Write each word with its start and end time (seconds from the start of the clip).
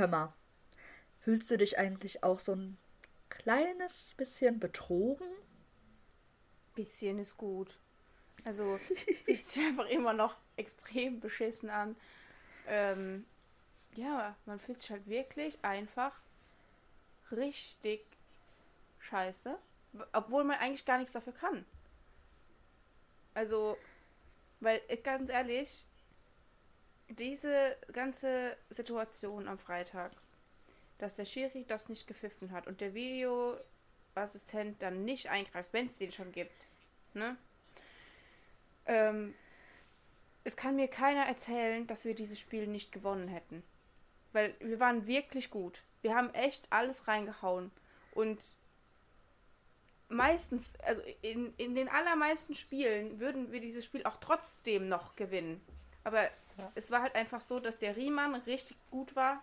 hör 0.00 0.08
mal, 0.08 0.32
fühlst 1.20 1.50
du 1.50 1.58
dich 1.58 1.78
eigentlich 1.78 2.24
auch 2.24 2.40
so 2.40 2.54
ein 2.54 2.78
kleines 3.28 4.14
bisschen 4.16 4.58
betrogen? 4.58 5.28
Bisschen 6.74 7.18
ist 7.18 7.36
gut. 7.36 7.78
Also 8.44 8.80
fühlt 9.24 9.46
sich 9.46 9.64
einfach 9.64 9.86
immer 9.86 10.14
noch 10.14 10.36
extrem 10.56 11.20
beschissen 11.20 11.68
an. 11.68 11.96
Ähm, 12.66 13.26
ja, 13.94 14.36
man 14.46 14.58
fühlt 14.58 14.80
sich 14.80 14.90
halt 14.90 15.06
wirklich 15.06 15.62
einfach 15.62 16.22
richtig 17.30 18.00
scheiße. 19.00 19.58
Obwohl 20.12 20.44
man 20.44 20.58
eigentlich 20.58 20.86
gar 20.86 20.98
nichts 20.98 21.12
dafür 21.12 21.34
kann. 21.34 21.66
Also, 23.34 23.76
weil, 24.60 24.80
äh, 24.88 24.96
ganz 24.96 25.28
ehrlich, 25.30 25.84
diese 27.10 27.76
ganze 27.92 28.56
Situation 28.70 29.48
am 29.48 29.58
Freitag, 29.58 30.12
dass 30.98 31.16
der 31.16 31.24
Schiri 31.24 31.64
das 31.66 31.88
nicht 31.88 32.06
gepfiffen 32.06 32.52
hat 32.52 32.66
und 32.66 32.80
der 32.80 32.94
Videoassistent 32.94 34.80
dann 34.82 35.04
nicht 35.04 35.28
eingreift, 35.28 35.72
wenn 35.72 35.86
es 35.86 35.96
den 35.96 36.12
schon 36.12 36.32
gibt, 36.32 36.68
ne? 37.14 37.36
Ähm, 38.86 39.34
es 40.44 40.56
kann 40.56 40.76
mir 40.76 40.88
keiner 40.88 41.26
erzählen, 41.26 41.86
dass 41.86 42.04
wir 42.04 42.14
dieses 42.14 42.38
Spiel 42.38 42.66
nicht 42.66 42.92
gewonnen 42.92 43.28
hätten. 43.28 43.62
Weil 44.32 44.54
wir 44.60 44.80
waren 44.80 45.06
wirklich 45.06 45.50
gut. 45.50 45.82
Wir 46.02 46.14
haben 46.14 46.32
echt 46.34 46.66
alles 46.70 47.08
reingehauen. 47.08 47.70
Und 48.12 48.54
meistens, 50.08 50.74
also 50.80 51.02
in, 51.22 51.52
in 51.56 51.74
den 51.74 51.88
allermeisten 51.88 52.54
Spielen 52.54 53.20
würden 53.20 53.52
wir 53.52 53.60
dieses 53.60 53.84
Spiel 53.84 54.04
auch 54.04 54.16
trotzdem 54.16 54.88
noch 54.88 55.14
gewinnen. 55.14 55.60
Aber 56.04 56.30
es 56.74 56.90
war 56.90 57.02
halt 57.02 57.14
einfach 57.14 57.40
so, 57.40 57.60
dass 57.60 57.78
der 57.78 57.96
Riemann 57.96 58.34
richtig 58.34 58.76
gut 58.90 59.14
war. 59.16 59.42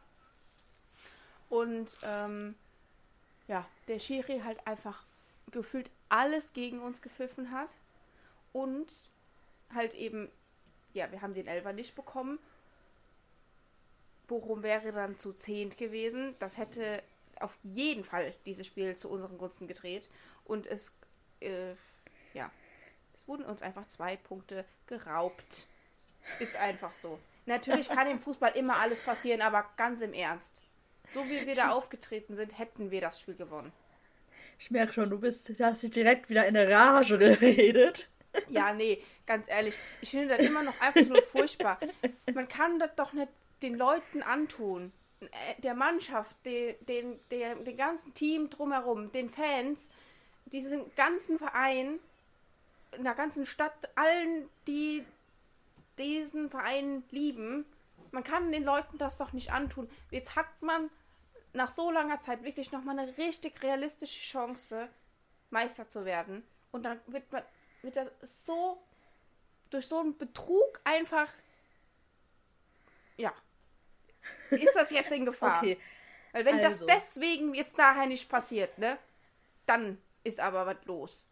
Und 1.49 1.97
ähm, 2.03 2.55
ja, 3.47 3.65
der 3.87 3.99
Schiri 3.99 4.41
halt 4.43 4.65
einfach 4.67 5.05
gefühlt 5.51 5.89
alles 6.09 6.53
gegen 6.53 6.79
uns 6.79 7.01
gepfiffen 7.01 7.51
hat. 7.51 7.69
Und 8.53 8.91
halt 9.73 9.93
eben, 9.93 10.29
ja, 10.93 11.11
wir 11.11 11.21
haben 11.21 11.33
den 11.33 11.47
Elfer 11.47 11.73
nicht 11.73 11.95
bekommen. 11.95 12.39
Bochum 14.27 14.63
wäre 14.63 14.91
dann 14.91 15.17
zu 15.17 15.33
zehnt 15.33 15.77
gewesen. 15.77 16.35
Das 16.39 16.57
hätte 16.57 17.01
auf 17.39 17.55
jeden 17.61 18.03
Fall 18.03 18.33
dieses 18.45 18.67
Spiel 18.67 18.95
zu 18.95 19.09
unseren 19.09 19.38
Gunsten 19.38 19.67
gedreht. 19.67 20.09
Und 20.45 20.67
es, 20.67 20.91
äh, 21.39 21.73
ja, 22.33 22.51
es 23.13 23.27
wurden 23.27 23.45
uns 23.45 23.61
einfach 23.61 23.88
zwei 23.88 24.17
Punkte 24.17 24.65
geraubt. 24.88 25.67
Ist 26.39 26.56
einfach 26.56 26.94
so. 26.94 27.20
Natürlich 27.45 27.89
kann 27.89 28.08
im 28.08 28.20
Fußball 28.20 28.52
immer 28.56 28.78
alles 28.78 29.02
passieren, 29.02 29.42
aber 29.42 29.66
ganz 29.78 30.02
im 30.02 30.14
Ernst. 30.14 30.61
So 31.14 31.23
wie 31.25 31.45
wir 31.45 31.56
da 31.56 31.72
aufgetreten 31.72 32.36
sind, 32.36 32.58
hätten 32.58 32.92
wir 32.92 33.02
das 33.02 33.22
Spiel 33.22 33.36
gewonnen. 33.36 33.72
Ich 34.59 34.72
merke 34.72 34.94
schon, 34.94 35.09
du 35.09 35.19
bist, 35.19 35.47
du 35.50 35.66
hast 35.66 35.84
dich 35.84 35.92
direkt 35.92 36.30
wieder 36.30 36.45
in 36.45 36.56
der 36.56 36.69
Rage 36.69 37.17
geredet. 37.17 38.08
Ja, 38.50 38.73
nee, 38.73 39.02
ganz 39.25 39.47
ehrlich. 39.50 39.78
Ich 40.02 40.11
finde 40.11 40.38
das 40.38 40.45
immer 40.45 40.64
noch 40.64 40.80
einfach 40.81 41.02
so 41.02 41.22
furchtbar. 41.22 41.80
Man 42.34 42.47
kann 42.47 42.80
das 42.80 42.91
doch 42.95 43.14
nicht 43.14 43.30
den 43.62 43.75
Leuten 43.75 44.22
antun. 44.22 44.91
Äh, 45.22 45.62
der 45.62 45.73
Mannschaft, 45.73 46.36
den, 46.45 46.75
den, 46.88 47.19
den 47.31 47.78
ganzen 47.78 48.14
Team 48.14 48.50
drumherum, 48.50 49.12
den 49.12 49.30
Fans, 49.30 49.89
diesen 50.45 50.94
ganzen 50.95 51.39
Verein, 51.39 52.00
in 52.95 53.03
der 53.03 53.16
ganzen 53.16 53.45
Stadt, 53.45 53.89
allen, 53.95 54.47
die 54.67 55.03
diesen 55.98 56.50
Verein 56.50 57.03
lieben. 57.12 57.66
Man 58.12 58.24
kann 58.24 58.52
den 58.52 58.63
Leuten 58.63 58.97
das 58.97 59.18
doch 59.18 59.34
nicht 59.34 59.52
antun. 59.52 59.90
Jetzt 60.12 60.35
hat 60.35 60.62
man 60.62 60.90
nach 61.53 61.72
so 61.72 61.91
langer 61.91 62.19
Zeit 62.19 62.44
wirklich 62.44 62.72
nochmal 62.72 63.00
eine 63.00 63.18
richtig 63.18 63.62
realistische 63.63 64.22
Chance, 64.22 64.90
Meister 65.50 65.90
zu 65.90 66.06
werden. 66.06 66.44
Und 66.72 66.84
dann 66.84 67.00
wird 67.07 67.31
man 67.31 67.44
wird 67.81 67.96
das 67.96 68.46
so 68.46 68.81
durch 69.69 69.88
so 69.88 70.00
einen 70.00 70.18
Betrug 70.18 70.81
einfach 70.84 71.31
ja 73.18 73.31
ist 74.50 74.75
das 74.75 74.91
jetzt 74.91 75.12
in 75.12 75.25
Gefahr. 75.25 75.62
Okay. 75.62 75.78
Weil 76.34 76.46
wenn 76.46 76.59
also. 76.63 76.86
das 76.86 77.03
deswegen 77.03 77.53
jetzt 77.53 77.78
nachher 77.78 78.06
nicht 78.06 78.30
passiert, 78.30 78.78
ne, 78.78 78.97
dann 79.66 79.97
ist 80.24 80.40
aber 80.40 80.66
was 80.66 80.78
los. 80.86 81.25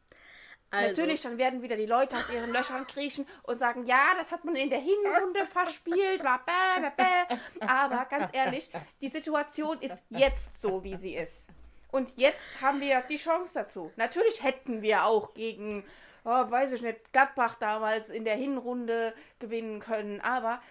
Also. 0.72 0.88
Natürlich, 0.88 1.22
dann 1.22 1.38
werden 1.38 1.62
wieder 1.62 1.78
die 1.78 1.86
Leute 1.86 2.18
aus 2.18 2.30
ihren 2.30 2.52
Löchern 2.52 2.86
kriechen 2.88 3.26
und 3.44 3.58
sagen, 3.58 3.86
ja, 3.86 4.14
das 4.18 4.32
hat 4.32 4.44
man 4.44 4.56
in 4.56 4.70
der 4.70 4.80
Hinrunde 4.80 5.46
verspielt, 5.46 6.22
bäh, 6.22 6.82
bäh, 6.82 6.92
bäh. 6.98 7.66
aber 7.66 8.06
ganz 8.06 8.30
ehrlich, 8.34 8.70
die 9.02 9.10
Situation 9.10 9.80
ist 9.82 10.02
jetzt 10.10 10.62
so, 10.62 10.84
wie 10.84 10.96
sie 10.96 11.16
ist. 11.16 11.48
Und 11.92 12.12
jetzt 12.18 12.62
haben 12.62 12.82
wir 12.82 13.02
die 13.02 13.16
Chance 13.16 13.54
dazu. 13.54 13.92
Natürlich 13.96 14.44
hätten 14.44 14.82
wir 14.82 15.06
auch 15.06 15.34
gegen, 15.34 15.86
oh, 16.26 16.30
weiß 16.30 16.74
ich 16.74 16.82
nicht, 16.82 17.14
Gladbach 17.14 17.56
damals 17.56 18.10
in 18.10 18.26
der 18.26 18.36
Hinrunde 18.36 19.14
gewinnen 19.40 19.80
können, 19.80 20.20
aber 20.20 20.62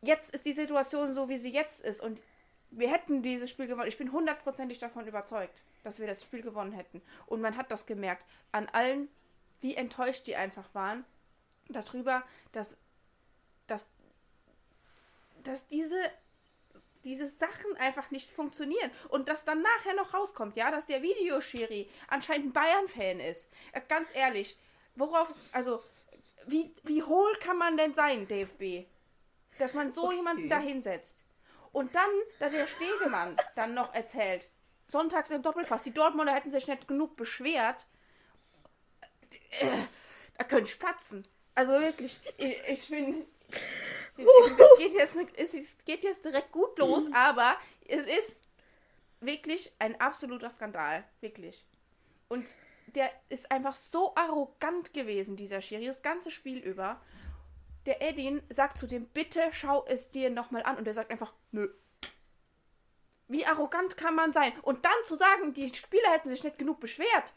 jetzt 0.00 0.34
ist 0.34 0.46
die 0.46 0.54
Situation 0.54 1.12
so, 1.12 1.28
wie 1.28 1.36
sie 1.36 1.52
jetzt 1.52 1.84
ist 1.84 2.00
und 2.00 2.18
wir 2.70 2.90
hätten 2.90 3.22
dieses 3.22 3.50
Spiel 3.50 3.66
gewonnen. 3.66 3.88
Ich 3.88 3.98
bin 3.98 4.12
hundertprozentig 4.12 4.78
davon 4.78 5.06
überzeugt, 5.06 5.64
dass 5.82 5.98
wir 5.98 6.06
das 6.06 6.22
Spiel 6.22 6.42
gewonnen 6.42 6.72
hätten. 6.72 7.02
Und 7.26 7.40
man 7.40 7.56
hat 7.56 7.70
das 7.70 7.86
gemerkt 7.86 8.24
an 8.52 8.68
allen 8.72 9.08
wie 9.60 9.74
enttäuscht 9.74 10.26
die 10.26 10.36
einfach 10.36 10.74
waren 10.74 11.04
darüber, 11.68 12.24
dass, 12.52 12.76
dass, 13.66 13.88
dass 15.44 15.66
diese, 15.66 16.00
diese 17.04 17.28
Sachen 17.28 17.76
einfach 17.78 18.10
nicht 18.10 18.30
funktionieren. 18.30 18.90
Und 19.08 19.28
dass 19.28 19.44
dann 19.44 19.62
nachher 19.62 19.94
noch 19.94 20.14
rauskommt, 20.14 20.56
ja, 20.56 20.70
dass 20.70 20.86
der 20.86 21.02
Videoschiri 21.02 21.88
anscheinend 22.08 22.48
ein 22.48 22.52
Bayern-Fan 22.52 23.20
ist. 23.20 23.48
Äh, 23.72 23.80
ganz 23.88 24.14
ehrlich, 24.14 24.56
worauf, 24.96 25.32
also, 25.52 25.82
wie, 26.46 26.74
wie 26.82 27.02
hohl 27.02 27.32
kann 27.40 27.58
man 27.58 27.76
denn 27.76 27.94
sein, 27.94 28.26
DFB? 28.26 28.86
Dass 29.58 29.74
man 29.74 29.90
so 29.90 30.06
okay. 30.06 30.16
jemanden 30.16 30.48
da 30.48 30.58
hinsetzt. 30.58 31.24
Und 31.72 31.94
dann, 31.94 32.10
da 32.40 32.48
der 32.48 32.66
Stegemann 32.66 33.36
dann 33.54 33.74
noch 33.74 33.94
erzählt, 33.94 34.50
sonntags 34.88 35.30
im 35.30 35.42
Doppelpass, 35.42 35.84
die 35.84 35.94
Dortmunder 35.94 36.34
hätten 36.34 36.50
sich 36.50 36.66
nicht 36.66 36.88
genug 36.88 37.16
beschwert, 37.16 37.86
da 40.38 40.44
können 40.44 40.66
spatzen. 40.66 41.26
Also 41.54 41.72
wirklich, 41.72 42.20
ich, 42.38 42.56
ich 42.68 42.88
bin. 42.88 43.26
Es 44.16 44.78
geht, 44.78 44.92
jetzt, 44.92 45.16
es 45.36 45.76
geht 45.84 46.04
jetzt 46.04 46.24
direkt 46.24 46.52
gut 46.52 46.78
los, 46.78 47.08
aber 47.12 47.56
es 47.86 48.04
ist 48.06 48.40
wirklich 49.20 49.72
ein 49.78 50.00
absoluter 50.00 50.50
Skandal. 50.50 51.04
Wirklich. 51.20 51.64
Und 52.28 52.46
der 52.94 53.10
ist 53.28 53.50
einfach 53.50 53.74
so 53.74 54.14
arrogant 54.14 54.92
gewesen, 54.94 55.36
dieser 55.36 55.60
Schiri, 55.60 55.86
das 55.86 56.02
ganze 56.02 56.30
Spiel 56.30 56.58
über. 56.58 57.00
Der 57.86 58.02
Edin 58.02 58.42
sagt 58.50 58.78
zu 58.78 58.86
dem, 58.86 59.06
bitte 59.06 59.42
schau 59.52 59.84
es 59.86 60.10
dir 60.10 60.30
nochmal 60.30 60.62
an. 60.64 60.76
Und 60.76 60.84
der 60.84 60.94
sagt 60.94 61.10
einfach, 61.10 61.32
nö. 61.50 61.68
Wie 63.28 63.46
arrogant 63.46 63.96
kann 63.96 64.14
man 64.14 64.32
sein? 64.32 64.52
Und 64.62 64.84
dann 64.84 64.92
zu 65.04 65.14
sagen, 65.14 65.54
die 65.54 65.72
Spieler 65.74 66.10
hätten 66.10 66.28
sich 66.28 66.42
nicht 66.42 66.58
genug 66.58 66.80
beschwert. 66.80 67.32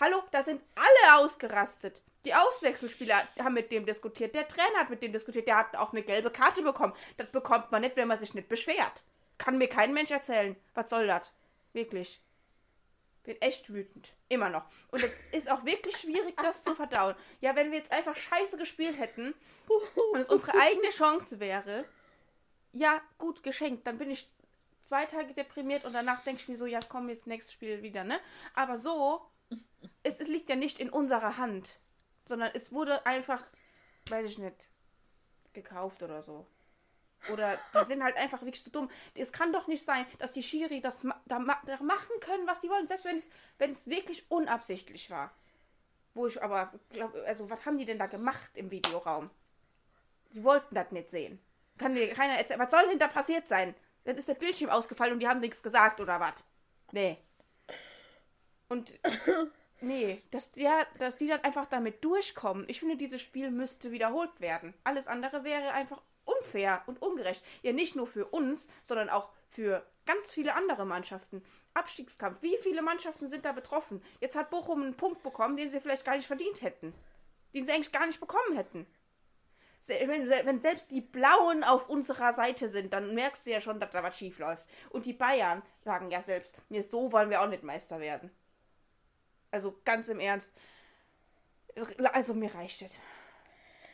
Hallo, 0.00 0.22
da 0.30 0.42
sind 0.42 0.62
alle 0.74 1.18
ausgerastet. 1.18 2.00
Die 2.24 2.34
Auswechselspieler 2.34 3.16
haben 3.40 3.54
mit 3.54 3.72
dem 3.72 3.84
diskutiert. 3.84 4.34
Der 4.34 4.46
Trainer 4.46 4.78
hat 4.78 4.90
mit 4.90 5.02
dem 5.02 5.12
diskutiert. 5.12 5.48
Der 5.48 5.56
hat 5.56 5.76
auch 5.76 5.92
eine 5.92 6.02
gelbe 6.02 6.30
Karte 6.30 6.62
bekommen. 6.62 6.94
Das 7.16 7.30
bekommt 7.30 7.72
man 7.72 7.82
nicht, 7.82 7.96
wenn 7.96 8.08
man 8.08 8.18
sich 8.18 8.34
nicht 8.34 8.48
beschwert. 8.48 9.02
Kann 9.38 9.58
mir 9.58 9.68
kein 9.68 9.92
Mensch 9.92 10.10
erzählen. 10.10 10.56
Was 10.74 10.90
soll 10.90 11.06
das? 11.06 11.32
Wirklich. 11.72 12.20
Bin 13.24 13.40
echt 13.40 13.72
wütend. 13.72 14.08
Immer 14.28 14.50
noch. 14.50 14.64
Und 14.90 15.02
es 15.02 15.10
ist 15.32 15.50
auch 15.50 15.64
wirklich 15.64 15.96
schwierig, 15.96 16.36
das 16.36 16.62
zu 16.62 16.74
verdauen. 16.74 17.14
Ja, 17.40 17.54
wenn 17.56 17.70
wir 17.70 17.78
jetzt 17.78 17.92
einfach 17.92 18.16
scheiße 18.16 18.56
gespielt 18.56 18.98
hätten 18.98 19.34
und 20.12 20.20
es 20.20 20.28
unsere 20.28 20.58
eigene 20.58 20.90
Chance 20.90 21.40
wäre, 21.40 21.84
ja, 22.72 23.00
gut, 23.18 23.42
geschenkt. 23.42 23.86
Dann 23.86 23.98
bin 23.98 24.10
ich 24.10 24.28
zwei 24.88 25.06
Tage 25.06 25.32
deprimiert 25.34 25.84
und 25.84 25.92
danach 25.92 26.22
denke 26.22 26.42
ich 26.42 26.48
mir 26.48 26.56
so, 26.56 26.66
ja, 26.66 26.80
komm, 26.88 27.08
jetzt 27.08 27.26
nächstes 27.26 27.52
Spiel 27.52 27.82
wieder, 27.82 28.04
ne? 28.04 28.18
Aber 28.54 28.76
so 28.76 29.24
es, 30.02 30.18
es 30.18 30.28
liegt 30.28 30.48
ja 30.48 30.56
nicht 30.56 30.78
in 30.78 30.90
unserer 30.90 31.36
Hand, 31.36 31.78
sondern 32.26 32.50
es 32.54 32.72
wurde 32.72 33.04
einfach, 33.06 33.42
weiß 34.08 34.28
ich 34.28 34.38
nicht, 34.38 34.70
gekauft 35.52 36.02
oder 36.02 36.22
so. 36.22 36.46
Oder 37.32 37.56
die 37.74 37.84
sind 37.86 38.02
halt 38.02 38.16
einfach 38.16 38.40
wirklich 38.40 38.64
zu 38.64 38.70
dumm. 38.70 38.90
Es 39.14 39.32
kann 39.32 39.52
doch 39.52 39.68
nicht 39.68 39.84
sein, 39.84 40.04
dass 40.18 40.32
die 40.32 40.42
Schiri 40.42 40.80
das 40.80 41.06
da, 41.26 41.38
da 41.64 41.82
machen 41.82 42.18
können, 42.20 42.46
was 42.48 42.60
sie 42.60 42.68
wollen, 42.68 42.88
selbst 42.88 43.04
wenn 43.04 43.16
es, 43.16 43.28
wenn 43.58 43.70
es 43.70 43.86
wirklich 43.86 44.28
unabsichtlich 44.28 45.08
war. 45.10 45.32
Wo 46.14 46.26
ich 46.26 46.42
aber 46.42 46.72
glaube, 46.90 47.24
also 47.26 47.48
was 47.48 47.64
haben 47.64 47.78
die 47.78 47.84
denn 47.84 47.98
da 47.98 48.06
gemacht 48.06 48.50
im 48.54 48.70
Videoraum? 48.70 49.30
Sie 50.30 50.42
wollten 50.42 50.74
das 50.74 50.90
nicht 50.90 51.10
sehen. 51.10 51.40
Kann 51.78 51.94
mir 51.94 52.12
keiner 52.12 52.34
erzählen. 52.34 52.60
Was 52.60 52.70
soll 52.70 52.88
denn 52.88 52.98
da 52.98 53.08
passiert 53.08 53.46
sein? 53.46 53.74
Dann 54.04 54.16
ist 54.16 54.28
der 54.28 54.34
Bildschirm 54.34 54.70
ausgefallen 54.70 55.12
und 55.12 55.20
die 55.20 55.28
haben 55.28 55.40
nichts 55.40 55.62
gesagt 55.62 56.00
oder 56.00 56.18
was? 56.18 56.44
Nee. 56.90 57.18
Und 58.72 58.98
nee, 59.82 60.22
dass, 60.30 60.52
ja, 60.56 60.86
dass 60.98 61.16
die 61.16 61.26
dann 61.26 61.44
einfach 61.44 61.66
damit 61.66 62.02
durchkommen. 62.02 62.64
Ich 62.68 62.80
finde, 62.80 62.96
dieses 62.96 63.20
Spiel 63.20 63.50
müsste 63.50 63.90
wiederholt 63.90 64.40
werden. 64.40 64.72
Alles 64.82 65.08
andere 65.08 65.44
wäre 65.44 65.72
einfach 65.72 66.00
unfair 66.24 66.82
und 66.86 67.02
ungerecht. 67.02 67.44
Ja, 67.60 67.72
nicht 67.72 67.96
nur 67.96 68.06
für 68.06 68.24
uns, 68.28 68.68
sondern 68.82 69.10
auch 69.10 69.28
für 69.46 69.86
ganz 70.06 70.32
viele 70.32 70.54
andere 70.54 70.86
Mannschaften. 70.86 71.44
Abstiegskampf. 71.74 72.40
Wie 72.40 72.56
viele 72.62 72.80
Mannschaften 72.80 73.26
sind 73.26 73.44
da 73.44 73.52
betroffen? 73.52 74.02
Jetzt 74.20 74.36
hat 74.36 74.48
Bochum 74.48 74.80
einen 74.82 74.96
Punkt 74.96 75.22
bekommen, 75.22 75.58
den 75.58 75.68
sie 75.68 75.80
vielleicht 75.80 76.06
gar 76.06 76.16
nicht 76.16 76.26
verdient 76.26 76.62
hätten. 76.62 76.94
Den 77.52 77.64
sie 77.64 77.72
eigentlich 77.72 77.92
gar 77.92 78.06
nicht 78.06 78.20
bekommen 78.20 78.56
hätten. 78.56 78.86
Wenn, 79.86 80.62
selbst 80.62 80.92
die 80.92 81.02
Blauen 81.02 81.62
auf 81.62 81.90
unserer 81.90 82.32
Seite 82.32 82.70
sind, 82.70 82.94
dann 82.94 83.14
merkst 83.14 83.44
du 83.44 83.50
ja 83.50 83.60
schon, 83.60 83.80
dass 83.80 83.90
da 83.90 84.02
was 84.02 84.16
schief 84.16 84.38
läuft. 84.38 84.64
Und 84.88 85.04
die 85.04 85.12
Bayern 85.12 85.60
sagen 85.84 86.10
ja 86.10 86.22
selbst, 86.22 86.56
so 86.70 87.12
wollen 87.12 87.28
wir 87.28 87.42
auch 87.42 87.48
nicht 87.48 87.64
Meister 87.64 88.00
werden. 88.00 88.30
Also 89.52 89.78
ganz 89.84 90.08
im 90.08 90.18
Ernst. 90.18 90.54
Also 92.12 92.34
mir 92.34 92.52
reicht 92.52 92.82
es. 92.82 92.92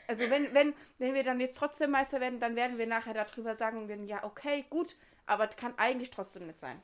Also 0.07 0.31
wenn, 0.31 0.55
wenn, 0.55 0.75
wenn 0.97 1.13
wir 1.13 1.23
dann 1.23 1.39
jetzt 1.39 1.59
trotzdem 1.59 1.91
Meister 1.91 2.21
werden, 2.21 2.41
dann 2.41 2.57
werden 2.57 2.79
wir 2.79 2.87
nachher 2.87 3.13
darüber 3.13 3.57
sagen, 3.57 3.89
werden, 3.89 4.07
ja, 4.07 4.25
okay, 4.25 4.65
gut, 4.71 4.97
aber 5.27 5.47
das 5.47 5.57
kann 5.57 5.77
eigentlich 5.77 6.11
trotzdem 6.11 6.47
nicht 6.47 6.59
sein. 6.59 6.81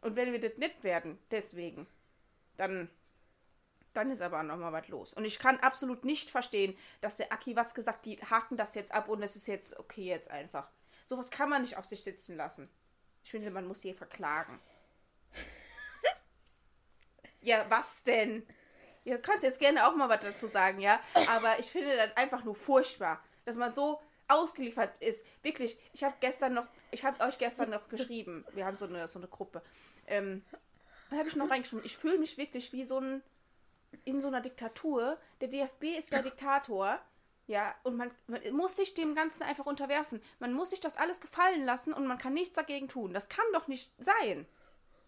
Und 0.00 0.14
wenn 0.14 0.30
wir 0.30 0.40
das 0.40 0.56
nicht 0.58 0.84
werden, 0.84 1.18
deswegen, 1.32 1.88
dann, 2.56 2.88
dann 3.94 4.10
ist 4.10 4.22
aber 4.22 4.44
nochmal 4.44 4.72
was 4.72 4.86
los. 4.88 5.12
Und 5.12 5.24
ich 5.24 5.40
kann 5.40 5.58
absolut 5.58 6.04
nicht 6.04 6.30
verstehen, 6.30 6.78
dass 7.00 7.16
der 7.16 7.32
Aki 7.32 7.56
was 7.56 7.74
gesagt, 7.74 8.06
die 8.06 8.16
haken 8.18 8.56
das 8.56 8.76
jetzt 8.76 8.94
ab 8.94 9.08
und 9.08 9.22
es 9.22 9.34
ist 9.34 9.48
jetzt 9.48 9.76
okay 9.78 10.04
jetzt 10.04 10.30
einfach. 10.30 10.70
Sowas 11.04 11.30
kann 11.30 11.50
man 11.50 11.62
nicht 11.62 11.76
auf 11.76 11.86
sich 11.86 12.04
sitzen 12.04 12.36
lassen. 12.36 12.68
Ich 13.24 13.30
finde, 13.32 13.50
man 13.50 13.66
muss 13.66 13.80
die 13.80 13.92
verklagen. 13.92 14.60
Ja, 17.42 17.66
was 17.68 18.02
denn? 18.04 18.46
Ihr 19.04 19.18
könnt 19.18 19.42
jetzt 19.42 19.58
gerne 19.58 19.86
auch 19.86 19.96
mal 19.96 20.08
was 20.08 20.20
dazu 20.20 20.46
sagen, 20.46 20.80
ja? 20.80 21.00
Aber 21.28 21.58
ich 21.58 21.70
finde 21.70 21.96
das 21.96 22.16
einfach 22.16 22.44
nur 22.44 22.54
furchtbar, 22.54 23.22
dass 23.44 23.56
man 23.56 23.74
so 23.74 24.00
ausgeliefert 24.28 24.92
ist. 25.00 25.24
Wirklich, 25.42 25.78
ich 25.92 26.04
habe 26.04 26.14
gestern 26.20 26.54
noch, 26.54 26.68
ich 26.90 27.04
habe 27.04 27.22
euch 27.24 27.38
gestern 27.38 27.70
noch 27.70 27.88
geschrieben, 27.88 28.44
wir 28.52 28.64
haben 28.64 28.76
so 28.76 28.86
eine, 28.86 29.08
so 29.08 29.18
eine 29.18 29.28
Gruppe. 29.28 29.62
Ähm, 30.06 30.44
da 31.10 31.18
habe 31.18 31.28
ich 31.28 31.36
noch 31.36 31.50
reingeschrieben, 31.50 31.84
ich 31.84 31.96
fühle 31.96 32.18
mich 32.18 32.38
wirklich 32.38 32.72
wie 32.72 32.84
so 32.84 32.98
ein, 32.98 33.22
in 34.04 34.20
so 34.20 34.28
einer 34.28 34.40
Diktatur. 34.40 35.18
Der 35.40 35.48
DFB 35.48 35.84
ist 35.98 36.12
der 36.12 36.22
Diktator. 36.22 36.98
Ja, 37.48 37.74
und 37.82 37.96
man, 37.96 38.10
man, 38.28 38.40
muss 38.52 38.76
sich 38.76 38.94
dem 38.94 39.14
Ganzen 39.14 39.42
einfach 39.42 39.66
unterwerfen. 39.66 40.22
Man 40.38 40.54
muss 40.54 40.70
sich 40.70 40.80
das 40.80 40.96
alles 40.96 41.20
gefallen 41.20 41.64
lassen 41.64 41.92
und 41.92 42.06
man 42.06 42.16
kann 42.16 42.32
nichts 42.34 42.54
dagegen 42.54 42.88
tun. 42.88 43.12
Das 43.12 43.28
kann 43.28 43.44
doch 43.52 43.66
nicht 43.66 43.92
sein. 43.98 44.46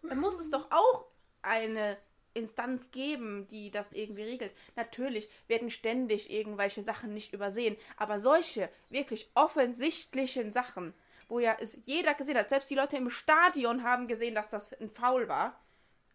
Dann 0.02 0.18
muss 0.18 0.40
es 0.40 0.50
doch 0.50 0.70
auch 0.70 1.06
eine 1.40 1.96
Instanz 2.34 2.90
geben, 2.90 3.46
die 3.48 3.70
das 3.70 3.92
irgendwie 3.92 4.24
regelt. 4.24 4.52
Natürlich 4.76 5.28
werden 5.46 5.70
ständig 5.70 6.30
irgendwelche 6.30 6.82
Sachen 6.82 7.14
nicht 7.14 7.32
übersehen, 7.32 7.76
aber 7.96 8.18
solche 8.18 8.68
wirklich 8.90 9.30
offensichtlichen 9.34 10.52
Sachen, 10.52 10.92
wo 11.28 11.38
ja 11.38 11.56
es 11.58 11.78
jeder 11.84 12.14
gesehen 12.14 12.36
hat, 12.36 12.50
selbst 12.50 12.70
die 12.70 12.74
Leute 12.74 12.96
im 12.96 13.10
Stadion 13.10 13.82
haben 13.84 14.08
gesehen, 14.08 14.34
dass 14.34 14.48
das 14.48 14.72
ein 14.74 14.90
Foul 14.90 15.28
war. 15.28 15.60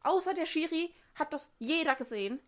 Außer 0.02 0.34
der 0.34 0.46
Schiri 0.46 0.94
hat 1.16 1.34
das 1.34 1.52
jeder 1.60 1.96
gesehen. 1.96 2.40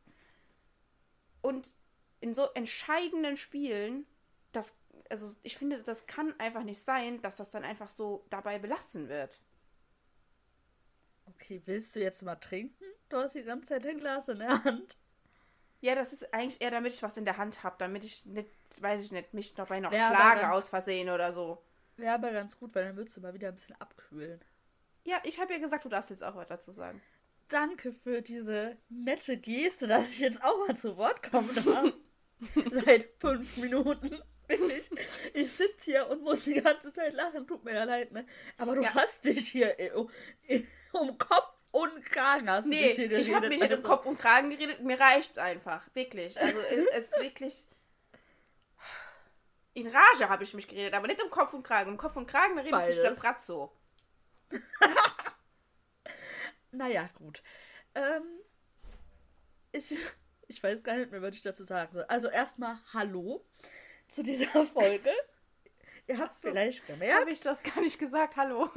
Und 1.41 1.73
in 2.19 2.33
so 2.33 2.47
entscheidenden 2.53 3.35
Spielen, 3.35 4.05
das, 4.51 4.73
also 5.09 5.33
ich 5.43 5.57
finde, 5.57 5.81
das 5.81 6.05
kann 6.05 6.39
einfach 6.39 6.63
nicht 6.63 6.81
sein, 6.81 7.21
dass 7.21 7.37
das 7.37 7.51
dann 7.51 7.63
einfach 7.63 7.89
so 7.89 8.25
dabei 8.29 8.59
belassen 8.59 9.09
wird. 9.09 9.41
Okay, 11.25 11.61
willst 11.65 11.95
du 11.95 12.01
jetzt 12.01 12.21
mal 12.21 12.35
trinken? 12.35 12.90
Du 13.11 13.17
hast 13.17 13.35
die 13.35 13.43
ganze 13.43 13.65
Zeit 13.67 13.85
ein 13.85 13.97
Glas 13.97 14.29
in 14.29 14.39
der 14.39 14.63
Hand. 14.63 14.97
Ja, 15.81 15.95
das 15.95 16.13
ist 16.13 16.33
eigentlich 16.33 16.61
eher, 16.61 16.71
damit 16.71 16.93
ich 16.93 17.03
was 17.03 17.17
in 17.17 17.25
der 17.25 17.37
Hand 17.37 17.63
habe, 17.63 17.75
damit 17.77 18.03
ich 18.05 18.25
nicht, 18.25 18.49
weiß 18.79 19.03
ich 19.03 19.11
nicht, 19.11 19.33
mich 19.33 19.53
dabei 19.53 19.81
noch 19.81 19.91
Wär 19.91 20.07
schlage 20.07 20.41
ganz, 20.41 20.55
aus 20.55 20.69
Versehen 20.69 21.09
oder 21.09 21.33
so. 21.33 21.61
Wäre 21.97 22.13
aber 22.13 22.31
ganz 22.31 22.57
gut, 22.57 22.73
weil 22.73 22.85
dann 22.85 22.95
würdest 22.95 23.17
du 23.17 23.21
mal 23.21 23.33
wieder 23.33 23.49
ein 23.49 23.55
bisschen 23.55 23.75
abkühlen. 23.81 24.39
Ja, 25.03 25.17
ich 25.25 25.39
habe 25.41 25.51
ja 25.53 25.59
gesagt, 25.59 25.83
du 25.83 25.89
darfst 25.89 26.09
jetzt 26.09 26.23
auch 26.23 26.35
was 26.35 26.47
dazu 26.47 26.71
sagen. 26.71 27.01
Danke 27.49 27.91
für 27.91 28.21
diese 28.21 28.77
nette 28.87 29.37
Geste, 29.37 29.87
dass 29.87 30.11
ich 30.11 30.19
jetzt 30.19 30.41
auch 30.43 30.67
mal 30.67 30.77
zu 30.77 30.95
Wort 30.95 31.29
kommen 31.29 31.53
darf. 31.53 31.91
Seit 32.71 33.09
fünf 33.19 33.57
Minuten 33.57 34.21
bin 34.47 34.69
ich. 34.69 34.89
Ich 35.33 35.51
sitze 35.51 35.91
hier 35.91 36.09
und 36.09 36.21
muss 36.23 36.45
die 36.45 36.61
ganze 36.61 36.93
Zeit 36.93 37.13
lachen. 37.13 37.45
Tut 37.45 37.65
mir 37.65 37.73
ja 37.73 37.83
leid, 37.83 38.11
ne? 38.13 38.25
Aber 38.57 38.75
du 38.75 38.83
ja. 38.83 38.93
hast 38.93 39.25
dich 39.25 39.49
hier 39.49 39.75
um 40.93 41.17
Kopf 41.17 41.60
und 41.71 42.05
Kragen 42.05 42.49
hast 42.49 42.65
nee, 42.65 42.89
du 42.89 42.95
geredet. 42.95 43.19
ich 43.19 43.33
habe 43.33 43.47
mich 43.47 43.59
nicht 43.59 43.73
um 43.73 43.83
Kopf 43.83 44.05
und 44.05 44.19
Kragen 44.19 44.49
geredet. 44.49 44.81
Mir 44.81 44.99
reicht's 44.99 45.37
einfach. 45.37 45.83
Wirklich. 45.93 46.39
Also 46.39 46.59
es 46.59 47.05
ist 47.05 47.19
wirklich... 47.19 47.65
In 49.73 49.87
Rage 49.87 50.27
habe 50.27 50.43
ich 50.43 50.53
mich 50.53 50.67
geredet, 50.67 50.93
aber 50.93 51.07
nicht 51.07 51.23
um 51.23 51.29
Kopf 51.29 51.53
und 51.53 51.63
Kragen. 51.63 51.91
Um 51.91 51.97
Kopf 51.97 52.17
und 52.17 52.27
Kragen 52.27 52.57
redet 52.57 52.71
Beides. 52.71 52.95
sich 52.95 53.03
der 53.03 53.11
Bratzo. 53.11 53.71
naja, 56.71 57.09
gut. 57.15 57.41
Ähm, 57.95 58.23
ich, 59.71 59.95
ich 60.47 60.61
weiß 60.61 60.83
gar 60.83 60.97
nicht 60.97 61.11
mehr, 61.11 61.21
was 61.21 61.35
ich 61.35 61.41
dazu 61.41 61.63
sagen 61.63 61.93
soll. 61.93 62.03
Also 62.03 62.27
erstmal 62.29 62.79
Hallo 62.93 63.45
zu 64.09 64.23
dieser 64.23 64.65
Folge. 64.73 65.11
Ihr 66.07 66.17
habt 66.17 66.35
so, 66.35 66.49
vielleicht 66.49 66.85
gemerkt. 66.85 67.21
Habe 67.21 67.31
ich 67.31 67.39
das 67.39 67.63
gar 67.63 67.79
nicht 67.79 67.97
gesagt? 67.97 68.35
Hallo. 68.35 68.69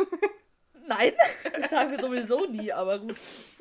Nein, 0.86 1.12
das 1.60 1.70
sagen 1.70 1.90
wir 1.90 2.00
sowieso 2.00 2.46
nie, 2.46 2.72
aber 2.72 2.98
gut. 2.98 3.16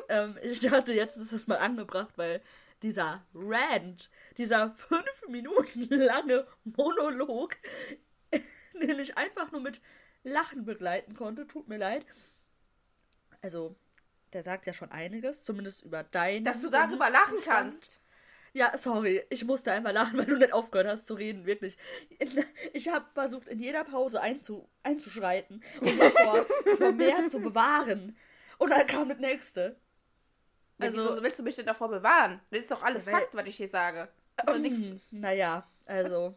Ähm, 0.09 0.37
ich 0.43 0.59
dachte, 0.59 0.93
jetzt 0.93 1.17
ist 1.17 1.31
es 1.31 1.47
mal 1.47 1.57
angebracht, 1.57 2.13
weil 2.17 2.41
dieser 2.81 3.25
Rant, 3.33 4.09
dieser 4.37 4.71
fünf 4.71 5.27
Minuten 5.27 5.87
lange 5.89 6.45
Monolog, 6.63 7.55
den 8.81 8.99
ich 8.99 9.17
einfach 9.17 9.51
nur 9.51 9.61
mit 9.61 9.81
Lachen 10.23 10.65
begleiten 10.65 11.15
konnte, 11.15 11.47
tut 11.47 11.67
mir 11.67 11.77
leid. 11.77 12.05
Also, 13.41 13.75
der 14.33 14.43
sagt 14.43 14.65
ja 14.65 14.73
schon 14.73 14.91
einiges, 14.91 15.43
zumindest 15.43 15.83
über 15.83 16.03
dein. 16.03 16.43
Dass 16.43 16.61
du 16.61 16.69
darüber 16.69 17.09
lachen 17.09 17.37
kannst. 17.43 18.01
Ja, 18.55 18.77
sorry, 18.77 19.23
ich 19.29 19.43
musste 19.45 19.71
einfach 19.71 19.91
lachen, 19.91 20.17
weil 20.17 20.25
du 20.25 20.37
nicht 20.37 20.53
aufgehört 20.53 20.87
hast 20.87 21.07
zu 21.07 21.15
reden, 21.15 21.45
wirklich. 21.45 21.77
Ich 22.73 22.87
habe 22.87 23.05
versucht, 23.13 23.47
in 23.47 23.59
jeder 23.59 23.83
Pause 23.83 24.21
einzu, 24.21 24.69
einzuschreiten 24.83 25.63
und 25.81 25.97
mich 25.97 26.13
vor, 26.13 26.45
vor 26.77 26.91
mehr 26.91 27.27
zu 27.27 27.39
bewahren. 27.39 28.15
Und 28.59 28.69
dann 28.69 28.85
kam 28.85 29.09
das 29.09 29.17
nächste. 29.17 29.75
Also, 30.79 30.97
ja, 30.97 31.09
wieso 31.09 31.23
willst 31.23 31.39
du 31.39 31.43
mich 31.43 31.55
denn 31.55 31.65
davor 31.65 31.89
bewahren? 31.89 32.39
Das 32.51 32.61
ist 32.61 32.71
doch 32.71 32.83
alles 32.83 33.07
weil, 33.07 33.15
Fakt, 33.15 33.35
was 33.35 33.45
ich 33.47 33.55
hier 33.55 33.67
sage. 33.67 34.07
Also 34.37 34.59
nix. 34.59 34.77
Naja, 35.11 35.63
also. 35.85 36.35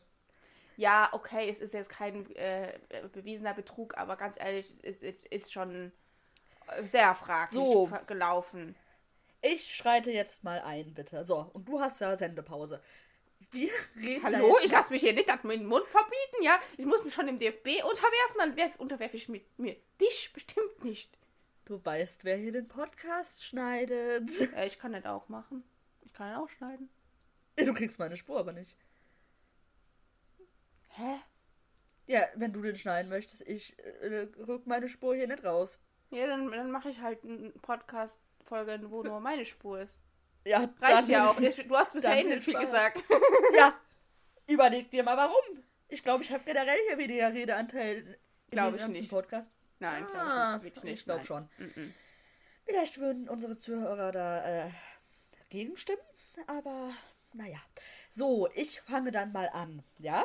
Ja, 0.76 1.08
okay, 1.12 1.48
es 1.48 1.60
ist 1.60 1.72
jetzt 1.72 1.88
kein 1.88 2.30
äh, 2.36 2.72
bewiesener 3.12 3.54
Betrug, 3.54 3.96
aber 3.96 4.16
ganz 4.16 4.36
ehrlich, 4.38 4.74
es, 4.82 4.96
es 5.00 5.16
ist 5.30 5.52
schon 5.52 5.92
sehr 6.82 7.14
fraglich 7.14 7.64
so. 7.64 7.90
gelaufen. 8.06 8.74
Ich 9.52 9.74
schreite 9.74 10.10
jetzt 10.10 10.42
mal 10.42 10.60
ein, 10.60 10.92
bitte. 10.92 11.24
So, 11.24 11.50
und 11.52 11.68
du 11.68 11.80
hast 11.80 12.00
ja 12.00 12.16
Sendepause. 12.16 12.80
Wir 13.50 13.70
reden 13.96 14.24
Hallo, 14.24 14.56
ich 14.64 14.72
lasse 14.72 14.92
mich 14.92 15.02
hier 15.02 15.12
nicht 15.12 15.44
mit 15.44 15.60
dem 15.60 15.66
Mund 15.66 15.86
verbieten, 15.86 16.42
ja? 16.42 16.58
Ich 16.76 16.86
muss 16.86 17.04
mich 17.04 17.14
schon 17.14 17.26
dem 17.26 17.38
DFB 17.38 17.84
unterwerfen, 17.84 18.38
dann 18.38 18.56
werf, 18.56 18.72
unterwerfe 18.78 19.16
ich 19.16 19.28
mit 19.28 19.58
mir 19.58 19.76
dich 20.00 20.32
bestimmt 20.32 20.84
nicht. 20.84 21.16
Du 21.66 21.84
weißt, 21.84 22.24
wer 22.24 22.36
hier 22.36 22.52
den 22.52 22.66
Podcast 22.66 23.44
schneidet. 23.44 24.30
Ja, 24.40 24.64
ich 24.64 24.78
kann 24.78 24.92
das 24.92 25.04
auch 25.04 25.28
machen. 25.28 25.62
Ich 26.02 26.12
kann 26.12 26.32
ihn 26.32 26.36
auch 26.36 26.48
schneiden. 26.48 26.88
Du 27.56 27.72
kriegst 27.72 27.98
meine 27.98 28.16
Spur 28.16 28.38
aber 28.38 28.52
nicht. 28.52 28.76
Hä? 30.88 31.20
Ja, 32.06 32.22
wenn 32.34 32.52
du 32.52 32.62
den 32.62 32.76
schneiden 32.76 33.10
möchtest, 33.10 33.42
ich 33.42 33.78
äh, 33.78 34.28
rück 34.46 34.66
meine 34.66 34.88
Spur 34.88 35.14
hier 35.14 35.26
nicht 35.26 35.44
raus. 35.44 35.78
Ja, 36.10 36.26
dann, 36.26 36.50
dann 36.50 36.70
mache 36.70 36.88
ich 36.88 37.00
halt 37.00 37.22
einen 37.24 37.52
Podcast 37.60 38.20
Folgen, 38.46 38.90
wo 38.90 39.02
nur 39.02 39.20
meine 39.20 39.44
Spur 39.44 39.80
ist. 39.80 40.00
Ja, 40.46 40.72
reicht 40.80 41.08
ja 41.08 41.28
auch. 41.28 41.36
Du 41.40 41.76
hast 41.76 41.92
bisher 41.92 42.22
nicht 42.22 42.44
viel 42.44 42.56
gesagt. 42.56 43.02
Ja, 43.56 43.74
überleg 44.46 44.88
dir 44.90 45.02
mal 45.02 45.16
warum. 45.16 45.64
Ich 45.88 46.04
glaube, 46.04 46.22
ich 46.22 46.30
habe 46.30 46.44
generell 46.44 46.78
hier 46.86 46.98
weniger 46.98 47.34
Redeanteil 47.34 48.16
glaube 48.50 48.76
ich 48.76 48.86
nicht. 48.86 49.10
Podcast. 49.10 49.50
Nein, 49.80 50.06
ah, 50.14 50.56
glaube 50.56 50.68
ich 50.68 50.84
nicht. 50.84 51.00
Ich 51.00 51.04
glaube 51.04 51.24
schon. 51.24 51.48
Mm 51.58 51.64
-mm. 51.64 51.92
Vielleicht 52.64 52.98
würden 52.98 53.28
unsere 53.28 53.56
Zuhörer 53.56 54.12
da 54.12 54.66
äh, 54.66 54.70
gegenstimmen, 55.50 56.02
aber 56.46 56.94
naja. 57.32 57.58
So, 58.10 58.48
ich 58.54 58.80
fange 58.80 59.10
dann 59.10 59.32
mal 59.32 59.48
an, 59.48 59.82
ja? 59.98 60.24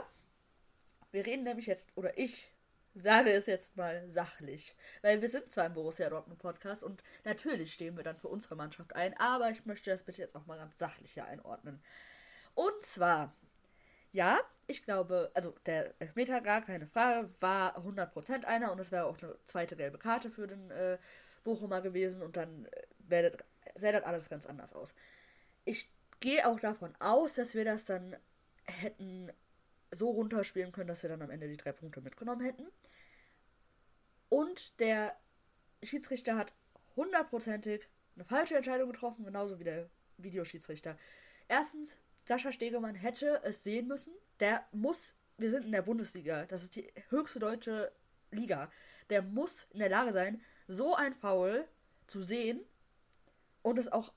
Wir 1.11 1.25
reden 1.25 1.43
nämlich 1.43 1.65
jetzt, 1.65 1.89
oder 1.95 2.17
ich 2.17 2.51
sage 2.95 3.31
es 3.31 3.45
jetzt 3.45 3.77
mal 3.77 4.09
sachlich. 4.09 4.75
Weil 5.01 5.21
wir 5.21 5.29
sind 5.29 5.51
zwar 5.51 5.65
im 5.65 5.73
Borussia 5.73 6.09
Dortmund 6.09 6.39
Podcast 6.39 6.83
und 6.83 7.03
natürlich 7.23 7.73
stehen 7.73 7.97
wir 7.97 8.03
dann 8.03 8.17
für 8.17 8.27
unsere 8.27 8.55
Mannschaft 8.55 8.95
ein, 8.95 9.17
aber 9.17 9.49
ich 9.49 9.65
möchte 9.65 9.89
das 9.89 10.03
bitte 10.03 10.21
jetzt 10.21 10.35
auch 10.35 10.45
mal 10.45 10.57
ganz 10.57 10.77
sachlich 10.77 11.13
hier 11.13 11.25
einordnen. 11.25 11.81
Und 12.53 12.85
zwar, 12.85 13.33
ja, 14.11 14.39
ich 14.67 14.83
glaube, 14.83 15.31
also 15.33 15.55
der 15.65 15.93
Elfmeter, 15.99 16.41
gar 16.41 16.61
keine 16.61 16.87
Frage, 16.87 17.29
war 17.39 17.77
100% 17.77 18.45
einer 18.45 18.71
und 18.71 18.79
es 18.79 18.91
wäre 18.91 19.05
auch 19.05 19.21
eine 19.21 19.35
zweite 19.45 19.75
gelbe 19.75 19.97
Karte 19.97 20.29
für 20.29 20.47
den 20.47 20.71
äh, 20.71 20.97
Bochumer 21.43 21.81
gewesen 21.81 22.21
und 22.21 22.37
dann 22.37 22.67
äh, 23.09 23.31
sähe 23.75 23.93
das 23.93 24.03
alles 24.03 24.29
ganz 24.29 24.45
anders 24.45 24.73
aus. 24.73 24.93
Ich 25.65 25.89
gehe 26.19 26.47
auch 26.47 26.59
davon 26.59 26.93
aus, 26.99 27.35
dass 27.35 27.55
wir 27.55 27.65
das 27.65 27.85
dann 27.85 28.15
hätten 28.65 29.31
so 29.91 30.09
runterspielen 30.09 30.71
können, 30.71 30.87
dass 30.87 31.03
wir 31.03 31.09
dann 31.09 31.21
am 31.21 31.29
Ende 31.29 31.47
die 31.47 31.57
drei 31.57 31.71
Punkte 31.71 32.01
mitgenommen 32.01 32.41
hätten. 32.45 32.65
Und 34.29 34.79
der 34.79 35.15
Schiedsrichter 35.83 36.35
hat 36.37 36.53
hundertprozentig 36.95 37.87
eine 38.15 38.25
falsche 38.25 38.55
Entscheidung 38.55 38.91
getroffen, 38.91 39.25
genauso 39.25 39.59
wie 39.59 39.63
der 39.63 39.89
Videoschiedsrichter. 40.17 40.97
Erstens, 41.47 41.97
Sascha 42.25 42.51
Stegemann 42.51 42.95
hätte 42.95 43.41
es 43.43 43.63
sehen 43.63 43.87
müssen. 43.87 44.13
Der 44.39 44.65
muss, 44.71 45.15
wir 45.37 45.49
sind 45.49 45.65
in 45.65 45.71
der 45.71 45.81
Bundesliga, 45.81 46.45
das 46.45 46.63
ist 46.63 46.75
die 46.75 46.91
höchste 47.09 47.39
deutsche 47.39 47.91
Liga. 48.31 48.71
Der 49.09 49.21
muss 49.21 49.67
in 49.71 49.79
der 49.79 49.89
Lage 49.89 50.13
sein, 50.13 50.41
so 50.67 50.95
ein 50.95 51.13
Foul 51.13 51.67
zu 52.07 52.21
sehen 52.21 52.61
und 53.61 53.77
es 53.79 53.91
auch. 53.91 54.13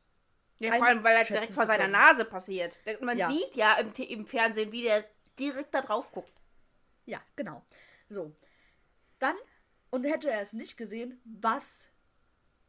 Ja, 0.60 0.72
vor 0.76 0.86
allem, 0.86 1.02
weil 1.02 1.16
er 1.16 1.24
direkt 1.24 1.52
vor 1.52 1.66
seiner 1.66 1.88
Nase 1.88 2.24
passiert. 2.24 2.78
Man 3.00 3.18
Ja. 3.18 3.28
sieht 3.28 3.56
ja 3.56 3.74
im, 3.78 3.92
im 3.92 4.26
Fernsehen, 4.26 4.70
wie 4.70 4.82
der 4.82 5.04
direkt 5.38 5.74
da 5.74 5.80
drauf 5.82 6.12
guckt. 6.12 6.32
Ja, 7.06 7.20
genau. 7.36 7.64
So. 8.08 8.34
Dann, 9.18 9.36
und 9.90 10.04
hätte 10.04 10.30
er 10.30 10.40
es 10.40 10.52
nicht 10.52 10.76
gesehen, 10.76 11.20
was 11.24 11.90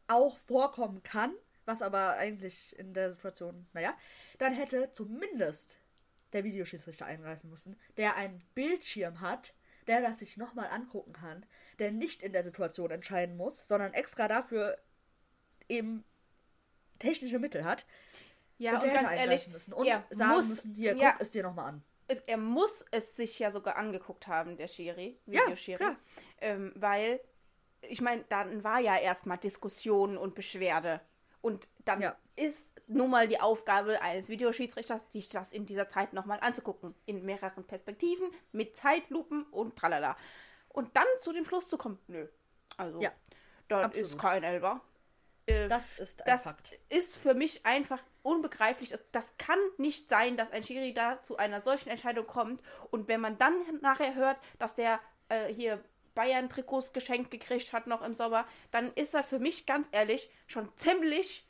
auch 0.07 0.37
vorkommen 0.39 1.03
kann, 1.03 1.33
was 1.65 1.81
aber 1.81 2.11
eigentlich 2.17 2.77
in 2.77 2.93
der 2.93 3.11
Situation, 3.11 3.67
naja, 3.73 3.97
dann 4.37 4.53
hätte 4.53 4.91
zumindest 4.91 5.81
der 6.33 6.43
Videoschiedsrichter 6.43 7.05
eingreifen 7.05 7.49
müssen, 7.49 7.79
der 7.97 8.15
einen 8.15 8.43
Bildschirm 8.53 9.21
hat, 9.21 9.53
der 9.87 10.01
das 10.01 10.19
sich 10.19 10.37
nochmal 10.37 10.67
angucken 10.67 11.13
kann, 11.13 11.45
der 11.79 11.91
nicht 11.91 12.21
in 12.21 12.33
der 12.33 12.43
Situation 12.43 12.91
entscheiden 12.91 13.37
muss, 13.37 13.67
sondern 13.67 13.93
extra 13.93 14.27
dafür 14.27 14.77
eben 15.69 16.03
technische 16.99 17.39
Mittel 17.39 17.63
hat. 17.63 17.85
Ja, 18.57 18.75
und 18.75 18.83
und, 18.83 18.93
ganz 18.93 19.11
ehrlich, 19.11 19.47
müssen 19.49 19.73
und 19.73 19.85
er 19.85 20.05
sagen 20.09 20.31
muss, 20.31 20.49
müssen, 20.49 20.75
hier, 20.75 20.95
ja, 20.95 21.11
guck 21.11 21.21
es 21.21 21.31
dir 21.31 21.43
nochmal 21.43 21.69
an. 21.69 21.83
Er 22.27 22.37
muss 22.37 22.85
es 22.91 23.15
sich 23.15 23.39
ja 23.39 23.49
sogar 23.51 23.75
angeguckt 23.77 24.27
haben, 24.27 24.57
der 24.57 24.67
Schiri, 24.67 25.19
Ja, 25.25 25.41
Videoschiri. 25.43 25.77
klar. 25.77 25.95
ähm, 26.41 26.71
weil, 26.75 27.19
ich 27.81 28.01
meine, 28.01 28.23
dann 28.29 28.63
war 28.63 28.79
ja 28.79 28.97
erstmal 28.97 29.37
Diskussion 29.37 30.17
und 30.17 30.35
Beschwerde. 30.35 31.01
Und 31.41 31.67
dann 31.85 32.01
Ja. 32.01 32.15
ist 32.35 32.67
nun 32.87 33.09
mal 33.09 33.27
die 33.27 33.39
Aufgabe 33.39 34.01
eines 34.01 34.29
Videoschiedsrichters, 34.29 35.05
sich 35.11 35.29
das 35.29 35.51
in 35.51 35.65
dieser 35.65 35.89
Zeit 35.89 36.13
nochmal 36.13 36.39
anzugucken. 36.41 36.93
In 37.05 37.23
mehreren 37.25 37.63
Perspektiven, 37.65 38.29
mit 38.51 38.75
Zeitlupen 38.75 39.43
und 39.45 39.75
tralala. 39.75 40.15
Und 40.69 40.95
dann 40.95 41.05
zu 41.19 41.33
dem 41.33 41.45
Schluss 41.45 41.67
zu 41.67 41.77
kommen, 41.77 41.99
nö. 42.07 42.27
Also, 42.77 42.99
Ja, 43.01 43.11
das 43.67 43.85
absolut. 43.85 44.07
ist 44.09 44.19
kein 44.19 44.43
Elber. 44.43 44.81
Äh, 45.47 45.67
Das 45.67 45.99
ist 45.99 46.21
ein 46.21 46.25
das 46.27 46.43
Fakt. 46.43 46.73
ist 46.89 47.17
für 47.17 47.33
mich 47.33 47.65
einfach 47.65 48.01
unbegreiflich. 48.23 48.89
Das, 48.89 49.01
das 49.11 49.37
kann 49.37 49.59
nicht 49.77 50.09
sein, 50.09 50.37
dass 50.37 50.51
ein 50.51 50.63
Schiri 50.63 50.93
da 50.93 51.21
zu 51.21 51.37
einer 51.37 51.61
solchen 51.61 51.89
Entscheidung 51.89 52.25
kommt. 52.27 52.61
Und 52.91 53.07
wenn 53.07 53.21
man 53.21 53.37
dann 53.37 53.53
nachher 53.81 54.15
hört, 54.15 54.39
dass 54.59 54.75
der 54.75 54.99
äh, 55.29 55.53
hier 55.53 55.83
Bayern-Trikots 56.15 56.93
geschenkt 56.93 57.29
gekriegt 57.31 57.73
hat 57.73 57.87
noch 57.87 58.01
im 58.01 58.13
Sommer, 58.13 58.47
dann 58.71 58.91
ist 58.93 59.13
er 59.13 59.23
für 59.23 59.39
mich 59.39 59.65
ganz 59.65 59.87
ehrlich 59.91 60.29
schon 60.47 60.71
ziemlich, 60.77 61.45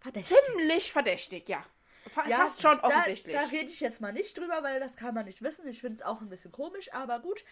Verdächtig. 0.00 0.36
ziemlich 0.36 0.92
verdächtig, 0.92 1.48
ja. 1.48 1.64
Fa 2.12 2.28
Ja, 2.28 2.38
Fast 2.38 2.60
schon 2.60 2.76
da, 2.78 2.84
offensichtlich. 2.88 3.34
Da 3.34 3.42
rede 3.46 3.70
ich 3.70 3.80
jetzt 3.80 4.00
mal 4.00 4.12
nicht 4.12 4.36
drüber, 4.36 4.62
weil 4.62 4.78
das 4.80 4.96
kann 4.96 5.14
man 5.14 5.24
nicht 5.24 5.40
wissen. 5.42 5.66
Ich 5.68 5.80
finde 5.80 5.96
es 5.96 6.02
auch 6.02 6.20
ein 6.20 6.28
bisschen 6.28 6.52
komisch, 6.52 6.92
aber 6.92 7.20
gut. 7.20 7.44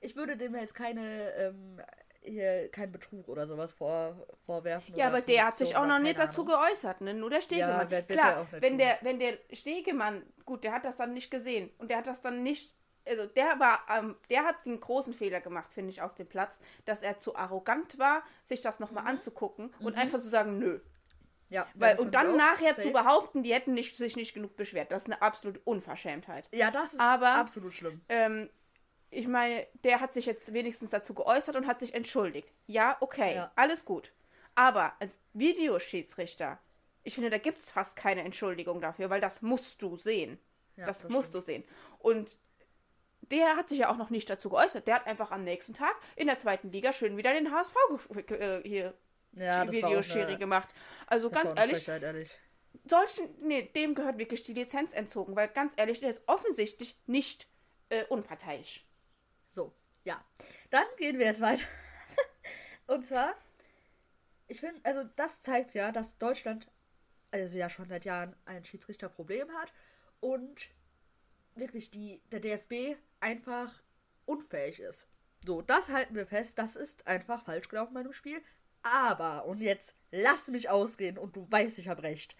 Ich 0.00 0.16
würde 0.16 0.36
dem 0.36 0.54
jetzt 0.54 0.74
keine, 0.74 1.32
ähm, 1.34 1.80
hier, 2.28 2.68
keinen 2.70 2.92
Betrug 2.92 3.28
oder 3.28 3.46
sowas 3.46 3.72
vor, 3.72 4.26
vorwerfen. 4.46 4.94
Ja, 4.96 5.06
aber 5.08 5.20
der 5.20 5.46
hat 5.46 5.56
sich 5.56 5.76
auch 5.76 5.86
noch 5.86 5.98
nicht 5.98 6.18
dazu 6.18 6.42
Ahnung. 6.46 6.60
geäußert, 6.60 7.00
ne? 7.00 7.14
Nur 7.14 7.30
der 7.30 7.40
Stegemann. 7.40 7.90
wird- 7.90 8.08
wird 8.08 8.18
Klar, 8.20 8.46
wenn 8.52 8.70
tun. 8.70 8.78
der, 8.78 8.98
wenn 9.02 9.18
der 9.18 9.38
Stegemann, 9.52 10.22
gut, 10.44 10.64
der 10.64 10.72
hat 10.72 10.84
das 10.84 10.96
dann 10.96 11.14
nicht 11.14 11.30
gesehen 11.30 11.70
und 11.78 11.90
der 11.90 11.98
hat 11.98 12.06
das 12.06 12.20
dann 12.20 12.42
nicht, 12.42 12.74
also 13.06 13.26
der 13.26 13.58
war, 13.58 13.80
ähm, 13.96 14.16
der 14.30 14.44
hat 14.44 14.64
den 14.66 14.80
großen 14.80 15.14
Fehler 15.14 15.40
gemacht, 15.40 15.72
finde 15.72 15.90
ich, 15.90 16.02
auf 16.02 16.14
dem 16.14 16.26
Platz, 16.28 16.60
dass 16.84 17.00
er 17.00 17.18
zu 17.18 17.36
arrogant 17.36 17.98
war, 17.98 18.22
sich 18.44 18.60
das 18.60 18.80
nochmal 18.80 19.04
Mhm. 19.04 19.10
anzugucken 19.10 19.74
und 19.80 19.96
einfach 19.96 20.18
zu 20.18 20.28
sagen, 20.28 20.58
nö. 20.58 20.80
Ja, 21.50 21.66
Weil, 21.74 21.98
und 21.98 22.14
dann 22.14 22.36
nachher 22.36 22.74
Safe. 22.74 22.82
zu 22.88 22.92
behaupten, 22.92 23.42
die 23.42 23.54
hätten 23.54 23.72
nicht, 23.72 23.96
sich 23.96 24.16
nicht 24.16 24.34
genug 24.34 24.54
beschwert. 24.56 24.92
Das 24.92 25.02
ist 25.02 25.06
eine 25.06 25.22
absolute 25.22 25.60
Unverschämtheit. 25.64 26.46
Ja, 26.52 26.70
das 26.70 26.92
ist 26.92 27.00
Aber- 27.00 27.36
absolut 27.36 27.72
schlimm. 27.72 28.02
Ähm, 28.10 28.50
ich 29.10 29.26
meine, 29.26 29.66
der 29.84 30.00
hat 30.00 30.12
sich 30.12 30.26
jetzt 30.26 30.52
wenigstens 30.52 30.90
dazu 30.90 31.14
geäußert 31.14 31.56
und 31.56 31.66
hat 31.66 31.80
sich 31.80 31.94
entschuldigt. 31.94 32.48
Ja, 32.66 32.96
okay, 33.00 33.34
Ja. 33.36 33.52
alles 33.56 33.84
gut. 33.84 34.12
Aber 34.54 34.92
als 35.00 35.20
Videoschiedsrichter, 35.34 36.58
ich 37.04 37.14
finde, 37.14 37.30
da 37.30 37.38
gibt 37.38 37.58
es 37.58 37.70
fast 37.70 37.96
keine 37.96 38.22
Entschuldigung 38.22 38.80
dafür, 38.80 39.08
weil 39.10 39.20
das 39.20 39.40
musst 39.42 39.82
du 39.82 39.96
sehen. 39.96 40.38
Ja, 40.76 40.86
das, 40.86 41.00
das 41.02 41.10
musst 41.10 41.34
du 41.34 41.40
sehen. 41.40 41.64
Und 41.98 42.38
der 43.22 43.56
hat 43.56 43.68
sich 43.68 43.78
ja 43.78 43.90
auch 43.90 43.96
noch 43.96 44.10
nicht 44.10 44.28
dazu 44.30 44.48
geäußert. 44.50 44.86
Der 44.86 44.96
hat 44.96 45.06
einfach 45.06 45.30
am 45.30 45.44
nächsten 45.44 45.74
Tag 45.74 45.94
in 46.16 46.26
der 46.26 46.38
zweiten 46.38 46.70
Liga 46.70 46.92
schön 46.92 47.16
wieder 47.16 47.32
den 47.32 47.52
HSV 47.52 47.74
äh, 48.30 48.62
hier 48.62 48.94
Ja, 49.32 49.70
Videoschiri 49.70 50.36
gemacht. 50.36 50.74
Also 51.06 51.30
ganz 51.30 51.52
ehrlich, 51.56 51.78
Frechheit, 51.78 52.02
ehrlich. 52.02 52.38
solchen, 52.84 53.28
nee, 53.40 53.62
dem 53.62 53.94
gehört 53.94 54.18
wirklich 54.18 54.42
die 54.42 54.54
Lizenz 54.54 54.92
entzogen, 54.92 55.36
weil 55.36 55.48
ganz 55.48 55.74
ehrlich, 55.76 56.00
der 56.00 56.10
ist 56.10 56.22
offensichtlich 56.26 56.96
nicht 57.06 57.48
äh, 57.90 58.04
unparteiisch. 58.06 58.84
So, 59.50 59.74
ja. 60.04 60.24
Dann 60.70 60.86
gehen 60.96 61.18
wir 61.18 61.26
jetzt 61.26 61.40
weiter. 61.40 61.64
Und 62.86 63.04
zwar, 63.04 63.34
ich 64.46 64.60
finde, 64.60 64.80
also 64.84 65.04
das 65.16 65.42
zeigt 65.42 65.74
ja, 65.74 65.92
dass 65.92 66.18
Deutschland, 66.18 66.66
also 67.30 67.56
ja 67.56 67.68
schon 67.68 67.88
seit 67.88 68.04
Jahren 68.04 68.34
ein 68.46 68.64
Schiedsrichterproblem 68.64 69.52
hat 69.52 69.72
und 70.20 70.68
wirklich 71.54 71.90
die, 71.90 72.22
der 72.32 72.40
DFB 72.40 72.96
einfach 73.20 73.82
unfähig 74.24 74.80
ist. 74.80 75.06
So, 75.44 75.62
das 75.62 75.90
halten 75.90 76.14
wir 76.14 76.26
fest, 76.26 76.58
das 76.58 76.76
ist 76.76 77.06
einfach 77.06 77.44
falsch 77.44 77.68
gelaufen 77.68 77.94
bei 77.94 78.02
dem 78.02 78.12
Spiel. 78.12 78.42
Aber, 78.82 79.44
und 79.44 79.60
jetzt 79.60 79.94
lass 80.10 80.48
mich 80.48 80.70
ausreden 80.70 81.18
und 81.18 81.36
du 81.36 81.46
weißt, 81.50 81.78
ich 81.78 81.88
habe 81.88 82.02
recht. 82.02 82.36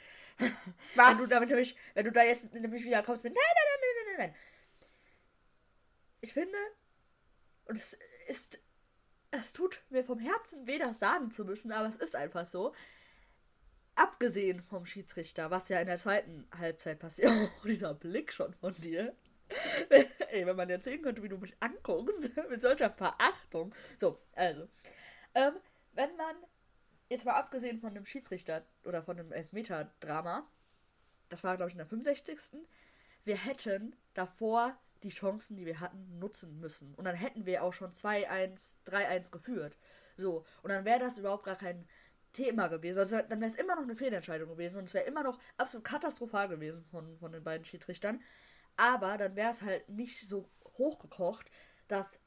Was? 0.95 1.11
Wenn 1.11 1.19
du 1.19 1.27
damit 1.27 1.49
nämlich, 1.51 1.77
wenn 1.95 2.05
du 2.05 2.13
da 2.13 2.23
jetzt 2.23 2.55
nämlich 2.55 2.85
wieder 2.85 3.03
kommst 3.03 3.25
mit, 3.25 3.35
nein, 3.35 3.43
nein, 3.45 3.65
nein, 3.67 3.81
nein, 3.81 3.95
nein, 3.97 4.17
nein, 4.17 4.31
nein. 4.31 4.37
Ich 6.21 6.33
finde, 6.33 6.57
und 7.69 7.77
es 7.77 7.97
ist, 8.27 8.59
es 9.31 9.53
tut 9.53 9.81
mir 9.91 10.05
vom 10.05 10.19
Herzen 10.19 10.67
weh, 10.67 10.79
das 10.79 10.99
sagen 10.99 11.31
zu 11.31 11.45
müssen, 11.45 11.71
aber 11.71 11.87
es 11.87 11.97
ist 11.97 12.17
einfach 12.17 12.47
so. 12.47 12.75
Abgesehen 13.95 14.63
vom 14.63 14.87
Schiedsrichter, 14.87 15.51
was 15.51 15.69
ja 15.69 15.81
in 15.81 15.87
der 15.87 15.99
zweiten 15.99 16.49
Halbzeit 16.57 16.99
passiert. 16.99 17.31
Oh, 17.63 17.67
dieser 17.67 17.95
Blick 17.95 18.33
schon 18.33 18.55
von 18.55 18.73
dir. 18.75 19.15
Ey, 20.31 20.47
wenn 20.47 20.57
man 20.57 20.81
sehen 20.81 21.03
könnte, 21.03 21.23
wie 21.23 21.29
du 21.29 21.39
mich 21.39 21.55
anguckst, 21.61 22.31
mit 22.51 22.63
solcher 22.63 22.91
Verachtung. 22.91 23.75
So, 23.97 24.21
also. 24.33 24.69
Ähm, 25.35 25.55
wenn 25.93 26.17
man, 26.17 26.37
jetzt 27.11 27.25
mal 27.25 27.35
abgesehen 27.35 27.81
von 27.81 27.95
dem 27.95 28.05
Schiedsrichter 28.05 28.65
oder 28.85 29.03
von 29.03 29.17
dem 29.17 29.33
Elfmeter-Drama, 29.33 30.47
das 31.29 31.45
war, 31.45 31.57
glaube 31.57 31.71
ich, 31.71 31.75
in 31.75 31.79
der 31.79 31.87
65. 31.87 32.39
Wir 33.25 33.37
hätten 33.37 33.97
davor 34.15 34.79
die 35.03 35.11
Chancen, 35.11 35.57
die 35.57 35.67
wir 35.67 35.81
hatten, 35.81 36.19
nutzen 36.19 36.59
müssen. 36.61 36.95
Und 36.95 37.05
dann 37.05 37.17
hätten 37.17 37.47
wir 37.47 37.63
auch 37.63 37.73
schon 37.73 37.93
2-1, 37.93 38.75
3-1 38.87 39.31
geführt. 39.31 39.77
So. 40.17 40.45
Und 40.63 40.71
dann 40.71 40.85
wäre 40.85 40.99
das 40.99 41.19
überhaupt 41.19 41.45
gar 41.45 41.57
kein 41.57 41.87
Thema 42.33 42.69
gewesen. 42.69 42.99
Also 42.99 43.17
dann 43.17 43.41
wäre 43.41 43.51
es 43.51 43.57
immer 43.57 43.77
noch 43.77 43.83
eine 43.83 43.97
Fehlentscheidung 43.97 44.49
gewesen 44.49 44.79
und 44.79 44.85
es 44.85 44.95
wäre 44.95 45.07
immer 45.07 45.23
noch 45.23 45.39
absolut 45.57 45.85
katastrophal 45.85 46.49
gewesen 46.49 46.85
von, 46.91 47.19
von 47.19 47.33
den 47.33 47.43
beiden 47.43 47.65
Schiedsrichtern. 47.65 48.23
Aber 48.77 49.17
dann 49.17 49.35
wäre 49.37 49.51
es 49.51 49.63
halt 49.63 49.89
nicht 49.89 50.29
so 50.29 50.49
hochgekocht, 50.77 51.51
dass 51.89 52.21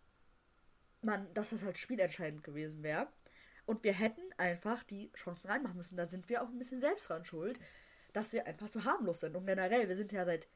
man, 1.01 1.33
dass 1.33 1.51
das 1.51 1.63
halt 1.63 1.77
spielentscheidend 1.77 2.43
gewesen 2.43 2.83
wäre. 2.83 3.07
Und 3.65 3.83
wir 3.83 3.93
hätten 3.93 4.21
einfach 4.37 4.83
die 4.83 5.11
Chancen 5.13 5.49
reinmachen 5.49 5.77
müssen. 5.77 5.97
Da 5.97 6.05
sind 6.05 6.27
wir 6.29 6.43
auch 6.43 6.49
ein 6.49 6.57
bisschen 6.57 6.79
selbst 6.79 7.09
dran 7.09 7.25
schuld, 7.25 7.59
dass 8.11 8.33
wir 8.33 8.45
einfach 8.47 8.67
so 8.67 8.83
harmlos 8.83 9.21
sind. 9.21 9.35
Und 9.35 9.45
generell, 9.45 9.87
wir 9.87 9.95
sind 9.95 10.11
ja 10.11 10.25
seit, 10.25 10.47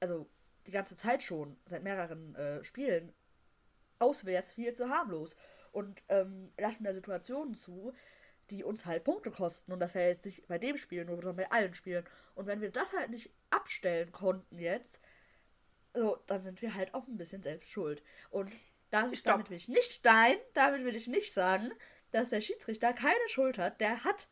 also 0.00 0.28
die 0.66 0.70
ganze 0.70 0.96
Zeit 0.96 1.22
schon, 1.22 1.56
seit 1.66 1.82
mehreren 1.82 2.34
äh, 2.34 2.64
Spielen, 2.64 3.12
auswärts 3.98 4.52
viel 4.52 4.74
zu 4.74 4.88
harmlos. 4.88 5.36
Und 5.72 6.02
ähm, 6.08 6.52
lassen 6.58 6.84
da 6.84 6.92
Situationen 6.92 7.54
zu, 7.54 7.92
die 8.50 8.64
uns 8.64 8.84
halt 8.84 9.04
Punkte 9.04 9.30
kosten. 9.30 9.72
Und 9.72 9.80
das 9.80 9.94
ja 9.94 10.02
jetzt 10.02 10.26
nicht 10.26 10.46
bei 10.48 10.58
dem 10.58 10.76
Spiel 10.76 11.04
nur, 11.04 11.16
sondern 11.16 11.36
bei 11.36 11.50
allen 11.50 11.74
Spielen. 11.74 12.04
Und 12.34 12.46
wenn 12.46 12.60
wir 12.60 12.70
das 12.70 12.92
halt 12.92 13.10
nicht 13.10 13.30
abstellen 13.50 14.12
konnten 14.12 14.58
jetzt, 14.58 15.00
so, 15.94 16.18
dann 16.26 16.42
sind 16.42 16.62
wir 16.62 16.74
halt 16.74 16.94
auch 16.94 17.06
ein 17.06 17.16
bisschen 17.16 17.42
selbst 17.42 17.70
schuld. 17.70 18.02
Und 18.30 18.50
Stopp. 19.14 19.24
damit 19.24 19.50
will 19.50 19.56
ich 19.56 19.68
nicht, 19.68 20.04
nein, 20.04 20.36
damit 20.54 20.84
will 20.84 20.96
ich 20.96 21.08
nicht 21.08 21.32
sagen, 21.32 21.70
dass 22.10 22.28
der 22.28 22.40
Schiedsrichter 22.40 22.92
keine 22.92 23.28
Schuld 23.28 23.58
hat. 23.58 23.80
Der 23.80 24.04
hat 24.04 24.28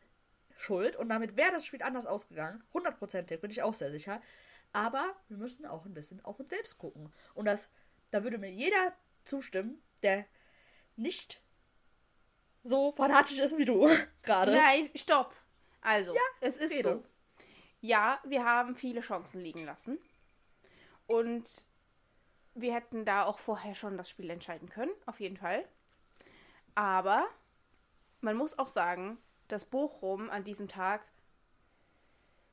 Schuld 0.57 0.95
und 0.95 1.09
damit 1.09 1.37
wäre 1.37 1.51
das 1.51 1.65
Spiel 1.65 1.81
anders 1.81 2.05
ausgegangen. 2.05 2.63
Hundertprozentig, 2.73 3.41
bin 3.41 3.49
ich 3.49 3.63
auch 3.63 3.73
sehr 3.73 3.91
sicher. 3.91 4.21
Aber 4.73 5.15
wir 5.27 5.37
müssen 5.37 5.65
auch 5.65 5.85
ein 5.85 5.93
bisschen 5.93 6.23
auf 6.23 6.39
uns 6.39 6.49
selbst 6.49 6.77
gucken. 6.77 7.11
Und 7.33 7.45
das, 7.45 7.69
da 8.09 8.23
würde 8.23 8.37
mir 8.37 8.51
jeder 8.51 8.93
zustimmen, 9.25 9.81
der 10.03 10.25
nicht 10.95 11.41
so 12.63 12.91
fanatisch 12.93 13.39
ist 13.39 13.57
wie 13.57 13.65
du 13.65 13.87
gerade. 14.23 14.51
Nein, 14.51 14.89
stopp. 14.95 15.35
Also, 15.81 16.15
es 16.41 16.57
ist 16.57 16.71
rede. 16.71 16.89
so. 16.89 17.03
Ja, 17.81 18.21
wir 18.23 18.45
haben 18.45 18.75
viele 18.75 19.01
Chancen 19.01 19.41
liegen 19.41 19.65
lassen. 19.65 19.97
Und 21.07 21.65
wir 22.53 22.73
hätten 22.73 23.05
da 23.05 23.25
auch 23.25 23.39
vorher 23.39 23.75
schon 23.75 23.97
das 23.97 24.09
Spiel 24.09 24.29
entscheiden 24.29 24.69
können, 24.69 24.91
auf 25.05 25.19
jeden 25.19 25.37
Fall. 25.37 25.67
Aber 26.75 27.27
man 28.21 28.37
muss 28.37 28.57
auch 28.59 28.67
sagen, 28.67 29.17
dass 29.47 29.65
Bochum 29.65 30.29
an 30.29 30.43
diesem 30.43 30.67
Tag 30.67 31.01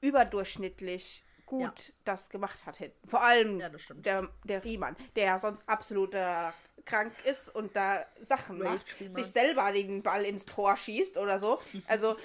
überdurchschnittlich 0.01 1.25
gut 1.49 1.89
Ja. 1.89 1.95
das 2.05 2.29
gemacht 2.31 2.65
hat. 2.67 2.77
hinten. 2.77 3.09
Vor 3.09 3.23
allem 3.23 3.59
Ja, 3.61 3.69
der, 3.71 4.29
der 4.45 4.65
Riemann, 4.65 4.97
der 5.17 5.25
ja 5.25 5.39
sonst 5.39 5.69
absolut 5.69 6.15
äh, 6.15 6.51
krank 6.85 7.13
ist 7.25 7.49
und 7.55 7.75
da 7.77 8.05
Sachen 8.25 8.61
Rage 8.63 8.75
macht, 8.75 9.01
Riemann. 9.01 9.15
sich 9.15 9.27
selber 9.33 9.73
den 9.73 10.03
Ball 10.03 10.25
ins 10.25 10.47
Tor 10.47 10.77
schießt 10.77 11.19
oder 11.19 11.39
so. 11.39 11.61
Also, 11.89 12.17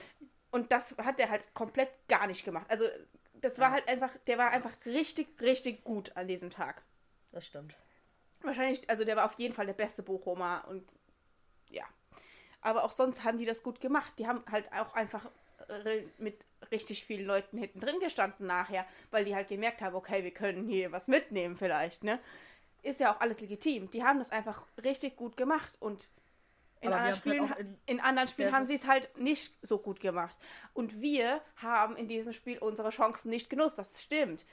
und 0.51 0.72
das 0.72 0.96
hat 0.98 1.20
er 1.20 1.30
halt 1.30 1.53
komplett 1.53 1.89
gar 2.08 2.27
nicht 2.27 2.46
gemacht. 2.46 2.68
Also, 2.70 2.86
das 3.34 3.58
war 3.60 3.68
Ja. 3.70 3.74
halt 3.74 3.88
einfach, 3.88 4.12
der 4.27 4.38
war 4.38 4.51
einfach 4.51 4.74
richtig, 4.86 5.42
richtig 5.42 5.84
gut 5.84 6.15
an 6.15 6.27
diesem 6.27 6.50
Tag. 6.50 6.84
Das 7.32 7.46
stimmt. 7.46 7.75
Wahrscheinlich, 8.42 8.89
also 8.89 9.03
der 9.06 9.15
war 9.15 9.25
auf 9.25 9.34
jeden 9.39 9.53
Fall 9.53 9.65
der 9.65 9.74
beste 9.74 10.03
Bochumer 10.03 10.65
und 10.70 10.84
ja. 11.70 11.84
Aber 12.62 12.84
auch 12.84 12.92
sonst 12.92 13.24
haben 13.24 13.38
die 13.38 13.46
das 13.46 13.63
gut 13.63 13.82
gemacht. 13.82 14.13
Die 14.20 14.27
haben 14.27 14.44
halt 14.50 14.72
auch 14.72 14.94
einfach 14.94 15.30
mit 16.17 16.46
richtig 16.72 17.05
vielen 17.05 17.25
Leuten 17.25 17.58
hinten 17.58 17.79
drin 17.79 18.00
gestanden 18.00 18.48
nachher, 18.48 18.86
weil 19.12 19.25
die 19.25 19.36
halt 19.36 19.48
gemerkt 19.48 19.82
haben, 19.82 19.96
okay, 19.96 20.24
wir 20.24 20.32
können 20.32 20.67
hier 20.67 20.91
was 20.91 21.08
mitnehmen 21.08 21.58
vielleicht, 21.58 22.03
ne? 22.03 22.20
Ist 22.82 23.00
ja 23.00 23.13
auch 23.13 23.22
alles 23.22 23.39
legitim. 23.39 23.89
Die 23.91 24.03
haben 24.03 24.20
das 24.20 24.32
einfach 24.32 24.65
richtig 24.84 25.15
gut 25.15 25.38
gemacht 25.38 25.77
und 25.79 26.10
in 26.84 26.91
anderen 26.91 27.13
halt 27.13 27.17
Spielen, 27.17 27.51
auch 27.51 27.58
in, 27.58 27.77
in 27.86 28.00
anderen 28.00 28.27
Spielen 28.27 28.51
haben 28.51 28.65
sie 28.65 28.75
es 28.75 28.88
halt 28.88 29.17
nicht 29.17 29.53
so 29.62 29.77
gut 29.77 30.00
gemacht. 30.00 30.38
Und 30.74 31.01
wir 31.01 31.41
haben 31.58 31.96
in 31.96 32.08
diesem 32.08 32.34
Spiel 32.34 32.58
unsere 32.58 32.89
Chancen 32.89 33.29
nicht 33.29 33.50
genutzt. 33.50 33.77
Das 33.77 34.01
stimmt. 34.01 34.46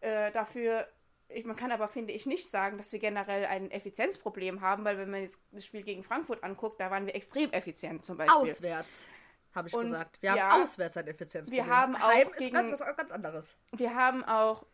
Äh, 0.00 0.30
dafür, 0.32 0.86
ich, 1.28 1.46
man 1.46 1.56
kann 1.56 1.72
aber, 1.72 1.88
finde 1.88 2.12
ich, 2.12 2.26
nicht 2.26 2.50
sagen, 2.50 2.76
dass 2.76 2.92
wir 2.92 2.98
generell 2.98 3.46
ein 3.46 3.70
Effizienzproblem 3.70 4.60
haben, 4.60 4.84
weil 4.84 4.98
wenn 4.98 5.10
man 5.10 5.22
jetzt 5.22 5.38
das 5.52 5.64
Spiel 5.64 5.82
gegen 5.82 6.02
Frankfurt 6.02 6.44
anguckt, 6.44 6.80
da 6.80 6.90
waren 6.90 7.06
wir 7.06 7.14
extrem 7.14 7.50
effizient 7.52 8.04
zum 8.04 8.16
Beispiel. 8.18 8.36
Auswärts, 8.36 9.08
habe 9.54 9.68
ich 9.68 9.74
Und, 9.74 9.90
gesagt. 9.90 10.20
Wir 10.22 10.30
haben 10.32 10.38
ja, 10.38 10.62
auswärts 10.62 10.96
ein 10.96 11.06
Effizienzproblem. 11.06 11.66
wir 11.66 11.74
haben 11.76 11.96
auch 11.96 12.08
Heim 12.08 12.28
ist 12.28 12.36
gegen- 12.36 12.54
ganz, 12.54 12.70
was 12.80 12.96
ganz 12.96 13.12
anderes. 13.12 13.56
Wir 13.72 13.94
haben 13.94 14.24
auch, 14.24 14.64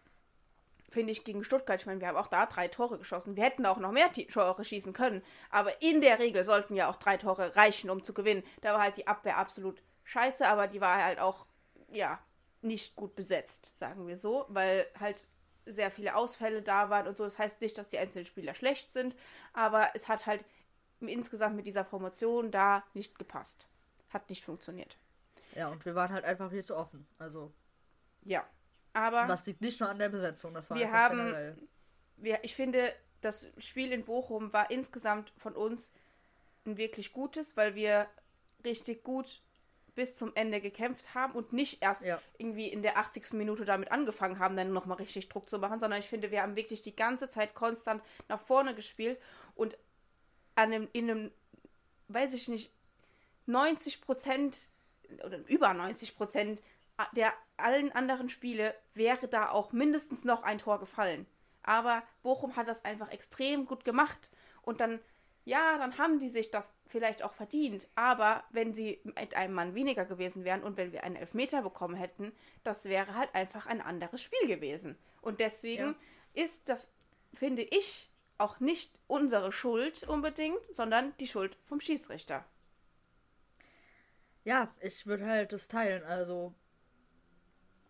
finde 0.91 1.13
ich, 1.13 1.25
gegen 1.25 1.45
Stuttgart, 1.45 1.81
ich 1.81 1.87
meine, 1.87 2.01
wir 2.01 2.09
haben 2.09 2.17
auch 2.17 2.29
da 2.29 2.47
drei 2.47 2.69
Tore 2.69 2.99
geschossen. 2.99 3.37
Wir 3.37 3.45
hätten 3.45 3.65
auch 3.67 3.79
noch 3.79 3.93
mehr 3.93 4.11
Tore 4.13 4.65
schießen 4.65 4.93
können. 4.93 5.23
Aber 5.51 5.83
in 5.83 6.01
der 6.01 6.19
Regel 6.19 6.45
sollten 6.45 6.75
ja 6.77 6.89
auch 6.91 6.97
drei 6.97 7.17
Tore 7.17 7.57
reichen, 7.57 7.91
um 7.91 8.03
zu 8.05 8.13
gewinnen. 8.15 8.43
Da 8.61 8.73
war 8.75 8.83
halt 8.83 8.97
die 8.97 9.07
Abwehr 9.07 9.39
absolut 9.39 9.83
scheiße, 10.05 10.47
aber 10.47 10.67
die 10.69 10.81
war 10.81 11.03
halt 11.05 11.19
auch, 11.19 11.47
ja, 11.91 12.19
nicht 12.63 12.97
gut 12.97 13.15
besetzt, 13.15 13.79
sagen 13.79 14.07
wir 14.07 14.17
so, 14.17 14.45
weil 14.49 14.87
halt 14.99 15.29
sehr 15.67 15.91
viele 15.91 16.15
Ausfälle 16.15 16.63
da 16.63 16.91
waren 16.91 17.07
und 17.09 17.17
so. 17.17 17.25
Das 17.25 17.39
heißt 17.39 17.61
nicht, 17.61 17.77
dass 17.79 17.89
die 17.89 17.99
einzelnen 17.99 18.27
Spieler 18.27 18.55
schlecht 18.55 18.93
sind, 18.93 19.17
aber 19.53 19.91
es 19.95 20.09
hat 20.09 20.27
halt 20.27 20.45
insgesamt 21.01 21.57
mit 21.57 21.67
dieser 21.67 21.85
Promotion 21.85 22.51
da 22.51 22.85
nicht 22.95 23.19
gepasst. 23.19 23.69
Hat 24.11 24.29
nicht 24.31 24.45
funktioniert. 24.45 24.97
Ja, 25.55 25.69
und 25.69 25.85
wir 25.85 25.95
waren 25.95 26.13
halt 26.13 26.25
einfach 26.25 26.51
viel 26.51 26.65
zu 26.65 26.77
offen. 26.77 27.07
Also, 27.19 27.53
Ja. 28.25 28.45
Aber. 28.93 29.27
das 29.27 29.45
liegt 29.47 29.61
nicht 29.61 29.81
nur 29.81 29.89
an 29.91 29.99
der 29.99 30.09
Besetzung, 30.09 30.55
das 30.55 30.71
war 30.71 30.79
Wir 30.79 30.91
haben- 30.91 31.19
generell. 31.19 31.57
wir, 32.17 32.45
ich 32.45 32.55
finde, 32.55 32.95
das 33.21 33.47
Spiel 33.59 33.93
in 33.93 34.05
Bochum 34.05 34.53
war 34.53 34.71
insgesamt 34.71 35.33
von 35.37 35.55
uns 35.55 35.93
ein 36.65 36.77
wirklich 36.79 37.13
gutes, 37.13 37.57
weil 37.57 37.75
wir 37.75 38.09
richtig 38.65 39.05
gut 39.05 39.41
bis 39.95 40.15
zum 40.17 40.33
Ende 40.35 40.61
gekämpft 40.61 41.15
haben 41.15 41.33
und 41.35 41.53
nicht 41.55 41.83
erst 41.83 42.03
Ja. 42.05 42.21
irgendwie 42.39 42.69
in 42.69 42.83
der 42.83 42.99
80. 42.99 43.37
Minute 43.39 43.65
damit 43.65 43.91
angefangen 43.93 44.39
haben, 44.39 44.57
dann 44.57 44.73
nochmal 44.73 44.99
richtig 44.99 45.29
Druck 45.31 45.49
zu 45.49 45.59
machen, 45.59 45.81
sondern 45.81 45.99
ich 46.01 46.07
finde, 46.09 46.31
wir 46.31 46.43
haben 46.43 46.55
wirklich 46.57 46.83
die 46.83 46.95
ganze 46.95 47.29
Zeit 47.31 47.55
konstant 47.55 48.03
nach 48.29 48.41
vorne 48.41 48.75
gespielt 48.75 49.19
und 49.55 49.77
an 50.55 50.73
einem, 50.73 50.89
in 50.93 51.11
einem, 51.11 51.31
weiß 52.09 52.35
ich 52.35 52.49
nicht, 52.49 52.71
90 53.47 54.01
Prozent 54.01 54.69
oder 55.25 55.39
über 55.49 55.73
90 55.73 56.17
Prozent 56.17 56.63
der 57.15 57.33
allen 57.57 57.93
anderen 57.93 58.29
Spiele 58.29 58.75
wäre 58.95 59.29
da 59.29 59.51
auch 59.51 59.73
mindestens 59.73 60.25
noch 60.25 60.43
ein 60.43 60.59
Tor 60.59 60.81
gefallen. 60.81 61.27
Aber 61.63 62.03
Bochum 62.23 62.57
hat 62.57 62.69
das 62.69 62.85
einfach 62.85 63.11
extrem 63.11 63.67
gut 63.67 63.85
gemacht. 63.85 64.31
Und 64.63 64.81
dann, 64.81 65.01
ja, 65.45 65.77
dann 65.79 65.99
haben 65.99 66.19
die 66.21 66.29
sich 66.29 66.51
das 66.51 66.73
vielleicht 66.87 67.23
auch 67.23 67.33
verdient. 67.33 67.89
Aber 67.97 68.45
wenn 68.51 68.73
sie 68.73 69.01
mit 69.03 69.35
einem 69.35 69.55
Mann 69.55 69.75
weniger 69.75 70.05
gewesen 70.05 70.45
wären 70.45 70.63
und 70.63 70.77
wenn 70.77 70.93
wir 70.93 71.05
einen 71.05 71.17
Elfmeter 71.17 71.63
bekommen 71.63 71.97
hätten, 71.97 72.33
das 72.65 72.85
wäre 72.85 73.15
halt 73.15 73.35
einfach 73.35 73.67
ein 73.67 73.81
anderes 73.81 74.23
Spiel 74.23 74.49
gewesen. 74.49 74.97
Und 75.21 75.41
deswegen 75.41 75.97
ist 76.35 76.69
das, 76.69 76.89
finde 77.35 77.63
ich, 77.63 78.11
auch 78.39 78.61
nicht 78.61 78.93
unsere 79.07 79.51
Schuld 79.51 80.05
unbedingt, 80.05 80.61
sondern 80.71 81.15
die 81.19 81.27
Schuld 81.27 81.57
vom 81.65 81.81
Schiedsrichter. 81.81 82.45
Ja, 84.47 84.73
ich 84.81 85.07
würde 85.07 85.27
halt 85.27 85.53
das 85.53 85.67
teilen. 85.67 86.05
Also, 86.05 86.55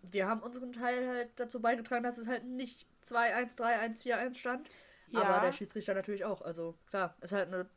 wir 0.02 0.26
haben 0.26 0.40
unseren 0.42 0.72
Teil 0.72 1.06
halt 1.06 1.38
dazu 1.38 1.60
beigetragen, 1.60 2.02
dass 2.02 2.16
es 2.16 2.26
halt 2.28 2.44
nicht 2.44 2.86
2-1, 3.04 3.56
3-1, 3.58 4.02
4-1 4.02 4.34
stand. 4.38 4.70
Ja. 5.08 5.22
Aber 5.22 5.44
der 5.44 5.52
Schiedsrichter 5.52 5.92
natürlich 5.92 6.24
auch. 6.24 6.40
Also, 6.40 6.74
klar, 6.88 7.14
ist 7.20 7.32
halt 7.32 7.48
eine. 7.52 7.68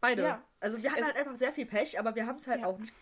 Beide. 0.00 0.22
Ja. 0.22 0.44
Also, 0.60 0.80
wir 0.80 0.90
hatten 0.92 1.00
Es- 1.00 1.06
halt 1.08 1.16
einfach 1.16 1.36
sehr 1.36 1.52
viel 1.52 1.66
Pech, 1.66 1.98
aber 1.98 2.14
wir 2.14 2.24
haben 2.26 2.36
es 2.36 2.46
halt 2.46 2.60
Ja. 2.60 2.66
auch 2.68 2.78
nicht 2.78 2.92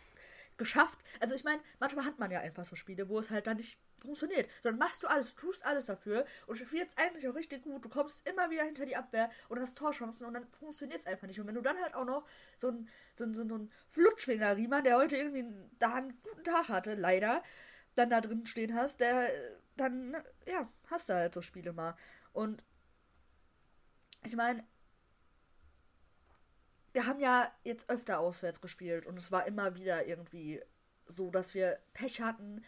geschafft. 0.63 1.01
Also, 1.21 1.35
ich 1.35 1.45
meine, 1.45 1.61
manchmal 1.81 2.05
hat 2.05 2.19
man 2.19 2.31
ja 2.31 2.41
einfach 2.41 2.65
so 2.65 2.77
Spiele, 2.77 3.09
wo 3.09 3.19
es 3.19 3.31
halt 3.31 3.47
dann 3.47 3.57
nicht 3.57 3.79
funktioniert. 4.01 4.49
Sondern 4.63 4.79
machst 4.79 5.03
du 5.03 5.09
alles, 5.09 5.35
du 5.35 5.41
tust 5.41 5.65
alles 5.67 5.87
dafür 5.87 6.25
und 6.47 6.57
spielst 6.57 6.99
eigentlich 6.99 7.29
auch 7.29 7.35
richtig 7.35 7.63
gut. 7.63 7.85
Du 7.85 7.89
kommst 7.89 8.29
immer 8.29 8.51
wieder 8.51 8.65
hinter 8.65 8.87
die 8.87 8.97
Abwehr 8.97 9.31
und 9.49 9.61
hast 9.61 9.77
Torchancen 9.77 10.27
und 10.27 10.35
dann 10.35 10.47
funktioniert 10.59 11.01
es 11.01 11.07
einfach 11.07 11.27
nicht. 11.27 11.41
Und 11.41 11.47
wenn 11.47 11.55
du 11.55 11.63
dann 11.63 11.79
halt 11.81 11.95
auch 11.95 12.05
noch 12.05 12.27
so 12.57 12.69
ein, 12.69 12.89
so 13.15 13.25
ein, 13.25 13.35
so 13.35 13.43
ein, 13.43 13.71
Flutschwinger 13.89 14.57
Riemann, 14.57 14.85
der 14.85 14.97
heute 14.97 15.17
irgendwie 15.17 15.45
da 15.79 15.95
einen 15.95 16.21
guten 16.23 16.45
Tag 16.45 16.69
hatte, 16.69 16.95
leider, 16.95 17.43
dann 17.95 18.11
da 18.11 18.21
drin 18.21 18.47
stehen 18.47 18.75
hast, 18.75 19.01
der 19.01 19.29
dann, 19.77 20.17
ja, 20.47 20.69
hast 20.91 21.09
du 21.09 21.15
halt 21.15 21.35
so 21.35 21.43
Spiele 21.43 21.73
mal. 21.73 21.97
Und 22.33 22.63
ich 24.25 24.37
meine, 24.37 24.65
wir 26.93 27.07
haben 27.07 27.21
ja 27.21 27.51
jetzt 27.65 27.89
öfter 27.91 28.21
auswärts 28.21 28.61
gespielt 28.61 29.07
und 29.07 29.19
es 29.19 29.33
war 29.33 29.47
immer 29.47 29.75
wieder 29.75 30.07
irgendwie 30.07 30.61
so, 31.07 31.31
dass 31.31 31.55
wir 31.55 31.79
Pech 31.95 32.21
hatten 32.21 32.65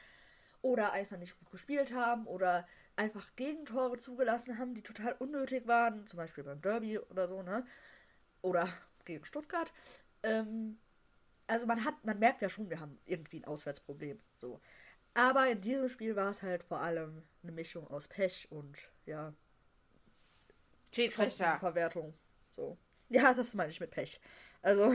oder 0.62 0.92
einfach 0.92 1.18
nicht 1.18 1.38
gut 1.38 1.50
gespielt 1.50 1.92
haben 1.92 2.26
oder 2.26 2.66
einfach 2.96 3.34
Gegentore 3.36 3.98
zugelassen 3.98 4.58
haben, 4.58 4.74
die 4.74 4.82
total 4.82 5.12
unnötig 5.14 5.66
waren, 5.66 6.06
zum 6.06 6.16
Beispiel 6.18 6.44
beim 6.44 6.60
Derby 6.60 6.98
oder 6.98 7.28
so, 7.28 7.42
ne? 7.42 7.66
Oder 8.40 8.68
gegen 9.04 9.24
Stuttgart. 9.24 9.72
Ähm, 10.22 10.78
also 11.46 11.66
man 11.66 11.84
hat, 11.84 12.04
man 12.04 12.18
merkt 12.18 12.40
ja 12.40 12.48
schon, 12.48 12.70
wir 12.70 12.80
haben 12.80 12.98
irgendwie 13.04 13.40
ein 13.40 13.44
Auswärtsproblem. 13.44 14.20
So. 14.40 14.60
Aber 15.12 15.48
in 15.48 15.60
diesem 15.60 15.88
Spiel 15.88 16.16
war 16.16 16.30
es 16.30 16.42
halt 16.42 16.62
vor 16.62 16.80
allem 16.80 17.22
eine 17.42 17.52
Mischung 17.52 17.86
aus 17.88 18.08
Pech 18.08 18.50
und 18.50 18.90
ja, 19.06 19.34
Schiedsrichter. 20.92 21.44
Chancenverwertung. 21.44 22.14
So. 22.56 22.78
Ja, 23.14 23.32
das 23.34 23.54
meine 23.54 23.70
ich 23.70 23.80
mit 23.80 23.90
Pech. 23.90 24.20
Also 24.62 24.90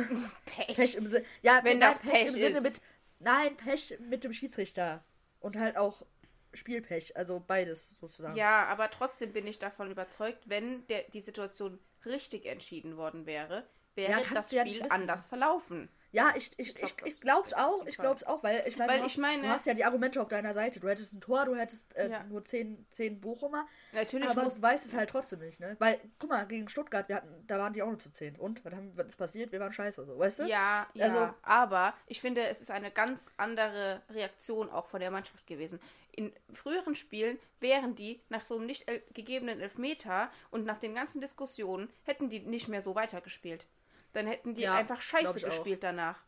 Pech. 0.45 0.75
Pech 0.75 0.95
im 0.95 1.07
Sinne. 1.07 1.25
Ja, 1.41 1.61
Wenn 1.63 1.79
das 1.79 1.99
Pech 1.99 2.23
im 2.25 2.29
Sinne 2.31 2.57
ist. 2.57 2.63
mit. 2.63 2.81
Nein, 3.19 3.55
Pech 3.57 3.97
mit 3.99 4.23
dem 4.23 4.33
Schiedsrichter. 4.33 5.03
Und 5.39 5.55
halt 5.55 5.77
auch 5.77 6.05
Spielpech. 6.53 7.15
Also 7.15 7.39
beides 7.45 7.95
sozusagen. 8.01 8.35
Ja, 8.35 8.65
aber 8.65 8.89
trotzdem 8.89 9.31
bin 9.33 9.45
ich 9.47 9.59
davon 9.59 9.89
überzeugt, 9.91 10.49
wenn 10.49 10.85
der, 10.87 11.03
die 11.13 11.21
Situation 11.21 11.79
richtig 12.05 12.45
entschieden 12.45 12.97
worden 12.97 13.25
wäre, 13.25 13.67
wäre 13.95 14.11
Ja, 14.11 14.21
das 14.33 14.51
ja 14.51 14.65
Spiel 14.65 14.81
wissen. 14.81 14.91
anders 14.91 15.25
verlaufen. 15.25 15.89
Ja, 16.11 16.33
ich, 16.35 16.51
ich, 16.57 16.69
Ich 16.69 16.75
glaub 16.75 17.05
ich, 17.07 17.13
ich 17.13 17.21
glaub's 17.21 17.53
auch. 17.53 17.85
Ich 17.85 17.97
glaub's 17.97 18.23
auch, 18.23 18.41
weil 18.41 18.63
ich 18.65 18.77
meine, 18.77 18.91
Weil 18.91 18.97
du, 18.99 19.03
hast- 19.05 19.11
ich 19.11 19.17
meine- 19.19 19.43
du 19.43 19.49
hast 19.49 19.65
ja 19.67 19.73
die 19.75 19.85
Argumente 19.85 20.19
auf 20.21 20.27
deiner 20.27 20.53
Seite. 20.55 20.79
Du 20.79 20.87
hättest 20.89 21.13
ein 21.13 21.21
Tor, 21.21 21.45
du 21.45 21.55
hättest 21.55 21.95
äh, 21.95 22.09
Ja. 22.09 22.23
nur 22.23 22.43
10, 22.43 22.85
10 22.91 23.21
Bochumer. 23.21 23.67
Natürlich 23.93 24.27
aber 24.27 24.43
muss 24.43 24.55
du 24.55 24.61
weißt 24.63 24.85
es 24.85 24.93
halt 24.95 25.09
trotzdem 25.11 25.39
nicht, 25.39 25.59
ne? 25.59 25.75
Weil, 25.79 25.99
guck 26.17 26.29
mal, 26.31 26.47
gegen 26.47 26.67
Stuttgart, 26.67 27.07
wir 27.09 27.17
hatten, 27.17 27.45
da 27.45 27.59
waren 27.59 27.73
die 27.73 27.83
auch 27.83 27.87
nur 27.89 27.99
zu 27.99 28.11
10. 28.11 28.37
Und? 28.37 28.65
Was, 28.65 28.73
haben, 28.73 28.91
was 28.95 29.07
ist 29.07 29.17
passiert? 29.17 29.51
Wir 29.51 29.59
waren 29.59 29.71
scheiße, 29.71 30.03
so, 30.05 30.17
weißt 30.17 30.39
du? 30.39 30.43
Ja, 30.45 30.87
ja, 30.95 31.05
Also- 31.05 31.33
aber 31.43 31.93
ich 32.07 32.21
finde, 32.21 32.41
es 32.47 32.59
ist 32.61 32.71
eine 32.71 32.89
ganz 32.89 33.31
andere 33.37 34.01
Reaktion 34.09 34.69
auch 34.71 34.87
von 34.87 34.99
der 35.01 35.11
Mannschaft 35.11 35.45
gewesen. 35.45 35.79
In 36.11 36.33
früheren 36.51 36.95
Spielen 36.95 37.37
wären 37.59 37.93
die 37.95 38.19
nach 38.29 38.43
so 38.43 38.55
einem 38.57 38.65
nicht 38.65 38.85
gegebenen 39.13 39.59
Elfmeter 39.61 40.31
und 40.49 40.65
nach 40.65 40.77
den 40.79 40.95
ganzen 40.95 41.21
Diskussionen 41.21 41.87
hätten 42.03 42.29
die 42.29 42.39
nicht 42.39 42.67
mehr 42.67 42.81
so 42.81 42.95
weitergespielt. 42.95 43.67
Dann 44.13 44.27
hätten 44.27 44.55
die 44.55 44.63
Ja, 44.63 44.75
einfach 44.75 45.01
Scheiße 45.01 45.37
ich 45.37 45.45
auch. 45.45 45.49
gespielt 45.49 45.83
danach. 45.83 46.19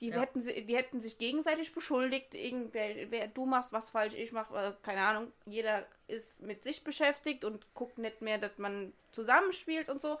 Die, 0.00 0.10
Ja. 0.10 0.20
hätten, 0.20 0.40
die 0.40 0.76
hätten 0.76 1.00
sich 1.00 1.18
gegenseitig 1.18 1.72
beschuldigt, 1.72 2.34
irgendwer, 2.34 3.10
wer, 3.10 3.28
du 3.28 3.46
machst 3.46 3.72
was 3.72 3.90
falsch, 3.90 4.14
ich 4.14 4.32
mach, 4.32 4.50
äh, 4.52 4.74
keine 4.82 5.02
Ahnung, 5.02 5.32
jeder 5.46 5.86
ist 6.08 6.42
mit 6.42 6.64
sich 6.64 6.82
beschäftigt 6.82 7.44
und 7.44 7.72
guckt 7.74 7.98
nicht 7.98 8.20
mehr, 8.20 8.38
dass 8.38 8.58
man 8.58 8.92
zusammenspielt 9.12 9.88
und 9.88 10.00
so. 10.00 10.18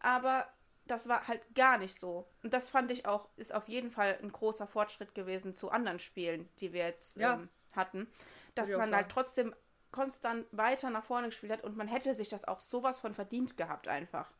Aber 0.00 0.46
das 0.86 1.08
war 1.08 1.26
halt 1.26 1.42
gar 1.54 1.78
nicht 1.78 1.98
so. 1.98 2.28
Und 2.42 2.52
das 2.52 2.68
fand 2.70 2.90
ich 2.90 3.06
auch, 3.06 3.28
ist 3.36 3.54
auf 3.54 3.68
jeden 3.68 3.90
Fall 3.90 4.18
ein 4.22 4.30
großer 4.30 4.66
Fortschritt 4.66 5.14
gewesen 5.14 5.54
zu 5.54 5.70
anderen 5.70 5.98
Spielen, 5.98 6.48
die 6.60 6.72
wir 6.72 6.84
jetzt 6.84 7.16
Ja. 7.16 7.34
ähm, 7.34 7.48
hatten. 7.72 8.06
Dass 8.54 8.70
man 8.72 8.94
halt 8.94 9.08
trotzdem 9.08 9.54
konstant 9.92 10.46
weiter 10.52 10.90
nach 10.90 11.04
vorne 11.04 11.28
gespielt 11.28 11.52
hat 11.52 11.64
und 11.64 11.76
man 11.76 11.88
hätte 11.88 12.12
sich 12.14 12.28
das 12.28 12.44
auch 12.44 12.60
sowas 12.60 13.00
von 13.00 13.14
verdient 13.14 13.56
gehabt 13.56 13.88
einfach. 13.88 14.30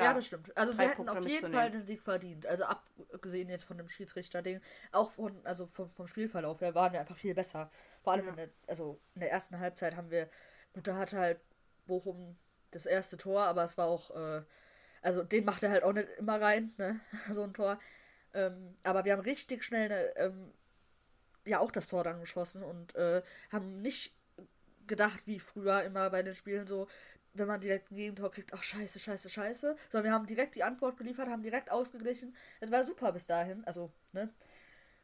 Da 0.00 0.06
ja, 0.06 0.14
das 0.14 0.26
stimmt. 0.26 0.56
Also 0.56 0.76
wir 0.76 0.88
hätten 0.88 1.08
auf 1.08 1.26
jeden. 1.26 1.52
Fall 1.52 1.70
den 1.70 1.84
Sieg 1.84 2.02
verdient. 2.02 2.46
Also 2.46 2.64
abgesehen 2.64 3.48
jetzt 3.48 3.64
von 3.64 3.78
dem 3.78 3.88
Schiedsrichter-Ding, 3.88 4.60
auch 4.92 5.10
von, 5.12 5.44
also 5.44 5.66
vom, 5.66 5.90
vom 5.90 6.06
Spielverlauf 6.06 6.60
her 6.60 6.74
waren 6.74 6.92
wir 6.92 7.00
einfach 7.00 7.16
viel 7.16 7.34
besser. 7.34 7.70
Vor 8.02 8.14
allem 8.14 8.24
Ja. 8.24 8.30
in 8.30 8.36
der, 8.36 8.48
also 8.66 9.00
in 9.14 9.20
der 9.20 9.30
ersten 9.30 9.58
Halbzeit 9.58 9.96
haben 9.96 10.10
wir, 10.10 10.28
gut, 10.72 10.86
da 10.88 10.96
hatte 10.96 11.18
halt 11.18 11.40
Bochum 11.86 12.36
das 12.70 12.86
erste 12.86 13.16
Tor, 13.16 13.42
aber 13.42 13.64
es 13.64 13.76
war 13.76 13.86
auch, 13.88 14.10
äh, 14.10 14.42
also 15.02 15.22
den 15.22 15.44
macht 15.44 15.62
er 15.62 15.70
halt 15.70 15.82
auch 15.82 15.92
nicht 15.92 16.08
immer 16.18 16.40
rein, 16.40 16.72
ne? 16.78 17.00
So 17.34 17.42
ein 17.42 17.54
Tor. 17.54 17.78
Ähm, 18.32 18.76
aber 18.84 19.04
wir 19.04 19.12
haben 19.12 19.20
richtig 19.20 19.64
schnell 19.64 19.88
ne, 19.88 20.16
ähm, 20.16 20.52
ja 21.44 21.58
auch 21.58 21.72
das 21.72 21.88
Tor 21.88 22.04
dann 22.04 22.20
geschossen 22.20 22.62
und 22.62 22.94
äh, 22.94 23.22
haben 23.50 23.80
nicht 23.82 24.14
gedacht, 24.86 25.26
wie 25.26 25.40
früher 25.40 25.82
immer 25.82 26.10
bei 26.10 26.22
den 26.22 26.34
Spielen 26.34 26.66
so, 26.66 26.88
wenn 27.34 27.46
man 27.46 27.60
direkt 27.60 27.90
ein 27.90 27.96
Gegentor 27.96 28.30
kriegt, 28.30 28.52
ach 28.52 28.62
scheiße, 28.62 28.98
scheiße, 28.98 29.28
scheiße, 29.28 29.76
sondern 29.90 30.04
wir 30.10 30.12
haben 30.12 30.26
direkt 30.26 30.54
die 30.54 30.64
Antwort 30.64 30.96
geliefert, 30.96 31.28
haben 31.28 31.42
direkt 31.42 31.70
ausgeglichen. 31.70 32.34
Es 32.60 32.70
war 32.70 32.82
super 32.84 33.12
bis 33.12 33.26
dahin, 33.26 33.64
also, 33.64 33.92
ne? 34.12 34.32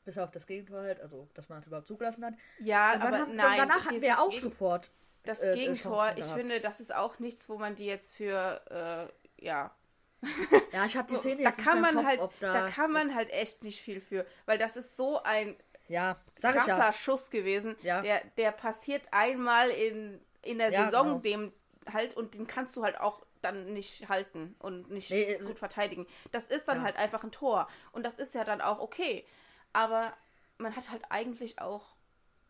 Bis 0.05 0.19
auf 0.19 0.31
das 0.31 0.47
Gegentor 0.47 0.83
halt, 0.83 1.01
also, 1.01 1.29
dass 1.35 1.49
man 1.49 1.61
es 1.61 1.67
überhaupt 1.67 1.89
zugelassen 1.89 2.25
hat. 2.25 2.35
Ja, 2.59 2.93
aber 2.95 3.19
haben, 3.19 3.35
nein. 3.37 3.59
danach 3.59 3.87
hatten 3.87 4.01
wir 4.01 4.21
auch 4.21 4.31
Gegen- 4.31 4.43
sofort. 4.43 4.91
Das 5.25 5.43
äh, 5.43 5.55
Gegentor, 5.55 6.13
ich 6.17 6.25
finde, 6.27 6.61
das 6.61 6.79
ist 6.79 6.95
auch 6.95 7.19
nichts, 7.19 7.49
wo 7.49 7.59
man 7.59 7.75
die 7.75 7.87
jetzt 7.87 8.15
für, 8.15 9.11
äh, 9.39 9.45
ja. 9.45 9.75
Ja, 10.73 10.85
ich 10.85 10.97
habe 10.97 11.09
die 11.09 11.15
So, 11.15 11.21
Szene 11.21 11.43
da 11.43 11.49
jetzt 11.51 11.65
kann 11.65 11.81
nicht 11.81 11.93
mehr 11.93 12.03
man 12.03 12.19
Kopf, 12.19 12.31
halt, 12.31 12.43
da, 12.43 12.53
da, 12.53 12.69
kann 12.71 12.93
man 12.93 13.15
halt 13.15 13.31
echt 13.33 13.65
nicht 13.65 13.81
viel 13.81 14.01
für, 14.01 14.25
weil 14.45 14.59
das 14.59 14.77
ist 14.77 14.97
so 14.97 15.21
ein 15.23 15.57
Ja, 15.89 16.17
krasser 16.41 16.67
ja. 16.69 16.93
Schuss 16.93 17.31
gewesen. 17.31 17.75
Ja. 17.83 18.03
Der, 18.03 18.23
der 18.37 18.53
passiert 18.53 19.09
einmal 19.11 19.71
in, 19.71 20.21
in 20.43 20.59
der 20.59 20.71
Saison, 20.71 21.07
genau. 21.07 21.19
dem 21.19 21.53
halt, 21.93 22.15
und 22.17 22.35
den 22.35 22.47
kannst 22.47 22.77
du 22.77 22.83
halt 22.85 22.99
auch 23.01 23.25
dann 23.43 23.73
nicht 23.73 24.09
halten 24.09 24.57
und 24.59 24.91
nicht 24.91 25.11
Nee, 25.11 25.37
also- 25.37 25.49
gut 25.51 25.59
verteidigen. 25.59 26.07
Das 26.33 26.45
ist 26.45 26.67
dann 26.69 26.79
Ja. 26.79 26.85
halt 26.85 26.97
einfach 26.97 27.23
ein 27.25 27.33
Tor. 27.33 27.69
Und 27.93 28.05
das 28.05 28.15
ist 28.15 28.35
ja 28.35 28.45
dann 28.45 28.61
auch 28.61 28.79
okay. 28.81 29.25
Aber 29.73 30.17
man 30.59 30.75
hat 30.75 30.91
halt 30.91 31.03
eigentlich 31.11 31.61
auch 31.61 31.97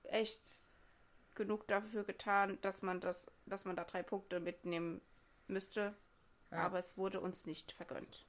echt 0.04 0.40
genug 1.34 1.66
dafür 1.68 2.04
getan, 2.04 2.58
dass 2.62 2.82
man 2.82 3.00
das, 3.00 3.26
dass 3.46 3.64
man 3.64 3.76
da 3.76 3.84
drei 3.84 4.02
Punkte 4.02 4.40
mitnehmen 4.40 5.00
müsste. 5.48 5.94
Ja. 6.50 6.58
Aber 6.58 6.78
es 6.78 6.96
wurde 6.96 7.20
uns 7.20 7.44
nicht 7.46 7.72
vergönnt. 7.72 8.24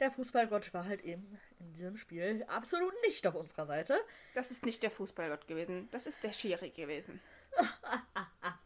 Der 0.00 0.10
Fußballgott 0.10 0.74
war 0.74 0.84
halt 0.84 1.02
eben 1.02 1.38
in 1.58 1.72
diesem 1.72 1.96
Spiel 1.96 2.44
absolut 2.48 2.92
nicht 3.06 3.26
auf 3.26 3.34
unserer 3.34 3.64
Seite. 3.66 3.98
Das 4.34 4.50
ist 4.50 4.66
nicht 4.66 4.82
der 4.82 4.90
Fußballgott 4.90 5.46
gewesen, 5.46 5.88
das 5.90 6.04
ist 6.06 6.22
der 6.22 6.34
Schiri 6.34 6.68
gewesen. 6.70 7.18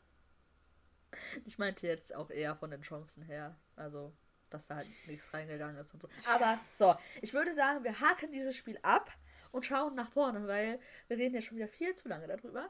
Ich 1.44 1.58
meinte 1.58 1.86
jetzt 1.86 2.14
auch 2.14 2.30
eher 2.30 2.56
von 2.56 2.70
den 2.70 2.82
Chancen 2.82 3.22
her. 3.24 3.56
Also, 3.76 4.12
dass 4.50 4.66
da 4.66 4.76
halt 4.76 4.86
nichts 5.06 5.32
reingegangen 5.32 5.76
ist 5.76 5.92
und 5.94 6.02
so. 6.02 6.08
Aber 6.28 6.58
so, 6.74 6.94
ich 7.22 7.32
würde 7.34 7.54
sagen, 7.54 7.84
wir 7.84 7.98
haken 8.00 8.32
dieses 8.32 8.56
Spiel 8.56 8.78
ab 8.82 9.10
und 9.52 9.64
schauen 9.66 9.94
nach 9.94 10.10
vorne, 10.10 10.46
weil 10.46 10.80
wir 11.08 11.16
reden 11.16 11.34
ja 11.34 11.40
schon 11.40 11.56
wieder 11.56 11.68
viel 11.68 11.94
zu 11.94 12.08
lange 12.08 12.26
darüber. 12.26 12.68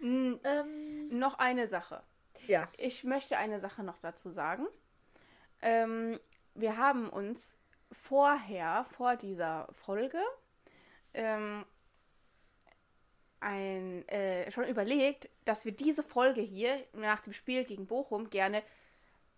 Mm, 0.00 0.34
Ähm, 0.44 1.18
Noch 1.18 1.38
eine 1.38 1.66
Sache. 1.66 2.02
ja. 2.46 2.68
Ich 2.78 3.04
möchte 3.04 3.36
eine 3.36 3.60
Sache 3.60 3.82
noch 3.82 3.98
dazu 3.98 4.30
sagen. 4.30 4.66
Ähm, 5.62 6.18
wir 6.54 6.76
haben 6.76 7.08
uns 7.10 7.56
vorher, 7.92 8.84
vor 8.84 9.16
dieser 9.16 9.68
Folge, 9.72 10.20
ähm, 11.14 11.64
ein, 13.40 14.06
äh, 14.08 14.50
schon 14.50 14.64
überlegt, 14.64 15.28
dass 15.50 15.64
wir 15.64 15.72
diese 15.72 16.04
Folge 16.04 16.40
hier 16.40 16.80
nach 16.92 17.18
dem 17.18 17.32
Spiel 17.32 17.64
gegen 17.64 17.88
Bochum 17.88 18.30
gerne 18.30 18.62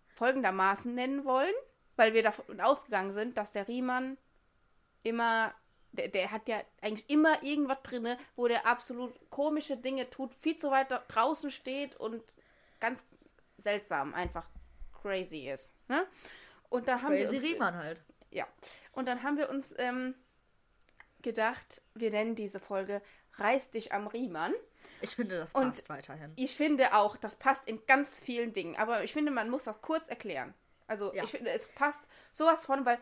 folgendermaßen 0.09 0.93
nennen 0.93 1.25
wollen, 1.25 1.55
weil 1.95 2.13
wir 2.13 2.21
davon 2.21 2.61
ausgegangen 2.61 3.13
sind, 3.13 3.35
dass 3.39 3.51
der 3.51 3.67
Riemann 3.67 4.19
immer, 5.01 5.55
der, 5.91 6.09
der 6.09 6.29
hat 6.29 6.47
ja 6.47 6.61
eigentlich 6.83 7.09
immer 7.09 7.41
irgendwas 7.41 7.79
drinne, 7.81 8.19
wo 8.35 8.47
der 8.47 8.67
absolut 8.67 9.11
komische 9.31 9.75
Dinge 9.75 10.07
tut, 10.11 10.35
viel 10.35 10.55
zu 10.55 10.69
weit 10.69 10.93
draußen 11.07 11.49
steht 11.49 11.95
und 11.95 12.21
ganz 12.79 13.03
seltsam 13.57 14.13
einfach 14.13 14.47
crazy 15.01 15.49
ist. 15.49 15.73
Ne? 15.87 16.05
Und 16.69 16.87
dann 16.87 17.01
haben 17.01 17.15
Crazy 17.15 17.31
wir 17.31 17.37
uns, 17.39 17.43
Riemann 17.53 17.75
halt. 17.75 18.03
ja. 18.29 18.47
Und 18.91 19.07
dann 19.07 19.23
haben 19.23 19.37
wir 19.37 19.49
uns 19.49 19.73
ähm, 19.79 20.13
gedacht, 21.23 21.81
wir 21.95 22.11
nennen 22.11 22.35
diese 22.35 22.59
Folge 22.59 23.01
Reiß 23.37 23.71
dich 23.71 23.91
am 23.93 24.05
Riemann. 24.05 24.53
Ich 25.01 25.15
finde, 25.15 25.37
das 25.37 25.53
Und- 25.53 25.63
passt 25.67 25.89
weiterhin. 25.89 26.31
Ich 26.35 26.55
finde 26.55 26.93
auch, 26.93 27.17
das 27.17 27.35
passt 27.35 27.67
in 27.67 27.85
ganz 27.85 28.19
vielen 28.19 28.53
Dingen. 28.53 28.75
Aber 28.77 29.03
ich 29.03 29.13
finde, 29.13 29.31
man 29.31 29.49
muss 29.49 29.65
das 29.65 29.81
kurz 29.81 30.07
erklären. 30.07 30.53
Also 30.87 31.13
Ja. 31.13 31.23
ich 31.23 31.31
finde, 31.31 31.51
es 31.51 31.67
passt 31.67 32.01
sowas 32.31 32.65
von, 32.65 32.85
weil 32.85 32.99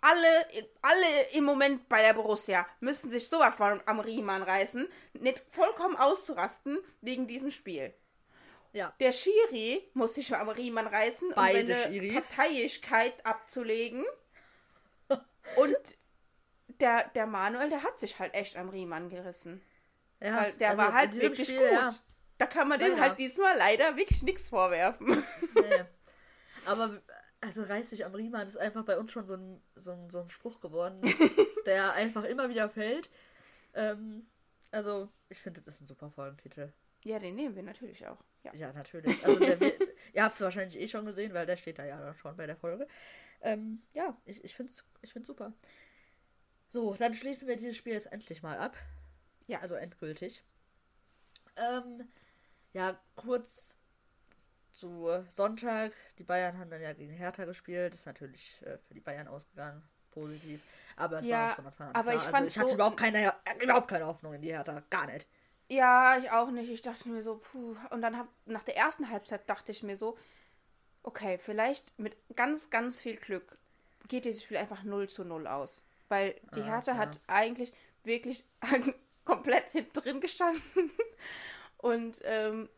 alle, 0.00 0.46
alle 0.82 1.30
im 1.34 1.44
Moment 1.44 1.88
bei 1.88 2.02
der 2.02 2.14
Borussia 2.14 2.66
müssen 2.80 3.08
sich 3.10 3.28
sowas 3.28 3.54
von 3.54 3.80
am 3.86 4.00
Riemann 4.00 4.42
reißen, 4.42 4.88
nicht 5.14 5.42
vollkommen 5.50 5.96
auszurasten 5.96 6.78
wegen 7.00 7.26
diesem 7.26 7.50
Spiel. 7.50 7.94
Ja. 8.72 8.92
Der 9.00 9.12
Schiri 9.12 9.88
muss 9.94 10.14
sich 10.14 10.34
am 10.34 10.48
Riemann 10.48 10.86
reißen, 10.86 11.28
um 11.28 11.34
Beide 11.34 11.76
seine 11.76 11.92
Schiris. 11.94 12.30
Parteiischkeit 12.30 13.26
abzulegen. 13.26 14.04
Und 15.56 15.76
der, 16.80 17.08
der 17.10 17.26
Manuel, 17.26 17.68
der 17.68 17.82
hat 17.82 18.00
sich 18.00 18.18
halt 18.18 18.34
echt 18.34 18.56
am 18.56 18.70
Riemann 18.70 19.08
gerissen. 19.10 19.62
Ja 20.22 20.36
Weil 20.36 20.52
der 20.54 20.70
also 20.70 20.82
war 20.82 20.92
halt 20.92 21.20
wirklich 21.20 21.48
Spiel, 21.48 21.58
gut. 21.58 21.70
Ja. 21.70 21.90
Da 22.38 22.46
kann 22.46 22.68
man 22.68 22.78
dem 22.78 23.00
halt 23.00 23.18
diesmal 23.18 23.56
leider 23.56 23.96
wirklich 23.96 24.22
nichts 24.22 24.48
vorwerfen. 24.48 25.22
Nee. 25.54 25.84
Aber 26.66 27.00
also 27.42 27.62
reiß 27.64 27.90
dich 27.90 28.04
am 28.04 28.14
Riemann 28.14 28.46
ist 28.46 28.56
einfach 28.56 28.84
bei 28.84 28.96
uns 28.96 29.10
schon 29.10 29.26
so 29.26 29.34
ein, 29.34 29.60
so 29.74 29.90
ein, 29.92 30.08
so 30.10 30.20
ein 30.20 30.28
Spruch 30.28 30.60
geworden, 30.60 31.00
der 31.66 31.92
einfach 31.94 32.24
immer 32.24 32.48
wieder 32.48 32.68
fällt. 32.68 33.10
Ähm, 33.74 34.26
also, 34.70 35.08
ich 35.28 35.38
finde, 35.38 35.60
das 35.60 35.74
ist 35.74 35.80
ein 35.82 35.86
super 35.86 36.10
Folgentitel. 36.10 36.72
Ja, 37.04 37.18
den 37.18 37.34
nehmen 37.34 37.56
wir 37.56 37.64
natürlich 37.64 38.06
auch. 38.06 38.22
Ja. 38.44 38.54
Ja, 38.54 38.72
natürlich. 38.72 39.24
Also, 39.24 39.40
der, 39.40 39.60
ihr 40.12 40.22
habt 40.22 40.36
es 40.36 40.40
wahrscheinlich 40.40 40.80
eh 40.80 40.86
schon 40.86 41.04
gesehen, 41.04 41.34
weil 41.34 41.46
der 41.46 41.56
steht 41.56 41.78
da 41.78 41.84
ja 41.84 42.14
schon 42.14 42.36
bei 42.36 42.46
der 42.46 42.56
Folge. 42.56 42.86
Ähm, 43.40 43.82
ja, 43.92 44.16
ich, 44.24 44.42
ich 44.44 44.54
finde 44.54 44.72
es 44.72 44.84
ich 45.02 45.12
find's 45.12 45.26
super. 45.26 45.52
So, 46.68 46.94
dann 46.94 47.12
schließen 47.12 47.48
wir 47.48 47.56
dieses 47.56 47.76
Spiel 47.76 47.92
jetzt 47.92 48.12
endlich 48.12 48.42
mal 48.42 48.56
ab. 48.56 48.76
Ja. 49.46 49.60
Also 49.60 49.74
endgültig. 49.74 50.44
Ähm, 51.56 52.08
ja, 52.72 52.98
kurz 53.16 53.78
zu 54.70 55.24
Sonntag. 55.34 55.92
Die 56.18 56.24
Bayern 56.24 56.58
haben 56.58 56.70
dann 56.70 56.80
ja 56.80 56.92
gegen 56.92 57.12
Hertha 57.12 57.44
gespielt. 57.44 57.94
Ist 57.94 58.06
natürlich 58.06 58.60
äh, 58.62 58.78
für 58.78 58.94
die 58.94 59.00
Bayern 59.00 59.28
ausgegangen. 59.28 59.82
Positiv. 60.10 60.62
Aber 60.96 61.18
es 61.20 61.26
Ja, 61.26 61.48
war 61.48 61.54
von 61.56 61.66
Anfang 61.66 61.88
an 61.88 61.94
aber 61.94 62.10
klar. 62.12 62.22
ich 62.28 62.34
also 62.34 62.46
ich 62.46 62.58
hatte 62.58 62.68
so- 62.68 62.74
überhaupt 62.74 62.98
keine, 62.98 63.32
überhaupt 63.62 63.88
keine 63.88 64.06
Hoffnung 64.06 64.34
in 64.34 64.42
die 64.42 64.52
Hertha. 64.52 64.82
Gar 64.90 65.06
nicht. 65.06 65.26
Ja, 65.68 66.18
ich 66.18 66.30
auch 66.30 66.50
nicht. 66.50 66.70
Ich 66.70 66.82
dachte 66.82 67.08
mir 67.08 67.22
so, 67.22 67.38
puh. 67.38 67.76
Und 67.90 68.02
dann 68.02 68.18
hab, 68.18 68.28
nach 68.44 68.62
der 68.62 68.76
ersten 68.76 69.08
Halbzeit 69.10 69.48
dachte 69.48 69.72
ich 69.72 69.82
mir 69.82 69.96
so, 69.96 70.18
okay, 71.02 71.38
vielleicht 71.38 71.98
mit 71.98 72.16
ganz, 72.36 72.70
ganz 72.70 73.00
viel 73.00 73.16
Glück 73.16 73.58
geht 74.08 74.24
dieses 74.26 74.42
Spiel 74.42 74.58
einfach 74.58 74.82
0 74.82 75.08
zu 75.08 75.24
0 75.24 75.46
aus. 75.46 75.82
Weil 76.08 76.34
die 76.54 76.60
Ah, 76.62 76.66
Hertha 76.66 76.92
ja. 76.92 76.98
hat 76.98 77.20
eigentlich 77.26 77.72
wirklich 78.04 78.44
komplett 79.24 79.70
hinten 79.70 79.92
drin 79.92 80.20
gestanden 80.20 80.92
und 81.78 82.20
ähm, 82.24 82.68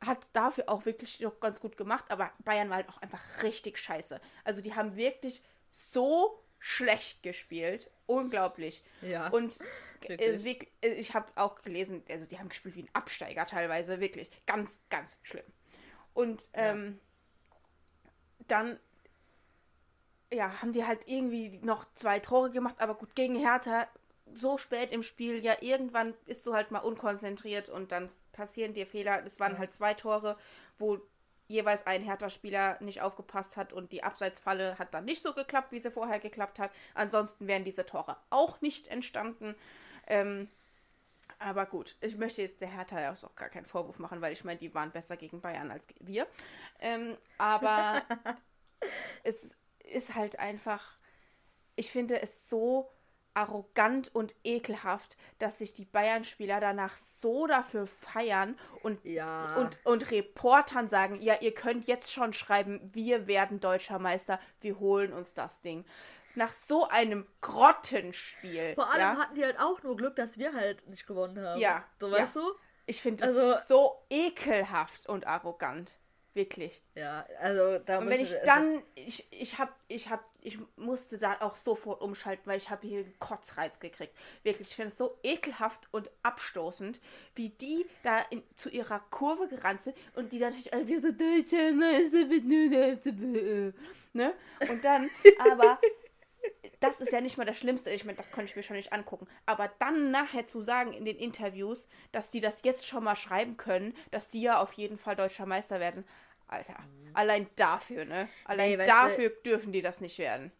hat 0.00 0.28
dafür 0.32 0.68
auch 0.68 0.84
wirklich 0.86 1.20
noch 1.20 1.40
ganz 1.40 1.60
gut 1.60 1.76
gemacht. 1.76 2.04
Aber 2.08 2.30
Bayern 2.44 2.68
war 2.68 2.76
halt 2.76 2.88
auch 2.88 2.98
einfach 2.98 3.42
richtig 3.42 3.78
scheiße. 3.78 4.20
Also 4.44 4.60
die 4.60 4.74
haben 4.74 4.96
wirklich 4.96 5.42
so 5.68 6.40
schlecht 6.58 7.22
gespielt. 7.22 7.90
Unglaublich. 8.06 8.82
Ja. 9.02 9.28
Und 9.28 9.60
äh, 10.08 10.14
äh, 10.14 10.68
ich 10.82 11.14
habe 11.14 11.30
auch 11.36 11.62
gelesen, 11.62 12.02
also 12.10 12.26
die 12.26 12.38
haben 12.38 12.48
gespielt 12.48 12.76
wie 12.76 12.82
ein 12.82 12.90
Absteiger 12.92 13.44
teilweise, 13.46 14.00
wirklich. 14.00 14.30
Ganz, 14.46 14.78
ganz 14.90 15.16
schlimm. 15.22 15.44
Und 16.12 16.48
ähm, 16.54 17.00
dann 18.46 18.78
ja, 20.32 20.60
haben 20.62 20.72
die 20.72 20.84
halt 20.84 21.06
irgendwie 21.06 21.58
noch 21.62 21.86
zwei 21.94 22.18
Tore 22.18 22.50
gemacht, 22.50 22.76
aber 22.78 22.94
gut, 22.94 23.14
gegen 23.14 23.36
Hertha 23.36 23.86
so 24.32 24.58
spät 24.58 24.90
im 24.90 25.02
Spiel, 25.02 25.44
ja, 25.44 25.54
irgendwann 25.60 26.14
bist 26.24 26.46
du 26.46 26.54
halt 26.54 26.70
mal 26.70 26.80
unkonzentriert 26.80 27.68
und 27.68 27.92
dann 27.92 28.10
passieren 28.32 28.74
dir 28.74 28.86
Fehler. 28.86 29.22
Es 29.24 29.38
waren 29.40 29.58
halt 29.58 29.72
zwei 29.72 29.94
Tore, 29.94 30.36
wo 30.78 31.00
jeweils 31.46 31.86
ein 31.86 32.02
Hertha-Spieler 32.02 32.78
nicht 32.80 33.02
aufgepasst 33.02 33.56
hat 33.56 33.72
und 33.72 33.92
die 33.92 34.02
Abseitsfalle 34.02 34.78
hat 34.78 34.94
dann 34.94 35.04
nicht 35.04 35.22
so 35.22 35.34
geklappt, 35.34 35.72
wie 35.72 35.78
sie 35.78 35.90
vorher 35.90 36.18
geklappt 36.18 36.58
hat. 36.58 36.70
Ansonsten 36.94 37.46
wären 37.46 37.64
diese 37.64 37.84
Tore 37.84 38.16
auch 38.30 38.60
nicht 38.60 38.88
entstanden. 38.88 39.54
Ähm, 40.06 40.48
aber 41.38 41.66
gut, 41.66 41.96
ich 42.00 42.16
möchte 42.16 42.42
jetzt 42.42 42.60
der 42.60 42.72
Hertha 42.72 43.00
ja 43.00 43.12
auch 43.12 43.36
gar 43.36 43.48
keinen 43.48 43.66
Vorwurf 43.66 43.98
machen, 43.98 44.20
weil 44.20 44.32
ich 44.32 44.44
meine, 44.44 44.58
die 44.58 44.74
waren 44.74 44.90
besser 44.90 45.16
gegen 45.16 45.40
Bayern 45.40 45.70
als 45.70 45.86
wir. 46.00 46.26
Ähm, 46.80 47.16
aber 47.38 48.02
es 49.22 49.54
ist 49.80 50.14
halt 50.14 50.38
einfach, 50.38 50.98
ich 51.76 51.90
finde 51.90 52.22
es 52.22 52.48
so 52.48 52.90
arrogant 53.34 54.14
und 54.14 54.34
ekelhaft, 54.44 55.16
dass 55.38 55.58
sich 55.58 55.74
die 55.74 55.84
Bayern-Spieler 55.84 56.60
danach 56.60 56.96
so 56.96 57.46
dafür 57.46 57.86
feiern 57.86 58.58
und, 58.82 59.04
Ja. 59.04 59.54
und, 59.56 59.78
und 59.84 60.10
Reportern 60.10 60.88
sagen, 60.88 61.20
ja, 61.20 61.34
ihr 61.40 61.52
könnt 61.54 61.86
jetzt 61.86 62.12
schon 62.12 62.32
schreiben, 62.32 62.90
wir 62.94 63.26
werden 63.26 63.60
deutscher 63.60 63.98
Meister, 63.98 64.38
wir 64.60 64.78
holen 64.78 65.12
uns 65.12 65.34
das 65.34 65.60
Ding. 65.62 65.84
Nach 66.36 66.50
so 66.52 66.88
einem 66.88 67.26
Grottenspiel. 67.40 68.74
Vor 68.74 68.90
allem 68.90 69.00
ja, 69.00 69.16
hatten 69.18 69.34
die 69.34 69.44
halt 69.44 69.58
auch 69.60 69.82
nur 69.82 69.96
Glück, 69.96 70.16
dass 70.16 70.38
wir 70.38 70.52
halt 70.54 70.86
nicht 70.88 71.06
gewonnen 71.06 71.44
haben. 71.44 71.60
Ja, 71.60 71.84
So, 72.00 72.08
ja. 72.08 72.14
weißt 72.18 72.36
du? 72.36 72.52
ich 72.86 73.00
finde 73.00 73.24
das 73.24 73.36
also- 73.36 73.58
so 73.66 74.06
ekelhaft 74.10 75.08
und 75.08 75.26
arrogant. 75.26 75.98
Wirklich. 76.34 76.82
Ja, 76.96 77.24
also 77.40 77.78
da 77.78 77.98
Und 77.98 78.08
wenn 78.08 78.20
ich 78.20 78.32
wir- 78.32 78.40
dann, 78.44 78.82
ich, 78.96 79.24
ich 79.30 79.56
hab, 79.56 79.72
ich 79.86 80.10
hab, 80.10 80.24
ich 80.40 80.58
musste 80.76 81.16
da 81.16 81.36
auch 81.40 81.56
sofort 81.56 82.02
umschalten, 82.02 82.44
weil 82.46 82.58
ich 82.58 82.70
habe 82.70 82.86
hier 82.86 82.98
einen 83.00 83.18
Kotzreiz 83.20 83.78
gekriegt. 83.78 84.12
Wirklich, 84.42 84.68
ich 84.68 84.74
finde 84.74 84.88
es 84.88 84.98
so 84.98 85.16
ekelhaft 85.22 85.86
und 85.92 86.10
abstoßend, 86.24 87.00
wie 87.36 87.50
die 87.50 87.86
da 88.02 88.18
in, 88.30 88.42
zu 88.56 88.68
ihrer 88.68 88.98
Kurve 89.10 89.46
gerannt 89.46 89.82
sind 89.82 89.96
und 90.16 90.32
die 90.32 90.40
dann 90.40 90.48
natürlich 90.50 90.72
alle 90.74 90.88
wieder 90.88 91.02
so 91.02 91.12
deutscher 91.12 91.72
Meister 91.72 92.26
mit 92.26 92.44
nur 92.44 92.68
der 92.68 92.88
FCB", 92.98 93.72
ne? 94.12 94.34
Und 94.68 94.84
dann, 94.84 95.08
aber 95.38 95.78
das 96.80 97.00
ist 97.00 97.12
ja 97.12 97.20
nicht 97.20 97.38
mal 97.38 97.44
das 97.44 97.56
Schlimmste. 97.58 97.90
Ich 97.90 98.04
meine, 98.04 98.18
das 98.18 98.30
konnte 98.30 98.50
ich 98.50 98.56
mir 98.56 98.62
schon 98.62 98.76
nicht 98.76 98.92
angucken. 98.92 99.26
Aber 99.46 99.72
dann 99.78 100.10
nachher 100.10 100.46
zu 100.46 100.62
sagen 100.62 100.92
in 100.92 101.04
den 101.04 101.16
Interviews, 101.16 101.88
dass 102.12 102.30
die 102.30 102.40
das 102.40 102.62
jetzt 102.62 102.86
schon 102.86 103.04
mal 103.04 103.16
schreiben 103.16 103.56
können, 103.56 103.96
dass 104.10 104.28
die 104.28 104.42
ja 104.42 104.60
auf 104.60 104.72
jeden 104.74 104.98
Fall 104.98 105.16
deutscher 105.16 105.46
Meister 105.46 105.80
werden. 105.80 106.04
Alter, 106.46 106.76
allein 107.14 107.48
dafür, 107.56 108.04
ne? 108.04 108.28
Allein 108.44 108.70
Nee, 108.72 108.78
weißt 108.78 108.88
du- 108.90 108.92
dafür 108.94 109.30
dürfen 109.30 109.72
die 109.72 109.80
das 109.82 110.00
nicht 110.00 110.18
werden. 110.18 110.52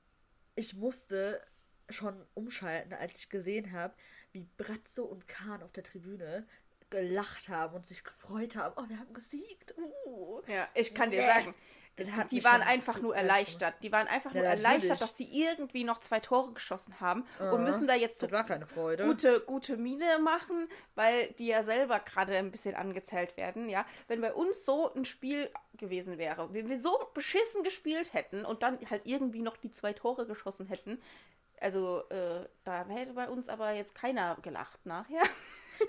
ich 0.57 0.75
musste 0.75 1.43
schon 1.91 2.25
umschalten, 2.33 2.95
als 2.95 3.19
ich 3.19 3.29
gesehen 3.29 3.73
habe, 3.73 3.93
wie 4.33 4.47
Bratzo 4.57 5.05
und 5.05 5.29
Kahn 5.29 5.63
auf 5.63 5.73
der 5.73 5.83
Tribüne 5.85 6.47
gelacht 6.91 7.49
haben 7.51 7.75
und 7.75 7.87
sich 7.87 8.03
gefreut 8.03 8.57
haben. 8.57 8.75
Oh, 8.79 8.89
wir 8.89 8.99
haben 8.99 9.13
gesiegt. 9.13 9.75
Uh. 10.07 10.41
Ja, 10.47 10.69
ich 10.75 10.95
kann 10.95 11.11
dir 11.11 11.21
Nee. 11.21 11.27
sagen, 11.27 11.55
die 12.31 12.43
waren 12.45 12.63
einfach 12.63 13.01
nur 13.01 13.15
erleichtert. 13.15 13.75
Die 13.83 13.93
waren 13.93 14.09
einfach 14.09 14.33
Ja, 14.35 14.41
nur 14.41 14.49
natürlich. 14.49 14.65
erleichtert, 14.67 15.01
dass 15.01 15.17
sie 15.17 15.25
irgendwie 15.43 15.85
noch 15.85 16.01
zwei 16.01 16.21
Tore 16.21 16.53
geschossen 16.53 16.99
haben 17.01 17.25
und 17.53 17.63
müssen 17.65 17.87
da 17.87 17.95
jetzt 17.95 18.19
so 18.19 18.27
gute, 19.07 19.41
gute 19.41 19.77
Miene 19.77 20.19
machen, 20.21 20.69
weil 20.95 21.29
die 21.39 21.47
ja 21.47 21.63
selber 21.63 22.01
gerade 22.01 22.37
ein 22.37 22.51
bisschen 22.51 22.75
angezählt 22.75 23.37
werden, 23.37 23.69
ja. 23.69 23.87
Wenn 24.09 24.21
bei 24.21 24.33
uns 24.35 24.65
so 24.65 24.93
ein 24.95 25.05
Spiel 25.05 25.51
gewesen 25.77 26.19
wäre, 26.19 26.53
wenn 26.53 26.69
wir 26.69 26.79
so 26.81 26.99
beschissen 27.15 27.63
gespielt 27.63 28.13
hätten 28.13 28.45
und 28.45 28.63
dann 28.63 28.79
halt 28.91 29.03
irgendwie 29.07 29.43
noch 29.43 29.57
die 29.57 29.71
zwei 29.71 29.93
Tore 29.93 30.27
geschossen 30.27 30.67
hätten, 30.67 31.01
also 31.61 32.03
äh, 32.11 32.47
da 32.65 32.85
hätte 32.89 33.13
bei 33.13 33.29
uns 33.29 33.49
aber 33.49 33.73
jetzt 33.73 33.95
keiner 33.95 34.37
gelacht 34.43 34.85
nachher. 34.85 35.23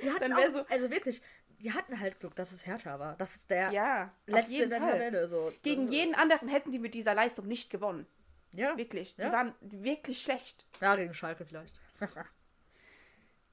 Die 0.01 0.11
hatten 0.11 0.33
auch, 0.33 0.49
so- 0.51 0.65
also 0.69 0.89
wirklich, 0.89 1.21
die 1.59 1.71
hatten 1.73 1.99
halt 1.99 2.19
Glück, 2.19 2.35
dass 2.35 2.51
es 2.51 2.65
härter 2.65 2.99
war. 2.99 3.15
Das 3.17 3.35
ist 3.35 3.49
der 3.49 3.71
Ja, 3.71 4.11
letzte 4.25 4.63
in 4.63 4.69
der 4.69 4.81
Fall. 4.81 4.91
Tabelle. 4.91 5.27
So. 5.27 5.51
Gegen 5.63 5.83
ist- 5.85 5.91
jeden 5.93 6.15
anderen 6.15 6.47
hätten 6.49 6.71
die 6.71 6.79
mit 6.79 6.93
dieser 6.93 7.13
Leistung 7.15 7.47
nicht 7.47 7.69
gewonnen. 7.69 8.05
Ja, 8.51 8.77
Wirklich. 8.77 9.15
Die 9.15 9.21
Ja. 9.23 9.31
waren 9.33 9.53
wirklich 9.61 10.21
schlecht. 10.21 10.65
ja, 10.81 10.95
gegen 10.95 11.13
Schalke 11.13 11.45
vielleicht. 11.45 11.79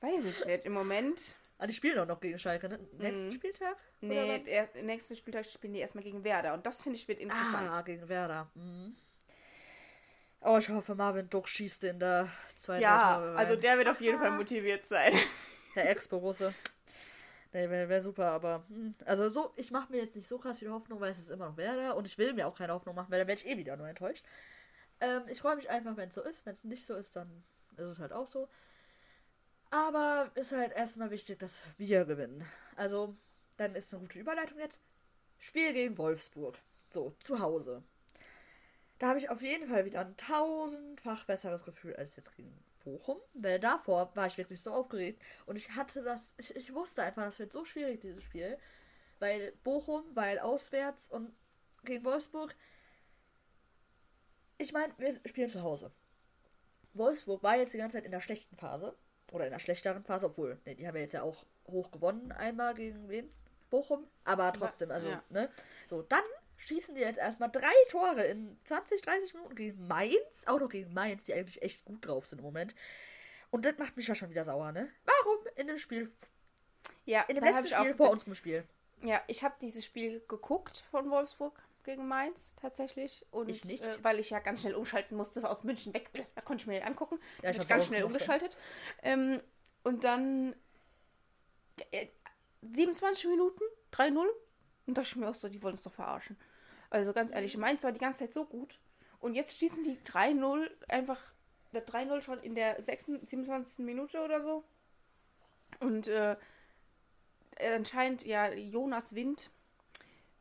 Weiß 0.00 0.24
ich 0.24 0.44
nicht. 0.44 0.64
Im 0.64 0.72
Moment. 0.72 1.36
ah, 1.58 1.66
die 1.66 1.72
spielen 1.72 1.98
auch 1.98 2.06
noch 2.06 2.20
gegen 2.20 2.38
Schalke, 2.38 2.68
ne? 2.68 2.78
Nächsten 2.98 3.32
Spieltag? 3.32 3.76
Oder 4.00 4.08
Nee, 4.26 4.38
der 4.40 4.68
nächste 4.82 5.14
Spieltag 5.16 5.46
spielen 5.46 5.74
die 5.74 5.80
erstmal 5.80 6.02
gegen 6.04 6.24
Werder. 6.24 6.54
Und 6.54 6.66
das 6.66 6.82
finde 6.82 6.98
ich 6.98 7.06
wird 7.08 7.20
interessant. 7.20 7.70
Ah, 7.72 7.82
gegen 7.82 8.08
Werder. 8.08 8.48
Mhm. 8.54 8.96
Oh, 10.40 10.58
ich 10.58 10.68
hoffe, 10.68 10.96
Marvin 10.96 11.30
Duck 11.30 11.48
schießt 11.48 11.84
in 11.84 12.00
der 12.00 12.28
zweiten 12.56 12.82
ja, 12.82 13.20
also 13.36 13.54
der 13.54 13.78
wird 13.78 13.86
auf 13.88 14.00
jeden 14.00 14.18
Fall 14.18 14.32
motiviert 14.36 14.84
sein. 14.84 15.12
Der 15.76 15.88
Ex-Borusse. 15.90 16.52
Der 17.52 17.70
wäre 17.70 17.88
wär 17.88 18.00
super, 18.00 18.30
aber. 18.30 18.64
hm, 18.68 18.92
Also, 19.04 19.28
so, 19.28 19.52
ich 19.56 19.70
mache 19.70 19.92
mir 19.92 19.98
jetzt 19.98 20.14
nicht 20.16 20.26
so 20.26 20.38
krass 20.38 20.58
viel 20.58 20.70
Hoffnung, 20.70 21.00
weil 21.00 21.10
es 21.10 21.18
ist 21.18 21.30
immer 21.30 21.48
noch 21.48 21.56
Werder 21.56 21.96
und 21.96 22.06
ich 22.06 22.16
will 22.18 22.32
mir 22.32 22.46
auch 22.46 22.56
keine 22.56 22.72
Hoffnung 22.72 22.94
machen, 22.94 23.10
weil 23.10 23.18
dann 23.18 23.28
werde 23.28 23.42
ich 23.42 23.48
eh 23.48 23.56
wieder 23.58 23.76
nur 23.76 23.88
enttäuscht. 23.88 24.24
Ähm, 25.00 25.22
ich 25.28 25.40
freue 25.40 25.56
mich 25.56 25.68
einfach, 25.70 25.96
wenn 25.96 26.08
es 26.08 26.14
so 26.14 26.22
ist. 26.22 26.46
Wenn 26.46 26.54
es 26.54 26.64
nicht 26.64 26.84
so 26.86 26.94
ist, 26.94 27.16
dann 27.16 27.44
ist 27.76 27.90
es 27.90 27.98
halt 27.98 28.12
auch 28.12 28.26
so. 28.26 28.48
Aber 29.70 30.30
ist 30.34 30.52
halt 30.52 30.72
erstmal 30.72 31.10
wichtig, 31.10 31.38
dass 31.38 31.62
wir 31.78 32.04
gewinnen. 32.04 32.44
Also, 32.76 33.14
dann 33.56 33.74
ist 33.74 33.92
eine 33.92 34.02
gute 34.02 34.18
Überleitung 34.18 34.58
jetzt. 34.58 34.80
Spiel 35.38 35.72
gegen 35.72 35.98
Wolfsburg. 35.98 36.58
So, 36.90 37.14
zu 37.20 37.40
Hause. 37.40 37.82
Da 38.98 39.08
habe 39.08 39.18
ich 39.18 39.30
auf 39.30 39.42
jeden 39.42 39.68
Fall 39.68 39.84
wieder 39.84 40.00
ein 40.00 40.16
tausendfach 40.16 41.24
besseres 41.24 41.64
Gefühl 41.64 41.96
als 41.96 42.16
jetzt 42.16 42.36
gegen 42.36 42.56
Bochum. 42.84 43.18
Weil 43.34 43.58
davor 43.60 44.10
war 44.14 44.26
ich 44.26 44.38
wirklich 44.38 44.60
so 44.60 44.72
aufgeregt. 44.72 45.22
Und 45.46 45.56
ich 45.56 45.70
hatte 45.76 46.02
das, 46.02 46.32
ich, 46.36 46.54
ich 46.56 46.74
wusste 46.74 47.02
einfach, 47.02 47.24
das 47.24 47.38
wird 47.38 47.52
so 47.52 47.64
schwierig, 47.64 48.00
dieses 48.00 48.22
Spiel. 48.22 48.58
Weil 49.18 49.52
Bochum, 49.64 50.04
weil 50.14 50.38
auswärts 50.38 51.08
und 51.08 51.32
gegen 51.84 52.04
Wolfsburg. 52.04 52.54
Ich 54.58 54.72
meine, 54.72 54.92
wir 54.98 55.12
spielen 55.26 55.48
zu 55.48 55.62
Hause. 55.62 55.92
Wolfsburg 56.94 57.42
war 57.42 57.56
jetzt 57.56 57.72
die 57.72 57.78
ganze 57.78 57.96
Zeit 57.96 58.04
in 58.04 58.12
der 58.12 58.20
schlechten 58.20 58.56
Phase. 58.56 58.94
Oder 59.32 59.46
in 59.46 59.52
der 59.52 59.60
schlechteren 59.60 60.04
Phase, 60.04 60.26
obwohl, 60.26 60.60
ne, 60.66 60.74
die 60.74 60.86
haben 60.86 60.96
ja 60.96 61.02
jetzt 61.02 61.14
ja 61.14 61.22
auch 61.22 61.46
hoch 61.66 61.90
gewonnen, 61.90 62.32
einmal 62.32 62.74
gegen 62.74 63.08
wen? 63.08 63.30
Bochum. 63.70 64.06
Aber 64.24 64.52
trotzdem, 64.52 64.90
also, 64.90 65.08
Ja. 65.08 65.22
ne? 65.30 65.48
So, 65.88 66.02
dann 66.02 66.24
schießen 66.66 66.94
die 66.94 67.00
jetzt 67.00 67.18
erstmal 67.18 67.50
drei 67.50 67.72
Tore 67.90 68.24
in 68.24 68.58
20, 68.64 69.02
30 69.02 69.34
Minuten 69.34 69.54
gegen 69.54 69.86
Mainz. 69.86 70.44
Auch 70.46 70.60
noch 70.60 70.68
gegen 70.68 70.92
Mainz, 70.94 71.24
die 71.24 71.34
eigentlich 71.34 71.60
echt 71.62 71.84
gut 71.84 72.06
drauf 72.06 72.26
sind 72.26 72.38
im 72.38 72.44
Moment. 72.44 72.74
Und 73.50 73.64
das 73.64 73.76
macht 73.78 73.96
mich 73.96 74.06
ja 74.06 74.14
schon 74.14 74.30
wieder 74.30 74.44
sauer, 74.44 74.72
ne? 74.72 74.88
Warum 75.04 75.38
in 75.56 75.66
dem 75.66 75.78
Spiel, 75.78 76.10
Ja, 77.04 77.22
in 77.22 77.34
dem 77.34 77.44
letzten 77.44 77.66
Spiel 77.68 77.76
vor 77.94 78.06
gesagt- 78.06 78.12
unserem 78.12 78.34
Spiel? 78.34 78.64
Ja, 79.02 79.20
ich 79.26 79.42
habe 79.42 79.54
dieses 79.60 79.84
Spiel 79.84 80.22
geguckt 80.28 80.84
von 80.90 81.10
Wolfsburg 81.10 81.60
gegen 81.82 82.06
Mainz 82.06 82.50
tatsächlich. 82.54 83.26
Und 83.32 83.48
Ich 83.48 83.64
nicht. 83.64 83.84
Äh, 83.84 83.98
weil 84.04 84.20
ich 84.20 84.30
ja 84.30 84.38
ganz 84.38 84.60
schnell 84.60 84.74
umschalten 84.76 85.16
musste 85.16 85.48
aus 85.48 85.64
München 85.64 85.92
weg. 85.92 86.10
Da 86.36 86.40
konnte 86.40 86.62
ich 86.62 86.66
mir 86.68 86.74
den 86.78 86.84
angucken. 86.86 87.18
Ja, 87.42 87.50
ich 87.50 87.58
hab's 87.58 87.68
ganz 87.68 87.86
schnell 87.86 88.02
gemacht, 88.02 88.12
umgeschaltet. 88.14 88.56
Ähm, 89.02 89.42
und 89.82 90.04
dann 90.04 90.54
äh, 91.90 92.06
27 92.62 93.26
Minuten, 93.28 93.64
3-0. 93.92 94.24
Und 94.86 94.98
dachte 94.98 95.08
ich 95.08 95.16
mir 95.16 95.28
auch 95.28 95.34
so, 95.34 95.48
die 95.48 95.60
wollen 95.62 95.72
uns 95.74 95.82
doch 95.82 95.92
verarschen. 95.92 96.36
Also 96.92 97.14
ganz 97.14 97.32
ehrlich, 97.32 97.56
Mainz 97.56 97.84
war 97.84 97.92
die 97.92 97.98
ganze 97.98 98.20
Zeit 98.20 98.34
so 98.34 98.44
gut. 98.44 98.78
Und 99.18 99.34
jetzt 99.34 99.58
schießen 99.58 99.82
die 99.82 99.96
3-0 100.04 100.68
einfach, 100.90 101.18
der 101.72 101.86
3-0 101.86 102.20
schon 102.20 102.38
in 102.40 102.54
der 102.54 102.82
26, 102.82 103.30
27. 103.30 103.78
Minute 103.78 104.20
oder 104.22 104.42
so. 104.42 104.62
Und 105.80 106.08
äh, 106.08 106.36
anscheinend, 107.74 108.26
ja, 108.26 108.52
Jonas 108.52 109.14
Wind, 109.14 109.50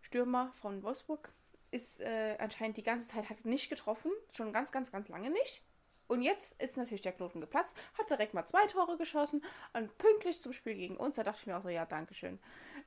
Stürmer 0.01 0.51
von 0.51 0.83
Wolfsburg, 0.83 1.31
ist 1.71 2.01
äh, 2.01 2.35
anscheinend 2.37 2.75
die 2.75 2.83
ganze 2.83 3.07
Zeit 3.07 3.29
hat 3.29 3.45
nicht 3.45 3.69
getroffen. 3.69 4.11
Schon 4.33 4.51
ganz, 4.51 4.73
ganz, 4.73 4.91
ganz 4.91 5.07
lange 5.07 5.29
nicht. 5.29 5.63
Und 6.07 6.21
jetzt 6.21 6.61
ist 6.61 6.75
natürlich 6.75 7.01
der 7.01 7.13
Knoten 7.13 7.39
geplatzt, 7.39 7.77
hat 7.97 8.09
direkt 8.09 8.33
mal 8.33 8.43
zwei 8.43 8.65
Tore 8.65 8.97
geschossen 8.97 9.41
und 9.71 9.97
pünktlich 9.97 10.37
zum 10.37 10.51
Spiel 10.51 10.75
gegen 10.75 10.97
uns. 10.97 11.15
Da 11.15 11.23
dachte 11.23 11.39
ich 11.39 11.47
mir 11.47 11.55
auch 11.55 11.63
so, 11.63 11.69
ja, 11.69 11.85
Dankeschön. 11.85 12.39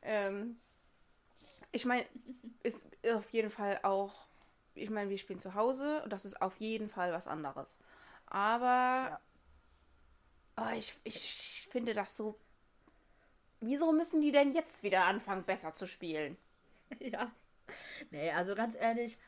Ähm, 0.02 0.60
ich 1.74 1.84
meine, 1.84 2.06
ist 2.62 2.84
auf 3.12 3.28
jeden 3.30 3.50
Fall 3.50 3.80
auch, 3.82 4.28
ich 4.74 4.90
meine, 4.90 5.10
wir 5.10 5.18
spielen 5.18 5.40
zu 5.40 5.54
Hause 5.54 6.02
und 6.04 6.12
das 6.12 6.24
ist 6.24 6.40
auf 6.40 6.56
jeden 6.58 6.88
Fall 6.88 7.12
was 7.12 7.26
anderes. 7.26 7.78
Aber 8.26 9.20
oh, 10.56 10.70
ich, 10.76 10.94
ich 11.02 11.68
finde 11.70 11.92
das 11.92 12.16
so. 12.16 12.38
Wieso 13.60 13.92
müssen 13.92 14.20
die 14.20 14.30
denn 14.30 14.52
jetzt 14.54 14.84
wieder 14.84 15.04
anfangen, 15.04 15.44
besser 15.44 15.74
zu 15.74 15.86
spielen? 15.86 16.36
Ja. 17.00 17.32
Nee, 18.10 18.30
also 18.30 18.54
ganz 18.54 18.76
ehrlich, 18.76 19.18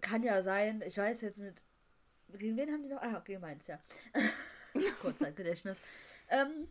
kann 0.00 0.22
ja 0.22 0.40
sein, 0.42 0.82
ich 0.84 0.96
weiß 0.96 1.20
jetzt 1.20 1.38
nicht. 1.38 1.62
Gegen 2.32 2.56
wen 2.56 2.72
haben 2.72 2.82
die 2.82 2.88
noch? 2.88 3.00
Ah, 3.00 3.20
gegen 3.20 3.42
Mainz, 3.42 3.66
ja. 3.68 3.78
Kurzzeitgedächtnis. 5.02 5.80
Ähm, 6.30 6.66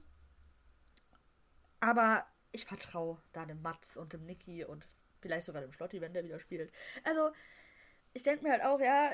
aber 1.80 2.26
ich 2.52 2.66
vertraue 2.66 3.22
da 3.34 3.46
dem 3.46 3.62
Mats 3.62 3.98
und 3.98 4.14
dem 4.14 4.26
Niki 4.26 4.66
und 4.66 4.86
vielleicht 5.22 5.46
sogar 5.46 5.62
dem 5.62 5.72
Schlotti, 5.74 6.02
wenn 6.02 6.14
der 6.14 6.24
wieder 6.24 6.40
spielt. 6.40 6.72
Also, 7.04 7.32
ich 8.14 8.24
denke 8.24 8.44
mir 8.44 8.52
halt 8.52 8.64
auch, 8.64 8.80
ja, 8.82 9.12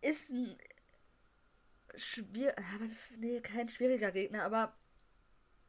ist 0.00 0.30
ein 0.30 0.56
schwier 1.96 2.54
nee, 3.16 3.40
kein 3.40 3.68
schwieriger 3.68 4.12
Gegner, 4.12 4.42
aber 4.44 4.74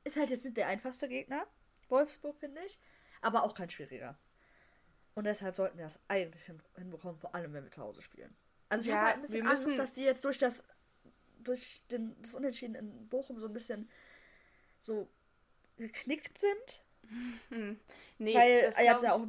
ist 0.04 0.18
halt 0.18 0.30
jetzt 0.30 0.46
nicht 0.46 0.58
der 0.58 0.68
einfachste 0.68 1.08
Gegner. 1.10 1.48
Wolfsburg, 1.90 2.38
finde 2.40 2.62
ich. 2.66 2.80
Aber 3.22 3.44
auch 3.44 3.54
kein 3.56 3.70
schwieriger. 3.70 4.18
Und 5.16 5.26
deshalb 5.26 5.56
sollten 5.56 5.78
wir 5.78 5.86
das 5.86 6.00
eigentlich 6.08 6.44
hin 6.44 6.62
hinbekommen, 6.76 7.20
vor 7.20 7.36
allem 7.36 7.54
wenn 7.54 7.64
wir 7.64 7.72
zu 7.72 7.82
Hause 7.82 8.02
spielen. 8.02 8.36
Also 8.70 8.86
ich 8.86 8.92
Ja, 8.92 8.96
habe 8.96 9.06
halt 9.08 9.16
ein 9.18 9.22
bisschen 9.22 9.46
Angst, 9.46 9.66
müssen- 9.66 9.78
dass 9.78 9.94
die 9.94 10.04
jetzt 10.04 10.24
durch 10.26 10.38
das 10.38 10.64
durch 11.40 11.86
den, 11.92 12.16
das 12.22 12.36
Unentschieden 12.36 12.76
in 12.76 13.10
Bochum 13.10 13.40
so 13.40 13.48
ein 13.48 13.54
bisschen 13.54 13.90
so 14.80 15.10
geknickt 15.84 16.38
sind. 16.38 17.80
Nee, 18.18 18.34
weil 18.36 18.62
das 18.64 18.78
er 18.78 19.00
glaub 19.00 19.04
ja 19.04 19.14
auch 19.14 19.28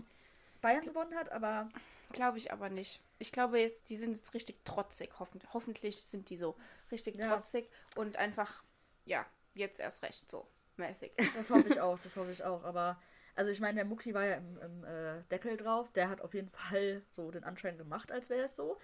Bayern 0.62 0.84
gewonnen 0.84 1.14
hat, 1.14 1.30
aber 1.32 1.68
Glaube 2.14 2.38
ich 2.38 2.52
aber 2.52 2.68
nicht. 2.70 3.00
Ich 3.18 3.32
glaube, 3.32 3.58
jetzt, 3.58 3.90
die 3.90 3.96
sind 3.96 4.14
jetzt 4.14 4.34
richtig 4.34 4.64
trotzig. 4.64 5.18
Hoffen, 5.18 5.40
hoffentlich 5.52 5.96
sind 5.96 6.30
die 6.30 6.36
so 6.36 6.54
richtig 6.92 7.16
Ja. 7.16 7.28
trotzig 7.28 7.68
und 7.96 8.16
einfach, 8.16 8.62
ja, 9.04 9.26
jetzt 9.54 9.80
erst 9.80 10.02
recht 10.04 10.30
so 10.30 10.46
mäßig. 10.76 11.12
Das 11.36 11.50
hoffe 11.50 11.68
ich 11.68 11.80
auch, 11.80 11.98
das 11.98 12.16
hoffe 12.16 12.30
ich 12.30 12.44
auch. 12.44 12.62
Aber, 12.62 13.00
also 13.34 13.50
ich 13.50 13.60
meine, 13.60 13.74
der 13.76 13.84
Mucki 13.84 14.14
war 14.14 14.24
ja 14.24 14.36
im, 14.36 14.58
im 14.58 14.84
äh, 14.84 15.22
Deckel 15.24 15.56
drauf. 15.56 15.92
Der 15.92 16.08
hat 16.08 16.20
auf 16.20 16.34
jeden 16.34 16.50
Fall 16.50 17.02
so 17.08 17.32
den 17.32 17.42
Anschein 17.42 17.76
gemacht, 17.78 18.12
als 18.12 18.30
wäre 18.30 18.44
es 18.44 18.54
so. 18.54 18.78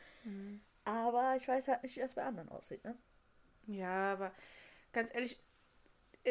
Aber 0.84 1.36
ich 1.36 1.46
weiß 1.46 1.68
halt 1.68 1.84
nicht, 1.84 1.94
wie 1.96 2.00
es 2.00 2.14
bei 2.14 2.24
anderen 2.24 2.48
aussieht, 2.48 2.84
ne? 2.84 2.96
Ja, 3.68 4.12
aber 4.14 4.32
ganz 4.92 5.14
ehrlich, 5.14 5.38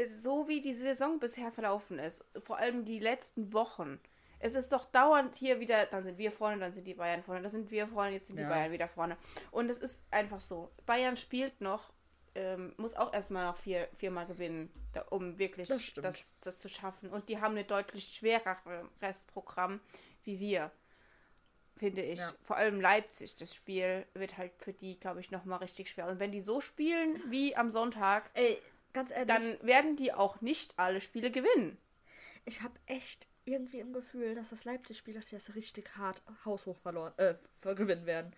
so 0.08 0.48
wie 0.48 0.62
die 0.62 0.74
Saison 0.74 1.20
bisher 1.20 1.52
verlaufen 1.52 2.00
ist, 2.00 2.24
vor 2.44 2.58
allem 2.58 2.86
die 2.86 3.00
letzten 3.00 3.54
Wochen, 3.54 4.00
es 4.40 4.56
ist 4.56 4.72
doch 4.72 4.86
dauernd 4.86 5.36
hier 5.36 5.60
wieder, 5.60 5.86
dann 5.88 6.04
sind 6.04 6.18
wir 6.18 6.32
vorne, 6.32 6.60
dann 6.60 6.72
sind 6.72 6.88
die 6.88 6.94
Bayern 6.94 7.24
vorne, 7.24 7.42
dann 7.42 7.52
sind 7.52 7.72
wir 7.72 7.88
vorne, 7.88 8.12
jetzt 8.12 8.28
sind 8.28 8.38
die 8.38 8.44
Ja. 8.44 8.50
Bayern 8.50 8.72
wieder 8.72 8.88
vorne. 8.88 9.18
Und 9.52 9.70
es 9.70 9.80
ist 9.80 10.02
einfach 10.12 10.40
so. 10.40 10.72
Bayern 10.86 11.18
spielt 11.18 11.60
noch, 11.60 11.92
ähm, 12.36 12.74
muss 12.78 12.94
auch 12.94 13.12
erstmal 13.14 13.48
noch 13.48 13.58
vier, 13.58 13.90
viermal 13.98 14.28
gewinnen, 14.28 14.72
da, 14.94 15.02
um 15.10 15.38
wirklich 15.38 15.68
Das 15.68 15.94
das, 15.96 16.36
das, 16.40 16.58
zu 16.58 16.70
schaffen. 16.70 17.10
Und 17.10 17.28
die 17.28 17.42
haben 17.42 17.58
ein 17.58 17.68
deutlich 17.68 18.06
schwerere 18.06 18.90
Restprogramm 19.02 19.82
wie 20.24 20.40
wir, 20.40 20.72
finde 21.76 22.02
ich. 22.04 22.20
Ja. 22.20 22.32
Vor 22.44 22.56
allem 22.56 22.80
Leipzig, 22.80 23.36
das 23.36 23.54
Spiel 23.54 24.06
wird 24.14 24.38
halt 24.38 24.54
für 24.58 24.74
die, 24.74 25.00
glaube 25.00 25.20
ich, 25.20 25.32
nochmal 25.32 25.60
richtig 25.60 25.90
schwer. 25.90 26.08
Und 26.08 26.20
wenn 26.20 26.32
die 26.32 26.42
so 26.42 26.62
spielen 26.62 27.22
wie 27.30 27.56
am 27.56 27.70
Sonntag, 27.70 28.30
Ey, 28.36 28.62
ganz 28.94 29.12
ehrlich, 29.12 29.28
dann 29.28 29.68
werden 29.68 29.96
die 29.96 30.14
auch 30.14 30.42
nicht 30.42 30.74
alle 30.78 31.02
Spiele 31.02 31.32
gewinnen. 31.32 31.78
ich 32.46 32.62
habe 32.62 32.74
echt 32.88 33.28
irgendwie 33.46 33.80
im 33.80 33.94
Gefühl, 33.94 34.36
dass 34.36 34.50
das 34.50 34.64
Leipzig-Spiel, 34.66 35.14
dass 35.14 35.30
sie 35.30 35.36
das 35.36 35.56
richtig 35.56 35.96
hart 35.98 36.22
haushoch 36.46 36.78
verloren, 36.78 37.14
äh, 37.18 37.36
gewinnen 37.76 38.06
werden. 38.06 38.34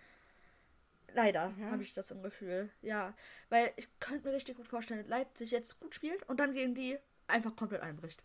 Leider 1.14 1.50
Mhm. 1.50 1.70
habe 1.70 1.82
ich 1.82 1.92
das 1.94 2.10
im 2.10 2.22
Gefühl. 2.22 2.70
Ja, 2.80 3.14
weil 3.50 3.70
ich 3.76 3.88
könnte 4.00 4.26
mir 4.28 4.34
richtig 4.34 4.56
gut 4.56 4.66
vorstellen, 4.66 5.00
dass 5.00 5.08
Leipzig 5.10 5.50
jetzt 5.50 5.78
gut 5.80 5.94
spielt 5.94 6.26
und 6.28 6.40
dann 6.40 6.52
gegen 6.54 6.74
die 6.74 6.98
einfach 7.26 7.54
komplett 7.54 7.82
einbricht. 7.82 8.22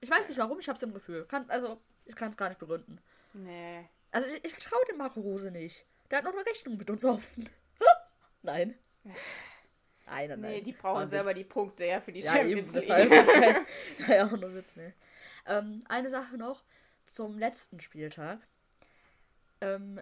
Ich 0.00 0.10
weiß 0.10 0.28
nicht 0.28 0.38
warum, 0.38 0.58
ich 0.58 0.68
habe 0.68 0.76
es 0.78 0.82
im 0.82 0.92
Gefühl. 0.94 1.24
Kann, 1.26 1.48
also, 1.50 1.80
ich 2.06 2.14
kann 2.16 2.30
es 2.30 2.36
gar 2.36 2.48
nicht 2.48 2.58
begründen. 2.58 2.98
Nee. 3.34 3.86
Also, 4.10 4.28
ich, 4.28 4.44
ich 4.44 4.54
traue 4.54 4.84
dem 4.90 4.96
Marco 4.96 5.20
Rose 5.20 5.50
nicht. 5.50 5.84
Der 6.10 6.18
hat 6.18 6.24
noch 6.24 6.32
eine 6.32 6.44
Rechnung 6.46 6.76
mit 6.76 6.88
uns 6.90 7.04
offen. 7.04 7.48
nein. 8.42 8.74
Nein, 10.12 10.36
Nee, 10.36 10.60
nein. 10.60 10.64
die 10.64 10.72
brauchen 10.72 11.06
selber 11.06 11.30
Witz. 11.30 11.34
die 11.34 11.44
Punkte, 11.44 11.86
ja, 11.86 12.00
für 12.00 12.12
die 12.12 12.20
Ja, 12.20 12.36
eben, 12.44 12.66
Champions 12.66 12.74
League. 12.74 12.86
deshalb. 12.88 13.66
ja, 14.08 14.26
auch 14.26 14.30
nur 14.32 14.54
Witz, 14.54 14.76
ne. 14.76 14.92
Ähm, 15.46 15.80
eine 15.88 16.10
Sache 16.10 16.36
noch 16.36 16.64
zum 17.06 17.38
letzten 17.38 17.80
Spieltag. 17.80 18.40
Ähm, 19.60 20.00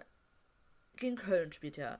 gegen 0.97 1.15
Köln 1.15 1.51
spielt 1.51 1.77
ja 1.77 1.99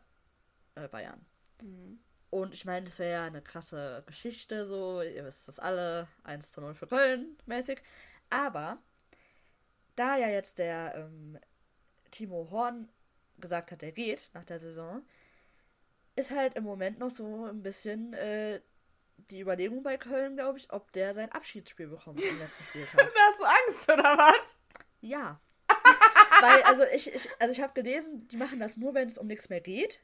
äh, 0.75 0.87
Bayern. 0.87 1.25
Mhm. 1.61 1.99
Und 2.29 2.53
ich 2.53 2.65
meine, 2.65 2.85
das 2.85 2.99
wäre 2.99 3.11
ja 3.11 3.25
eine 3.25 3.41
krasse 3.41 4.03
Geschichte, 4.05 4.65
so, 4.65 5.01
ihr 5.01 5.25
wisst 5.25 5.47
das 5.47 5.59
alle, 5.59 6.07
1 6.23 6.51
zu 6.51 6.61
0 6.61 6.73
für 6.75 6.87
Köln 6.87 7.37
mäßig. 7.45 7.81
Aber 8.29 8.77
da 9.95 10.15
ja 10.17 10.27
jetzt 10.29 10.57
der 10.59 10.95
ähm, 10.95 11.37
Timo 12.11 12.47
Horn 12.51 12.87
gesagt 13.39 13.71
hat, 13.71 13.83
er 13.83 13.91
geht 13.91 14.29
nach 14.33 14.45
der 14.45 14.59
Saison, 14.59 15.01
ist 16.15 16.31
halt 16.31 16.55
im 16.55 16.63
Moment 16.63 16.99
noch 16.99 17.09
so 17.09 17.45
ein 17.45 17.63
bisschen 17.63 18.13
äh, 18.13 18.61
die 19.29 19.39
Überlegung 19.41 19.83
bei 19.83 19.97
Köln, 19.97 20.35
glaube 20.35 20.57
ich, 20.57 20.71
ob 20.71 20.91
der 20.93 21.13
sein 21.13 21.31
Abschiedsspiel 21.31 21.87
bekommt 21.87 22.19
im 22.21 22.39
letzten 22.39 22.63
Spieltag. 22.63 23.11
Hast 23.15 23.39
du 23.39 23.43
Angst, 23.45 23.91
oder 23.91 24.17
was? 24.17 24.57
Ja. 25.01 25.39
Weil, 26.41 26.63
also 26.63 26.83
ich, 26.93 27.13
ich, 27.13 27.29
also 27.39 27.51
ich 27.53 27.61
habe 27.61 27.73
gelesen, 27.73 28.27
die 28.27 28.37
machen 28.37 28.59
das 28.59 28.77
nur, 28.77 28.93
wenn 28.93 29.07
es 29.07 29.17
um 29.17 29.27
nichts 29.27 29.49
mehr 29.49 29.61
geht. 29.61 30.01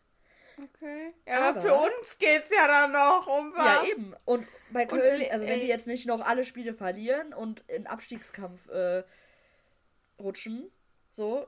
Okay. 0.76 1.14
Ja, 1.28 1.50
aber, 1.50 1.60
Aber- 1.60 1.62
für 1.62 1.74
uns 1.76 2.18
geht's 2.18 2.50
ja 2.52 2.68
dann 2.68 2.92
noch 2.92 3.28
um 3.28 3.54
was. 3.56 3.66
Ja, 3.66 3.84
eben. 3.92 4.16
Und 4.26 4.48
bei 4.72 4.84
Und 4.84 4.90
Köln, 4.90 5.20
le- 5.20 5.32
also 5.32 5.46
wenn 5.48 5.56
die 5.60 5.66
ey. 5.66 5.68
jetzt 5.70 5.88
nicht 5.88 6.08
noch 6.08 6.22
alle 6.22 6.44
Spiele 6.46 6.74
verlieren 6.74 7.34
und 7.34 7.62
in 7.68 7.86
Abstiegskampf 7.86 8.68
äh, 8.70 9.04
rutschen, 10.20 10.72
so, 11.10 11.48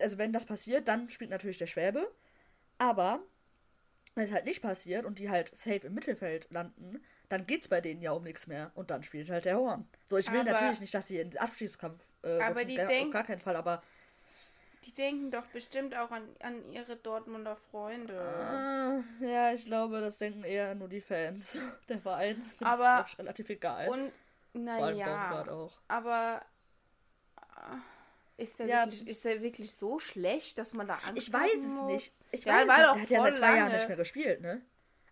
also 0.00 0.18
wenn 0.18 0.32
das 0.32 0.44
passiert, 0.46 0.86
dann 0.88 1.08
spielt 1.08 1.30
natürlich 1.30 1.58
der 1.58 1.66
Schwäbe. 1.66 2.10
Aber 2.78 3.20
wenn 4.18 4.24
es 4.24 4.32
halt 4.32 4.44
nicht 4.46 4.60
passiert 4.62 5.04
und 5.06 5.18
die 5.20 5.30
halt 5.30 5.54
safe 5.56 5.86
im 5.86 5.94
Mittelfeld 5.94 6.50
landen, 6.50 7.00
dann 7.28 7.46
geht's 7.46 7.68
bei 7.68 7.80
denen 7.80 8.02
ja 8.02 8.10
um 8.12 8.24
nichts 8.24 8.46
mehr. 8.48 8.72
Und 8.74 8.90
dann 8.90 9.02
spielt 9.04 9.30
halt 9.30 9.44
der 9.44 9.56
Horn. 9.56 9.88
So, 10.08 10.16
ich 10.18 10.30
will 10.32 10.40
Aber- 10.40 10.52
natürlich 10.52 10.80
nicht, 10.80 10.92
dass 10.94 11.06
sie 11.08 11.20
in 11.20 11.30
den 11.30 11.38
Abstiegskampf 11.40 12.00
äh, 12.24 12.40
Aber 12.40 12.64
die 12.64 12.74
gar, 12.74 12.86
denk- 12.86 13.12
gar 13.12 13.22
keinen 13.24 13.40
Fall, 13.40 13.54
aber 13.56 13.82
Die 14.84 14.92
denken 14.92 15.30
doch 15.30 15.44
bestimmt 15.46 15.94
auch 15.96 16.10
an, 16.10 16.28
an 16.40 16.72
ihre 16.72 16.96
Dortmunder 16.96 17.54
Freunde. 17.56 18.18
Ah, 18.20 19.02
ja, 19.24 19.52
ich 19.52 19.66
glaube, 19.66 20.00
das 20.00 20.18
denken 20.18 20.44
eher 20.44 20.74
nur 20.74 20.88
die 20.88 21.00
Fans. 21.00 21.58
Der 21.88 21.98
Verein 22.00 22.38
ist 22.40 22.60
dem 22.60 22.66
Aber- 22.68 23.04
ist, 23.06 23.18
relativ 23.18 23.48
egal. 23.50 23.88
Und, 23.88 24.12
naja, 24.54 25.44
aber 25.88 26.42
ist 28.38 28.58
der, 28.58 28.66
Ja. 28.66 28.84
wirklich, 28.84 29.06
ist 29.06 29.24
der 29.24 29.42
wirklich 29.42 29.72
so 29.72 29.98
schlecht, 29.98 30.58
dass 30.58 30.72
man 30.72 30.86
da 30.86 30.94
Angst 30.94 31.26
Ich 31.28 31.32
weiß 31.32 31.54
es 31.54 31.82
muss? 31.82 31.92
nicht. 31.92 32.12
Ich 32.30 32.44
Ja, 32.44 32.66
weiß 32.66 32.68
es 32.70 32.86
doch 32.86 32.92
Der 32.94 33.02
hat 33.02 33.10
ja 33.10 33.22
seit 33.22 33.36
zwei 33.36 33.56
Jahren 33.56 33.72
nicht 33.72 33.88
mehr 33.88 33.96
gespielt, 33.96 34.40
ne? 34.40 34.62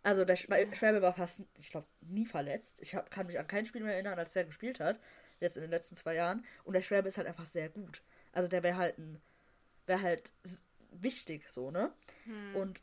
Also 0.02 0.24
der 0.24 0.36
Schwäbe 0.36 1.02
war 1.02 1.12
fast, 1.12 1.40
ich 1.58 1.70
glaube, 1.70 1.88
nie 2.00 2.24
verletzt. 2.26 2.78
Ich 2.80 2.94
hab, 2.94 3.10
kann 3.10 3.26
mich 3.26 3.38
an 3.38 3.48
kein 3.48 3.66
Spiel 3.66 3.82
mehr 3.82 3.94
erinnern, 3.94 4.18
als 4.18 4.32
der 4.32 4.44
gespielt 4.44 4.78
hat. 4.78 5.00
Jetzt 5.40 5.56
in 5.56 5.62
den 5.62 5.70
letzten 5.70 5.96
zwei 5.96 6.14
Jahren. 6.14 6.44
Und 6.64 6.74
der 6.74 6.80
Schwäbe 6.82 7.08
ist 7.08 7.18
halt 7.18 7.26
einfach 7.26 7.44
sehr 7.44 7.68
gut. 7.68 8.02
Also 8.32 8.48
der 8.48 8.62
wäre 8.62 8.76
halt 8.76 8.96
ein, 8.98 9.20
wäre 9.86 10.00
halt 10.02 10.32
wichtig, 10.92 11.48
so, 11.48 11.72
ne? 11.72 11.92
Hm. 12.24 12.54
Und 12.54 12.80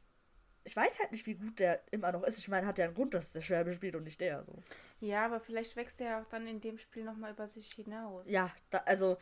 ich 0.65 0.75
weiß 0.75 0.99
halt 0.99 1.12
nicht, 1.12 1.25
wie 1.25 1.36
gut 1.36 1.60
der 1.60 1.82
immer 1.91 2.12
noch 2.12 2.23
ist. 2.23 2.38
Ich 2.38 2.47
meine, 2.47 2.65
hat 2.67 2.77
ja 2.77 2.86
einen 2.86 2.93
Grund, 2.93 3.13
dass 3.13 3.34
der 3.34 3.41
Schwäbe 3.41 3.71
spielt 3.73 3.95
und 3.95 4.03
nicht 4.03 4.21
der, 4.21 4.43
so. 4.43 4.62
Ja, 5.01 5.25
aber 5.25 5.39
vielleicht 5.39 5.75
wächst 5.75 5.99
er 5.99 6.08
ja 6.08 6.21
auch 6.21 6.25
dann 6.25 6.47
in 6.47 6.62
dem 6.62 6.77
Spiel 6.77 7.03
nochmal 7.03 7.32
über 7.32 7.47
sich 7.47 7.71
hinaus. 7.73 8.29
Ja, 8.29 8.49
da, 8.69 8.79
also 8.79 9.17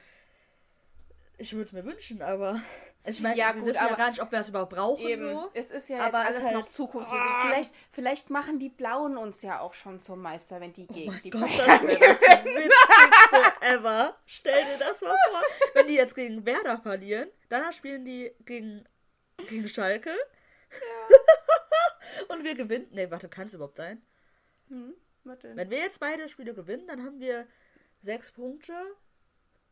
ich 1.42 1.54
würde 1.54 1.64
es 1.66 1.72
mir 1.74 1.84
wünschen, 1.86 2.22
aber 2.22 2.62
ich 3.04 3.20
meine, 3.22 3.36
Ja, 3.36 3.48
wir 3.54 3.62
gut, 3.62 3.70
wissen 3.70 3.88
ja 3.88 3.96
gar 3.96 4.10
nicht, 4.10 4.22
ob 4.22 4.32
wir 4.32 4.40
es 4.40 4.50
überhaupt 4.50 4.74
brauchen, 4.74 5.06
Eben, 5.08 5.30
so. 5.30 5.50
es 5.54 5.72
ist 5.72 5.90
ja 5.90 6.00
Aber 6.06 6.20
alles 6.20 6.44
halt- 6.44 6.54
noch 6.54 6.68
Zukunftsmusik. 6.68 7.26
Ah. 7.28 7.48
Vielleicht, 7.48 7.74
vielleicht 7.92 8.30
machen 8.30 8.60
die 8.60 8.70
Blauen 8.70 9.18
uns 9.18 9.42
ja 9.42 9.60
auch 9.60 9.74
schon 9.74 10.00
zum 10.00 10.22
Meister, 10.22 10.62
wenn 10.62 10.72
die 10.74 10.88
Oh 10.90 10.94
gegen 10.94 11.12
mein 11.12 11.22
die 11.24 11.30
Gott, 11.32 11.42
Bayern 11.42 11.88
das 11.88 12.00
wäre 12.00 12.00
das 12.00 12.22
witzigste 12.46 13.62
ever. 13.62 14.16
Stell 14.26 14.64
dir 14.66 14.78
das 14.80 15.02
mal 15.02 15.16
vor. 15.30 15.42
Wenn 15.74 15.88
die 15.88 15.96
jetzt 15.96 16.16
gegen 16.16 16.46
Werder 16.46 16.78
verlieren, 16.80 17.30
dann 17.50 17.72
spielen 17.74 18.06
die 18.06 18.32
gegen, 18.46 18.86
gegen 19.48 19.68
Schalke. 19.68 20.12
Und 22.30 22.44
wir 22.44 22.56
gewinnen. 22.56 22.88
Nee, 22.92 23.10
warte, 23.10 23.30
kann 23.30 23.46
es 23.46 23.54
überhaupt 23.54 23.78
sein? 23.78 24.02
Hm, 24.70 24.94
warte. 25.24 25.56
Wenn 25.56 25.70
wir 25.70 25.80
jetzt 25.80 26.00
beide 26.00 26.28
Spiele 26.30 26.54
gewinnen, 26.54 26.88
dann 26.88 27.04
haben 27.04 27.20
wir 27.20 27.48
sechs 28.00 28.32
Punkte. 28.32 28.74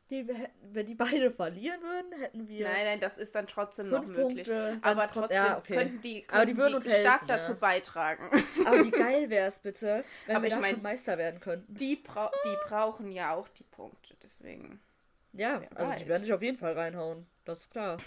Die 0.10 0.26
hätten, 0.26 0.74
wenn 0.74 0.86
die 0.88 0.96
beide 0.96 1.30
verlieren 1.32 1.80
würden, 1.82 2.20
hätten 2.20 2.48
wir. 2.48 2.68
Nein, 2.68 2.86
nein, 2.86 3.00
das 3.00 3.18
ist 3.18 3.36
dann 3.36 3.46
trotzdem 3.46 3.90
noch 3.90 4.06
möglich. 4.06 4.48
Punkte, 4.48 4.80
Aber 4.82 5.08
trotzdem 5.08 5.36
ja, 5.36 5.58
okay. 5.60 5.76
könnten 5.76 6.02
die, 6.02 6.26
Aber 6.30 6.46
die 6.46 6.54
könnten 6.54 6.58
würden 6.58 6.76
uns 6.76 6.86
stark 6.86 7.04
helfen, 7.22 7.28
dazu 7.28 7.52
ja. 7.52 7.58
beitragen. 7.60 8.46
Aber 8.66 8.84
wie 8.86 8.92
geil 8.92 9.30
wäre 9.30 9.48
es 9.48 9.60
bitte, 9.60 10.04
wenn 10.26 10.36
Aber 10.36 10.44
wir 10.46 10.50
ich 10.54 10.60
mein- 10.60 10.74
schon 10.76 10.82
Meister 10.82 11.18
werden 11.20 11.40
könnten. 11.40 11.76
Die, 11.76 11.96
brau 11.96 12.32
die 12.44 12.56
brauchen 12.68 13.12
ja 13.12 13.36
auch 13.36 13.48
die 13.50 13.64
Punkte, 13.64 14.16
deswegen. 14.24 14.80
Ja, 15.34 15.62
Wer 15.62 15.78
also 15.78 15.92
die 15.94 16.00
weiß. 16.02 16.08
werden 16.08 16.24
sich 16.24 16.34
auf 16.34 16.42
jeden 16.42 16.58
Fall 16.58 16.74
reinhauen. 16.74 17.28
Das 17.46 17.60
ist 17.60 17.72
klar. 17.72 17.98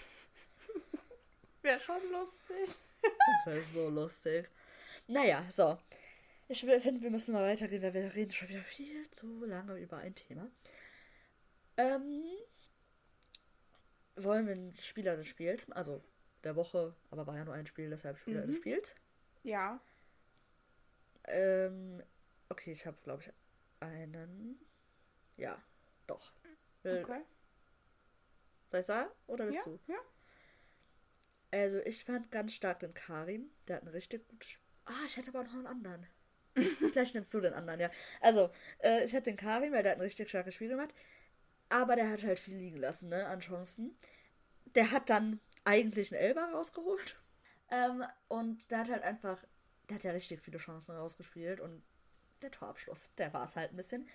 Wäre 1.63 1.79
schon 1.79 2.01
lustig. 2.11 2.77
Das 3.45 3.55
ist 3.55 3.73
so 3.75 3.89
lustig. 3.89 4.49
Naja, 5.07 5.45
so. 5.51 5.79
Ich 6.49 6.61
finde, 6.61 7.01
wir 7.01 7.11
müssen 7.11 7.33
mal 7.33 7.45
weitergehen, 7.49 7.83
weil 7.83 7.95
wir 7.95 8.13
reden 8.15 8.31
schon 8.33 8.49
wieder 8.49 8.61
viel 8.61 9.09
zu 9.13 9.45
lange 9.45 9.77
über 9.79 9.99
ein 9.99 10.15
Thema. 10.15 10.49
Ähm, 11.77 12.25
wollen 14.17 14.47
wir 14.47 14.53
einen 14.55 14.75
Spieler 14.75 15.17
des 15.17 15.27
Spiels, 15.27 15.71
also 15.71 16.03
der 16.45 16.57
Woche, 16.57 16.95
aber 17.11 17.27
war 17.27 17.37
ja 17.37 17.45
nur 17.45 17.55
ein 17.55 17.67
Spiel, 17.67 17.91
deshalb 17.91 18.19
Spieler 18.19 18.41
Mhm. 18.43 18.47
des 18.47 18.57
Spiels. 18.57 18.95
Ja. 19.45 19.81
Ähm, 21.27 22.03
okay, 22.49 22.71
ich 22.73 22.87
habe, 22.87 22.97
glaube 23.03 23.23
ich, 23.23 23.33
einen. 23.81 24.59
Ja, 25.37 25.63
doch. 26.07 26.33
Will, 26.83 27.03
Okay. 27.03 27.23
Soll 28.73 28.81
ich 28.81 28.87
sagen? 28.87 29.11
Oder 29.29 29.47
willst 29.47 29.67
Ja, 29.67 29.67
du? 29.67 29.79
ja. 29.87 29.99
Also, 31.53 31.79
ich 31.81 32.05
fand 32.05 32.31
ganz 32.33 32.53
stark 32.55 32.81
den 32.81 32.95
Karim. 32.95 33.51
Der 33.69 33.77
hat 33.77 33.83
ein 33.85 33.89
richtig 33.89 34.27
gutes. 34.29 34.51
Sp- 34.59 34.65
Ah, 34.85 35.05
ich 35.07 35.17
hätte 35.17 35.29
aber 35.29 35.45
noch 35.45 35.53
einen 35.55 35.67
anderen. 35.69 36.07
Vielleicht 36.93 37.15
nennst 37.15 37.33
du 37.35 37.41
den 37.41 37.55
anderen, 37.55 37.79
ja. 37.81 37.91
Also, 38.21 38.51
äh, 38.83 39.05
ich 39.05 39.13
hätte 39.13 39.31
den 39.31 39.37
Karim, 39.37 39.73
weil 39.73 39.83
der 39.85 39.93
hat 39.93 39.99
ein 39.99 40.03
richtig 40.03 40.29
starkes 40.29 40.55
Spiel 40.55 40.69
gemacht. 40.69 40.93
Aber 41.73 41.97
der 41.97 42.11
hat 42.11 42.23
halt 42.25 42.39
viel 42.39 42.57
liegen 42.57 42.77
lassen, 42.79 43.09
ne, 43.09 43.27
an 43.27 43.41
Chancen. 43.41 43.97
Der 44.75 44.91
hat 44.91 45.11
dann 45.11 45.41
eigentlich 45.65 46.13
einen 46.13 46.21
Elber 46.23 46.51
rausgeholt. 46.53 47.17
Ähm, 47.71 48.05
und 48.29 48.71
der 48.71 48.79
hat 48.81 48.91
halt 48.91 49.03
einfach. 49.03 49.43
Der 49.89 49.97
hat 49.97 50.05
ja 50.05 50.11
richtig 50.13 50.41
viele 50.43 50.59
Chancen 50.59 50.95
rausgespielt. 50.95 51.61
Und 51.61 51.83
der 52.43 52.51
Torabschluss, 52.51 53.11
der 53.19 53.33
war 53.33 53.45
es 53.45 53.57
halt 53.57 53.73
ein 53.73 53.77
bisschen. 53.77 54.09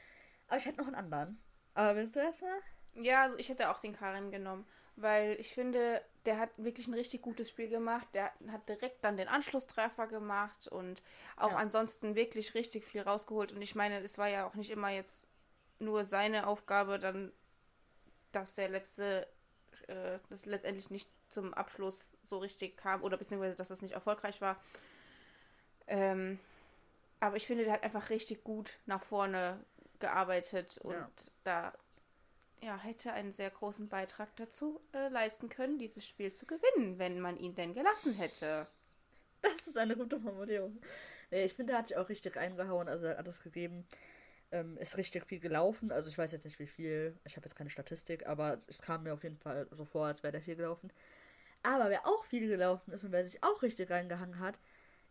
Aber 0.47 0.57
ich 0.57 0.65
hätte 0.65 0.77
noch 0.79 0.87
einen 0.87 0.95
anderen. 0.95 1.41
Aber 1.73 1.95
willst 1.95 2.15
du 2.15 2.19
erstmal? 2.19 2.59
Ja, 2.93 3.23
also 3.23 3.37
ich 3.37 3.49
hätte 3.49 3.69
auch 3.69 3.79
den 3.79 3.93
Karim 3.93 4.31
genommen. 4.31 4.65
weil 4.99 5.39
ich 5.39 5.53
finde, 5.53 6.01
der 6.25 6.39
hat 6.39 6.49
wirklich 6.57 6.87
ein 6.87 6.95
richtig 6.95 7.21
gutes 7.21 7.49
Spiel 7.49 7.69
gemacht. 7.69 8.07
Der 8.15 8.31
hat 8.51 8.67
direkt 8.67 9.05
dann 9.05 9.15
den 9.15 9.27
Anschlusstreffer 9.27 10.07
gemacht 10.07 10.67
und 10.67 11.03
auch 11.35 11.51
Ja. 11.51 11.57
ansonsten 11.57 12.15
wirklich 12.15 12.55
richtig 12.55 12.83
viel 12.83 13.01
rausgeholt. 13.01 13.51
Und 13.51 13.61
ich 13.61 13.75
meine, 13.75 13.99
es 13.99 14.17
war 14.17 14.27
ja 14.27 14.47
auch 14.47 14.55
nicht 14.55 14.71
immer 14.71 14.89
jetzt 14.89 15.27
nur 15.79 16.03
seine 16.03 16.47
Aufgabe, 16.47 16.97
dann, 16.99 17.31
dass 18.31 18.53
der 18.53 18.69
letzte, 18.69 19.27
äh, 19.87 20.19
das 20.29 20.45
letztendlich 20.45 20.89
nicht 20.89 21.09
zum 21.29 21.53
Abschluss 21.53 22.13
so 22.23 22.37
richtig 22.37 22.77
kam 22.77 23.03
oder 23.03 23.17
beziehungsweise, 23.17 23.55
dass 23.55 23.67
das 23.67 23.81
nicht 23.81 23.93
erfolgreich 23.93 24.41
war. 24.41 24.61
Ähm, 25.87 26.39
aber 27.19 27.35
ich 27.37 27.47
finde, 27.47 27.63
der 27.63 27.73
hat 27.73 27.83
einfach 27.83 28.09
richtig 28.09 28.43
gut 28.43 28.77
nach 28.85 29.03
vorne 29.03 29.59
gearbeitet 29.99 30.77
und 30.79 30.93
Ja. 30.93 31.09
da 31.43 31.73
ja, 32.61 32.77
hätte 32.77 33.13
einen 33.13 33.31
sehr 33.31 33.49
großen 33.49 33.87
Beitrag 33.87 34.35
dazu 34.35 34.81
äh, 34.93 35.09
leisten 35.09 35.47
können, 35.49 35.77
dieses 35.77 36.05
Spiel 36.07 36.31
zu 36.31 36.45
gewinnen, 36.45 36.97
wenn 36.97 37.19
man 37.19 37.37
ihn 37.37 37.55
denn 37.55 37.73
gelassen 37.73 38.13
hätte. 38.13 38.67
Das 39.43 39.67
ist 39.67 39.77
eine 39.77 39.95
gute 39.95 40.19
Formulierung. 40.19 40.81
Nee, 41.29 41.45
ich 41.45 41.53
finde, 41.53 41.73
er 41.73 41.79
hat 41.79 41.87
sich 41.87 41.97
auch 41.97 42.09
richtig 42.09 42.35
reingehauen, 42.35 42.87
also 42.89 43.05
er 43.05 43.17
hat 43.19 43.27
es 43.27 43.43
gegeben. 43.43 43.85
Ähm, 44.51 44.77
ist 44.77 44.97
richtig 44.97 45.25
viel 45.25 45.39
gelaufen. 45.39 45.91
Also 45.91 46.09
ich 46.09 46.17
weiß 46.17 46.31
jetzt 46.31 46.45
nicht 46.45 46.59
wie 46.59 46.67
viel. 46.67 47.17
Ich 47.25 47.35
habe 47.35 47.45
jetzt 47.45 47.55
keine 47.55 47.69
Statistik, 47.69 48.25
aber 48.27 48.61
es 48.67 48.81
kam 48.81 49.03
mir 49.03 49.13
auf 49.13 49.23
jeden 49.23 49.37
Fall 49.37 49.67
so 49.71 49.83
vor, 49.83 50.07
als 50.07 50.23
wäre 50.23 50.31
der 50.31 50.41
viel 50.41 50.55
gelaufen. 50.55 50.91
Aber 51.63 51.89
wer 51.89 52.07
auch 52.07 52.23
viel 52.25 52.47
gelaufen 52.47 52.93
ist 52.93 53.03
und 53.03 53.11
wer 53.11 53.25
sich 53.25 53.43
auch 53.43 53.61
richtig 53.61 53.89
reingehangen 53.89 54.39
hat, 54.39 54.59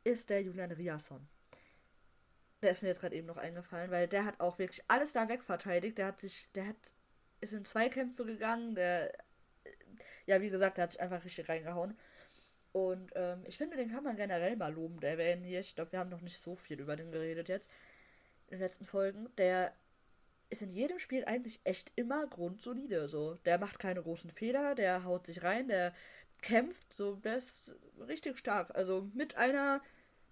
ist 0.05 0.31
der 0.31 0.43
Julian 0.43 0.73
Riasson. 0.73 1.27
Der 2.63 2.71
ist 2.71 2.83
mir 2.83 2.89
jetzt 2.89 3.01
gerade 3.01 3.15
eben 3.15 3.27
noch 3.27 3.37
eingefallen, 3.37 3.91
weil 3.91 4.09
der 4.09 4.25
hat 4.25 4.41
auch 4.41 4.59
wirklich 4.59 4.83
alles 4.89 5.13
da 5.13 5.29
wegverteidigt. 5.29 5.99
Der 5.99 6.07
hat 6.07 6.21
sich, 6.21 6.51
der 6.53 6.69
hat, 6.69 6.95
ist 7.41 7.53
in 7.53 7.65
Zweikämpfe 7.65 8.25
gegangen. 8.25 8.75
Der, 8.75 9.13
ja, 10.27 10.41
wie 10.41 10.51
gesagt, 10.51 10.79
der 10.79 10.85
hat 10.85 10.93
sich 10.93 11.01
einfach 11.01 11.25
richtig 11.25 11.49
reingehauen. 11.49 11.97
Und 12.73 13.13
ähm, 13.17 13.43
ich 13.47 13.59
finde, 13.59 13.77
den 13.77 13.91
kann 13.91 14.05
man 14.05 14.17
generell 14.17 14.57
mal 14.57 14.73
lobend 14.73 15.05
erwähnen 15.05 15.45
hier. 15.45 15.61
Ich 15.61 15.75
glaube, 15.75 15.93
wir 15.93 15.99
haben 15.99 16.11
noch 16.11 16.23
nicht 16.23 16.41
so 16.41 16.57
viel 16.57 16.81
über 16.81 16.97
den 16.97 17.13
geredet 17.13 17.49
jetzt 17.49 17.71
in 18.49 18.59
den 18.59 18.61
letzten 18.61 18.85
Folgen. 18.87 19.29
Der 19.39 19.73
ist 20.51 20.63
in 20.63 20.69
jedem 20.71 20.99
Spiel 20.99 21.25
eigentlich 21.25 21.61
echt 21.65 21.93
immer 21.97 22.27
grundsolide. 22.27 23.09
So, 23.09 23.35
der 23.47 23.59
macht 23.59 23.79
keine 23.79 24.03
großen 24.03 24.31
Fehler, 24.31 24.75
der 24.75 25.05
haut 25.05 25.27
sich 25.27 25.43
rein, 25.43 25.69
der 25.69 25.95
kämpft, 26.43 26.93
so, 26.95 27.17
der 27.17 27.37
ist 27.37 27.77
richtig 28.09 28.39
stark. 28.39 28.75
Also 28.77 29.11
mit 29.15 29.37
einer 29.37 29.83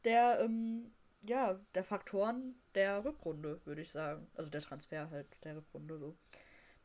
der, 0.05 0.41
ähm, 0.41 0.93
ja, 1.23 1.61
der 1.75 1.85
Faktoren 1.85 2.57
der 2.75 3.05
Rückrunde, 3.05 3.61
würde 3.67 3.83
ich 3.83 3.91
sagen. 3.91 4.29
Also 4.35 4.51
der 4.51 4.61
Transfer 4.63 5.11
halt 5.11 5.29
der 5.45 5.57
Rückrunde 5.57 5.99
so. 5.99 6.17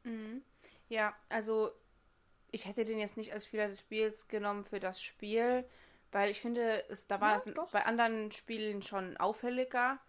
Mhm. 0.03 0.43
Ja, 0.89 1.15
also 1.29 1.71
ich 2.51 2.67
hätte 2.67 2.85
den 2.85 2.99
jetzt 2.99 3.17
nicht 3.17 3.33
als 3.33 3.45
Spieler 3.45 3.67
des 3.67 3.79
Spiels 3.81 4.27
genommen 4.29 4.65
für 4.65 4.79
das 4.79 5.01
Spiel, 5.03 5.65
weil 6.11 6.31
ich 6.31 6.41
finde, 6.41 6.85
es, 6.89 7.07
da 7.07 7.21
war 7.21 7.35
Ja, 7.35 7.37
es 7.37 7.49
doch. 7.53 7.69
bei 7.71 7.85
anderen 7.85 8.31
Spielen 8.31 8.81
schon 8.83 9.17
auffälliger. 9.17 9.99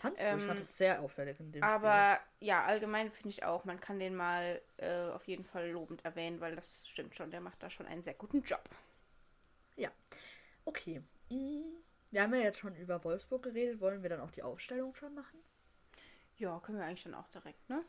Fandst 0.00 0.22
du? 0.22 0.26
Ich 0.26 0.32
Ähm, 0.32 0.40
fand 0.40 0.60
es 0.60 0.76
sehr 0.78 1.00
auffällig 1.02 1.38
in 1.40 1.52
dem 1.52 1.62
Aber 1.62 2.18
ja, 2.40 2.64
allgemein 2.64 3.10
finde 3.10 3.28
ich 3.30 3.44
auch, 3.44 3.64
man 3.64 3.78
kann 3.80 3.98
den 3.98 4.16
mal 4.16 4.60
äh, 4.78 5.08
auf 5.10 5.24
jeden 5.28 5.44
Fall 5.44 5.68
lobend 5.70 6.04
erwähnen, 6.04 6.40
weil 6.40 6.56
das 6.56 6.88
stimmt 6.88 7.14
schon, 7.14 7.30
der 7.30 7.40
macht 7.40 7.62
da 7.62 7.68
schon 7.70 7.86
einen 7.86 8.02
sehr 8.02 8.14
guten 8.14 8.42
Job. 8.42 8.62
Spiel. 8.64 9.84
Ja. 9.84 9.90
Okay. 10.64 11.02
Mm, 11.28 11.62
Wir 12.10 12.22
haben 12.22 12.34
ja 12.34 12.40
jetzt 12.40 12.58
schon 12.58 12.74
über 12.76 13.02
Wolfsburg 13.04 13.42
geredet. 13.42 13.80
Wollen 13.80 14.02
wir 14.02 14.10
dann 14.10 14.20
auch 14.20 14.30
die 14.30 14.42
Aufstellung 14.42 14.94
schon 14.94 15.14
machen? 15.14 15.38
Ja, 16.36 16.58
können 16.60 16.78
wir 16.78 16.86
eigentlich 16.86 17.04
dann 17.04 17.14
auch 17.14 17.28
direkt, 17.28 17.68
ne? 17.68 17.84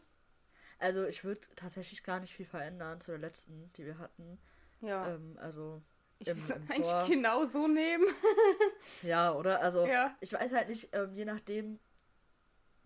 Also 0.79 1.05
ich 1.05 1.23
würde 1.23 1.41
tatsächlich 1.55 2.03
gar 2.03 2.19
nicht 2.19 2.33
viel 2.33 2.45
verändern 2.45 2.99
zu 2.99 3.11
der 3.11 3.19
letzten, 3.19 3.71
die 3.73 3.85
wir 3.85 3.97
hatten. 3.99 4.39
Ja. 4.81 5.13
Ähm, 5.13 5.37
also 5.39 5.81
ich 6.19 6.27
im- 6.27 6.37
würde 6.37 6.41
es 6.41 6.49
im 6.49 6.71
eigentlich 6.71 6.87
Tor. 6.91 7.03
genau 7.07 7.43
so 7.45 7.67
nehmen. 7.67 8.05
ja, 9.03 9.33
oder? 9.33 9.61
Also 9.61 9.85
Ja. 9.85 10.15
ich 10.19 10.33
weiß 10.33 10.53
halt 10.53 10.69
nicht, 10.69 10.89
ähm, 10.93 11.13
je 11.13 11.25
nachdem. 11.25 11.79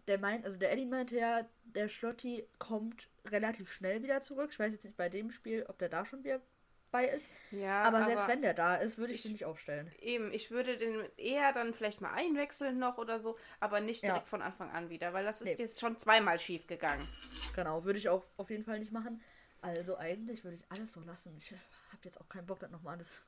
Der 0.08 0.20
meint, 0.20 0.46
also 0.46 0.58
der 0.60 0.72
Eddie 0.72 0.86
meinte 0.86 1.18
ja, 1.18 1.48
der 1.64 1.90
Schlotti 1.90 2.48
kommt 2.60 3.10
relativ 3.26 3.72
schnell 3.72 4.04
wieder 4.04 4.22
zurück. 4.22 4.50
Ich 4.52 4.60
weiß 4.60 4.72
jetzt 4.74 4.84
nicht 4.86 4.98
bei 4.98 5.10
dem 5.10 5.32
Spiel, 5.32 5.66
ob 5.68 5.80
der 5.80 5.90
da 5.90 6.06
schon 6.06 6.24
wieder 6.24 6.42
bei 6.92 7.06
ist. 7.08 7.28
Ja, 7.52 7.82
aber, 7.84 8.04
selbst 8.04 8.28
wenn 8.28 8.42
der 8.42 8.54
da 8.54 8.76
ist, 8.76 8.98
würde 8.98 9.12
ich 9.12 9.18
ich- 9.18 9.24
den 9.24 9.32
nicht 9.34 9.46
aufstellen. 9.46 9.92
Eben, 10.00 10.32
ich 10.32 10.52
würde 10.52 10.78
den 10.78 11.04
eher 11.18 11.52
dann 11.52 11.74
vielleicht 11.74 12.00
mal 12.02 12.14
einwechseln 12.14 12.78
noch 12.78 12.98
oder 13.00 13.20
so, 13.20 13.38
aber 13.60 13.82
nicht 13.82 14.04
Ja. 14.04 14.12
direkt 14.14 14.28
von 14.30 14.42
Anfang 14.42 14.70
an 14.72 14.90
wieder, 14.90 15.12
weil 15.12 15.26
das 15.26 15.42
ist 15.42 15.58
Nee. 15.58 15.64
jetzt 15.64 15.80
schon 15.80 15.98
zweimal 15.98 16.40
schief 16.40 16.68
gegangen. 16.68 17.06
Genau, 17.56 17.84
würde 17.84 17.98
ich 18.00 18.08
auch 18.08 18.24
auf 18.38 18.50
jeden 18.50 18.64
Fall 18.64 18.80
nicht 18.80 18.92
machen. 18.92 19.22
Also 19.62 19.98
eigentlich 19.98 20.44
würde 20.44 20.56
ich 20.56 20.64
alles 20.72 20.94
so 20.94 21.02
lassen. 21.02 21.36
Ich 21.38 21.52
habe 21.52 22.04
jetzt 22.04 22.22
auch 22.22 22.30
keinen 22.30 22.46
Bock, 22.46 22.60
das 22.60 22.70
nochmal 22.70 22.94
alles 22.94 23.26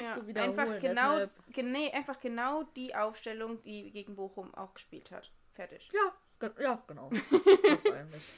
Ja, 0.00 0.10
zu 0.10 0.26
wiederholen. 0.26 0.58
einfach 0.58 0.80
genau, 0.80 1.12
Deshalb- 1.14 1.30
gene, 1.52 1.94
einfach 1.94 2.18
genau 2.20 2.64
die 2.74 2.94
Aufstellung, 2.96 3.62
die 3.62 3.92
gegen 3.92 4.16
Bochum 4.16 4.52
auch 4.54 4.74
gespielt 4.74 5.10
hat. 5.12 5.30
Fertig. 5.52 5.88
Ja, 5.92 6.14
ge 6.38 6.62
ja, 6.62 6.82
genau. 6.86 7.10
Passt 7.68 7.90
eigentlich. 7.90 8.32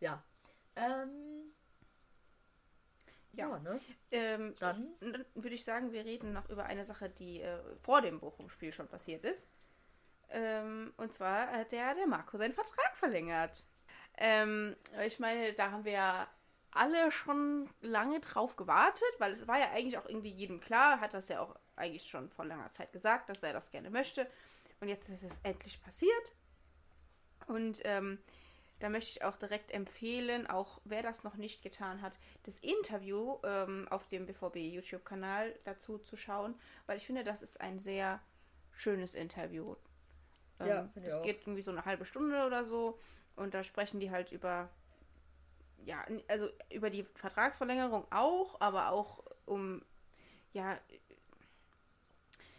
Ja. 0.00 0.22
Ähm. 0.76 1.52
Ja, 3.32 3.48
Ja. 3.48 3.58
ne? 3.58 3.80
Ähm, 4.10 4.54
Dann. 4.58 4.94
würde 5.34 5.54
ich 5.54 5.64
sagen, 5.64 5.92
wir 5.92 6.04
reden 6.04 6.32
noch 6.32 6.48
über 6.48 6.64
eine 6.64 6.84
Sache, 6.84 7.08
die 7.08 7.40
äh, 7.42 7.58
vor 7.82 8.00
dem 8.00 8.20
Bochum-Spiel 8.20 8.72
schon 8.72 8.88
passiert 8.88 9.24
ist. 9.24 9.48
Ähm, 10.30 10.92
und 10.96 11.12
zwar 11.12 11.48
hat 11.50 11.72
der, 11.72 11.94
der 11.94 12.06
Marco 12.06 12.36
seinen 12.36 12.54
Vertrag 12.54 12.96
verlängert. 12.96 13.64
Ähm, 14.18 14.76
ich 15.06 15.18
meine, 15.20 15.52
da 15.54 15.70
haben 15.70 15.84
wir 15.84 15.92
ja 15.92 16.28
alle 16.72 17.10
schon 17.10 17.68
lange 17.80 18.20
drauf 18.20 18.56
gewartet, 18.56 19.08
weil 19.18 19.32
es 19.32 19.46
war 19.48 19.58
ja 19.58 19.70
eigentlich 19.70 19.96
auch 19.98 20.06
irgendwie 20.06 20.30
jedem 20.32 20.60
klar, 20.60 21.00
hat 21.00 21.14
das 21.14 21.28
ja 21.28 21.40
auch 21.40 21.56
eigentlich 21.76 22.04
schon 22.04 22.28
vor 22.30 22.44
langer 22.44 22.68
Zeit 22.70 22.92
gesagt, 22.92 23.28
dass 23.30 23.42
er 23.42 23.52
das 23.52 23.70
gerne 23.70 23.90
möchte. 23.90 24.28
Und 24.80 24.88
jetzt 24.88 25.08
ist 25.08 25.22
es 25.22 25.40
endlich 25.42 25.82
passiert. 25.82 26.34
Und 27.46 27.80
ähm, 27.84 28.18
da 28.78 28.88
möchte 28.88 29.10
ich 29.10 29.24
auch 29.24 29.36
direkt 29.36 29.72
empfehlen, 29.72 30.46
auch 30.46 30.80
wer 30.84 31.02
das 31.02 31.24
noch 31.24 31.34
nicht 31.36 31.62
getan 31.62 32.00
hat, 32.00 32.18
das 32.44 32.60
Interview 32.60 33.38
ähm, 33.42 33.88
auf 33.90 34.06
dem 34.06 34.26
BVB 34.26 34.56
YouTube-Kanal 34.56 35.58
dazu 35.64 35.98
zu 35.98 36.16
schauen, 36.16 36.54
weil 36.86 36.96
ich 36.96 37.06
finde, 37.06 37.24
das 37.24 37.42
ist 37.42 37.60
ein 37.60 37.78
sehr 37.78 38.20
schönes 38.72 39.14
Interview. 39.14 39.74
Ja, 40.60 40.88
Ähm, 40.94 41.02
es 41.04 41.18
auch. 41.18 41.22
geht 41.22 41.40
irgendwie 41.42 41.62
so 41.62 41.70
eine 41.72 41.84
halbe 41.84 42.04
Stunde 42.04 42.46
oder 42.46 42.64
so 42.64 42.98
und 43.36 43.54
da 43.54 43.64
sprechen 43.64 43.98
die 44.00 44.10
halt 44.10 44.30
über, 44.30 44.68
ja, 45.84 46.04
also 46.28 46.48
über 46.72 46.90
die 46.90 47.04
Vertragsverlängerung 47.14 48.06
auch, 48.10 48.60
aber 48.60 48.90
auch 48.90 49.24
um, 49.46 49.82
ja, 50.52 50.78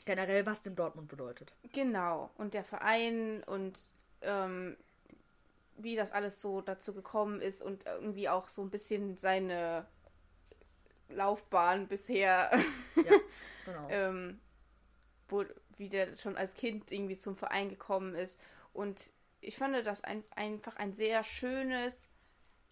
Generell, 0.09 0.43
was 0.47 0.63
dem 0.63 0.75
Dortmund 0.75 1.07
bedeutet. 1.07 1.53
Genau, 1.71 2.31
und 2.39 2.55
der 2.55 2.63
Verein 2.63 3.43
und 3.43 3.89
ähm, 4.23 4.75
wie 5.77 5.95
das 5.95 6.11
alles 6.11 6.41
so 6.41 6.61
dazu 6.61 6.95
gekommen 6.95 7.41
ist 7.41 7.61
und 7.61 7.85
irgendwie 7.85 8.27
auch 8.27 8.47
so 8.47 8.63
ein 8.63 8.71
bisschen 8.71 9.17
seine 9.17 9.85
Laufbahn 11.09 11.87
bisher, 11.87 12.49
Ja, 12.95 13.03
genau. 13.65 13.87
ähm, 13.91 14.39
wo, 15.27 15.45
wie 15.77 15.89
der 15.89 16.15
schon 16.15 16.35
als 16.37 16.55
Kind 16.55 16.91
irgendwie 16.91 17.15
zum 17.15 17.35
Verein 17.35 17.69
gekommen 17.69 18.15
ist. 18.15 18.41
Und 18.73 19.13
ich 19.41 19.57
fand 19.57 19.75
das 19.85 20.03
ein, 20.03 20.23
einfach 20.35 20.75
ein 20.77 20.91
sehr 20.91 21.23
schönes, 21.23 22.09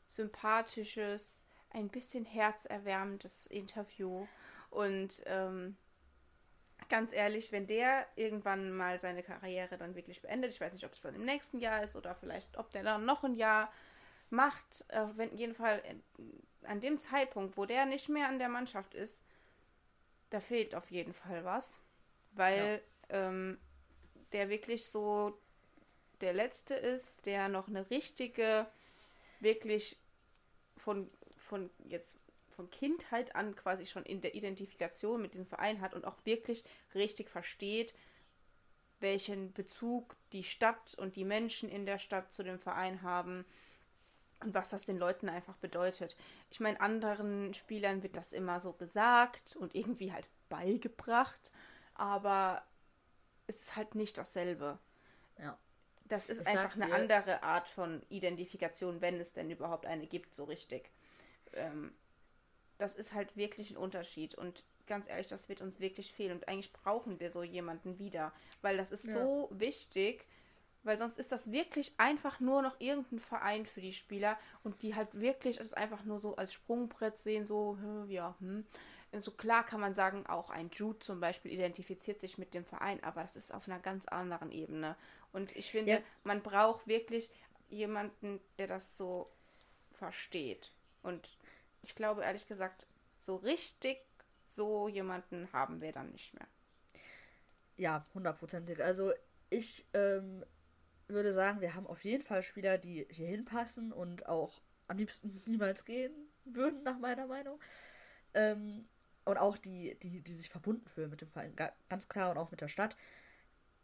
sympathisches, 0.07 1.45
ein 1.69 1.89
bisschen 1.89 2.25
herzerwärmendes 2.25 3.45
Interview. 3.45 4.25
Und 4.71 5.21
ähm, 5.27 5.77
ganz 6.89 7.13
ehrlich, 7.13 7.51
wenn 7.51 7.67
der 7.67 8.07
irgendwann 8.15 8.71
mal 8.71 8.99
seine 8.99 9.23
Karriere 9.23 9.78
dann 9.78 9.95
wirklich 9.95 10.21
beendet, 10.21 10.51
ich 10.51 10.61
weiß 10.61 10.73
nicht, 10.73 10.86
ob 10.86 10.93
es 10.93 11.01
dann 11.01 11.15
im 11.15 11.25
nächsten 11.25 11.59
Jahr 11.59 11.84
ist 11.84 11.95
oder 11.95 12.13
vielleicht, 12.13 12.57
ob 12.57 12.71
der 12.71 12.84
dann 12.84 13.05
noch 13.05 13.23
ein 13.23 13.36
Jahr 13.36 13.71
macht, 14.30 14.86
äh, 14.89 15.05
wenn 15.15 15.36
jedenfalls 15.38 15.84
an 16.63 16.82
dem 16.82 16.99
Zeitpunkt, 16.99 17.57
wo 17.57 17.65
der 17.65 17.86
nicht 17.86 18.09
mehr 18.09 18.28
an 18.28 18.39
der 18.39 18.49
Mannschaft 18.49 18.93
ist, 18.93 19.21
da 20.30 20.39
fehlt 20.39 20.75
auf 20.75 20.91
jeden 20.91 21.13
Fall 21.13 21.45
was, 21.45 21.82
weil 22.32 22.82
ähm, 23.09 23.57
der 24.34 24.49
wirklich 24.49 24.89
so 24.89 25.38
der 26.21 26.34
Letzte 26.34 26.73
ist, 26.73 27.25
der 27.25 27.47
noch 27.47 27.67
eine 27.67 27.89
richtige, 27.89 28.67
wirklich 29.39 29.97
von, 30.75 31.07
von 31.38 31.69
jetzt 31.86 32.17
von 32.58 32.70
Kindheit 32.72 33.36
an 33.36 33.55
quasi 33.55 33.86
schon 33.86 34.03
in 34.03 34.20
der 34.20 34.36
Identifikation 34.36 35.22
mit 35.22 35.36
diesem 35.36 35.45
Verein 35.45 35.80
hat 35.80 35.93
und 35.93 36.05
auch 36.05 36.18
wirklich 36.26 36.66
richtig 36.95 37.30
versteht, 37.30 37.93
welchen 38.99 39.53
Bezug 39.53 40.16
die 40.34 40.43
Stadt 40.43 40.95
und 40.95 41.16
die 41.16 41.24
Menschen 41.24 41.70
in 41.70 41.86
der 41.86 41.99
Stadt 41.99 42.34
zu 42.34 42.41
dem 42.43 42.58
Verein 42.60 43.03
haben 43.03 43.45
und 44.43 44.55
was 44.55 44.72
das 44.72 44.86
den 44.86 44.97
Leuten 44.97 45.30
einfach 45.30 45.55
bedeutet. 45.58 46.18
Ich 46.49 46.60
meine, 46.60 46.82
anderen 46.82 47.53
Spielern 47.53 48.01
wird 48.01 48.18
das 48.18 48.34
immer 48.34 48.60
so 48.60 48.74
gesagt 48.74 49.55
und 49.55 49.76
irgendwie 49.76 50.12
halt 50.12 50.28
beigebracht, 50.49 51.51
aber 51.93 52.64
es 53.45 53.58
ist 53.62 53.76
halt 53.76 53.93
nicht 53.93 54.18
dasselbe. 54.18 54.80
Ja. 55.39 55.58
Das 56.05 56.26
ist 56.26 56.41
Ich 56.41 56.47
einfach 56.47 56.76
eine 56.76 56.88
dir- 56.88 56.95
andere 56.95 57.43
Art 57.43 57.68
von 57.68 58.01
Identifikation, 58.10 58.99
wenn 59.01 59.20
es 59.20 59.34
denn 59.34 59.51
überhaupt 59.51 59.86
eine 59.86 60.08
gibt, 60.08 60.34
so 60.34 60.45
richtig. 60.45 60.89
Ähm, 61.53 61.93
das 62.78 62.93
ist 62.93 63.13
halt 63.13 63.36
wirklich 63.36 63.71
ein 63.71 63.78
Unterschied. 63.78 64.36
Und 64.36 64.63
ganz 64.88 65.07
ehrlich, 65.07 65.28
das 65.28 65.49
wird 65.49 65.61
uns 65.61 65.80
wirklich 65.80 66.13
fehlen. 66.13 66.38
Und 66.38 66.47
eigentlich 66.47 66.73
brauchen 66.73 67.19
wir 67.19 67.32
so 67.32 67.43
jemanden 67.43 67.99
wieder, 67.99 68.32
weil 68.61 68.78
das 68.78 68.91
ist 68.91 69.05
ja. 69.05 69.13
so 69.13 69.49
wichtig, 69.51 70.25
weil 70.84 70.97
sonst 70.97 71.19
ist 71.19 71.32
das 71.32 71.51
wirklich 71.51 71.93
einfach 71.97 72.39
nur 72.39 72.61
noch 72.61 72.80
irgendein 72.80 73.19
Verein 73.19 73.65
für 73.65 73.82
die 73.82 73.93
Spieler 73.93 74.39
und 74.63 74.82
die 74.82 74.95
halt 74.95 75.19
wirklich 75.19 75.59
es 75.59 75.73
einfach 75.73 76.05
nur 76.05 76.19
so 76.19 76.36
als 76.36 76.53
Sprungbrett 76.53 77.17
sehen, 77.17 77.45
so, 77.45 77.78
ja, 78.07 78.36
hm. 78.39 78.65
So 79.19 79.32
klar 79.32 79.65
kann 79.65 79.80
man 79.80 79.93
sagen, 79.93 80.28
auch 80.28 80.49
ein 80.49 80.69
Jude 80.69 80.99
zum 80.99 81.21
Beispiel 81.21 81.53
identifiziert 81.53 82.19
sich 82.19 82.38
mit 82.38 82.53
dem 82.53 82.65
Verein, 82.65 83.01
aber 83.03 83.21
das 83.21 83.38
ist 83.38 83.53
auf 83.53 83.67
einer 83.67 83.80
ganz 83.80 84.05
anderen 84.05 84.51
Ebene. 84.51 84.97
Und 85.32 85.55
ich 85.55 85.71
finde, 85.71 85.91
ja. 85.93 85.99
man 86.25 86.43
braucht 86.43 86.88
wirklich 86.88 87.32
jemanden, 87.69 88.41
der 88.57 88.67
das 88.67 88.97
so 88.97 89.25
versteht. 89.93 90.71
Und 91.03 91.38
ich 91.88 91.95
glaube 91.95 92.21
ehrlich 92.23 92.45
gesagt, 92.45 92.85
so 93.21 93.38
richtig 93.38 93.97
so 94.45 94.88
jemanden 94.88 95.51
haben 95.53 95.81
wir 95.81 95.91
dann 95.91 96.11
nicht 96.11 96.33
mehr. 96.33 96.47
Ja, 97.77 98.03
hundertprozentig. 98.13 98.83
Also 98.83 99.13
ich 99.49 99.85
ähm, 99.93 100.45
würde 101.07 101.33
sagen, 101.33 101.61
wir 101.61 101.75
haben 101.75 101.88
auf 101.88 102.03
jeden 102.03 102.23
Fall 102.23 102.43
Spieler, 102.43 102.77
die 102.77 103.07
hier 103.09 103.27
hinpassen 103.27 103.93
und 103.93 104.27
auch 104.27 104.61
am 104.88 104.97
liebsten 104.97 105.29
niemals 105.45 105.85
gehen 105.85 106.13
würden, 106.45 106.83
nach 106.83 106.99
meiner 106.99 107.27
Meinung. 107.27 107.59
Ähm, 108.33 108.88
und 109.25 109.38
auch 109.38 109.57
die, 109.57 109.97
die, 109.99 110.21
die 110.21 110.33
sich 110.33 110.49
verbunden 110.49 110.88
fühlen 110.88 111.09
mit 111.09 111.21
dem 111.21 111.29
Verein, 111.29 111.55
ganz 111.89 112.07
klar 112.07 112.31
und 112.31 112.38
auch 112.38 112.51
mit 112.51 112.61
der 112.61 112.69
Stadt, 112.69 112.95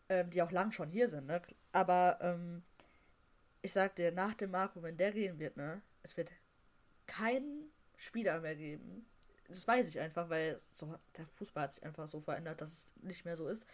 ähm, 0.10 0.30
die 0.30 0.41
auch 0.41 0.51
lang 0.51 0.72
schon 0.72 0.89
hier 0.89 1.08
sind. 1.08 1.28
Ne? 1.28 1.41
Aber 1.72 2.18
ähm, 2.22 2.64
ich 3.62 3.72
sag 3.72 3.95
dir, 3.95 4.12
nach 4.12 4.34
dem 4.34 4.51
Marco, 4.51 4.82
wenn 4.84 4.97
der 4.97 5.12
gehen 5.12 5.39
wird, 5.39 5.58
ne, 5.58 5.82
es 6.01 6.18
wird 6.18 6.32
keinen 7.06 7.73
Spieler 7.98 8.39
mehr 8.41 8.56
geben. 8.56 9.06
Das 9.48 9.68
weiß 9.68 9.89
ich 9.89 10.00
einfach, 10.00 10.30
weil 10.30 10.60
so, 10.72 10.96
der 11.18 11.28
Fußball 11.28 11.64
hat 11.64 11.74
sich 11.74 11.84
einfach 11.84 12.08
so 12.08 12.20
verändert, 12.20 12.62
dass 12.62 12.72
es 12.72 12.88
nicht 13.02 13.26
mehr 13.26 13.36
so 13.38 13.48
ist. 13.48 13.68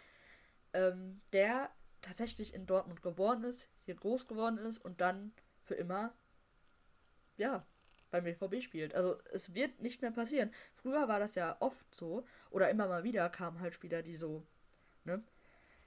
Ähm, 0.72 1.20
der 1.32 1.70
tatsächlich 2.00 2.54
in 2.54 2.66
Dortmund 2.66 3.02
geboren 3.02 3.44
ist, 3.44 3.68
hier 3.84 3.94
groß 3.94 4.26
geworden 4.26 4.58
ist 4.58 4.78
und 4.78 5.00
dann 5.00 5.32
für 5.64 5.74
immer, 5.74 6.14
ja, 7.36 7.64
beim 8.10 8.24
BVB 8.24 8.62
spielt. 8.62 8.94
Also 8.94 9.18
es 9.32 9.54
wird 9.54 9.80
nicht 9.80 10.02
mehr 10.02 10.10
passieren. 10.10 10.52
Früher 10.72 11.08
war 11.08 11.20
das 11.20 11.34
ja 11.34 11.56
oft 11.60 11.94
so, 11.94 12.24
oder 12.50 12.70
immer 12.70 12.88
mal 12.88 13.04
wieder 13.04 13.28
kamen 13.28 13.60
halt 13.60 13.74
Spieler, 13.74 14.02
die 14.02 14.16
so, 14.16 14.44
ne, 15.04 15.22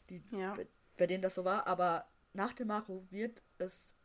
die, 0.09 0.23
ja. 0.31 0.55
bei, 0.55 0.67
bei 0.97 1.07
denen 1.07 1.21
das 1.21 1.36
so 1.36 1.43
war, 1.43 1.67
aber 1.67 2.07
nach 2.34 2.53
dem 2.53 2.67
Marco 2.67 3.05
wird 3.09 3.43
es 3.57 3.95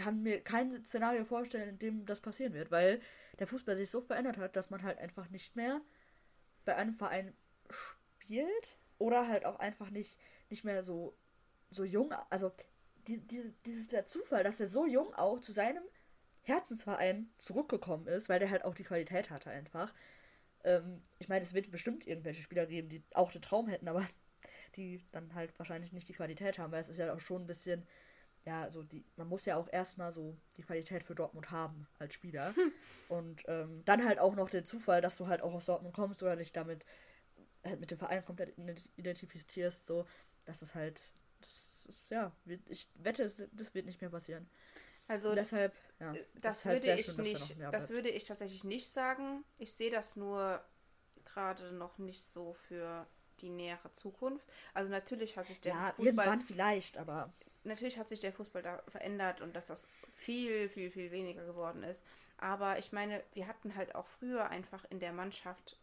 kann 0.00 0.22
mir 0.22 0.40
kein 0.40 0.82
Szenario 0.84 1.24
vorstellen, 1.24 1.68
in 1.68 1.78
dem 1.78 2.06
das 2.06 2.20
passieren 2.20 2.54
wird, 2.54 2.70
weil 2.70 3.00
der 3.38 3.46
Fußball 3.46 3.76
sich 3.76 3.90
so 3.90 4.00
verändert 4.00 4.38
hat, 4.38 4.56
dass 4.56 4.70
man 4.70 4.82
halt 4.82 4.98
einfach 4.98 5.28
nicht 5.28 5.56
mehr 5.56 5.80
bei 6.64 6.74
einem 6.76 6.94
Verein 6.94 7.34
spielt 7.68 8.78
oder 8.98 9.28
halt 9.28 9.44
auch 9.44 9.58
einfach 9.58 9.90
nicht, 9.90 10.18
nicht 10.48 10.64
mehr 10.64 10.82
so, 10.82 11.14
so 11.70 11.84
jung. 11.84 12.12
Also 12.30 12.50
die, 13.06 13.18
die, 13.18 13.52
dieses 13.66 13.88
der 13.88 14.06
Zufall, 14.06 14.42
dass 14.42 14.60
er 14.60 14.68
so 14.68 14.86
jung 14.86 15.12
auch 15.14 15.40
zu 15.40 15.52
seinem 15.52 15.82
Herzensverein 16.42 17.30
zurückgekommen 17.36 18.06
ist, 18.06 18.28
weil 18.28 18.38
der 18.38 18.50
halt 18.50 18.64
auch 18.64 18.74
die 18.74 18.84
Qualität 18.84 19.30
hatte 19.30 19.50
einfach. 19.50 19.92
Ähm, 20.64 21.02
ich 21.18 21.28
meine, 21.28 21.42
es 21.42 21.52
wird 21.54 21.70
bestimmt 21.70 22.06
irgendwelche 22.06 22.42
Spieler 22.42 22.66
geben, 22.66 22.88
die 22.88 23.02
auch 23.12 23.32
den 23.32 23.42
Traum 23.42 23.68
hätten, 23.68 23.88
aber 23.88 24.08
die 24.76 25.04
dann 25.12 25.34
halt 25.34 25.58
wahrscheinlich 25.58 25.92
nicht 25.92 26.08
die 26.08 26.14
Qualität 26.14 26.58
haben, 26.58 26.72
weil 26.72 26.80
es 26.80 26.88
ist 26.88 26.98
ja 26.98 27.12
auch 27.12 27.20
schon 27.20 27.42
ein 27.42 27.46
bisschen 27.46 27.86
ja, 28.44 28.70
so 28.70 28.82
die, 28.82 29.04
man 29.16 29.28
muss 29.28 29.44
ja 29.46 29.56
auch 29.56 29.68
erstmal 29.70 30.12
so 30.12 30.36
die 30.56 30.62
Qualität 30.62 31.02
für 31.02 31.14
Dortmund 31.14 31.50
haben 31.50 31.86
als 31.98 32.14
Spieler. 32.14 32.54
Hm. 32.54 32.72
Und 33.08 33.42
ähm, 33.46 33.82
dann 33.84 34.04
halt 34.04 34.18
auch 34.18 34.34
noch 34.34 34.50
der 34.50 34.64
Zufall, 34.64 35.00
dass 35.00 35.16
du 35.16 35.26
halt 35.26 35.42
auch 35.42 35.54
aus 35.54 35.66
Dortmund 35.66 35.94
kommst 35.94 36.22
oder 36.22 36.36
dich 36.36 36.52
damit 36.52 36.84
halt 37.64 37.80
mit 37.80 37.90
dem 37.90 37.98
Verein 37.98 38.24
komplett 38.24 38.54
identifizierst, 38.96 39.86
so, 39.86 40.06
das 40.46 40.62
ist 40.62 40.74
halt, 40.74 41.02
das 41.40 41.86
ist, 41.88 42.02
ja, 42.10 42.32
ich 42.68 42.88
wette, 42.94 43.24
das 43.52 43.74
wird 43.74 43.86
nicht 43.86 44.00
mehr 44.00 44.10
passieren. 44.10 44.48
Also 45.08 45.30
Und 45.30 45.36
deshalb, 45.36 45.74
ja, 45.98 46.12
äh, 46.12 46.24
das, 46.34 46.40
das 46.40 46.64
halt 46.64 46.82
würde 46.82 46.90
halt 46.90 47.00
ich 47.00 47.06
schön, 47.06 47.24
nicht, 47.24 47.56
das 47.72 47.90
würde 47.90 48.08
ich 48.10 48.24
tatsächlich 48.24 48.64
nicht 48.64 48.88
sagen. 48.88 49.44
Ich 49.58 49.72
sehe 49.72 49.90
das 49.90 50.16
nur 50.16 50.64
gerade 51.24 51.72
noch 51.72 51.98
nicht 51.98 52.22
so 52.22 52.54
für 52.54 53.06
die 53.40 53.50
nähere 53.50 53.92
Zukunft. 53.92 54.46
Also 54.72 54.90
natürlich 54.90 55.36
hat 55.36 55.46
sich 55.46 55.60
der 55.60 55.72
ja, 55.72 55.92
Fußball 55.92 56.06
irgendwann 56.06 56.40
vielleicht, 56.40 56.98
aber 56.98 57.32
natürlich 57.64 57.98
hat 57.98 58.08
sich 58.08 58.20
der 58.20 58.32
Fußball 58.32 58.62
da 58.62 58.82
verändert 58.88 59.40
und 59.40 59.54
dass 59.54 59.66
das 59.66 59.86
viel, 60.14 60.68
viel, 60.68 60.90
viel 60.90 61.10
weniger 61.10 61.44
geworden 61.44 61.82
ist. 61.82 62.04
Aber 62.38 62.78
ich 62.78 62.92
meine, 62.92 63.22
wir 63.34 63.46
hatten 63.46 63.76
halt 63.76 63.94
auch 63.94 64.06
früher 64.06 64.48
einfach 64.48 64.84
in 64.90 64.98
der 64.98 65.12
Mannschaft 65.12 65.78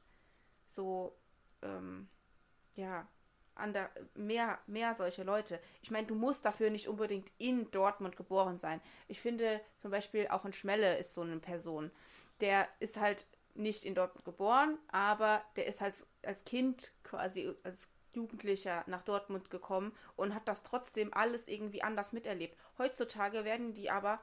so, 0.68 1.16
ähm, 1.62 2.08
ja, 2.76 3.08
der, 3.66 3.90
mehr, 4.14 4.60
mehr 4.68 4.96
solche 4.96 5.24
Leute. 5.24 5.60
Ich 5.82 5.92
meine, 5.92 6.08
du 6.08 6.16
musst 6.16 6.46
dafür 6.46 6.70
nicht 6.70 6.88
unbedingt 6.88 7.32
in 7.38 7.70
Dortmund 7.72 8.16
geboren 8.16 8.60
sein. 8.60 8.82
Ich 9.08 9.20
finde 9.20 9.62
zum 9.78 9.92
Beispiel 9.92 10.28
auch 10.28 10.46
ein 10.46 10.54
Schmelle 10.54 10.98
ist 10.98 11.14
so 11.14 11.22
eine 11.22 11.40
Person. 11.40 11.92
Der 12.40 12.68
ist 12.80 13.00
halt 13.00 13.26
nicht 13.56 13.86
in 13.86 13.96
Dortmund 13.96 14.26
geboren, 14.26 14.78
aber 14.90 15.44
der 15.56 15.66
ist 15.66 15.82
halt 15.82 15.96
als 16.24 16.44
Kind 16.44 16.92
quasi, 17.04 17.54
als 17.64 17.88
Jugendlicher 18.18 18.84
nach 18.88 19.04
Dortmund 19.04 19.50
gekommen 19.50 19.94
und 20.16 20.34
hat 20.36 20.48
das 20.48 20.64
trotzdem 20.64 21.14
alles 21.14 21.48
irgendwie 21.48 21.84
anders 21.84 22.12
miterlebt. 22.12 22.58
Heutzutage 22.78 23.46
werden 23.46 23.74
die 23.74 23.90
aber 23.90 24.20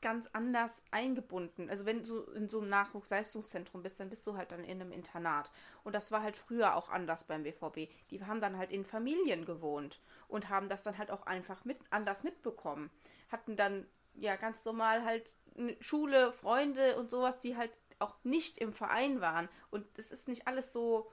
ganz 0.00 0.28
anders 0.34 0.82
eingebunden. 0.90 1.70
Also 1.70 1.86
wenn 1.86 2.02
du 2.02 2.22
in 2.32 2.46
so 2.46 2.60
einem 2.60 2.68
Nachwuchsleistungszentrum 2.68 3.82
bist, 3.82 3.98
dann 3.98 4.10
bist 4.10 4.26
du 4.26 4.36
halt 4.36 4.52
dann 4.52 4.62
in 4.62 4.80
einem 4.80 4.92
Internat. 4.92 5.50
Und 5.82 5.94
das 5.94 6.12
war 6.12 6.22
halt 6.22 6.36
früher 6.36 6.76
auch 6.76 6.90
anders 6.90 7.24
beim 7.24 7.42
BVB. 7.42 7.88
Die 8.10 8.22
haben 8.22 8.42
dann 8.42 8.58
halt 8.58 8.70
in 8.70 8.84
Familien 8.84 9.46
gewohnt 9.46 10.00
und 10.28 10.50
haben 10.50 10.68
das 10.68 10.82
dann 10.82 10.98
halt 10.98 11.10
auch 11.10 11.26
einfach 11.26 11.64
mit 11.64 11.78
anders 11.90 12.22
mitbekommen. 12.22 12.90
Hatten 13.30 13.56
dann 13.56 13.86
ja 14.14 14.36
ganz 14.36 14.64
normal 14.66 15.04
halt 15.04 15.34
Schule, 15.80 16.32
Freunde 16.32 16.98
und 16.98 17.10
sowas, 17.10 17.38
die 17.38 17.56
halt 17.56 17.72
auch 17.98 18.16
nicht 18.24 18.58
im 18.58 18.74
Verein 18.74 19.22
waren. 19.22 19.48
Und 19.70 19.86
es 19.96 20.10
ist 20.10 20.28
nicht 20.28 20.46
alles 20.46 20.72
so, 20.72 21.10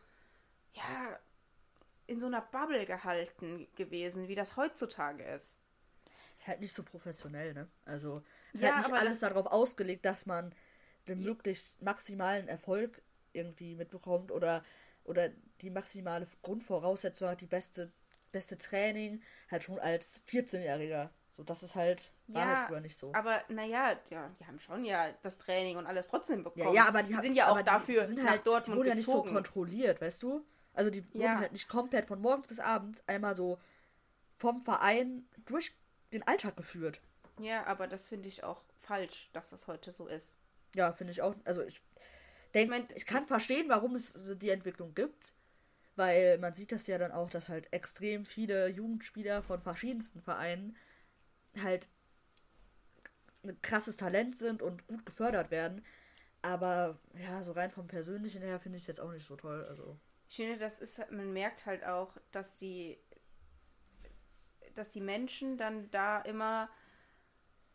ja, 0.74 1.20
in 2.12 2.20
so 2.20 2.28
einer 2.28 2.41
Bubble 2.41 2.86
gehalten 2.86 3.68
gewesen, 3.76 4.28
wie 4.28 4.36
das 4.36 4.57
heutzutage 4.57 5.24
ist. 5.24 5.57
Ist 6.38 6.47
halt 6.47 6.59
nicht 6.59 6.74
so 6.74 6.84
professionell, 6.84 7.53
ne? 7.53 7.68
Also 7.86 8.22
ist 8.53 8.62
ja, 8.62 8.76
halt 8.76 8.88
nicht 8.88 8.99
alles 8.99 9.20
darauf 9.20 9.45
ausgelegt, 9.45 10.05
dass 10.05 10.26
man 10.26 10.53
den 11.07 11.24
möglichst 11.24 11.82
maximalen 11.82 12.47
Erfolg 12.47 13.01
irgendwie 13.34 13.76
mitbekommt 13.76 14.32
oder, 14.32 14.62
oder 15.03 15.30
die 15.62 15.70
maximale 15.70 16.28
Grundvoraussetzung 16.41 17.30
hat, 17.30 17.41
die 17.41 17.47
beste, 17.47 17.91
beste 18.32 18.57
Training, 18.57 19.22
halt 19.49 19.64
schon 19.64 19.80
als 19.80 20.22
14-Jähriger. 20.28 21.09
So, 21.32 21.43
das 21.43 21.64
ist 21.64 21.76
halt, 21.76 22.12
war 22.28 22.41
ja, 22.41 22.55
halt 22.55 22.68
früher 22.68 22.82
nicht 22.82 22.97
so. 22.97 23.14
Aber 23.14 23.41
naja, 23.47 23.97
ja, 24.09 24.30
die 24.38 24.45
haben 24.45 24.59
schon 24.59 24.84
ja 24.84 25.12
das 25.22 25.38
Training 25.38 25.78
und 25.78 25.86
alles 25.86 26.07
trotzdem 26.07 26.43
bekommen. 26.43 26.66
Ja, 26.66 26.84
ja 26.84 26.88
aber 26.88 27.03
die, 27.03 27.14
die 27.14 27.20
sind 27.22 27.36
ja 27.36 27.49
auch 27.49 27.62
dafür 27.62 28.01
die, 28.01 28.09
die 28.09 28.16
sind 28.16 28.30
halt, 28.30 28.39
nach 28.39 28.43
Dortmund 28.43 28.76
die 28.76 28.80
wurden 28.80 28.89
ja 28.89 28.95
nicht 28.95 29.05
so 29.05 29.24
kontrolliert, 29.24 30.01
weißt 30.01 30.24
du? 30.24 30.45
Also 30.74 30.90
die 30.90 31.00
ja. 31.14 31.22
wurden 31.22 31.40
halt 31.40 31.52
nicht 31.52 31.68
komplett 31.68 32.06
von 32.06 32.22
morgens 32.22 32.48
bis 32.48 32.60
abends 32.60 33.04
einmal 33.08 33.36
so 33.36 33.60
vom 34.38 34.64
Verein 34.64 35.26
durch 35.46 35.76
den 36.14 36.24
Alltag 36.28 36.56
geführt. 36.58 37.02
Ja, 37.40 37.66
aber 37.66 37.88
das 37.88 38.08
finde 38.08 38.30
ich 38.30 38.44
auch 38.44 38.64
falsch, 38.80 39.30
dass 39.34 39.50
das 39.50 39.68
heute 39.68 39.92
so 39.92 40.08
ist. 40.08 40.38
Ja, 40.76 40.92
finde 40.92 41.12
ich 41.12 41.22
auch. 41.22 41.36
Also 41.44 41.64
ich 41.64 41.82
denke, 42.54 42.76
ich, 42.76 42.82
mein, 42.82 42.96
ich 42.96 43.06
kann 43.06 43.28
verstehen, 43.28 43.70
warum 43.70 43.96
es 43.96 44.14
die 44.38 44.50
Entwicklung 44.50 44.94
gibt. 44.94 45.34
Weil 45.96 46.38
man 46.38 46.54
sieht 46.54 46.72
das 46.72 46.88
ja 46.88 46.98
dann 46.98 47.12
auch, 47.12 47.30
dass 47.30 47.50
halt 47.50 47.72
extrem 47.74 48.26
viele 48.26 48.70
Jugendspieler 48.70 49.44
von 49.44 49.62
verschiedensten 49.62 50.22
Vereinen 50.22 50.78
halt 51.62 51.90
ein 53.44 53.62
krasses 53.62 53.98
Talent 53.98 54.38
sind 54.38 54.62
und 54.62 54.88
gut 54.88 55.06
gefördert 55.06 55.52
werden. 55.52 55.84
Aber 56.42 56.98
ja, 57.16 57.44
so 57.44 57.52
rein 57.52 57.72
vom 57.72 57.88
Persönlichen 57.88 58.42
her 58.42 58.60
finde 58.60 58.78
ich 58.78 58.84
es 58.84 58.88
jetzt 58.88 59.02
auch 59.02 59.12
nicht 59.12 59.28
so 59.28 59.36
toll. 59.36 59.66
Also. 59.66 60.00
Ich 60.32 60.38
finde, 60.38 60.58
das 60.58 60.80
ist, 60.80 60.98
man 61.12 61.34
merkt 61.34 61.66
halt 61.66 61.84
auch, 61.84 62.16
dass 62.32 62.56
die, 62.56 62.98
dass 64.76 64.90
die 64.92 65.02
Menschen 65.02 65.58
dann 65.58 65.92
da 65.92 66.22
immer 66.22 66.70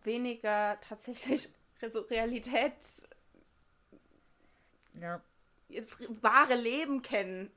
weniger 0.05 0.81
tatsächlich 0.81 1.51
so 1.91 2.01
Realität, 2.01 3.07
ja. 4.95 5.21
das 5.69 5.99
wahre 6.23 6.55
Leben 6.55 7.03
kennen. 7.03 7.53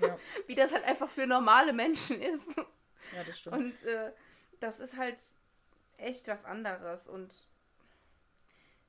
Ja. 0.00 0.16
Wie 0.46 0.54
das 0.54 0.72
halt 0.72 0.84
einfach 0.84 1.10
für 1.10 1.26
normale 1.26 1.72
Menschen 1.72 2.22
ist. 2.22 2.56
Ja, 2.56 3.24
das 3.26 3.40
stimmt. 3.40 3.56
Und 3.56 3.82
äh, 3.82 4.12
das 4.60 4.78
ist 4.78 4.96
halt 4.96 5.20
echt 5.96 6.28
was 6.28 6.44
anderes 6.44 7.08
und 7.08 7.48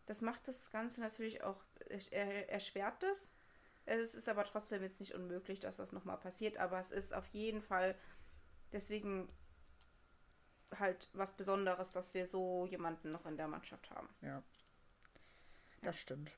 das 0.05 0.21
macht 0.21 0.47
das 0.47 0.69
Ganze 0.69 1.01
natürlich 1.01 1.41
auch, 1.41 1.63
erschwert 2.47 3.01
das, 3.01 3.33
es 3.87 4.15
ist 4.15 4.29
aber 4.29 4.43
trotzdem 4.43 4.83
jetzt 4.83 4.99
nicht 4.99 5.13
unmöglich, 5.13 5.59
dass 5.59 5.77
das 5.77 5.91
nochmal 5.91 6.17
passiert, 6.17 6.57
aber 6.57 6.79
es 6.79 6.91
ist 6.91 7.13
auf 7.13 7.27
jeden 7.27 7.61
Fall 7.61 7.95
deswegen 8.71 9.29
halt 10.77 11.09
was 11.13 11.31
Besonderes, 11.35 11.91
dass 11.91 12.13
wir 12.13 12.25
so 12.25 12.65
jemanden 12.65 13.11
noch 13.11 13.25
in 13.25 13.37
der 13.37 13.47
Mannschaft 13.47 13.89
haben. 13.91 14.09
Ja. 14.21 14.43
Das 15.81 15.97
stimmt. 15.97 16.31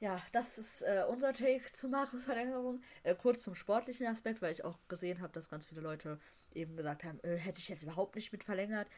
ja, 0.00 0.22
das 0.32 0.58
ist 0.58 0.82
äh, 0.82 1.04
unser 1.08 1.32
Take 1.32 1.72
zu 1.72 1.88
Markus 1.88 2.24
Verlängerung. 2.24 2.82
Äh, 3.02 3.14
kurz 3.16 3.42
zum 3.42 3.54
sportlichen 3.54 4.06
Aspekt, 4.06 4.42
weil 4.42 4.52
ich 4.52 4.64
auch 4.64 4.78
gesehen 4.88 5.20
habe, 5.20 5.32
dass 5.32 5.48
ganz 5.48 5.66
viele 5.66 5.80
Leute 5.80 6.20
eben 6.54 6.76
gesagt 6.76 7.04
haben, 7.04 7.18
äh, 7.24 7.36
hätte 7.36 7.58
ich 7.58 7.68
jetzt 7.68 7.82
überhaupt 7.82 8.14
nicht 8.14 8.32
mit 8.32 8.44
verlängert. 8.44 8.88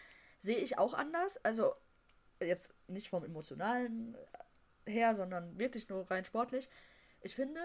Sehe 0.42 0.58
ich 0.58 0.78
auch 0.78 0.94
anders. 0.94 1.38
Also 1.44 1.74
jetzt 2.42 2.74
nicht 2.88 3.08
vom 3.08 3.24
emotionalen 3.24 4.16
her, 4.86 5.14
sondern 5.14 5.58
wirklich 5.58 5.88
nur 5.88 6.10
rein 6.10 6.24
sportlich. 6.24 6.68
Ich 7.26 7.34
finde, 7.34 7.60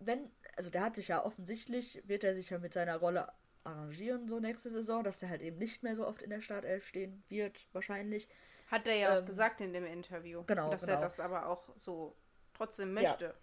wenn, 0.00 0.30
also 0.56 0.70
der 0.70 0.82
hat 0.82 0.96
sich 0.96 1.08
ja 1.08 1.24
offensichtlich, 1.24 2.02
wird 2.06 2.24
er 2.24 2.34
sich 2.34 2.50
ja 2.50 2.58
mit 2.58 2.74
seiner 2.74 2.96
Rolle 2.96 3.32
arrangieren, 3.64 4.28
so 4.28 4.38
nächste 4.40 4.70
Saison, 4.70 5.02
dass 5.02 5.22
er 5.22 5.28
halt 5.28 5.42
eben 5.42 5.58
nicht 5.58 5.82
mehr 5.82 5.96
so 5.96 6.06
oft 6.06 6.22
in 6.22 6.30
der 6.30 6.40
Startelf 6.40 6.86
stehen 6.86 7.24
wird, 7.28 7.66
wahrscheinlich. 7.72 8.28
Hat 8.68 8.86
er 8.86 8.96
ja 8.96 9.16
ähm, 9.16 9.22
auch 9.22 9.26
gesagt 9.26 9.60
in 9.60 9.72
dem 9.72 9.84
Interview. 9.84 10.44
Genau. 10.46 10.70
Dass 10.70 10.82
genau. 10.82 10.98
er 10.98 11.00
das 11.00 11.20
aber 11.20 11.48
auch 11.48 11.68
so 11.76 12.16
trotzdem 12.54 12.92
möchte. 12.92 13.24
Ja. 13.26 13.34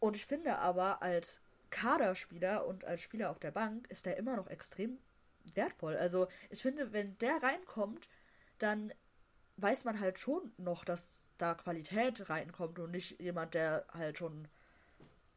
Und 0.00 0.16
ich 0.16 0.26
finde 0.26 0.58
aber, 0.58 1.02
als 1.02 1.40
Kaderspieler 1.70 2.66
und 2.66 2.84
als 2.84 3.00
Spieler 3.00 3.30
auf 3.30 3.38
der 3.38 3.50
Bank 3.50 3.88
ist 3.88 4.06
der 4.06 4.16
immer 4.16 4.36
noch 4.36 4.48
extrem 4.48 4.98
wertvoll. 5.54 5.96
Also 5.96 6.28
ich 6.50 6.62
finde, 6.62 6.92
wenn 6.92 7.16
der 7.18 7.42
reinkommt, 7.42 8.08
dann 8.58 8.92
weiß 9.56 9.84
man 9.84 10.00
halt 10.00 10.18
schon 10.18 10.52
noch, 10.58 10.84
dass 10.84 11.24
da 11.38 11.54
Qualität 11.54 12.28
reinkommt 12.28 12.78
und 12.78 12.90
nicht 12.90 13.20
jemand, 13.20 13.54
der 13.54 13.86
halt 13.92 14.18
schon, 14.18 14.48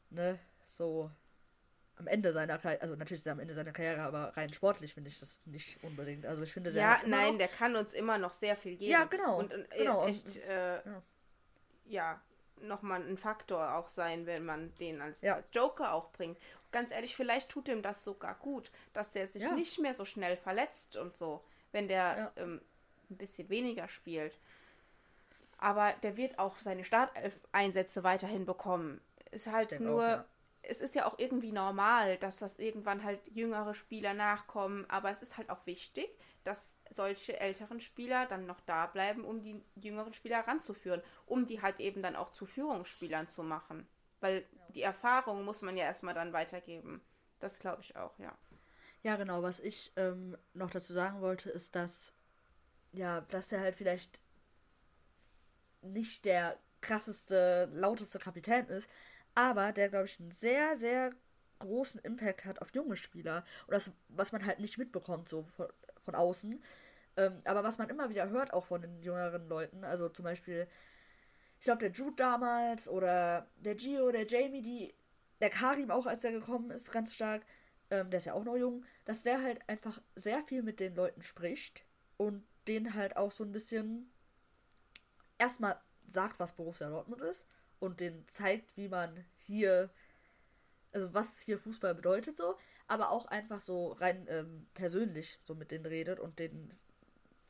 ne, 0.09 0.39
so 0.77 1.09
am 1.97 2.07
Ende 2.07 2.31
seiner 2.31 2.57
Karriere, 2.57 2.81
also 2.81 2.95
natürlich 2.95 3.21
ist 3.21 3.27
er 3.27 3.33
am 3.33 3.39
Ende 3.39 3.53
seiner 3.53 3.71
Karriere, 3.71 4.01
aber 4.01 4.35
rein 4.37 4.51
sportlich 4.53 4.93
finde 4.93 5.09
ich 5.09 5.19
das 5.19 5.41
nicht 5.45 5.83
unbedingt. 5.83 6.25
Also 6.25 6.41
ich 6.41 6.53
finde, 6.53 6.71
der 6.71 6.81
Ja, 6.81 7.01
nein, 7.05 7.37
der 7.37 7.49
kann 7.49 7.75
uns 7.75 7.93
immer 7.93 8.17
noch 8.17 8.33
sehr 8.33 8.55
viel 8.55 8.77
geben. 8.77 8.91
Ja, 8.91 9.03
genau. 9.03 9.39
Und, 9.39 9.53
und 9.53 9.69
genau, 9.71 10.07
echt, 10.07 10.25
und, 10.25 10.47
äh, 10.47 10.75
ja, 10.75 11.03
ja 11.85 12.21
nochmal 12.61 13.01
ein 13.01 13.17
Faktor 13.17 13.75
auch 13.75 13.89
sein, 13.89 14.25
wenn 14.25 14.45
man 14.45 14.73
den 14.75 15.01
als, 15.01 15.21
ja. 15.21 15.35
als 15.35 15.47
Joker 15.51 15.93
auch 15.93 16.11
bringt. 16.11 16.37
ganz 16.71 16.91
ehrlich, 16.91 17.15
vielleicht 17.15 17.49
tut 17.49 17.67
ihm 17.67 17.81
das 17.81 18.03
sogar 18.03 18.35
gut, 18.35 18.71
dass 18.93 19.11
der 19.11 19.27
sich 19.27 19.43
ja. 19.43 19.51
nicht 19.51 19.79
mehr 19.79 19.93
so 19.93 20.05
schnell 20.05 20.37
verletzt 20.37 20.95
und 20.95 21.15
so, 21.15 21.43
wenn 21.71 21.87
der 21.87 22.31
ähm, 22.37 22.61
ein 23.09 23.17
bisschen 23.17 23.49
weniger 23.49 23.87
spielt. 23.89 24.37
Aber 25.57 25.93
der 26.03 26.15
wird 26.15 26.39
auch 26.39 26.57
seine 26.57 26.85
Startelf-Einsätze 26.85 28.03
weiterhin 28.03 28.45
bekommen. 28.45 29.01
Ist 29.31 29.47
halt 29.47 29.79
nur, 29.79 30.03
auch, 30.03 30.07
ja. 30.07 30.25
es 30.63 30.81
ist 30.81 30.95
ja 30.95 31.05
auch 31.05 31.17
irgendwie 31.19 31.51
normal, 31.51 32.17
dass 32.17 32.39
das 32.39 32.59
irgendwann 32.59 33.03
halt 33.03 33.19
jüngere 33.33 33.73
Spieler 33.73 34.13
nachkommen, 34.13 34.85
aber 34.89 35.11
es 35.11 35.21
ist 35.21 35.37
halt 35.37 35.49
auch 35.49 35.65
wichtig, 35.65 36.09
dass 36.43 36.79
solche 36.89 37.39
älteren 37.39 37.79
Spieler 37.79 38.25
dann 38.25 38.45
noch 38.45 38.61
da 38.61 38.87
bleiben, 38.87 39.23
um 39.23 39.41
die 39.41 39.61
jüngeren 39.75 40.13
Spieler 40.13 40.47
ranzuführen, 40.47 41.01
um 41.25 41.45
die 41.45 41.61
halt 41.61 41.79
eben 41.79 42.01
dann 42.01 42.15
auch 42.15 42.31
zu 42.31 42.45
Führungsspielern 42.45 43.27
zu 43.27 43.43
machen. 43.43 43.87
Weil 44.19 44.45
die 44.69 44.81
Erfahrung 44.81 45.45
muss 45.45 45.61
man 45.61 45.77
ja 45.77 45.85
erstmal 45.85 46.13
dann 46.13 46.33
weitergeben. 46.33 47.01
Das 47.39 47.59
glaube 47.59 47.81
ich 47.81 47.95
auch, 47.95 48.17
ja. 48.19 48.37
Ja, 49.01 49.15
genau. 49.15 49.41
Was 49.43 49.59
ich 49.59 49.93
ähm, 49.95 50.37
noch 50.53 50.69
dazu 50.71 50.93
sagen 50.93 51.21
wollte, 51.21 51.49
ist, 51.49 51.75
dass 51.75 52.13
ja, 52.91 53.21
dass 53.21 53.51
er 53.51 53.61
halt 53.61 53.75
vielleicht 53.75 54.19
nicht 55.81 56.25
der 56.25 56.57
krasseste, 56.81 57.69
lauteste 57.73 58.19
Kapitän 58.19 58.67
ist, 58.67 58.89
aber 59.39 59.71
der, 59.71 59.87
glaube 59.87 60.05
ich, 60.05 60.19
einen 60.19 60.31
sehr, 60.31 60.77
sehr 60.77 61.11
großen 61.59 62.01
Impact 62.01 62.43
hat 62.43 62.61
auf 62.61 62.73
junge 62.73 62.97
Spieler. 62.97 63.45
Und 63.67 63.73
das, 63.73 63.91
was 64.09 64.33
man 64.33 64.45
halt 64.45 64.59
nicht 64.59 64.77
mitbekommt, 64.77 65.29
so 65.29 65.43
von, 65.43 65.67
von 66.03 66.15
außen. 66.15 66.61
Ähm, 67.15 67.41
aber 67.45 67.63
was 67.63 67.77
man 67.77 67.89
immer 67.89 68.09
wieder 68.09 68.29
hört, 68.29 68.53
auch 68.53 68.65
von 68.65 68.81
den 68.81 69.01
jüngeren 69.01 69.47
Leuten, 69.47 69.85
also 69.85 70.09
zum 70.09 70.23
Beispiel, 70.23 70.67
ich 71.57 71.65
glaube, 71.65 71.79
der 71.79 71.91
Jude 71.91 72.15
damals 72.17 72.89
oder 72.89 73.47
der 73.57 73.75
Gio, 73.75 74.11
der 74.11 74.27
Jamie, 74.27 74.61
die, 74.61 74.93
der 75.39 75.49
Karim 75.49 75.89
auch, 75.89 76.05
als 76.05 76.23
er 76.25 76.31
gekommen 76.31 76.69
ist, 76.71 76.91
ganz 76.91 77.15
stark, 77.15 77.45
ähm, 77.91 78.09
der 78.09 78.17
ist 78.17 78.25
ja 78.25 78.33
auch 78.33 78.43
noch 78.43 78.57
jung, 78.57 78.85
dass 79.05 79.23
der 79.23 79.41
halt 79.41 79.67
einfach 79.69 80.01
sehr 80.15 80.43
viel 80.43 80.63
mit 80.63 80.81
den 80.81 80.95
Leuten 80.95 81.21
spricht 81.21 81.85
und 82.17 82.45
denen 82.67 82.93
halt 82.93 83.15
auch 83.15 83.31
so 83.31 83.45
ein 83.45 83.53
bisschen 83.53 84.11
erstmal 85.37 85.79
sagt, 86.09 86.39
was 86.39 86.55
Borussia 86.55 86.89
Dortmund 86.89 87.21
ist 87.21 87.47
und 87.79 87.99
denen 87.99 88.27
zeigt, 88.27 88.75
wie 88.77 88.89
man 88.89 89.25
hier, 89.37 89.89
also 90.91 91.13
was 91.13 91.39
hier 91.39 91.59
Fußball 91.59 91.95
bedeutet 91.95 92.37
so, 92.37 92.55
aber 92.87 93.11
auch 93.11 93.25
einfach 93.27 93.61
so 93.61 93.93
rein 93.93 94.25
ähm, 94.29 94.67
persönlich 94.73 95.39
so 95.45 95.55
mit 95.55 95.71
denen 95.71 95.85
redet 95.85 96.19
und 96.19 96.39
denen 96.39 96.77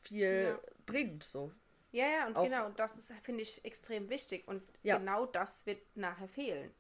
viel 0.02 0.44
ja. 0.50 0.60
bringt 0.86 1.24
so. 1.24 1.52
Ja, 1.92 2.08
ja, 2.08 2.28
und 2.28 2.36
auch, 2.36 2.44
genau, 2.44 2.66
und 2.68 2.80
das 2.80 2.98
ist, 2.98 3.12
finde 3.24 3.42
ich, 3.42 3.66
extrem 3.66 4.10
wichtig. 4.10 4.48
Und 4.48 4.62
ja. 4.84 4.98
genau 4.98 5.26
das 5.26 5.66
wird 5.66 5.82
nachher 5.96 6.28
fehlen. 6.28 6.72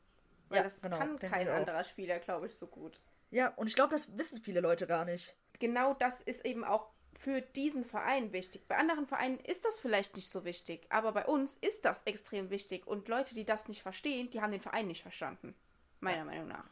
Weil 0.49 0.57
ja, 0.57 0.63
das 0.63 0.81
genau, 0.81 0.97
kann 0.97 1.17
kein 1.17 1.47
anderer 1.47 1.83
Spieler, 1.83 2.19
glaube 2.19 2.47
ich, 2.47 2.55
so 2.55 2.67
gut. 2.67 2.99
Ja, 3.31 3.49
und 3.55 3.67
ich 3.67 3.75
glaube, 3.75 3.93
das 3.95 4.17
wissen 4.17 4.37
viele 4.37 4.61
Leute 4.61 4.87
gar 4.87 5.05
nicht. 5.05 5.35
Genau 5.59 5.93
das 5.93 6.21
ist 6.21 6.45
eben 6.45 6.63
auch 6.63 6.89
für 7.19 7.41
diesen 7.41 7.83
Verein 7.83 8.31
wichtig. 8.31 8.65
Bei 8.69 8.77
anderen 8.77 9.05
Vereinen 9.05 9.39
ist 9.41 9.65
das 9.65 9.77
vielleicht 9.77 10.15
nicht 10.15 10.31
so 10.31 10.45
wichtig, 10.45 10.87
aber 10.89 11.11
bei 11.11 11.25
uns 11.25 11.57
ist 11.57 11.83
das 11.83 12.01
extrem 12.03 12.49
wichtig. 12.49 12.87
Und 12.87 13.09
Leute, 13.09 13.35
die 13.35 13.43
das 13.43 13.67
nicht 13.67 13.81
verstehen, 13.81 14.29
die 14.29 14.41
haben 14.41 14.53
den 14.53 14.61
Verein 14.61 14.87
nicht 14.87 15.01
verstanden. 15.01 15.53
Meiner 15.99 16.19
ja. 16.19 16.23
Meinung 16.23 16.47
nach. 16.47 16.63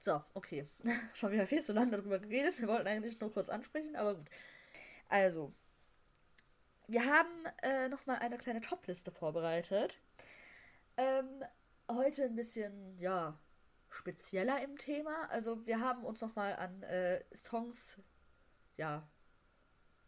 So, 0.00 0.24
okay. 0.32 0.66
Schon 1.14 1.32
wieder 1.32 1.46
viel 1.46 1.62
zu 1.62 1.74
lange 1.74 1.90
darüber 1.90 2.18
geredet. 2.18 2.58
Wir 2.58 2.66
wollten 2.66 2.88
eigentlich 2.88 3.20
nur 3.20 3.30
kurz 3.30 3.50
ansprechen, 3.50 3.94
aber 3.94 4.14
gut. 4.14 4.26
Also, 5.10 5.52
wir 6.86 7.04
haben 7.04 7.44
äh, 7.62 7.90
nochmal 7.90 8.20
eine 8.20 8.38
kleine 8.38 8.62
Top-Liste 8.62 9.12
vorbereitet. 9.12 9.98
Ähm, 10.96 11.44
heute 11.90 12.24
ein 12.24 12.36
bisschen, 12.36 12.98
ja, 12.98 13.38
spezieller 13.90 14.62
im 14.64 14.78
Thema. 14.78 15.28
Also, 15.28 15.66
wir 15.66 15.78
haben 15.78 16.06
uns 16.06 16.22
nochmal 16.22 16.56
an 16.56 16.82
äh, 16.84 17.22
Songs, 17.34 17.98
ja, 18.78 19.06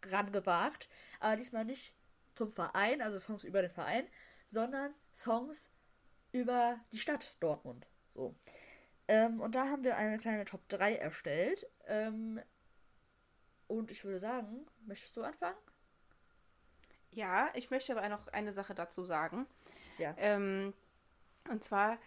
rangewagt. 0.06 0.88
Aber 1.20 1.36
diesmal 1.36 1.64
nicht 1.64 1.94
zum 2.34 2.50
Verein, 2.50 3.02
also 3.02 3.18
Songs 3.18 3.44
über 3.44 3.62
den 3.62 3.70
Verein, 3.70 4.06
sondern 4.50 4.94
Songs 5.12 5.70
über 6.32 6.78
die 6.92 6.98
Stadt 6.98 7.34
Dortmund. 7.40 7.86
So. 8.14 8.34
Ähm, 9.08 9.40
und 9.40 9.54
da 9.54 9.68
haben 9.68 9.84
wir 9.84 9.96
eine 9.96 10.18
kleine 10.18 10.44
Top 10.44 10.68
3 10.68 10.96
erstellt. 10.96 11.66
Ähm, 11.86 12.40
und 13.66 13.90
ich 13.90 14.04
würde 14.04 14.18
sagen, 14.18 14.66
möchtest 14.86 15.16
du 15.16 15.22
anfangen? 15.22 15.56
Ja, 17.10 17.50
ich 17.54 17.70
möchte 17.70 17.96
aber 17.96 18.08
noch 18.08 18.28
eine 18.28 18.52
Sache 18.52 18.74
dazu 18.74 19.04
sagen. 19.04 19.46
Ja. 19.98 20.14
Ähm, 20.18 20.74
und 21.50 21.64
zwar 21.64 21.98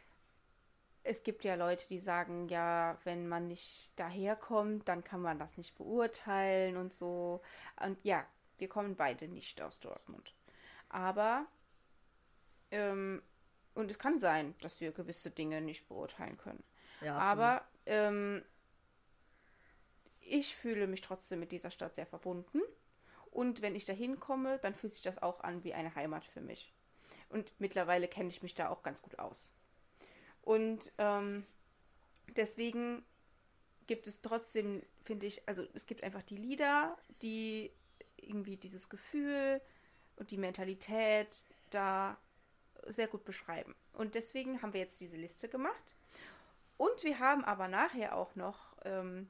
es 1.04 1.24
gibt 1.24 1.44
ja 1.44 1.56
Leute, 1.56 1.88
die 1.88 2.00
sagen, 2.00 2.48
ja, 2.48 2.98
wenn 3.04 3.28
man 3.28 3.48
nicht 3.48 4.00
daherkommt, 4.00 4.88
dann 4.88 5.04
kann 5.04 5.22
man 5.22 5.40
das 5.40 5.58
nicht 5.58 5.76
beurteilen 5.76 6.78
und 6.78 6.94
so. 6.94 7.42
Und 7.84 7.98
ja, 8.04 8.26
wir 8.58 8.70
kommen 8.70 8.96
beide 8.96 9.28
nicht 9.28 9.62
aus 9.62 9.80
Dortmund. 9.80 10.36
Aber, 10.90 11.46
ähm, 12.70 13.22
und 13.74 13.90
es 13.90 13.98
kann 13.98 14.20
sein, 14.20 14.54
dass 14.62 14.80
wir 14.82 14.92
gewisse 14.92 15.32
Dinge 15.32 15.62
nicht 15.62 15.88
beurteilen 15.88 16.38
können. 16.38 16.64
Ja, 17.02 17.18
Aber 17.18 17.66
ähm, 17.86 18.44
ich 20.20 20.56
fühle 20.56 20.86
mich 20.88 21.02
trotzdem 21.02 21.40
mit 21.40 21.52
dieser 21.52 21.72
Stadt 21.72 21.96
sehr 21.96 22.06
verbunden. 22.06 22.62
Und 23.32 23.62
wenn 23.62 23.76
ich 23.76 23.86
da 23.86 23.94
hinkomme, 23.94 24.60
dann 24.60 24.76
fühlt 24.76 24.94
sich 24.94 25.04
das 25.04 25.22
auch 25.22 25.40
an 25.40 25.64
wie 25.64 25.74
eine 25.74 25.96
Heimat 25.96 26.26
für 26.26 26.42
mich. 26.42 26.74
Und 27.30 27.52
mittlerweile 27.60 28.08
kenne 28.08 28.30
ich 28.30 28.44
mich 28.44 28.54
da 28.54 28.70
auch 28.70 28.84
ganz 28.84 29.02
gut 29.02 29.18
aus. 29.18 29.50
Und 30.42 30.92
ähm, 30.98 31.46
deswegen 32.36 33.04
gibt 33.88 34.08
es 34.08 34.22
trotzdem, 34.22 34.82
finde 35.04 35.26
ich, 35.28 35.48
also 35.48 35.66
es 35.74 35.86
gibt 35.86 36.04
einfach 36.04 36.24
die 36.24 36.38
Lieder, 36.38 36.98
die 37.22 37.72
irgendwie 38.18 38.58
dieses 38.58 38.90
Gefühl 38.90 39.62
und 40.16 40.32
die 40.32 40.38
Mentalität 40.38 41.44
da 41.70 42.18
sehr 42.88 43.08
gut 43.08 43.26
beschreiben. 43.26 43.76
Und 43.94 44.16
deswegen 44.16 44.62
haben 44.62 44.74
wir 44.74 44.82
jetzt 44.82 45.00
diese 45.00 45.18
Liste 45.18 45.50
gemacht. 45.50 45.96
Und 46.78 47.04
wir 47.04 47.20
haben 47.20 47.44
aber 47.44 47.68
nachher 47.68 48.16
auch 48.16 48.36
noch 48.36 48.76
ähm, 48.86 49.30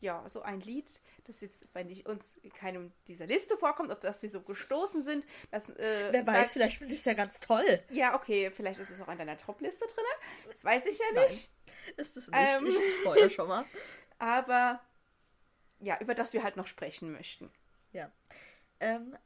ja, 0.00 0.28
so 0.28 0.42
ein 0.42 0.60
Lied, 0.60 1.00
das 1.24 1.40
jetzt 1.40 1.72
bei 1.72 1.82
nicht 1.82 2.06
uns 2.06 2.36
keinem 2.54 2.92
dieser 3.08 3.26
Liste 3.26 3.56
vorkommt, 3.56 3.90
auf 3.92 4.00
das 4.00 4.22
wir 4.22 4.30
so 4.30 4.40
gestoßen 4.42 5.02
sind. 5.02 5.26
Das, 5.50 5.68
äh, 5.70 6.08
Wer 6.10 6.26
weiß, 6.26 6.40
da, 6.40 6.46
vielleicht 6.46 6.78
finde 6.78 6.94
ich 6.94 7.00
es 7.00 7.06
ja 7.06 7.14
ganz 7.14 7.40
toll. 7.40 7.82
Ja, 7.90 8.14
okay, 8.14 8.50
vielleicht 8.50 8.80
ist 8.80 8.90
es 8.90 9.00
auch 9.00 9.08
in 9.08 9.18
deiner 9.18 9.38
Top-Liste 9.38 9.86
drin. 9.86 10.04
Das 10.50 10.64
weiß 10.64 10.86
ich 10.86 10.98
ja 10.98 11.22
nicht. 11.22 11.50
Nein, 11.86 11.94
ist 11.96 12.16
es 12.16 12.28
nicht. 12.28 12.40
Ähm, 12.40 12.66
ich 12.66 12.98
spoilere 13.00 13.30
schon 13.30 13.48
mal. 13.48 13.64
Aber 14.18 14.80
ja, 15.80 15.98
über 16.00 16.14
das 16.14 16.32
wir 16.32 16.42
halt 16.42 16.56
noch 16.56 16.66
sprechen 16.66 17.12
möchten. 17.12 17.50
Ja. 17.92 18.10
Ähm, 18.80 19.16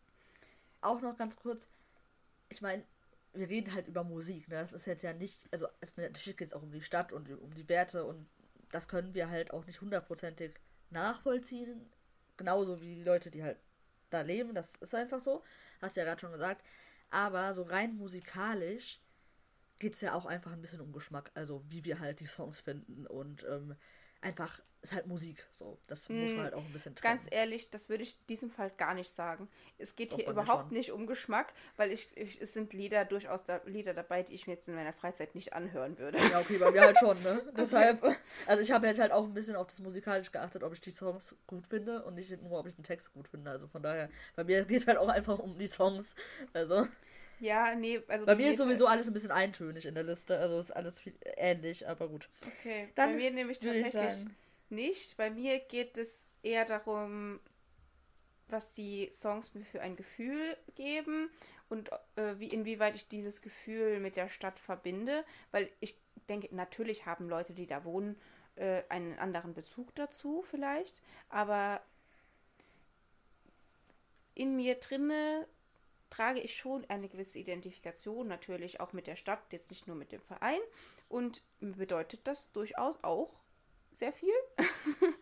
auch 0.80 1.00
noch 1.00 1.16
ganz 1.16 1.36
kurz, 1.36 1.68
ich 2.48 2.62
meine, 2.62 2.84
wir 3.32 3.48
reden 3.48 3.74
halt 3.74 3.86
über 3.86 4.02
Musik, 4.02 4.48
ne? 4.48 4.56
Das 4.56 4.72
ist 4.72 4.86
jetzt 4.86 5.02
ja 5.02 5.12
nicht, 5.12 5.48
also 5.52 5.68
es, 5.80 5.96
natürlich 5.96 6.36
geht 6.36 6.48
es 6.48 6.54
auch 6.54 6.62
um 6.62 6.72
die 6.72 6.82
Stadt 6.82 7.12
und 7.12 7.30
um 7.30 7.54
die 7.54 7.68
Werte 7.68 8.04
und 8.04 8.26
das 8.70 8.88
können 8.88 9.14
wir 9.14 9.28
halt 9.30 9.52
auch 9.52 9.66
nicht 9.66 9.80
hundertprozentig 9.80 10.54
nachvollziehen. 10.90 11.90
Genauso 12.36 12.80
wie 12.80 12.96
die 12.96 13.04
Leute, 13.04 13.30
die 13.30 13.42
halt 13.42 13.58
da 14.10 14.22
leben. 14.22 14.54
Das 14.54 14.76
ist 14.76 14.94
einfach 14.94 15.20
so. 15.20 15.44
Hast 15.80 15.96
du 15.96 16.00
ja 16.00 16.06
gerade 16.06 16.20
schon 16.20 16.32
gesagt. 16.32 16.64
Aber 17.10 17.54
so 17.54 17.62
rein 17.62 17.96
musikalisch 17.96 19.00
geht 19.78 19.94
es 19.94 20.00
ja 20.00 20.14
auch 20.14 20.26
einfach 20.26 20.52
ein 20.52 20.60
bisschen 20.60 20.80
um 20.80 20.92
Geschmack, 20.92 21.30
also 21.34 21.64
wie 21.68 21.84
wir 21.84 21.98
halt 21.98 22.20
die 22.20 22.26
Songs 22.26 22.60
finden 22.60 23.06
und 23.06 23.44
ähm, 23.44 23.74
einfach 24.20 24.60
ist 24.82 24.94
halt 24.94 25.06
Musik, 25.06 25.46
so 25.52 25.78
das 25.86 26.08
hm, 26.08 26.22
muss 26.22 26.32
man 26.32 26.44
halt 26.44 26.54
auch 26.54 26.64
ein 26.64 26.72
bisschen 26.72 26.94
trennen. 26.94 27.18
Ganz 27.18 27.28
ehrlich, 27.30 27.70
das 27.70 27.88
würde 27.88 28.02
ich 28.02 28.12
in 28.12 28.26
diesem 28.28 28.50
Fall 28.50 28.70
gar 28.78 28.94
nicht 28.94 29.10
sagen. 29.10 29.48
Es 29.78 29.94
geht 29.94 30.12
Doch, 30.12 30.16
hier 30.16 30.28
überhaupt 30.28 30.72
nicht 30.72 30.92
um 30.92 31.06
Geschmack, 31.06 31.52
weil 31.76 31.92
ich, 31.92 32.08
ich, 32.16 32.40
es 32.40 32.54
sind 32.54 32.72
Lieder 32.72 33.04
durchaus 33.04 33.44
da, 33.44 33.60
Lieder 33.66 33.92
dabei, 33.92 34.22
die 34.22 34.34
ich 34.34 34.46
mir 34.46 34.54
jetzt 34.54 34.68
in 34.68 34.74
meiner 34.74 34.92
Freizeit 34.92 35.34
nicht 35.34 35.52
anhören 35.52 35.98
würde. 35.98 36.18
Ja, 36.18 36.40
okay, 36.40 36.56
bei 36.58 36.70
mir 36.70 36.80
halt 36.80 36.98
schon, 36.98 37.22
ne? 37.22 37.42
Deshalb, 37.56 38.02
also 38.46 38.62
ich 38.62 38.70
habe 38.70 38.86
jetzt 38.86 39.00
halt 39.00 39.12
auch 39.12 39.24
ein 39.24 39.34
bisschen 39.34 39.56
auf 39.56 39.66
das 39.66 39.80
musikalisch 39.80 40.32
geachtet, 40.32 40.62
ob 40.62 40.72
ich 40.72 40.80
die 40.80 40.90
Songs 40.90 41.36
gut 41.46 41.66
finde 41.66 42.02
und 42.04 42.14
nicht 42.14 42.30
nur, 42.42 42.58
ob 42.58 42.66
ich 42.66 42.74
den 42.74 42.84
Text 42.84 43.12
gut 43.12 43.28
finde. 43.28 43.50
Also 43.50 43.68
von 43.68 43.82
daher, 43.82 44.08
bei 44.34 44.44
mir 44.44 44.64
geht 44.64 44.80
es 44.80 44.86
halt 44.86 44.98
auch 44.98 45.08
einfach 45.08 45.38
um 45.38 45.58
die 45.58 45.66
Songs. 45.66 46.14
Also. 46.54 46.86
Ja, 47.38 47.74
nee, 47.74 48.02
also. 48.08 48.26
Bei, 48.26 48.34
bei 48.34 48.42
mir 48.42 48.50
ist 48.52 48.58
sowieso 48.58 48.86
alles 48.86 49.06
ein 49.06 49.12
bisschen 49.12 49.30
eintönig 49.30 49.86
in 49.86 49.94
der 49.94 50.04
Liste. 50.04 50.38
Also 50.38 50.58
ist 50.58 50.70
alles 50.70 51.00
viel 51.00 51.14
ähnlich, 51.36 51.88
aber 51.88 52.08
gut. 52.08 52.28
Okay. 52.58 52.88
Dann 52.94 53.10
bei 53.10 53.16
mir 53.16 53.30
nämlich 53.30 53.58
tatsächlich 53.58 54.26
nicht. 54.70 55.16
Bei 55.16 55.30
mir 55.30 55.58
geht 55.58 55.98
es 55.98 56.28
eher 56.42 56.64
darum, 56.64 57.40
was 58.48 58.74
die 58.74 59.10
Songs 59.12 59.54
mir 59.54 59.64
für 59.64 59.80
ein 59.80 59.96
Gefühl 59.96 60.56
geben 60.74 61.30
und 61.68 61.90
äh, 62.16 62.34
wie 62.38 62.48
inwieweit 62.48 62.96
ich 62.96 63.08
dieses 63.08 63.42
Gefühl 63.42 64.00
mit 64.00 64.16
der 64.16 64.28
Stadt 64.28 64.58
verbinde. 64.58 65.24
Weil 65.50 65.70
ich 65.80 65.96
denke, 66.28 66.54
natürlich 66.54 67.06
haben 67.06 67.28
Leute, 67.28 67.54
die 67.54 67.66
da 67.66 67.84
wohnen, 67.84 68.20
äh, 68.56 68.82
einen 68.88 69.18
anderen 69.18 69.54
Bezug 69.54 69.94
dazu 69.94 70.42
vielleicht. 70.42 71.02
Aber 71.28 71.80
in 74.34 74.56
mir 74.56 74.76
drinne 74.76 75.46
trage 76.10 76.40
ich 76.40 76.56
schon 76.56 76.84
eine 76.86 77.08
gewisse 77.08 77.38
Identifikation 77.38 78.26
natürlich 78.26 78.80
auch 78.80 78.92
mit 78.92 79.06
der 79.06 79.16
Stadt, 79.16 79.52
jetzt 79.52 79.70
nicht 79.70 79.86
nur 79.86 79.96
mit 79.96 80.12
dem 80.12 80.20
Verein. 80.20 80.60
Und 81.08 81.42
bedeutet 81.60 82.20
das 82.24 82.52
durchaus 82.52 83.02
auch 83.04 83.39
sehr 83.93 84.12
viel. 84.12 84.34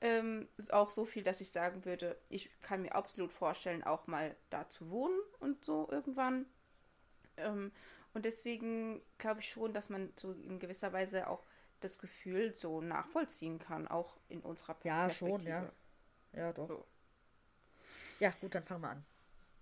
ähm, 0.00 0.48
auch 0.70 0.90
so 0.90 1.04
viel, 1.04 1.22
dass 1.22 1.40
ich 1.40 1.50
sagen 1.50 1.84
würde, 1.84 2.16
ich 2.28 2.50
kann 2.62 2.82
mir 2.82 2.94
absolut 2.94 3.32
vorstellen, 3.32 3.82
auch 3.82 4.06
mal 4.06 4.36
da 4.50 4.68
zu 4.68 4.90
wohnen 4.90 5.18
und 5.38 5.64
so 5.64 5.88
irgendwann. 5.90 6.46
Ähm, 7.36 7.72
und 8.12 8.24
deswegen 8.24 9.00
glaube 9.18 9.40
ich 9.40 9.50
schon, 9.50 9.72
dass 9.72 9.88
man 9.88 10.12
so 10.16 10.32
in 10.32 10.58
gewisser 10.58 10.92
Weise 10.92 11.28
auch 11.28 11.44
das 11.80 11.98
Gefühl 11.98 12.54
so 12.54 12.80
nachvollziehen 12.80 13.58
kann, 13.58 13.88
auch 13.88 14.18
in 14.28 14.40
unserer 14.40 14.74
Perspektive. 14.74 15.30
Ja, 15.30 15.38
schon, 15.38 15.46
ja. 15.46 15.72
Ja, 16.32 16.52
doch. 16.52 16.68
So. 16.68 16.84
Ja, 18.18 18.32
gut, 18.40 18.54
dann 18.54 18.64
fangen 18.64 18.82
wir 18.82 18.90
an. 18.90 19.04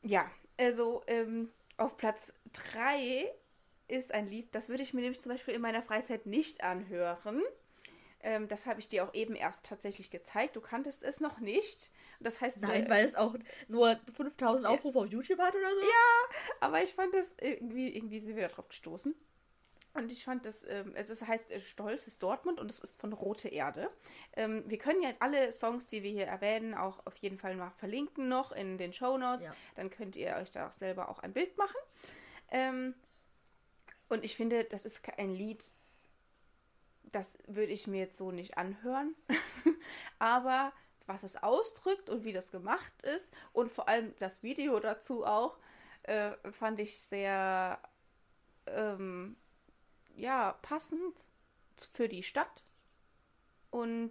Ja, 0.03 0.31
also 0.59 1.03
ähm, 1.07 1.51
auf 1.77 1.97
Platz 1.97 2.35
3 2.53 3.33
ist 3.87 4.13
ein 4.13 4.29
Lied, 4.29 4.55
das 4.55 4.69
würde 4.69 4.83
ich 4.83 4.93
mir 4.95 5.01
nämlich 5.01 5.21
zum 5.21 5.33
Beispiel 5.33 5.55
in 5.55 5.63
meiner 5.63 5.83
Freizeit 5.83 6.27
nicht 6.27 6.63
anhören. 6.63 7.43
Ähm, 8.21 8.49
das 8.49 8.67
habe 8.67 8.81
ich 8.81 8.89
dir 8.89 9.05
auch 9.05 9.15
eben 9.15 9.35
erst 9.35 9.65
tatsächlich 9.65 10.11
gezeigt. 10.11 10.57
Du 10.57 10.61
kanntest 10.61 11.03
es 11.03 11.21
noch 11.21 11.39
nicht. 11.39 11.91
Das 12.21 12.41
heißt, 12.41 12.61
Nein, 12.61 12.87
äh, 12.87 12.91
weil 12.91 13.05
es 13.05 13.15
auch 13.15 13.37
nur 13.69 13.99
5000 14.17 14.67
Aufrufe 14.67 14.99
auf 14.99 15.07
YouTube 15.07 15.39
hat 15.39 15.55
oder 15.55 15.71
so. 15.71 15.81
Ja, 15.81 16.37
aber 16.61 16.83
ich 16.83 16.95
fand 16.95 17.15
das 17.15 17.37
irgendwie, 17.41 17.95
irgendwie 17.95 18.21
sind 18.21 18.37
wir 18.37 18.49
darauf 18.49 18.69
gestoßen. 18.69 19.15
Und 19.95 20.13
ich 20.13 20.25
fand 20.25 20.47
das, 20.47 20.65
ähm, 20.69 20.93
es 20.95 21.23
heißt 21.23 21.51
äh, 21.51 21.61
Stolz 21.61 22.07
ist 22.07 22.23
Dortmund 22.23 22.61
und 22.61 22.71
es 22.71 22.79
ist 22.79 23.01
von 23.01 23.13
Rote 23.13 23.49
Erde. 23.49 23.91
Ähm, 24.37 24.63
wir 24.67 24.79
können 24.79 25.03
ja 25.03 25.11
alle 25.19 25.51
Songs, 25.51 25.87
die 25.87 26.03
wir 26.03 26.11
hier 26.11 26.27
erwähnen, 26.27 26.75
auch 26.75 27.05
auf 27.07 27.17
jeden 27.17 27.39
Fall 27.39 27.57
mal 27.57 27.71
verlinken 27.71 28.29
noch 28.29 28.53
in 28.53 28.79
den 28.79 28.93
Show 28.93 29.19
Notes. 29.19 29.47
Ja. 29.47 29.55
Dann 29.75 29.91
könnt 29.91 30.17
ihr 30.17 30.37
euch 30.37 30.51
da 30.51 30.69
auch 30.69 30.73
selber 30.73 31.09
auch 31.09 31.19
ein 31.21 31.33
Bild 31.33 31.57
machen. 31.57 31.77
Ähm, 32.51 32.95
und 34.09 34.25
ich 34.25 34.37
finde, 34.37 34.65
das 34.65 34.85
ist 34.85 35.03
ein 35.19 35.31
Lied, 35.31 35.65
das 37.13 37.39
würde 37.47 37.73
ich 37.73 37.87
mir 37.87 38.01
jetzt 38.01 38.17
so 38.17 38.31
nicht 38.31 38.59
anhören. 38.59 39.15
Aber 40.19 40.73
was 41.07 41.23
es 41.23 41.37
ausdrückt 41.37 42.11
und 42.11 42.25
wie 42.25 42.33
das 42.33 42.51
gemacht 42.51 43.03
ist 43.03 43.33
und 43.53 43.71
vor 43.71 43.89
allem 43.89 44.15
das 44.19 44.43
Video 44.43 44.79
dazu 44.79 45.25
auch, 45.25 45.59
äh, 46.03 46.33
fand 46.51 46.81
ich 46.81 47.01
sehr 47.01 47.81
ähm, 48.67 49.37
ja, 50.17 50.53
passend 50.63 51.25
für 51.93 52.09
die 52.09 52.23
Stadt. 52.23 52.65
Und 53.71 54.11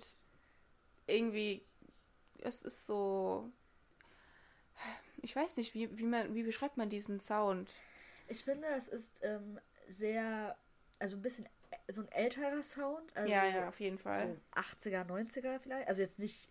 irgendwie, 1.05 1.65
es 2.39 2.61
ist 2.61 2.85
so. 2.85 3.51
Ich 5.23 5.35
weiß 5.35 5.57
nicht, 5.57 5.73
wie, 5.73 5.97
wie, 5.97 6.03
man, 6.03 6.35
wie 6.35 6.43
beschreibt 6.43 6.77
man 6.77 6.89
diesen 6.89 7.19
Sound? 7.19 7.71
Ich 8.27 8.43
finde, 8.43 8.67
es 8.67 8.87
ist 8.87 9.19
ähm, 9.23 9.59
sehr, 9.87 10.55
also 10.99 11.17
ein 11.17 11.21
bisschen 11.21 11.49
so 11.87 12.01
ein 12.01 12.11
älterer 12.11 12.61
Sound. 12.61 13.15
Also 13.15 13.31
ja, 13.31 13.45
ja, 13.45 13.67
auf 13.67 13.79
jeden 13.79 13.97
Fall. 13.97 14.37
So 14.55 14.89
80er, 14.89 15.05
90er 15.05 15.59
vielleicht. 15.59 15.87
Also 15.87 16.01
jetzt 16.01 16.19
nicht 16.19 16.49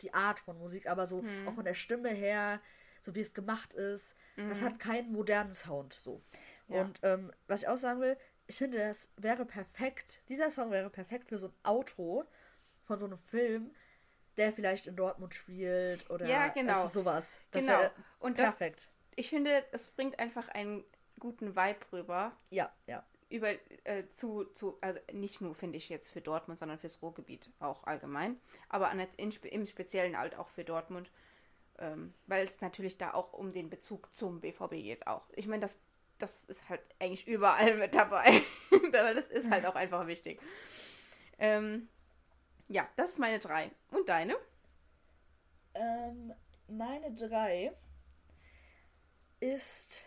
die 0.00 0.12
Art 0.14 0.40
von 0.40 0.58
Musik, 0.58 0.88
aber 0.88 1.06
so 1.06 1.22
hm. 1.22 1.48
auch 1.48 1.54
von 1.54 1.64
der 1.64 1.74
Stimme 1.74 2.08
her, 2.08 2.60
so 3.00 3.14
wie 3.14 3.20
es 3.20 3.34
gemacht 3.34 3.74
ist. 3.74 4.16
Mhm. 4.36 4.48
Das 4.48 4.62
hat 4.62 4.78
keinen 4.78 5.12
modernen 5.12 5.52
Sound 5.52 5.92
so. 5.92 6.22
Ja. 6.68 6.80
Und 6.82 7.00
ähm, 7.02 7.32
was 7.46 7.62
ich 7.62 7.68
auch 7.68 7.76
sagen 7.76 8.00
will, 8.00 8.16
ich 8.46 8.56
finde, 8.56 8.78
das 8.78 9.08
wäre 9.16 9.44
perfekt, 9.44 10.22
dieser 10.28 10.50
Song 10.50 10.70
wäre 10.70 10.90
perfekt 10.90 11.28
für 11.28 11.38
so 11.38 11.48
ein 11.48 11.54
Auto 11.62 12.24
von 12.84 12.98
so 12.98 13.06
einem 13.06 13.18
Film, 13.18 13.70
der 14.36 14.52
vielleicht 14.52 14.86
in 14.86 14.96
Dortmund 14.96 15.34
spielt 15.34 16.10
oder 16.10 16.26
ja, 16.26 16.48
genau. 16.48 16.86
Sowas. 16.88 17.40
Das 17.50 17.64
genau. 17.64 17.80
Und 18.18 18.36
perfekt. 18.36 18.80
Das, 18.80 18.88
ich 19.16 19.30
finde, 19.30 19.64
es 19.72 19.90
bringt 19.90 20.18
einfach 20.18 20.48
einen 20.48 20.84
guten 21.20 21.54
Vibe 21.54 21.80
rüber. 21.92 22.36
Ja, 22.50 22.72
ja. 22.86 23.04
Über 23.34 23.50
äh, 23.84 24.08
zu, 24.08 24.44
zu, 24.44 24.78
also 24.80 25.00
nicht 25.12 25.40
nur 25.40 25.54
finde 25.54 25.76
ich 25.76 25.88
jetzt 25.88 26.10
für 26.10 26.20
Dortmund, 26.20 26.58
sondern 26.58 26.78
fürs 26.78 27.02
Ruhrgebiet 27.02 27.50
auch 27.58 27.84
allgemein. 27.84 28.38
Aber 28.68 28.90
an, 28.90 29.04
in, 29.16 29.32
im 29.32 29.66
Speziellen 29.66 30.16
halt 30.16 30.36
auch 30.36 30.48
für 30.48 30.64
Dortmund. 30.64 31.10
Ähm, 31.78 32.14
weil 32.28 32.46
es 32.46 32.60
natürlich 32.60 32.98
da 32.98 33.14
auch 33.14 33.32
um 33.32 33.50
den 33.50 33.68
Bezug 33.68 34.14
zum 34.14 34.40
BVB 34.40 34.70
geht 34.70 35.08
auch. 35.08 35.24
Ich 35.34 35.48
meine, 35.48 35.60
das 35.60 35.80
das 36.18 36.44
ist 36.44 36.68
halt 36.68 36.80
eigentlich 37.00 37.26
überall 37.26 37.76
mit 37.76 37.94
dabei. 37.94 38.42
Aber 38.70 39.14
das 39.14 39.26
ist 39.26 39.50
halt 39.50 39.66
auch 39.66 39.74
einfach 39.74 40.06
wichtig. 40.06 40.40
Ähm, 41.38 41.88
ja, 42.68 42.88
das 42.96 43.10
ist 43.10 43.18
meine 43.18 43.38
drei. 43.38 43.70
Und 43.90 44.08
deine? 44.08 44.36
Ähm, 45.74 46.32
meine 46.68 47.12
drei 47.14 47.72
ist. 49.40 50.02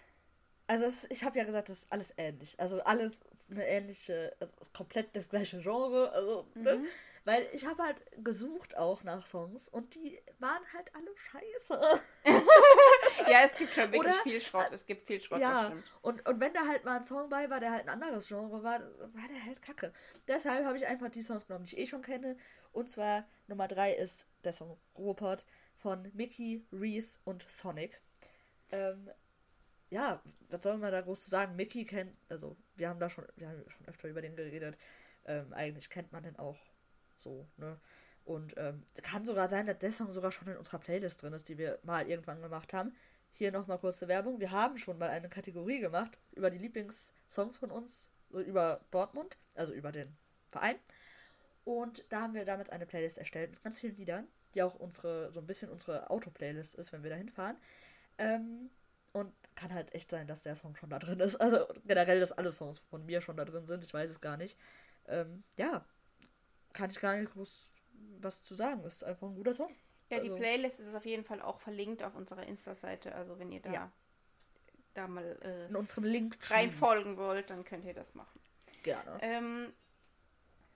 Also 0.69 0.83
es, 0.83 1.05
ich 1.09 1.23
habe 1.23 1.37
ja 1.37 1.45
gesagt, 1.45 1.69
das 1.69 1.79
ist 1.79 1.91
alles 1.91 2.13
ähnlich. 2.17 2.59
Also 2.59 2.81
alles 2.83 3.13
eine 3.49 3.65
ähnliche, 3.65 4.35
also 4.41 4.53
ist 4.59 4.73
komplett 4.73 5.15
das 5.15 5.29
gleiche 5.29 5.59
Genre. 5.61 6.11
Also, 6.11 6.45
ne? 6.55 6.75
mhm. 6.75 6.83
ne? 6.83 6.89
Weil 7.23 7.47
ich 7.51 7.65
habe 7.65 7.83
halt 7.83 7.97
gesucht 8.23 8.77
auch 8.77 9.03
nach 9.03 9.25
Songs 9.25 9.67
und 9.69 9.95
die 9.95 10.17
waren 10.39 10.63
halt 10.73 10.93
alle 10.95 11.13
scheiße. 11.15 12.01
ja, 13.29 13.39
es 13.43 13.55
gibt 13.55 13.73
schon 13.73 13.91
wirklich 13.91 14.13
Oder, 14.13 14.23
viel 14.23 14.39
Schrott. 14.39 14.69
Es 14.71 14.85
gibt 14.85 15.01
viel 15.01 15.19
Schrott, 15.19 15.41
ja, 15.41 15.73
Und, 16.01 16.25
und 16.27 16.39
wenn 16.39 16.53
da 16.53 16.65
halt 16.67 16.85
mal 16.85 16.97
ein 16.97 17.03
Song 17.03 17.29
bei 17.29 17.49
war, 17.49 17.59
der 17.59 17.71
halt 17.71 17.83
ein 17.83 17.89
anderes 17.89 18.27
Genre 18.27 18.63
war, 18.63 18.79
war 18.79 19.27
der 19.29 19.45
halt 19.45 19.61
kacke. 19.61 19.91
Deshalb 20.27 20.65
habe 20.65 20.77
ich 20.77 20.87
einfach 20.87 21.09
die 21.09 21.21
Songs 21.21 21.47
genommen, 21.47 21.65
die 21.65 21.75
ich 21.75 21.81
eh 21.81 21.87
schon 21.87 22.01
kenne. 22.01 22.37
Und 22.71 22.89
zwar 22.89 23.25
Nummer 23.47 23.67
drei 23.67 23.93
ist 23.93 24.27
der 24.43 24.53
Song 24.53 24.77
Ruhrpott 24.97 25.45
von 25.77 26.09
Mickey, 26.13 26.65
Reese 26.71 27.19
und 27.25 27.45
Sonic. 27.49 28.01
Ähm, 28.71 29.09
ja, 29.89 30.21
was 30.49 30.63
soll 30.63 30.77
man 30.77 30.91
da 30.91 31.01
groß 31.01 31.23
zu 31.23 31.29
sagen? 31.29 31.55
Mickey 31.55 31.85
kennt, 31.85 32.15
also 32.29 32.57
wir 32.75 32.89
haben 32.89 32.99
da 32.99 33.09
schon, 33.09 33.25
wir 33.35 33.49
haben 33.49 33.63
schon 33.69 33.87
öfter 33.87 34.09
über 34.09 34.21
den 34.21 34.35
geredet. 34.35 34.77
Ähm, 35.25 35.53
eigentlich 35.53 35.89
kennt 35.89 36.11
man 36.11 36.23
den 36.23 36.37
auch 36.37 36.57
so, 37.15 37.47
ne? 37.57 37.79
Und 38.25 38.55
ähm, 38.57 38.83
kann 39.03 39.23
sogar 39.25 39.49
sein, 39.49 39.67
dass 39.67 39.79
der 39.79 39.91
Song 39.91 40.11
sogar 40.11 40.33
schon 40.33 40.49
in 40.49 40.57
unserer 40.57 40.79
Playlist 40.79 41.21
drin 41.21 41.31
ist, 41.31 41.47
die 41.47 41.57
wir 41.57 41.79
mal 41.83 42.09
irgendwann 42.09 42.41
gemacht 42.41 42.73
haben. 42.73 42.93
Hier 43.31 43.53
nochmal 43.53 43.79
kurze 43.79 44.09
Werbung. 44.09 44.41
Wir 44.41 44.51
haben 44.51 44.77
schon 44.77 44.97
mal 44.97 45.09
eine 45.09 45.29
Kategorie 45.29 45.79
gemacht 45.79 46.17
über 46.33 46.49
die 46.49 46.57
Lieblingssongs 46.57 47.55
von 47.55 47.71
uns, 47.71 48.11
über 48.29 48.81
Dortmund, 48.91 49.37
also 49.55 49.71
über 49.71 49.93
den 49.93 50.13
Verein. 50.49 50.75
Und 51.63 52.03
da 52.09 52.21
haben 52.21 52.33
wir 52.33 52.43
damals 52.43 52.69
eine 52.69 52.85
Playlist 52.85 53.17
erstellt 53.17 53.51
mit 53.51 53.63
ganz 53.63 53.79
vielen 53.79 53.95
Liedern, 53.95 54.27
die 54.55 54.63
auch 54.63 54.75
unsere, 54.75 55.31
so 55.31 55.39
ein 55.39 55.47
bisschen 55.47 55.69
unsere 55.69 56.09
Auto-Playlist 56.09 56.75
ist, 56.75 56.91
wenn 56.91 57.03
wir 57.03 57.09
da 57.09 57.15
hinfahren. 57.15 57.57
Ähm, 58.17 58.69
und 59.13 59.33
kann 59.55 59.73
halt 59.73 59.93
echt 59.93 60.11
sein, 60.11 60.27
dass 60.27 60.41
der 60.41 60.55
Song 60.55 60.75
schon 60.75 60.89
da 60.89 60.99
drin 60.99 61.19
ist. 61.19 61.35
Also 61.35 61.65
generell, 61.85 62.19
dass 62.19 62.31
alle 62.31 62.51
Songs 62.51 62.79
von 62.79 63.05
mir 63.05 63.21
schon 63.21 63.37
da 63.37 63.45
drin 63.45 63.65
sind. 63.65 63.83
Ich 63.83 63.93
weiß 63.93 64.09
es 64.09 64.21
gar 64.21 64.37
nicht. 64.37 64.57
Ähm, 65.07 65.43
ja, 65.57 65.85
kann 66.73 66.89
ich 66.89 66.99
gar 66.99 67.15
nicht 67.15 67.31
groß 67.31 67.71
was 68.19 68.43
zu 68.43 68.55
sagen. 68.55 68.83
Ist 68.83 69.03
einfach 69.03 69.27
ein 69.27 69.35
guter 69.35 69.53
Song. 69.53 69.73
Ja, 70.09 70.17
also. 70.17 70.29
die 70.29 70.39
Playlist 70.39 70.79
ist 70.79 70.95
auf 70.95 71.05
jeden 71.05 71.23
Fall 71.23 71.41
auch 71.41 71.59
verlinkt 71.59 72.03
auf 72.03 72.15
unserer 72.15 72.45
Insta-Seite. 72.45 73.13
Also 73.15 73.39
wenn 73.39 73.51
ihr 73.51 73.61
da, 73.61 73.73
ja. 73.73 73.91
da 74.93 75.07
mal 75.07 75.37
äh, 75.41 75.67
in 75.67 75.75
unserem 75.75 76.05
Link 76.05 76.37
reinfolgen 76.49 77.17
wollt, 77.17 77.49
dann 77.49 77.63
könnt 77.63 77.85
ihr 77.85 77.93
das 77.93 78.13
machen. 78.15 78.39
Gerne. 78.83 79.17
Ähm, 79.21 79.73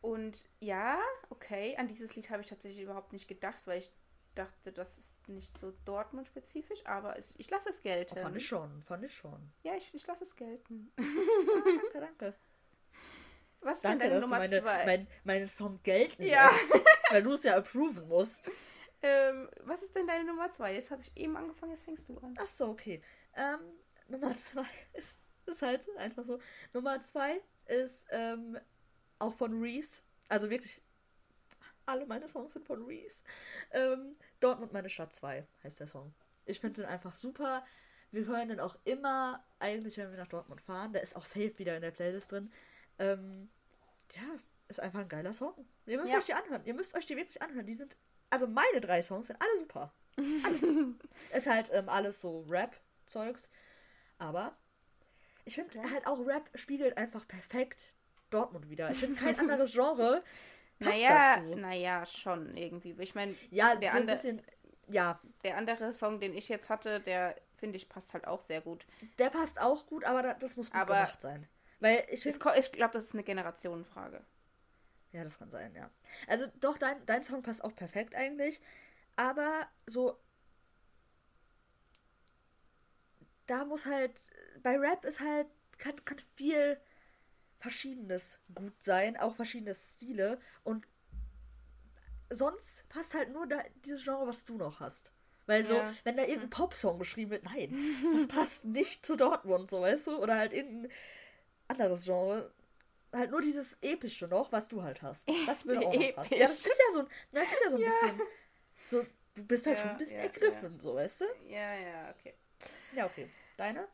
und 0.02 0.50
ja, 0.60 1.00
okay, 1.30 1.76
an 1.78 1.88
dieses 1.88 2.16
Lied 2.16 2.30
habe 2.30 2.42
ich 2.42 2.50
tatsächlich 2.50 2.82
überhaupt 2.82 3.14
nicht 3.14 3.28
gedacht, 3.28 3.68
weil 3.68 3.80
ich 3.80 3.92
dachte, 4.34 4.72
das 4.72 4.98
ist 4.98 5.28
nicht 5.28 5.58
so 5.58 5.72
Dortmund-spezifisch, 5.86 6.86
aber 6.86 7.18
es, 7.18 7.34
ich 7.38 7.50
lasse 7.50 7.70
es 7.70 7.82
gelten. 7.82 8.16
Oh, 8.20 8.22
fand 8.24 8.38
ich 8.38 8.48
schon, 8.48 8.82
fand 8.82 9.04
ich 9.04 9.14
schon. 9.16 9.52
Ja, 9.64 9.76
ich, 9.76 9.94
ich 9.94 10.06
lasse 10.08 10.24
es 10.24 10.36
gelten. 10.36 10.92
Ah, 10.98 11.04
danke, 11.66 12.00
danke. 12.00 12.36
Was 13.64 13.78
ist 13.78 13.84
Danke, 13.86 14.00
denn 14.00 14.10
deine 14.10 14.22
Nummer 14.22 14.40
meine, 14.40 14.62
zwei? 14.62 14.86
mein, 14.86 15.08
meinen 15.24 15.48
Song 15.48 15.80
gelten 15.84 16.24
Ja. 16.24 16.50
lässt, 16.50 16.84
weil 17.12 17.22
du 17.24 17.34
es 17.34 17.44
ja 17.44 17.56
approven 17.58 18.08
musst. 18.08 18.50
Ähm, 19.04 19.50
was 19.62 19.82
ist 19.82 19.96
denn 19.96 20.06
deine 20.06 20.26
Nummer 20.26 20.48
zwei? 20.52 20.76
Jetzt 20.76 20.92
habe 20.92 21.02
ich 21.02 21.12
eben 21.18 21.36
angefangen, 21.36 21.72
jetzt 21.72 21.86
fängst 21.86 22.08
du 22.08 22.20
an. 22.20 22.36
Ach 22.38 22.48
so, 22.48 22.68
okay. 22.68 23.02
Ähm, 23.36 23.60
Nummer 24.08 24.36
zwei 24.38 24.64
ist, 24.94 25.28
ist 25.48 25.64
halt 25.64 25.88
einfach 25.98 26.24
so. 26.24 26.38
Nummer 26.72 27.02
zwei 27.02 27.42
ist 27.66 28.06
ähm, 28.12 28.60
auch 29.18 29.34
von 29.34 29.60
Reese. 29.60 30.04
Also 30.30 30.52
wirklich, 30.52 30.84
alle 31.86 32.06
meine 32.06 32.28
Songs 32.28 32.54
sind 32.54 32.66
von 32.66 32.84
Reese. 32.84 33.24
Ähm, 33.72 34.16
Dortmund, 34.40 34.74
meine 34.74 34.90
Stadt 34.90 35.14
2 35.14 35.46
heißt 35.64 35.80
der 35.80 35.88
Song. 35.88 36.14
Ich 36.46 36.60
finde 36.60 36.82
den 36.82 36.90
einfach 36.90 37.16
super. 37.16 37.64
Wir 38.12 38.26
hören 38.26 38.50
den 38.50 38.60
auch 38.60 38.76
immer, 38.84 39.44
eigentlich, 39.60 39.98
wenn 39.98 40.12
wir 40.12 40.18
nach 40.18 40.28
Dortmund 40.28 40.62
fahren. 40.62 40.92
Der 40.94 41.02
ist 41.02 41.16
auch 41.16 41.26
safe 41.26 41.58
wieder 41.58 41.76
in 41.76 41.82
der 41.82 41.92
Playlist 41.92 42.32
drin. 42.32 42.52
Ähm, 43.00 43.50
ja, 44.16 44.22
ist 44.68 44.80
einfach 44.80 45.00
ein 45.00 45.08
geiler 45.10 45.34
Song. 45.34 45.54
Ihr 45.86 45.98
müsst 46.00 46.12
Ja. 46.12 46.18
euch 46.20 46.26
die 46.26 46.34
anhören. 46.34 46.66
Ihr 46.66 46.74
müsst 46.74 46.96
euch 46.96 47.06
die 47.06 47.16
wirklich 47.16 47.42
anhören. 47.42 47.66
Die 47.66 47.74
sind, 47.74 47.96
also 48.30 48.48
meine 48.48 48.82
drei 48.82 49.02
Songs 49.02 49.28
sind 49.28 49.42
alle 49.42 49.60
super. 49.60 49.94
Alle. 50.18 50.96
ist 51.34 51.48
halt 51.48 51.70
ähm, 51.74 51.88
alles 51.90 52.20
so 52.20 52.42
Rap-Zeugs. 52.50 53.50
Aber 54.18 54.58
ich 55.46 55.56
finde 55.56 55.82
halt 55.90 56.06
auch 56.06 56.26
Rap 56.26 56.50
spiegelt 56.56 56.98
einfach 56.98 57.28
perfekt 57.28 57.94
Dortmund 58.30 58.70
wieder. 58.70 58.92
Ich 58.92 58.98
finde 59.00 59.20
kein 59.20 59.40
anderes 59.40 59.72
Genre 59.74 60.24
passt 60.82 60.92
Naja, 60.98 61.36
dazu. 61.38 61.56
naja, 61.56 62.06
schon 62.06 62.56
irgendwie. 62.58 62.96
Ich 63.00 63.16
meine, 63.16 63.36
Ja, 63.50 63.76
der 63.76 63.92
so 63.92 63.98
andere- 63.98 64.16
bisschen. 64.18 64.42
Ja, 64.88 65.20
der 65.44 65.56
andere 65.58 65.94
Song, 65.94 66.20
den 66.20 66.34
ich 66.36 66.50
jetzt 66.50 66.70
hatte, 66.70 67.00
der 67.00 67.36
finde 67.58 67.78
ich 67.78 67.88
passt 67.88 68.14
halt 68.14 68.28
auch 68.28 68.42
sehr 68.42 68.60
gut. 68.62 68.86
der 69.20 69.30
passt 69.30 69.62
auch 69.62 69.86
gut, 69.88 70.04
aber 70.04 70.22
da- 70.22 70.34
das 70.34 70.56
muss 70.58 70.70
gut 70.72 70.80
Aber- 70.82 70.96
gemacht 70.96 71.22
sein. 71.22 71.48
Weil 71.80 72.04
ich 72.10 72.26
Ich 72.26 72.40
glaube, 72.40 72.94
das 72.94 73.06
ist 73.06 73.14
eine 73.14 73.24
Generationenfrage. 73.24 74.22
Ja, 75.14 75.24
das 75.24 75.40
kann 75.40 75.50
sein, 75.52 75.74
ja. 75.76 75.90
Also 76.28 76.46
doch, 76.60 76.78
dein, 76.78 77.04
dein 77.06 77.24
Song 77.24 77.42
passt 77.42 77.64
auch 77.64 77.76
perfekt 77.76 78.14
eigentlich. 78.16 78.62
Aber 79.16 79.68
so. 79.88 80.18
Da 83.48 83.66
muss 83.66 83.86
halt. 83.86 84.14
Bei 84.64 84.78
Rap 84.78 85.06
ist 85.06 85.20
halt. 85.20 85.48
Kann, 85.78 86.04
kann 86.06 86.18
viel 86.36 86.80
Verschiedenes 87.62 88.40
gut 88.56 88.82
sein, 88.82 89.18
auch 89.18 89.36
verschiedene 89.36 89.74
Stile. 89.76 90.40
Und 90.64 90.88
sonst 92.30 92.88
passt 92.90 93.14
halt 93.14 93.32
nur 93.32 93.48
da, 93.48 93.62
dieses 93.86 94.04
Genre, 94.04 94.28
was 94.28 94.44
du 94.46 94.58
noch 94.58 94.80
hast. 94.80 95.12
Weil 95.48 95.66
so, 95.66 95.76
Ja. 95.76 95.94
wenn 96.04 96.16
da 96.18 96.24
irgendein 96.24 96.50
Popsong 96.50 96.98
beschrieben 96.98 97.32
wird, 97.32 97.44
nein, 97.44 97.76
das 98.14 98.28
passt 98.28 98.66
nicht 98.66 99.06
zu 99.06 99.16
Dortmund, 99.18 99.70
so 99.72 99.82
weißt 99.82 100.08
du? 100.08 100.18
Oder 100.18 100.38
halt 100.38 100.54
irgendein 100.54 100.92
anderes 101.68 102.06
Genre. 102.06 102.54
Halt 103.14 103.32
nur 103.32 103.42
dieses 103.42 103.78
Epische 103.82 104.28
noch, 104.28 104.52
was 104.52 104.70
du 104.70 104.84
halt 104.84 105.02
hast. 105.02 105.30
Das 105.46 105.66
würde 105.66 105.82
auch 105.86 105.94
noch 105.94 106.14
passen. 106.14 106.34
Ja, 106.36 106.48
das 106.48 106.58
ist 106.58 106.68
ja 106.80 106.94
so 106.94 107.00
ein, 107.02 107.08
das 107.34 107.44
ist 107.52 107.64
ja 107.64 107.70
so 107.72 107.78
ein 107.78 107.84
bisschen. 107.84 108.22
So, 108.86 109.08
du 109.36 109.46
bist 109.46 109.66
halt 109.68 109.78
Ja, 109.78 109.84
schon 109.84 109.92
ein 109.92 109.98
bisschen 109.98 110.18
ja, 110.18 110.24
ergriffen, 110.24 110.80
so 110.80 110.96
weißt 110.96 111.22
du? 111.22 111.26
Ja, 111.48 111.74
ja, 111.76 112.12
okay. 112.12 112.34
Ja, 112.94 113.06
okay. 113.06 113.30
Deine? 113.58 113.88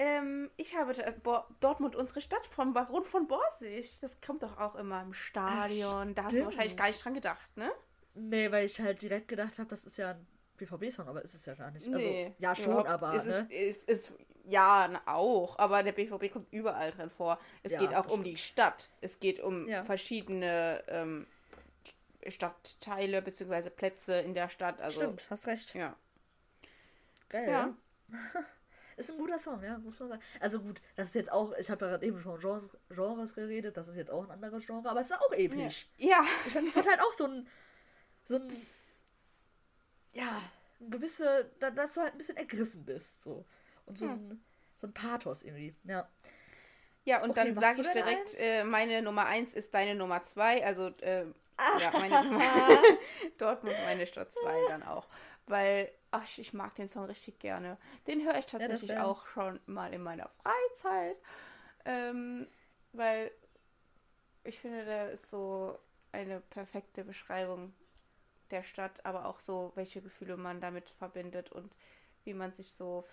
Ähm, 0.00 0.50
ich 0.56 0.74
habe 0.74 0.96
äh, 0.96 1.12
Bo 1.22 1.44
Dortmund, 1.60 1.94
unsere 1.94 2.22
Stadt 2.22 2.46
von 2.46 2.72
Baron 2.72 3.04
von 3.04 3.28
Borsig. 3.28 4.00
Das 4.00 4.18
kommt 4.22 4.42
doch 4.42 4.56
auch 4.56 4.74
immer 4.76 5.02
im 5.02 5.12
Stadion. 5.12 6.14
da 6.14 6.24
hast 6.24 6.32
du 6.32 6.44
wahrscheinlich 6.46 6.74
gar 6.74 6.86
nicht 6.88 7.04
dran 7.04 7.12
gedacht, 7.12 7.54
ne? 7.58 7.70
Nee, 8.14 8.50
weil 8.50 8.64
ich 8.64 8.80
halt 8.80 9.02
direkt 9.02 9.28
gedacht 9.28 9.58
habe, 9.58 9.68
das 9.68 9.84
ist 9.84 9.98
ja 9.98 10.12
ein 10.12 10.26
BVB-Song, 10.56 11.06
aber 11.06 11.20
ist 11.22 11.34
es 11.34 11.44
ja 11.44 11.54
gar 11.54 11.70
nicht. 11.70 11.86
Also, 11.86 11.98
Nee, 11.98 12.34
ja, 12.38 12.56
schon, 12.56 12.86
aber. 12.86 13.12
Es 13.12 13.26
ne? 13.26 13.46
ist, 13.50 13.84
ist, 13.86 13.90
ist, 13.90 14.12
ja, 14.44 14.88
auch. 15.04 15.58
Aber 15.58 15.82
der 15.82 15.92
BVB 15.92 16.32
kommt 16.32 16.50
überall 16.50 16.92
drin 16.92 17.10
vor. 17.10 17.38
Es 17.62 17.72
Ja, 17.72 17.80
geht 17.80 17.94
auch 17.94 18.08
um 18.10 18.24
die 18.24 18.38
Stadt. 18.38 18.88
Es 19.02 19.20
geht 19.20 19.38
um 19.38 19.68
Ja. 19.68 19.84
verschiedene 19.84 20.82
ähm, 20.88 21.26
Stadtteile 22.26 23.20
bzw. 23.20 23.68
Plätze 23.68 24.14
in 24.20 24.32
der 24.32 24.48
Stadt. 24.48 24.80
Also, 24.80 25.02
Stimmt, 25.02 25.26
hast 25.28 25.46
recht. 25.46 25.74
Ja. 25.74 25.94
Geil. 27.28 27.50
Ja. 27.50 27.76
Ist 29.00 29.10
ein 29.12 29.18
guter 29.18 29.38
Song, 29.38 29.62
ja, 29.62 29.78
muss 29.78 29.98
man 29.98 30.10
sagen. 30.10 30.22
Also 30.40 30.60
gut, 30.60 30.80
das 30.94 31.08
ist 31.08 31.14
jetzt 31.14 31.32
auch, 31.32 31.52
ich 31.56 31.70
habe 31.70 31.84
ja 31.86 31.90
gerade 31.92 32.06
eben 32.06 32.20
schon 32.20 32.38
Genres, 32.38 32.70
Genres 32.90 33.34
geredet, 33.34 33.76
das 33.76 33.88
ist 33.88 33.96
jetzt 33.96 34.10
auch 34.10 34.24
ein 34.24 34.30
anderes 34.30 34.64
Genre, 34.66 34.88
aber 34.90 35.00
es 35.00 35.08
ist 35.10 35.16
auch 35.18 35.32
episch. 35.32 35.88
Ja. 35.96 36.20
Ich 36.46 36.52
finde, 36.52 36.70
es 36.70 36.76
hat 36.76 36.86
halt 36.86 37.00
auch 37.00 37.12
so 37.14 37.24
ein, 37.26 37.48
so 38.24 38.36
ein, 38.36 38.66
ja, 40.12 40.40
ein 40.80 40.90
gewisse, 40.90 41.50
da- 41.60 41.70
dass 41.70 41.94
du 41.94 42.00
halt 42.02 42.12
ein 42.12 42.18
bisschen 42.18 42.36
ergriffen 42.36 42.84
bist, 42.84 43.22
so. 43.22 43.44
Und 43.86 43.98
so, 43.98 44.06
Hm. 44.06 44.12
ein, 44.12 44.44
so 44.76 44.86
ein 44.86 44.92
Pathos 44.94 45.42
irgendwie, 45.42 45.74
ja. 45.84 46.08
Ja, 47.04 47.22
und 47.22 47.30
Okay, 47.30 47.52
dann 47.52 47.56
sage 47.56 47.80
ich 47.80 47.88
direkt, 47.88 48.34
äh, 48.38 48.62
meine 48.64 49.00
Nummer 49.02 49.24
1 49.26 49.54
ist 49.54 49.72
deine 49.72 49.94
Nummer 49.94 50.22
2. 50.22 50.64
Also, 50.64 50.88
äh, 51.00 51.24
ja, 51.80 51.90
meine 51.98 52.22
Nummer. 52.28 52.42
Dortmund, 53.38 53.76
meine 53.84 54.06
Stadt 54.06 54.32
2 54.32 54.60
dann 54.68 54.82
auch. 54.82 55.08
Weil, 55.50 55.90
ach, 56.12 56.26
ich- 56.38 56.52
mag 56.52 56.74
den 56.76 56.86
Song 56.88 57.04
richtig 57.06 57.38
gerne. 57.40 57.76
Den 58.06 58.24
höre 58.24 58.38
ich 58.38 58.46
das 58.46 58.52
tatsächlich 58.52 58.90
wär- 58.90 59.04
auch 59.06 59.26
schon 59.26 59.58
mal 59.66 59.92
in 59.92 60.02
meiner 60.02 60.28
Freizeit. 60.42 61.16
Ähm, 61.84 62.46
weil 62.92 63.30
ich 64.44 64.60
finde, 64.60 64.84
der 64.84 65.10
ist 65.10 65.28
so 65.28 65.78
eine 66.12 66.40
perfekte 66.40 67.04
Beschreibung 67.04 67.72
der 68.50 68.62
Stadt, 68.62 69.04
aber 69.04 69.26
auch 69.26 69.40
so, 69.40 69.72
welche 69.74 70.00
Gefühle 70.02 70.36
man 70.36 70.60
damit 70.60 70.88
verbindet 70.90 71.52
und 71.52 71.76
wie 72.24 72.34
man 72.34 72.52
sich 72.52 72.72
so. 72.72 73.04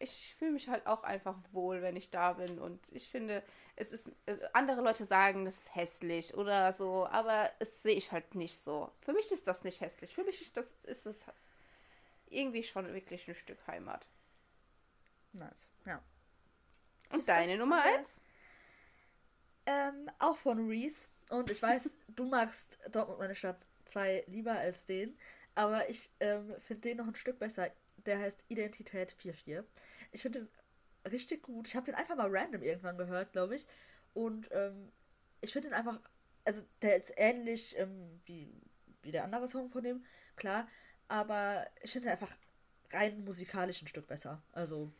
Ich 0.00 0.34
fühle 0.34 0.50
mich 0.52 0.68
halt 0.68 0.86
auch 0.88 1.04
einfach 1.04 1.36
wohl, 1.52 1.80
wenn 1.80 1.94
ich 1.96 2.10
da 2.10 2.32
bin. 2.32 2.58
Und 2.58 2.80
ich 2.92 3.08
finde, 3.08 3.42
es 3.76 3.92
ist. 3.92 4.10
äh, 4.26 4.36
Andere 4.52 4.80
Leute 4.82 5.04
sagen, 5.04 5.44
das 5.44 5.58
ist 5.58 5.74
hässlich 5.76 6.34
oder 6.34 6.72
so, 6.72 7.06
aber 7.06 7.50
es 7.60 7.82
sehe 7.82 7.94
ich 7.94 8.10
halt 8.10 8.34
nicht 8.34 8.56
so. 8.58 8.90
Für 9.00 9.12
mich 9.12 9.30
ist 9.30 9.46
das 9.46 9.62
nicht 9.62 9.80
hässlich. 9.80 10.12
Für 10.14 10.24
mich 10.24 10.42
ist 10.42 10.56
das 10.56 10.66
ist 10.84 11.06
es 11.06 11.24
irgendwie 12.34 12.62
schon 12.62 12.92
wirklich 12.92 13.28
ein 13.28 13.34
Stück 13.34 13.66
Heimat. 13.66 14.06
Nice, 15.32 15.72
ja. 15.84 16.02
Und 17.10 17.24
Siehste? 17.24 17.26
deine 17.26 17.56
Nummer 17.56 17.82
Ja. 17.82 17.94
eins? 17.94 18.20
Ähm, 19.66 20.10
auch 20.18 20.36
von 20.36 20.68
Reese. 20.68 21.08
Und 21.30 21.50
ich 21.50 21.62
weiß, 21.62 21.96
du 22.08 22.26
magst 22.26 22.78
Dortmund 22.90 23.18
meine 23.20 23.34
Stadt 23.34 23.66
2 23.86 24.24
lieber 24.26 24.52
als 24.52 24.84
den. 24.86 25.16
Aber 25.54 25.88
ich 25.88 26.10
ähm, 26.20 26.54
finde 26.60 26.82
den 26.82 26.96
noch 26.98 27.06
ein 27.08 27.14
Stück 27.14 27.38
besser. 27.38 27.70
Der 28.06 28.18
heißt 28.18 28.44
Identität 28.48 29.12
44. 29.12 29.64
Ich 30.12 30.22
finde 30.22 30.40
den 30.40 31.12
richtig 31.12 31.42
gut. 31.42 31.68
Ich 31.68 31.76
habe 31.76 31.86
den 31.86 31.94
einfach 31.94 32.16
mal 32.16 32.28
random 32.30 32.62
irgendwann 32.62 32.98
gehört, 32.98 33.32
glaube 33.32 33.54
ich. 33.54 33.66
Und 34.14 34.48
ähm, 34.52 34.92
ich 35.40 35.52
finde 35.52 35.68
den 35.68 35.74
einfach. 35.74 36.00
Also, 36.46 36.62
der 36.82 36.96
ist 36.96 37.12
ähnlich 37.16 37.74
ähm, 37.78 38.20
wie, 38.26 38.52
wie 39.02 39.12
der 39.12 39.24
andere 39.24 39.48
Song 39.48 39.70
von 39.70 39.82
dem, 39.82 40.04
klar. 40.36 40.68
Aber 41.08 41.66
ich 41.82 41.92
finde 41.92 42.10
einfach 42.10 42.30
rein 42.92 43.24
musikalisch 43.24 43.82
ein 43.82 43.86
Stück 43.86 44.06
besser. 44.06 44.42
Also, 44.52 44.90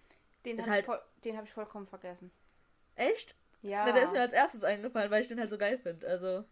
Den 0.44 0.58
habe 0.60 0.70
halt- 0.70 0.80
ich, 0.80 0.86
voll- 0.86 1.02
den 1.24 1.36
hab 1.36 1.44
ich 1.44 1.52
vollkommen 1.52 1.86
vergessen. 1.86 2.30
echt? 2.96 3.34
Ja. 3.62 3.86
Ne, 3.86 3.94
der 3.94 4.02
ist 4.04 4.12
mir 4.12 4.20
als 4.20 4.34
erstes 4.34 4.62
eingefallen, 4.62 5.10
weil 5.10 5.22
ich 5.22 5.28
den 5.28 5.40
halt 5.40 5.48
so 5.48 5.56
geil 5.56 5.78
finde. 5.78 6.06
Also. 6.06 6.44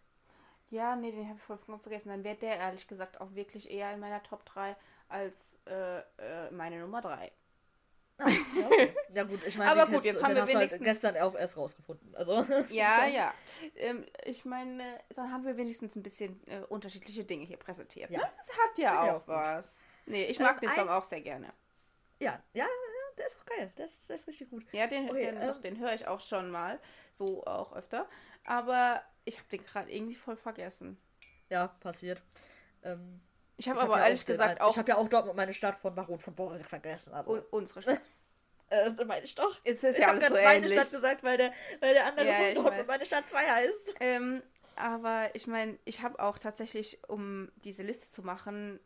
Ja, 0.71 0.95
nee, 0.95 1.11
den 1.11 1.27
habe 1.27 1.37
ich 1.37 1.43
vollkommen 1.43 1.79
vergessen. 1.79 2.09
Dann 2.09 2.23
wäre 2.23 2.35
der 2.35 2.57
ehrlich 2.57 2.87
gesagt 2.87 3.21
auch 3.21 3.35
wirklich 3.35 3.69
eher 3.69 3.93
in 3.93 3.99
meiner 3.99 4.23
Top 4.23 4.43
3 4.45 4.75
als 5.09 5.59
äh, 5.67 5.99
äh, 5.99 6.49
meine 6.51 6.79
Nummer 6.79 7.01
3. 7.01 7.31
Ja, 8.19 8.27
okay. 8.67 8.95
ja 9.13 9.23
gut, 9.23 9.39
ich 9.45 9.57
meine, 9.57 9.71
Aber 9.71 9.91
gut, 9.91 10.05
jetzt 10.05 10.21
haben 10.23 10.35
wir 10.35 10.41
du 10.41 10.47
halt 10.47 10.55
wenigstens- 10.55 10.83
gestern 10.83 11.17
auch 11.17 11.35
erst 11.35 11.57
rausgefunden. 11.57 12.15
Also 12.15 12.45
Ja, 12.69 13.05
ja. 13.07 13.33
Ähm, 13.75 14.05
ich 14.23 14.45
meine, 14.45 14.97
dann 15.15 15.31
haben 15.31 15.45
wir 15.45 15.57
wenigstens 15.57 15.95
ein 15.95 16.03
bisschen 16.03 16.39
äh, 16.47 16.61
unterschiedliche 16.69 17.23
Dinge 17.23 17.45
hier 17.45 17.57
präsentiert. 17.57 18.11
Ja. 18.11 18.19
Ne? 18.19 18.25
Das 18.37 18.49
hat 18.49 18.77
ja 18.77 19.05
ja 19.05 19.15
auch, 19.15 19.21
auch 19.23 19.27
was. 19.27 19.83
Nee, 20.05 20.25
ich 20.25 20.39
mag 20.39 20.61
Ähm, 20.61 20.69
den 20.69 20.75
Song 20.75 20.89
auch 20.89 21.03
sehr 21.03 21.21
gerne. 21.21 21.47
Ja, 22.19 22.41
ja, 22.53 22.63
ja, 22.65 22.67
der 23.17 23.25
ist 23.25 23.37
auch 23.39 23.45
geil. 23.45 23.71
Der 23.77 23.85
ist, 23.85 24.07
der 24.09 24.15
ist 24.15 24.27
richtig 24.27 24.49
gut. 24.49 24.63
Ja, 24.71 24.87
den, 24.87 25.09
Okay, 25.09 25.25
den, 25.25 25.41
ähm, 25.41 25.47
doch, 25.47 25.59
den 25.59 25.79
höre 25.79 25.93
ich 25.93 26.07
auch 26.07 26.21
schon 26.21 26.51
mal. 26.51 26.79
So 27.13 27.43
auch 27.45 27.73
öfter. 27.73 28.07
Aber 28.45 29.01
ich 29.25 29.37
habe 29.39 29.47
den 29.49 29.63
gerade 29.63 29.91
irgendwie 29.91 30.15
voll 30.15 30.35
vergessen. 30.37 30.97
Ja, 31.49 31.67
passiert. 31.67 32.21
Ähm, 32.83 33.21
Ich 33.57 33.69
habe 33.69 33.79
hab 33.79 33.85
aber 33.85 33.99
ja 33.99 34.05
ehrlich 34.05 34.25
gesagt 34.25 34.59
ein- 34.59 34.61
auch 34.61 34.71
Ich 34.71 34.77
habe 34.77 34.89
ja 34.89 34.97
auch 34.97 35.07
Dortmund 35.07 35.37
meine 35.37 35.53
Stadt 35.53 35.75
von 35.75 35.93
Baron 35.95 36.19
von 36.19 36.33
Borsig 36.35 36.67
vergessen. 36.67 37.13
Also, 37.13 37.31
un 37.31 37.43
unsere 37.51 37.81
Stadt. 37.81 38.01
äh, 38.69 38.91
das 38.91 39.05
meine 39.05 39.23
ich 39.25 39.35
doch. 39.35 39.55
Es 39.63 39.83
ist 39.83 39.95
ich 39.97 40.01
ja 40.01 40.07
habe 40.07 40.17
alles 40.17 40.27
so 40.29 40.33
gerade 40.33 40.45
meine 40.47 40.65
ähnlich. 40.65 40.73
Stadt 40.73 40.91
gesagt, 40.91 41.23
weil 41.23 41.37
der, 41.37 41.53
weil 41.79 41.93
der 41.93 42.05
andere 42.07 42.27
Ja, 42.27 42.33
von 42.33 42.53
Dortmund 42.55 42.77
weiß. 42.79 42.87
meine 42.87 43.05
Stadt 43.05 43.27
2 43.27 43.45
heißt. 43.45 43.95
Ähm, 43.99 44.43
aber 44.75 45.29
ich 45.35 45.45
meine, 45.47 45.77
ich 45.85 46.01
habe 46.01 46.19
auch 46.19 46.39
tatsächlich, 46.39 46.99
um 47.07 47.51
diese 47.63 47.83
Liste 47.83 48.09
zu 48.09 48.23
machen, 48.23 48.79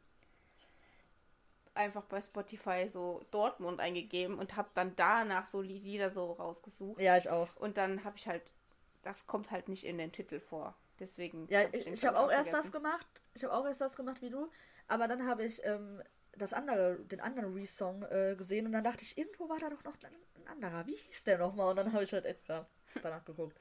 einfach 1.73 2.03
bei 2.05 2.19
Spotify 2.19 2.89
so 2.89 3.21
Dortmund 3.31 3.79
eingegeben 3.79 4.37
und 4.39 4.55
habe 4.57 4.69
dann 4.73 4.95
danach 4.95 5.45
so 5.45 5.61
die 5.61 5.77
Lieder 5.77 6.09
so 6.09 6.33
rausgesucht. 6.33 6.99
Ja, 6.99 7.15
ich 7.17 7.29
auch. 7.29 7.55
Und 7.55 7.77
dann 7.77 8.03
habe 8.03 8.17
ich 8.17 8.27
halt, 8.27 8.51
das 9.07 9.25
kommt 9.25 9.51
halt 9.51 9.69
nicht 9.69 9.85
in 9.85 9.97
den 9.97 10.11
Titel 10.11 10.39
vor. 10.39 10.75
Deswegen. 10.99 11.47
Ja, 11.49 11.61
hab 11.61 11.73
ich, 11.73 11.87
ich 11.87 12.05
habe 12.05 12.19
auch 12.19 12.31
erst 12.31 12.53
das 12.53 12.71
gemacht. 12.71 13.07
Ich 13.33 13.43
habe 13.43 13.53
auch 13.53 13.65
erst 13.65 13.81
das 13.81 13.95
gemacht 13.95 14.21
wie 14.21 14.29
du. 14.29 14.49
Aber 14.87 15.07
dann 15.07 15.25
habe 15.25 15.45
ich 15.45 15.63
ähm, 15.63 16.01
das 16.33 16.53
andere, 16.53 16.99
den 16.99 17.21
anderen 17.21 17.53
Reese-Song 17.53 18.03
äh, 18.03 18.35
gesehen 18.37 18.65
und 18.65 18.71
dann 18.71 18.83
dachte 18.83 19.03
ich, 19.03 19.17
irgendwo 19.17 19.49
war 19.49 19.59
da 19.59 19.69
doch 19.69 19.83
noch 19.83 19.95
ein, 20.03 20.15
ein 20.35 20.47
anderer. 20.47 20.85
Wie 20.87 20.95
hieß 20.95 21.23
der 21.23 21.37
nochmal? 21.37 21.69
Und 21.71 21.77
dann 21.77 21.93
habe 21.93 22.03
ich 22.03 22.11
halt 22.13 22.25
extra 22.25 22.67
danach 23.01 23.23
geguckt. 23.23 23.57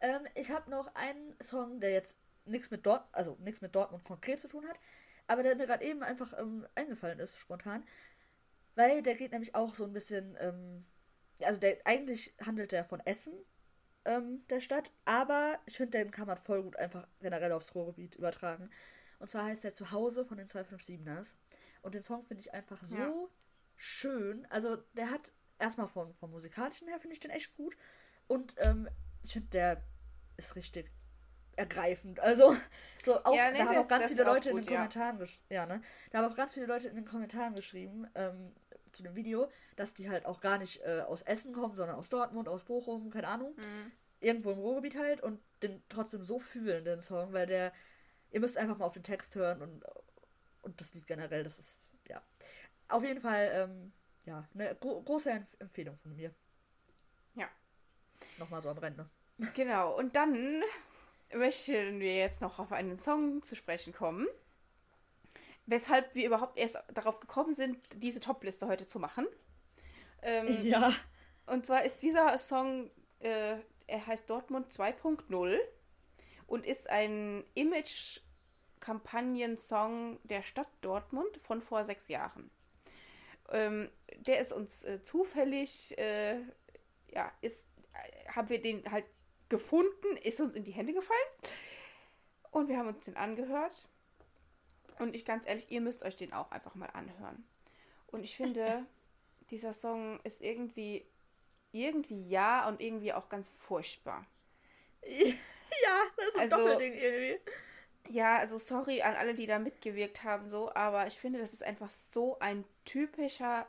Ähm, 0.00 0.26
ich 0.34 0.50
habe 0.50 0.70
noch 0.70 0.94
einen 0.94 1.34
Song, 1.40 1.80
der 1.80 1.92
jetzt 1.92 2.18
nichts 2.44 2.70
mit 2.70 2.84
Dort, 2.84 3.06
also 3.12 3.36
nichts 3.40 3.60
mit 3.60 3.74
Dortmund 3.74 4.04
konkret 4.04 4.40
zu 4.40 4.48
tun 4.48 4.66
hat, 4.68 4.78
aber 5.26 5.42
der 5.42 5.56
mir 5.56 5.66
gerade 5.66 5.84
eben 5.84 6.02
einfach 6.02 6.38
ähm, 6.38 6.66
eingefallen 6.74 7.18
ist, 7.20 7.38
spontan. 7.38 7.84
Weil 8.74 9.02
der 9.02 9.14
geht 9.14 9.32
nämlich 9.32 9.54
auch 9.54 9.74
so 9.74 9.84
ein 9.84 9.92
bisschen, 9.92 10.36
ähm, 10.40 10.84
also 11.42 11.60
der 11.60 11.78
eigentlich 11.84 12.34
handelt 12.44 12.72
der 12.72 12.84
von 12.84 13.00
Essen, 13.00 13.34
ähm, 14.04 14.44
der 14.48 14.60
Stadt, 14.60 14.90
aber 15.04 15.58
ich 15.66 15.76
finde, 15.76 15.98
den 15.98 16.10
kann 16.10 16.26
man 16.26 16.36
voll 16.36 16.62
gut 16.62 16.76
einfach 16.76 17.06
generell 17.20 17.52
aufs 17.52 17.74
Ruhrgebiet 17.74 18.14
übertragen. 18.16 18.70
Und 19.18 19.28
zwar 19.28 19.44
heißt 19.44 19.64
der 19.64 19.72
Zuhause 19.72 20.24
von 20.24 20.36
den 20.38 20.46
257ers. 20.48 21.36
Und 21.82 21.94
den 21.94 22.02
Song 22.02 22.24
finde 22.24 22.40
ich 22.40 22.52
einfach 22.54 22.82
so 22.84 22.96
Ja. 22.96 23.12
schön. 23.76 24.46
Also 24.50 24.76
der 24.94 25.10
hat 25.10 25.32
erstmal 25.58 25.88
vom, 25.88 26.12
vom 26.14 26.30
musikalischen 26.30 26.88
her 26.88 26.98
finde 27.00 27.14
ich 27.14 27.20
den 27.20 27.30
echt 27.30 27.54
gut. 27.56 27.76
Und 28.26 28.54
ähm, 28.58 28.88
ich 29.22 29.32
finde, 29.32 29.48
der 29.50 29.82
ist 30.36 30.56
richtig 30.56 30.90
ergreifend. 31.56 32.18
Also, 32.20 32.56
so 33.04 33.22
auch, 33.24 33.34
Ja, 33.34 33.50
nee, 33.52 33.58
da 33.58 33.66
haben 33.66 33.76
auch 33.78 33.88
ganz 33.88 34.08
viele 34.08 34.24
Leute 34.24 34.50
in 34.50 34.56
gut, 34.56 34.66
den 34.66 34.72
ja. 34.72 34.78
Kommentaren 34.78 35.18
gesch 35.18 35.42
ja, 35.50 35.66
ne? 35.66 35.80
Da 36.10 36.18
haben 36.18 36.30
auch 36.32 36.36
ganz 36.36 36.52
viele 36.54 36.66
Leute 36.66 36.88
in 36.88 36.96
den 36.96 37.04
Kommentaren 37.04 37.54
geschrieben, 37.54 38.06
ähm, 38.14 38.52
zu 38.94 39.02
dem 39.02 39.14
Video, 39.14 39.50
dass 39.76 39.94
die 39.94 40.08
halt 40.08 40.26
auch 40.26 40.40
gar 40.40 40.58
nicht 40.58 40.82
äh, 40.84 41.02
aus 41.06 41.22
Essen 41.22 41.52
kommen, 41.52 41.74
sondern 41.74 41.96
aus 41.96 42.08
Dortmund, 42.08 42.48
aus 42.48 42.64
Bochum, 42.64 43.10
keine 43.10 43.28
Ahnung. 43.28 43.54
Mhm. 43.56 43.92
Irgendwo 44.20 44.52
im 44.52 44.58
Ruhrgebiet 44.58 44.96
halt 44.98 45.20
und 45.20 45.40
den 45.62 45.82
trotzdem 45.88 46.24
so 46.24 46.38
fühlen, 46.38 46.84
den 46.84 47.00
Song, 47.00 47.32
weil 47.32 47.46
der. 47.46 47.72
Ihr 48.30 48.40
müsst 48.40 48.58
einfach 48.58 48.78
mal 48.78 48.86
auf 48.86 48.94
den 48.94 49.04
Text 49.04 49.36
hören 49.36 49.62
und, 49.62 49.84
und 50.62 50.80
das 50.80 50.92
Lied 50.92 51.06
generell, 51.06 51.44
das 51.44 51.58
ist, 51.60 51.92
ja. 52.08 52.20
Auf 52.88 53.04
jeden 53.04 53.20
Fall, 53.20 53.50
ähm, 53.52 53.92
ja, 54.24 54.48
eine 54.54 54.74
gro 54.74 55.00
große 55.02 55.30
Empf 55.30 55.54
Empfehlung 55.60 55.96
von 55.98 56.16
mir. 56.16 56.34
Ja. 57.34 57.48
Nochmal 58.38 58.60
so 58.60 58.70
am 58.70 58.78
Rande. 58.78 59.08
Genau, 59.54 59.96
und 59.96 60.16
dann 60.16 60.62
möchten 61.32 62.00
wir 62.00 62.16
jetzt 62.16 62.40
noch 62.40 62.58
auf 62.58 62.72
einen 62.72 62.98
Song 62.98 63.42
zu 63.42 63.56
sprechen 63.56 63.92
kommen, 63.92 64.26
weshalb 65.66 66.14
wir 66.14 66.26
überhaupt 66.26 66.56
erst 66.58 66.82
darauf 66.92 67.20
gekommen 67.20 67.54
sind, 67.54 67.78
diese 67.96 68.20
Top-Liste 68.20 68.66
heute 68.66 68.84
zu 68.86 68.98
machen. 68.98 69.26
Ähm, 70.22 70.66
Ja. 70.66 70.94
Und 71.46 71.66
zwar 71.66 71.84
ist 71.84 72.02
dieser 72.02 72.38
Song, 72.38 72.90
äh, 73.20 73.58
er 73.86 74.06
heißt 74.06 74.30
Dortmund 74.30 74.72
2.0 74.72 75.58
und 76.46 76.64
ist 76.64 76.88
ein 76.88 77.44
Image-Kampagnen-Song 77.54 80.20
der 80.24 80.40
Stadt 80.42 80.70
Dortmund 80.80 81.38
von 81.42 81.60
vor 81.60 81.84
sechs 81.84 82.08
Jahren. 82.08 82.50
Ähm, 83.50 83.90
der 84.20 84.40
ist 84.40 84.52
uns 84.52 84.84
äh, 84.84 85.02
zufällig, 85.02 85.98
äh, 85.98 86.40
ja, 87.12 87.30
ist, 87.42 87.68
äh, 87.92 88.30
haben 88.30 88.48
wir 88.48 88.62
den 88.62 88.90
halt 88.90 89.04
gefunden, 89.50 90.16
ist 90.22 90.40
uns 90.40 90.54
in 90.54 90.64
die 90.64 90.72
Hände 90.72 90.94
gefallen 90.94 91.18
und 92.50 92.68
wir 92.68 92.78
haben 92.78 92.88
uns 92.88 93.04
den 93.04 93.18
angehört. 93.18 93.86
Und 94.98 95.14
ich 95.14 95.24
ganz 95.24 95.46
ehrlich, 95.46 95.70
ihr 95.70 95.80
müsst 95.80 96.02
euch 96.02 96.16
den 96.16 96.32
auch 96.32 96.50
einfach 96.50 96.74
mal 96.74 96.90
anhören. 96.92 97.44
Und 98.08 98.22
ich 98.24 98.36
finde, 98.36 98.86
dieser 99.50 99.72
Song 99.72 100.20
ist 100.24 100.40
irgendwie, 100.40 101.04
irgendwie 101.72 102.28
ja 102.28 102.68
und 102.68 102.80
irgendwie 102.80 103.12
auch 103.12 103.28
ganz 103.28 103.48
furchtbar. 103.48 104.26
Ja, 105.82 106.02
das 106.16 106.28
ist 106.28 106.36
ein 106.38 106.52
Also- 106.52 106.68
Doppelding 106.68 106.94
irgendwie. 106.94 107.40
Ja, 108.08 108.36
also 108.36 108.58
sorry 108.58 109.02
an 109.02 109.16
alle, 109.16 109.34
die 109.34 109.46
da 109.46 109.58
mitgewirkt 109.58 110.22
haben, 110.22 110.46
so, 110.46 110.72
aber 110.74 111.06
ich 111.08 111.14
finde, 111.18 111.40
das 111.40 111.52
ist 111.52 111.64
einfach 111.64 111.90
so 111.90 112.38
ein 112.38 112.64
typischer 112.84 113.66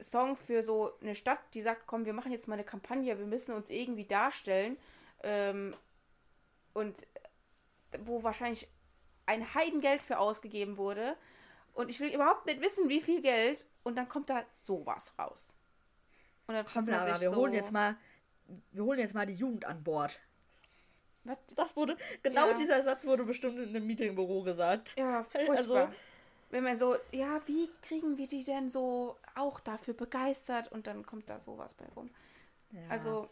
Song 0.00 0.36
für 0.36 0.62
so 0.62 0.92
eine 1.00 1.14
Stadt, 1.14 1.38
die 1.54 1.62
sagt, 1.62 1.86
komm, 1.86 2.04
wir 2.04 2.12
machen 2.12 2.32
jetzt 2.32 2.48
mal 2.48 2.54
eine 2.54 2.64
Kampagne, 2.64 3.18
wir 3.18 3.26
müssen 3.26 3.54
uns 3.54 3.70
irgendwie 3.70 4.04
darstellen. 4.06 4.76
Ähm, 5.22 5.74
und 6.74 6.96
wo 8.00 8.22
wahrscheinlich 8.22 8.68
ein 9.30 9.54
Heidengeld 9.54 10.02
für 10.02 10.18
ausgegeben 10.18 10.76
wurde. 10.76 11.16
Und 11.74 11.88
ich 11.88 12.00
will 12.00 12.12
überhaupt 12.12 12.46
nicht 12.46 12.60
wissen, 12.60 12.88
wie 12.88 13.00
viel 13.00 13.22
Geld. 13.22 13.66
Und 13.84 13.96
dann 13.96 14.08
kommt 14.08 14.28
da 14.28 14.44
sowas 14.54 15.12
raus. 15.18 15.54
Und 16.46 16.54
dann 16.54 16.64
Komm, 16.66 16.74
kommt 16.86 16.88
Lara, 16.88 17.20
wir 17.20 17.30
so, 17.30 17.36
holen 17.36 17.52
jetzt 17.54 17.72
mal, 17.72 17.96
wir 18.72 18.84
holen 18.84 18.98
jetzt 18.98 19.14
mal 19.14 19.24
die 19.26 19.34
Jugend 19.34 19.64
an 19.64 19.82
Bord. 19.84 20.18
Was? 21.24 21.38
Das 21.54 21.76
wurde, 21.76 21.96
genau 22.22 22.48
Ja. 22.48 22.54
dieser 22.54 22.82
Satz 22.82 23.06
wurde 23.06 23.24
bestimmt 23.24 23.58
in 23.58 23.68
einem 23.68 23.86
Meetingbüro 23.86 24.42
gesagt. 24.42 24.96
Ja, 24.98 25.24
Hey, 25.32 25.46
furchtbar. 25.46 25.82
also- 25.84 25.94
Wenn 26.50 26.64
man 26.64 26.76
so, 26.76 26.96
ja, 27.12 27.40
wie 27.46 27.70
kriegen 27.82 28.18
wir 28.18 28.26
die 28.26 28.42
denn 28.42 28.68
so 28.68 29.16
auch 29.36 29.60
dafür 29.60 29.94
begeistert 29.94 30.72
und 30.72 30.88
dann 30.88 31.06
kommt 31.06 31.30
da 31.30 31.38
sowas 31.38 31.74
bei 31.74 31.84
rum. 31.94 32.10
Ja. 32.72 32.80
Also 32.88 33.28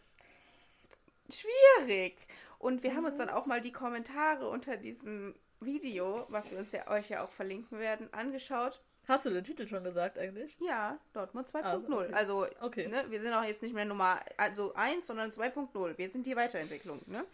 schwierig. 1.31 2.17
Und 2.59 2.83
wir 2.83 2.95
haben 2.95 3.05
uns 3.05 3.19
dann 3.19 3.29
auch 3.31 3.47
mal 3.47 3.61
die 3.61 3.73
Kommentare 3.73 4.49
unter 4.49 4.77
diesem 4.77 5.35
Video, 5.61 6.27
was 6.29 6.51
wir 6.51 6.59
uns 6.59 6.73
ja 6.73 6.89
euch 6.89 7.09
ja 7.11 7.25
auch 7.25 7.31
verlinken 7.31 7.79
werden, 7.79 8.13
angeschaut. 8.13 8.81
Hast 9.07 9.25
du 9.25 9.31
den 9.31 9.43
Titel 9.43 9.67
schon 9.67 9.83
gesagt 9.85 10.19
eigentlich? 10.19 10.59
Ja, 10.61 10.99
Dortmund 11.15 11.49
2.0. 11.49 11.63
Also, 11.65 11.97
okay. 12.03 12.13
Also, 12.13 12.47
Okay. 12.61 12.89
ne, 12.89 13.05
wir 13.09 13.21
sind 13.21 13.33
auch 13.33 13.43
jetzt 13.43 13.63
nicht 13.63 13.75
mehr 13.75 13.87
Nummer 13.87 14.21
also 14.37 14.75
1, 14.75 15.07
sondern 15.07 15.31
2.0. 15.31 15.97
Wir 15.97 16.11
sind 16.11 16.27
die 16.27 16.37
Weiterentwicklung, 16.37 17.01
ne? 17.07 17.25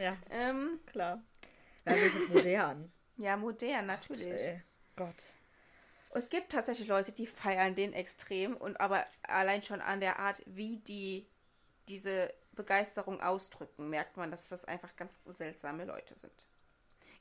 Ja, 0.00 0.16
Ähm, 0.28 0.80
klar. 0.86 1.22
Ja, 1.86 1.94
wir 1.94 2.10
sind 2.10 2.34
modern. 2.34 2.92
ja, 3.16 3.36
modern, 3.36 3.86
natürlich. 3.86 4.26
Ey, 4.26 4.60
Gott. 4.96 5.34
Es 6.12 6.28
gibt 6.28 6.50
tatsächlich 6.50 6.88
Leute, 6.88 7.12
die 7.12 7.28
feiern 7.28 7.76
den 7.76 7.92
extrem 7.92 8.56
und 8.56 8.80
aber 8.80 9.04
allein 9.22 9.62
schon 9.62 9.80
an 9.80 10.00
der 10.00 10.18
Art, 10.18 10.42
wie 10.46 10.78
die 10.78 11.28
diese 11.88 12.34
Begeisterung 12.52 13.20
ausdrücken, 13.20 13.88
merkt 13.88 14.16
man, 14.16 14.32
dass 14.32 14.48
das 14.48 14.64
einfach 14.64 14.96
ganz 14.96 15.20
seltsame 15.26 15.84
Leute 15.84 16.18
sind. 16.18 16.46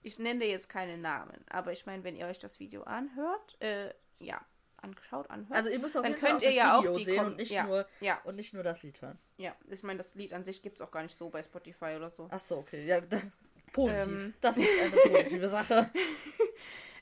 Ich 0.01 0.19
nenne 0.19 0.45
jetzt 0.45 0.69
keine 0.69 0.97
Namen, 0.97 1.43
aber 1.49 1.71
ich 1.71 1.85
meine, 1.85 2.03
wenn 2.03 2.15
ihr 2.15 2.25
euch 2.25 2.39
das 2.39 2.59
Video 2.59 2.83
anhört, 2.83 3.61
äh, 3.61 3.93
ja, 4.19 4.39
anschaut, 4.77 5.29
anhört, 5.29 5.51
Also 5.51 5.69
ihr 5.69 5.79
müsst 5.79 5.97
auf 5.97 6.03
dann 6.03 6.13
jeden 6.13 6.21
Fall 6.21 6.29
könnt 6.31 6.43
auch 6.43 6.47
ihr 6.47 6.53
ja 6.53 6.77
auch 6.77 6.81
Video 6.81 6.95
die 6.95 7.03
sehen 7.03 7.25
und 7.25 7.37
nicht 7.37 7.51
ja, 7.51 7.65
nur 7.65 7.85
ja, 7.99 8.21
und 8.23 8.35
nicht 8.35 8.53
nur 8.53 8.63
das 8.63 8.81
Lied 8.81 9.01
hören. 9.01 9.19
ja, 9.37 9.55
ich 9.69 9.83
meine, 9.83 9.97
das 9.97 10.15
Lied 10.15 10.33
an 10.33 10.43
sich 10.45 10.61
gibt 10.61 10.79
es 10.79 10.87
auch 10.87 10.91
gar 10.91 11.03
nicht 11.03 11.17
so 11.17 11.29
bei 11.29 11.43
Spotify 11.43 11.95
oder 11.97 12.09
so. 12.09 12.27
Ach 12.31 12.39
so, 12.39 12.57
okay. 12.59 12.85
Ja, 12.85 13.01
da, 13.01 13.19
positiv. 13.73 14.07
Ähm. 14.07 14.33
Das 14.39 14.57
ist 14.57 14.67
eine 14.81 14.95
positive 14.95 15.49
Sache. 15.49 15.89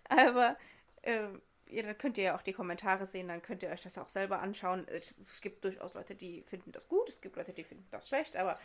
Aber 0.10 0.58
ähm, 1.04 1.42
ja, 1.70 1.84
dann 1.84 1.98
könnt 1.98 2.18
ihr 2.18 2.24
ja 2.24 2.36
auch 2.36 2.42
die 2.42 2.54
Kommentare 2.54 3.06
sehen, 3.06 3.28
dann 3.28 3.42
könnt 3.42 3.62
ihr 3.62 3.70
euch 3.70 3.84
das 3.84 3.98
auch 3.98 4.10
selber 4.10 4.40
anschauen. 4.40 4.88
Es, 4.88 5.18
es 5.20 5.42
gibt 5.42 5.64
durchaus 5.64 5.94
Leute, 5.94 6.16
die 6.16 6.42
finden 6.44 6.72
das 6.72 6.88
gut, 6.88 7.08
es 7.10 7.22
gibt 7.22 7.36
Leute, 7.36 7.54
die 7.54 7.64
finden 7.64 7.88
das 7.92 8.08
schlecht, 8.08 8.38
aber 8.38 8.60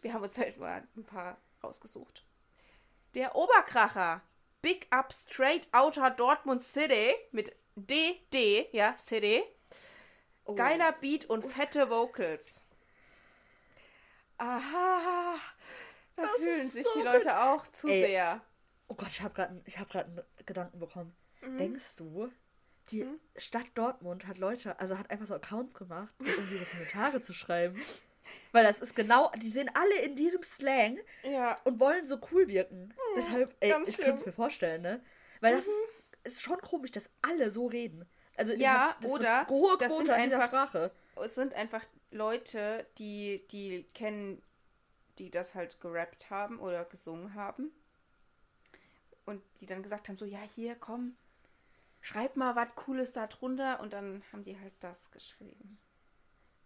wir 0.00 0.14
haben 0.14 0.22
uns 0.22 0.38
halt 0.38 0.58
mal 0.58 0.82
ein 0.96 1.04
paar 1.04 1.36
rausgesucht. 1.62 2.22
Der 3.16 3.34
Oberkracher. 3.34 4.20
Big 4.60 4.86
Up 4.90 5.10
Straight 5.10 5.66
Outer 5.72 6.10
Dortmund 6.10 6.60
City 6.60 7.14
mit 7.32 7.56
DD, 7.74 8.68
ja, 8.72 8.94
City. 8.98 9.42
Oh. 10.44 10.54
Geiler 10.54 10.92
Beat 10.92 11.24
und 11.24 11.42
fette 11.42 11.88
Vocals. 11.88 12.62
Aha. 14.36 15.36
Da 16.14 16.22
Das 16.22 16.30
fühlen 16.32 16.68
sich 16.68 16.84
so 16.84 16.90
die 16.92 17.04
gut. 17.04 17.14
Leute 17.14 17.40
auch 17.40 17.66
zu 17.68 17.88
Ey. 17.88 18.04
sehr. 18.04 18.42
Oh 18.88 18.94
Gott, 18.94 19.08
ich 19.08 19.22
habe 19.22 19.32
gerade 19.32 19.64
hab 19.78 19.94
einen 19.94 20.20
Gedanken 20.44 20.78
bekommen. 20.78 21.16
Mhm. 21.40 21.56
Denkst 21.56 21.96
du, 21.96 22.30
die 22.90 23.06
Stadt 23.36 23.66
Dortmund 23.74 24.26
hat 24.26 24.36
Leute, 24.36 24.78
also 24.78 24.98
hat 24.98 25.10
einfach 25.10 25.26
so 25.26 25.34
Accounts 25.34 25.74
gemacht, 25.74 26.12
um 26.18 26.48
diese 26.50 26.66
Kommentare 26.66 27.22
zu 27.22 27.32
schreiben? 27.32 27.80
Weil 28.52 28.64
das 28.64 28.80
ist 28.80 28.94
genau, 28.96 29.30
die 29.36 29.50
sind 29.50 29.70
alle 29.76 29.98
in 30.02 30.16
diesem 30.16 30.42
Slang 30.42 30.98
Ja, 31.22 31.56
und 31.64 31.78
wollen 31.80 32.04
so 32.06 32.18
cool 32.30 32.48
wirken. 32.48 32.94
Deshalb, 33.16 33.54
ey, 33.60 33.74
Mhm. 33.76 33.84
ich. 33.86 33.98
Mhm. 33.98 34.02
könnte 34.02 34.20
es 34.20 34.26
mir 34.26 34.32
vorstellen, 34.32 34.82
ne? 34.82 35.00
Weil 35.40 35.52
das 35.54 35.66
ist 36.24 36.42
schon 36.42 36.60
komisch, 36.60 36.90
dass 36.90 37.10
alle 37.22 37.50
so 37.50 37.66
reden. 37.66 38.08
Also 38.36 38.52
Ja, 38.52 38.96
das 39.00 39.10
ist 39.10 39.14
oder 39.16 39.38
eine 39.40 39.48
hohe 39.48 39.76
Quote 39.78 39.90
sind 39.90 40.10
an 40.10 40.22
dieser 40.22 40.36
einfach- 40.42 40.48
Sprache. 40.48 40.92
es 41.22 41.34
sind 41.34 41.54
einfach 41.54 41.84
Leute, 42.10 42.86
die, 42.98 43.46
die 43.50 43.84
kennen, 43.94 44.42
die 45.18 45.30
das 45.30 45.54
halt 45.54 45.80
gerappt 45.80 46.28
haben 46.30 46.58
oder 46.58 46.84
gesungen 46.84 47.34
haben. 47.34 47.70
Und 49.24 49.42
die 49.60 49.66
dann 49.66 49.82
gesagt 49.82 50.08
haben, 50.08 50.16
so, 50.16 50.24
ja, 50.24 50.40
hier, 50.40 50.76
komm, 50.76 51.16
schreib 52.00 52.36
mal 52.36 52.54
was 52.54 52.74
Cooles 52.76 53.12
da 53.12 53.26
drunter. 53.26 53.80
Und 53.80 53.92
dann 53.92 54.22
haben 54.32 54.44
die 54.44 54.58
halt 54.58 54.72
das 54.80 55.10
geschrieben. 55.10 55.78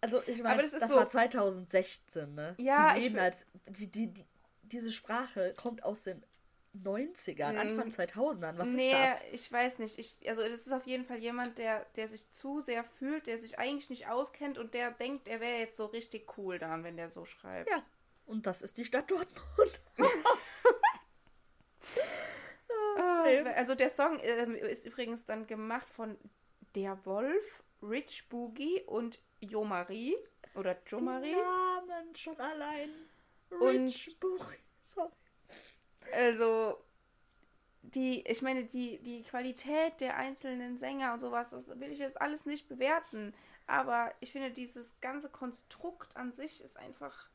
Also 0.01 0.21
ich 0.25 0.41
meine, 0.41 0.61
das, 0.61 0.71
das 0.71 0.83
ist 0.83 0.95
war 0.95 1.03
so- 1.05 1.11
2016, 1.11 2.33
ne? 2.33 2.55
Ja, 2.57 2.95
die 2.95 3.05
ich 3.07 3.19
als 3.19 3.45
die, 3.67 3.87
die, 3.89 4.07
die, 4.07 4.25
diese 4.63 4.91
Sprache 4.91 5.53
kommt 5.55 5.83
aus 5.83 6.03
den 6.03 6.23
90ern, 6.73 7.53
Mm. 7.53 7.57
Anfang 7.57 7.89
2000ern. 7.89 8.57
Was 8.57 8.67
nee, 8.69 8.91
ist 8.91 8.97
das? 8.99 9.23
ich 9.33 9.51
weiß 9.51 9.79
nicht. 9.79 9.99
Ich, 9.99 10.17
also 10.29 10.41
das 10.41 10.65
ist 10.65 10.71
auf 10.71 10.87
jeden 10.87 11.05
Fall 11.05 11.17
jemand, 11.19 11.57
der, 11.57 11.85
der 11.97 12.07
sich 12.07 12.31
zu 12.31 12.61
sehr 12.61 12.83
fühlt, 12.83 13.27
der 13.27 13.37
sich 13.37 13.59
eigentlich 13.59 13.89
nicht 13.89 14.07
auskennt 14.07 14.57
und 14.57 14.73
der 14.73 14.91
denkt, 14.91 15.27
er 15.27 15.39
wäre 15.41 15.59
jetzt 15.59 15.75
so 15.77 15.85
richtig 15.87 16.37
cool 16.37 16.59
dann, 16.59 16.83
wenn 16.85 16.95
der 16.97 17.09
so 17.09 17.25
schreibt. 17.25 17.69
Ja, 17.69 17.83
und 18.25 18.45
das 18.45 18.61
ist 18.61 18.77
die 18.77 18.85
Stadt 18.85 19.11
Dortmund. 19.11 19.81
Ah, 22.97 23.23
nee, 23.25 23.37
also 23.39 23.51
Also 23.51 23.75
der 23.75 23.89
Song 23.89 24.19
ähm, 24.21 24.55
ist 24.55 24.85
übrigens 24.85 25.25
dann 25.25 25.47
gemacht 25.47 25.89
von 25.89 26.17
Der 26.75 27.03
Wolf, 27.05 27.63
Rich 27.81 28.27
Boogie 28.29 28.81
und 28.85 29.19
Jo 29.41 29.63
Marie. 29.63 30.15
Oder 30.55 30.77
Jo 30.87 30.99
Marie. 30.99 31.33
Namen 31.35 32.15
schon 32.15 32.39
allein. 32.39 32.89
Und- 33.49 33.61
Rich 33.87 34.17
Boy. 34.19 34.37
Sorry. 34.83 35.11
Also, 36.13 36.77
die, 37.81 38.21
ich 38.27 38.41
meine, 38.41 38.63
die, 38.65 38.99
die 38.99 39.23
Qualität 39.23 39.99
der 40.01 40.17
einzelnen 40.17 40.77
Sänger 40.77 41.13
und 41.13 41.19
sowas, 41.19 41.49
das 41.51 41.67
will 41.67 41.91
ich 41.91 41.99
jetzt 41.99 42.19
alles 42.21 42.45
nicht 42.45 42.67
bewerten. 42.67 43.33
Aber 43.67 44.13
ich 44.19 44.31
finde, 44.31 44.51
dieses 44.51 44.99
ganze 44.99 45.29
Konstrukt 45.29 46.15
an 46.17 46.31
sich 46.33 46.63
ist 46.63 46.77
einfach. 46.77 47.29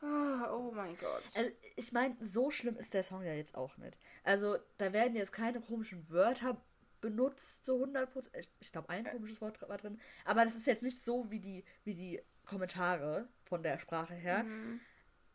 Ah, 0.00 0.52
oh 0.52 0.72
mein 0.72 0.96
Gott. 0.96 1.22
Also, 1.36 1.50
ich 1.76 1.92
meine, 1.92 2.16
so 2.20 2.50
schlimm 2.50 2.76
ist 2.76 2.94
der 2.94 3.02
Song 3.02 3.22
ja 3.22 3.34
jetzt 3.34 3.54
auch 3.54 3.76
nicht. 3.76 3.96
Also, 4.24 4.56
da 4.78 4.92
werden 4.92 5.14
jetzt 5.16 5.32
keine 5.32 5.60
komischen 5.60 6.08
Wörter 6.10 6.60
benutzt, 7.02 7.66
so 7.66 7.78
100%. 7.84 8.40
Ich, 8.40 8.48
ich 8.60 8.72
glaube, 8.72 8.88
ein 8.88 9.04
komisches 9.04 9.42
Wort 9.42 9.60
war 9.68 9.76
drin. 9.76 10.00
Aber 10.24 10.44
das 10.44 10.54
ist 10.56 10.66
jetzt 10.66 10.82
nicht 10.82 11.04
so 11.04 11.30
wie 11.30 11.40
die, 11.40 11.64
wie 11.84 11.94
die 11.94 12.22
Kommentare 12.46 13.28
von 13.44 13.62
der 13.62 13.78
Sprache 13.78 14.14
her. 14.14 14.44
Mhm. 14.44 14.80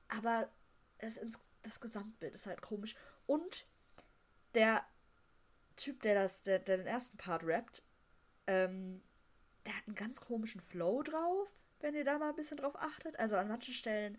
Aber 0.09 0.49
es, 0.97 1.17
ins- 1.17 1.39
das 1.63 1.79
Gesamtbild 1.79 2.33
ist 2.33 2.47
halt 2.47 2.61
komisch. 2.61 2.95
Und 3.27 3.67
der 4.55 4.85
Typ, 5.75 6.01
der, 6.01 6.15
das, 6.15 6.41
der, 6.43 6.59
der 6.59 6.77
den 6.77 6.87
ersten 6.87 7.17
Part 7.17 7.43
rappt, 7.45 7.83
ähm, 8.47 9.03
der 9.65 9.77
hat 9.77 9.85
einen 9.87 9.95
ganz 9.95 10.19
komischen 10.21 10.61
Flow 10.61 11.03
drauf, 11.03 11.47
wenn 11.81 11.93
ihr 11.95 12.05
da 12.05 12.17
mal 12.17 12.29
ein 12.29 12.35
bisschen 12.35 12.57
drauf 12.57 12.75
achtet. 12.77 13.19
Also 13.19 13.35
an 13.35 13.49
manchen 13.49 13.73
Stellen 13.75 14.17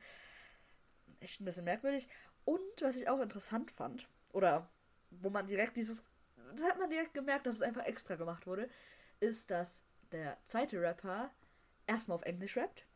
echt 1.20 1.40
ein 1.40 1.44
bisschen 1.44 1.64
merkwürdig. 1.64 2.08
Und 2.44 2.60
was 2.80 2.96
ich 2.96 3.08
auch 3.08 3.20
interessant 3.20 3.70
fand, 3.70 4.08
oder 4.32 4.70
wo 5.10 5.30
man 5.30 5.46
direkt 5.46 5.76
dieses, 5.76 6.02
das 6.54 6.68
hat 6.68 6.78
man 6.78 6.90
direkt 6.90 7.14
gemerkt, 7.14 7.46
dass 7.46 7.56
es 7.56 7.62
einfach 7.62 7.84
extra 7.84 8.14
gemacht 8.16 8.46
wurde, 8.46 8.68
ist, 9.20 9.50
dass 9.50 9.82
der 10.12 10.36
zweite 10.44 10.80
Rapper 10.80 11.30
erstmal 11.86 12.16
auf 12.16 12.22
Englisch 12.22 12.56
rappt 12.56 12.86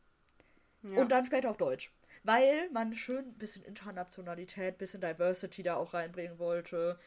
Ja. 0.83 1.01
und 1.01 1.11
dann 1.13 1.27
später 1.27 1.51
auf 1.51 1.57
Deutsch. 1.57 1.93
Weil 2.25 2.71
man 2.71 2.95
schön 2.95 3.27
ein 3.29 3.39
bisschen 3.39 3.65
Internationalität, 3.65 4.75
ein 4.75 4.79
bisschen 4.79 5.01
Diversity 5.01 5.63
da 5.63 5.75
auch 5.77 5.93
reinbringen 5.93 6.39
wollte. 6.39 6.99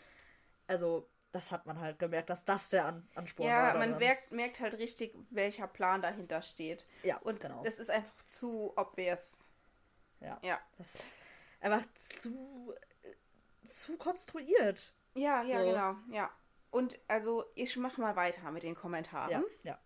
Also, 0.68 1.08
das 1.32 1.52
hat 1.52 1.66
man 1.66 1.80
halt 1.80 2.00
gemerkt, 2.00 2.30
dass 2.30 2.44
das 2.46 2.70
der 2.70 2.86
An 2.86 3.08
Ansporn 3.16 3.50
war. 3.50 3.74
ja, 3.74 3.78
man 3.78 3.98
merkt, 3.98 4.32
merkt 4.32 4.60
halt 4.60 4.78
richtig, 4.78 5.16
welcher 5.30 5.68
Plan 5.68 6.02
dahinter 6.02 6.42
steht. 6.42 6.86
Ja, 7.04 7.18
Und 7.20 7.40
genau. 7.40 7.64
das 7.64 7.80
ist 7.80 7.90
einfach 7.90 8.24
zu 8.26 8.74
obvious. 8.76 9.46
ja. 10.20 10.40
Ja. 10.44 10.60
Das 10.78 10.96
ist 10.96 11.18
einfach 11.62 11.84
zu, 11.96 12.74
äh, 13.04 13.68
zu 13.68 13.98
konstruiert. 13.98 14.94
Ja, 15.16 15.44
ja, 15.44 15.60
So. 15.60 15.66
genau. 15.66 15.96
Ja. 16.12 16.30
Und 16.72 17.00
also, 17.08 17.46
ich 17.56 17.76
mach 17.78 17.98
mal 17.98 18.16
weiter 18.16 18.52
mit 18.52 18.64
den 18.64 18.76
Kommentaren. 18.76 19.32
Ja, 19.32 19.44
ja. 19.64 19.80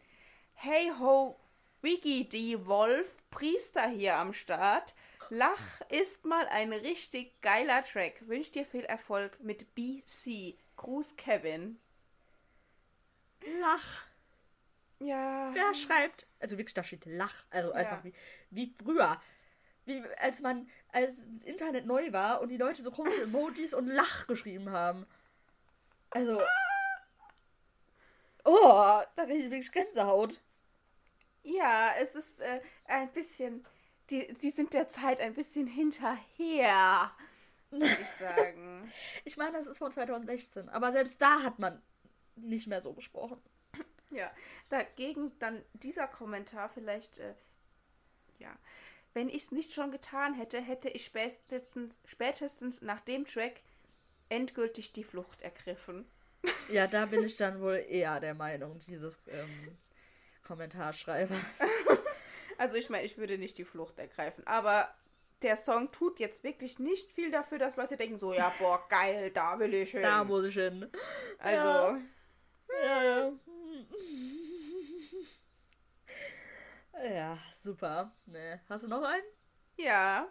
Hey 0.55 0.91
ho, 0.99 1.39
Wiggy 1.81 2.27
D. 2.27 2.65
Wolf, 2.65 3.15
Priester 3.29 3.87
hier 3.87 4.17
am 4.17 4.33
Start. 4.33 4.95
Lach 5.29 5.81
ist 5.89 6.25
mal 6.25 6.47
ein 6.47 6.73
richtig 6.73 7.39
geiler 7.41 7.83
Track. 7.83 8.27
Wünsch 8.27 8.49
dir 8.49 8.65
viel 8.65 8.83
Erfolg 8.83 9.39
mit 9.39 9.75
BC. 9.75 10.57
Gruß 10.75 11.15
Kevin. 11.15 11.79
Lach. 13.61 14.01
Ja. 14.99 15.51
Wer 15.53 15.75
schreibt? 15.75 16.25
Also 16.39 16.57
wirklich, 16.57 16.73
da 16.73 16.83
steht 16.83 17.05
Lach. 17.05 17.45
Also 17.51 17.71
einfach 17.71 18.03
wie, 18.03 18.13
wie 18.49 18.73
früher. 18.83 19.21
Wie, 19.85 20.03
als 20.17 20.41
man, 20.41 20.67
als 20.91 21.17
das 21.17 21.25
Internet 21.45 21.85
neu 21.85 22.11
war 22.11 22.41
und 22.41 22.49
die 22.49 22.57
Leute 22.57 22.81
so 22.81 22.91
komische 22.91 23.21
Emojis 23.21 23.73
und 23.73 23.87
Lach 23.87 24.25
geschrieben 24.27 24.71
haben. 24.71 25.05
Also. 26.11 26.41
Oh, 28.45 29.01
da 29.15 29.25
kriege 29.25 29.37
ich 29.37 29.51
wirklich 29.51 29.71
Gänsehaut. 29.71 30.39
Ja, 31.43 31.93
es 31.99 32.15
ist 32.15 32.39
äh, 32.39 32.61
ein 32.85 33.11
bisschen. 33.11 33.65
Die, 34.09 34.33
die 34.33 34.49
sind 34.49 34.73
der 34.73 34.87
Zeit 34.87 35.19
ein 35.19 35.35
bisschen 35.35 35.67
hinterher, 35.67 37.11
würde 37.69 37.97
ich 38.01 38.09
sagen. 38.19 38.91
Ich 39.23 39.37
meine, 39.37 39.51
das 39.51 39.67
ist 39.67 39.77
von 39.77 39.91
2016, 39.91 40.67
aber 40.69 40.91
selbst 40.91 41.21
da 41.21 41.43
hat 41.43 41.59
man 41.59 41.79
nicht 42.35 42.67
mehr 42.67 42.81
so 42.81 42.93
gesprochen. 42.93 43.39
Ja, 44.09 44.31
dagegen 44.69 45.37
dann 45.37 45.63
dieser 45.73 46.07
Kommentar 46.07 46.69
vielleicht, 46.69 47.19
äh, 47.19 47.35
ja, 48.39 48.57
wenn 49.13 49.29
ich 49.29 49.43
es 49.43 49.51
nicht 49.51 49.73
schon 49.73 49.91
getan 49.91 50.33
hätte, 50.33 50.59
hätte 50.59 50.89
ich 50.89 51.05
spätestens, 51.05 51.99
spätestens 52.05 52.81
nach 52.81 53.01
dem 53.01 53.25
Track 53.25 53.61
endgültig 54.29 54.93
die 54.93 55.03
Flucht 55.03 55.41
ergriffen. 55.41 56.05
Ja, 56.71 56.87
da 56.87 57.05
bin 57.05 57.23
ich 57.23 57.35
dann 57.37 57.59
wohl 57.61 57.83
eher 57.89 58.19
der 58.19 58.33
Meinung 58.33 58.79
dieses 58.79 59.19
ähm, 59.27 59.77
Kommentarschreibers. 60.45 61.37
Also 62.57 62.75
ich 62.75 62.89
meine, 62.89 63.05
ich 63.05 63.17
würde 63.17 63.37
nicht 63.37 63.57
die 63.57 63.63
Flucht 63.63 63.97
ergreifen, 63.99 64.45
aber 64.45 64.93
der 65.43 65.55
Song 65.55 65.87
tut 65.93 66.19
jetzt 66.19 66.43
wirklich 66.43 66.77
nicht 66.77 67.13
viel 67.13 67.31
dafür, 67.31 67.57
dass 67.57 67.77
Leute 67.77 67.95
denken 67.95 68.17
so, 68.17 68.33
ja, 68.33 68.53
boah, 68.59 68.85
geil, 68.89 69.31
da 69.31 69.57
will 69.59 69.73
ich 69.73 69.91
hin. 69.91 70.01
Da 70.01 70.25
muss 70.25 70.43
ich 70.43 70.55
hin. 70.55 70.91
also, 71.37 71.97
Ja, 72.83 73.03
ja. 73.03 73.31
Ja, 77.01 77.37
super. 77.57 78.11
Ne. 78.25 78.59
Hast 78.67 78.83
du 78.83 78.89
noch 78.89 79.03
einen? 79.03 79.23
ja. 79.77 80.27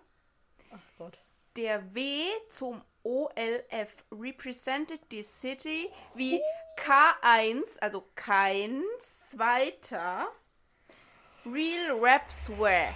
Ach 0.70 0.82
Gott. 0.99 1.18
Der 1.57 1.94
W 1.94 2.20
zum 2.51 2.82
OLF 3.09 4.04
represented 4.12 5.00
die 5.11 5.22
City 5.22 5.90
wie 6.14 6.42
K1, 6.76 7.78
also 7.80 8.06
kein 8.14 8.82
zweiter. 8.98 10.28
Real 11.46 11.98
Rap 12.02 12.30
Swear 12.30 12.94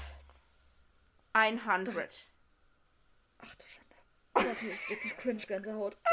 100. 1.32 2.26
Ach 3.38 3.54
du 3.54 3.64
Schande. 3.66 3.96
Die 4.60 4.66
ist 4.68 4.90
wirklich 4.90 5.16
cringe 5.16 5.40
Gänsehaut. 5.46 5.96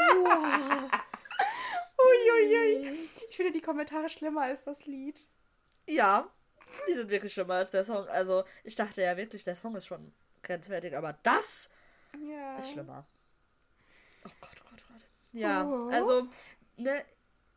Uiuiui. 1.98 3.06
Ich 3.28 3.36
finde 3.36 3.52
die 3.52 3.60
Kommentare 3.60 4.08
schlimmer 4.08 4.44
als 4.44 4.64
das 4.64 4.86
Lied. 4.86 5.28
Ja, 5.86 6.26
die 6.88 6.94
sind 6.94 7.10
wirklich 7.10 7.34
schlimmer 7.34 7.54
als 7.56 7.70
der 7.70 7.84
Song. 7.84 8.08
Also, 8.08 8.44
ich 8.64 8.76
dachte 8.76 9.02
ja 9.02 9.18
wirklich, 9.18 9.44
der 9.44 9.56
Song 9.56 9.76
ist 9.76 9.86
schon 9.86 10.14
grenzwertig, 10.42 10.96
aber 10.96 11.12
das 11.22 11.68
Ja. 12.18 12.56
ist 12.56 12.70
schlimmer. 12.70 13.06
Oh 14.24 14.30
Gott, 14.40 14.50
oh 14.60 14.68
Gott, 14.70 14.82
oh 14.88 14.92
Gott. 14.92 15.02
Ja, 15.32 15.64
Oh. 15.66 15.88
also, 15.90 16.28
ne, 16.76 17.02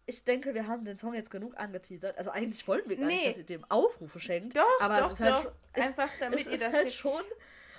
ich 0.05 0.23
denke, 0.23 0.53
wir 0.53 0.67
haben 0.67 0.83
den 0.85 0.97
Song 0.97 1.13
jetzt 1.13 1.31
genug 1.31 1.57
angeteasert. 1.57 2.17
Also, 2.17 2.31
eigentlich 2.31 2.67
wollten 2.67 2.89
wir 2.89 2.97
gar 2.97 3.05
Nee. 3.07 3.15
nicht, 3.15 3.27
dass 3.29 3.37
ihr 3.37 3.45
dem 3.45 3.65
Aufrufe 3.69 4.19
schenkt. 4.19 4.57
Doch, 4.57 4.81
aber 4.81 4.99
doch, 4.99 5.07
es 5.07 5.13
ist 5.13 5.21
halt 5.21 5.33
doch. 5.35 5.43
schon, 5.43 5.83
Einfach 5.83 6.09
damit 6.19 6.39
es 6.41 6.45
ihr 6.47 6.51
ist 6.53 6.63
das 6.63 6.73
halt 6.73 6.89
seht. 6.89 6.97
schon 6.97 7.23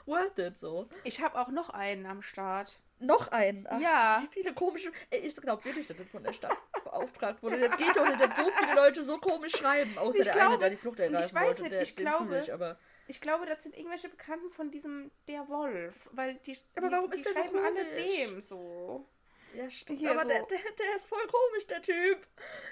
worth 0.06 0.38
it 0.38 0.58
so. 0.58 0.88
Ich 1.04 1.20
habe 1.20 1.38
auch 1.38 1.48
noch 1.48 1.70
einen 1.70 2.06
am 2.06 2.22
Start. 2.22 2.78
Noch 3.00 3.28
einen. 3.28 3.66
Ach, 3.68 3.80
Ja. 3.80 4.22
Wie 4.22 4.28
viele 4.32 4.54
komische. 4.54 4.92
Ey, 5.10 5.20
ich 5.20 5.36
glaube 5.36 5.64
wirklich, 5.64 5.86
dass 5.86 5.96
das 5.96 6.08
von 6.08 6.22
der 6.22 6.32
Stadt 6.32 6.56
beauftragt 6.84 7.42
wurde. 7.42 7.58
Das 7.58 7.76
geht 7.76 7.94
doch 7.96 8.06
nicht, 8.08 8.20
dass 8.20 8.36
so 8.38 8.44
viele 8.56 8.74
Leute 8.74 9.02
so 9.04 9.18
komisch 9.18 9.52
schreiben. 9.52 9.98
Außer 9.98 10.18
Ich 10.20 10.24
der 10.26 10.32
glaube- 10.34 10.50
eine, 10.52 10.58
der 10.60 10.70
die 10.70 10.76
Flucht 10.76 11.00
und 11.00 11.06
ich 11.06 11.12
ergreifen 11.12 11.34
weiß 11.34 11.46
wollte. 11.46 11.62
nicht, 11.62 11.72
der, 11.72 11.82
ich 11.82 11.96
glaube- 11.96 12.38
Ich, 12.38 12.52
aber 12.52 12.78
Ich 13.06 13.20
glaube, 13.20 13.46
das 13.46 13.62
sind 13.62 13.76
irgendwelche 13.76 14.08
Bekannten 14.08 14.50
von 14.52 14.70
diesem 14.70 15.10
Der 15.28 15.48
Wolf. 15.48 16.08
Weil 16.12 16.34
die, 16.36 16.56
Aber 16.76 16.88
die, 16.88 16.92
warum 16.94 17.10
die 17.10 17.16
ist 17.18 17.26
der 17.26 17.34
so 17.34 17.40
schreiben 17.42 17.58
alle 17.58 17.84
komisch? 17.84 18.04
dem 18.04 18.40
so. 18.40 19.08
ja, 19.54 19.68
stimmt. 19.70 19.98
Hier 19.98 20.10
aber 20.12 20.22
so- 20.22 20.28
der, 20.28 20.42
der, 20.46 20.58
der 20.78 20.96
ist 20.96 21.06
voll 21.06 21.26
komisch, 21.26 21.66
der 21.66 21.82
Typ. 21.82 22.26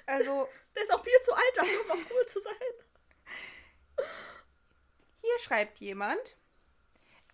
Also, 0.06 0.48
Der 0.74 0.82
ist 0.84 0.94
auch 0.94 1.04
viel 1.04 1.20
zu 1.22 1.32
alt 1.34 1.58
um 1.60 1.88
noch 1.88 2.10
cool 2.10 2.26
zu 2.26 2.40
sein. 2.40 2.54
hier 5.20 5.38
schreibt 5.40 5.78
jemand. 5.80 6.36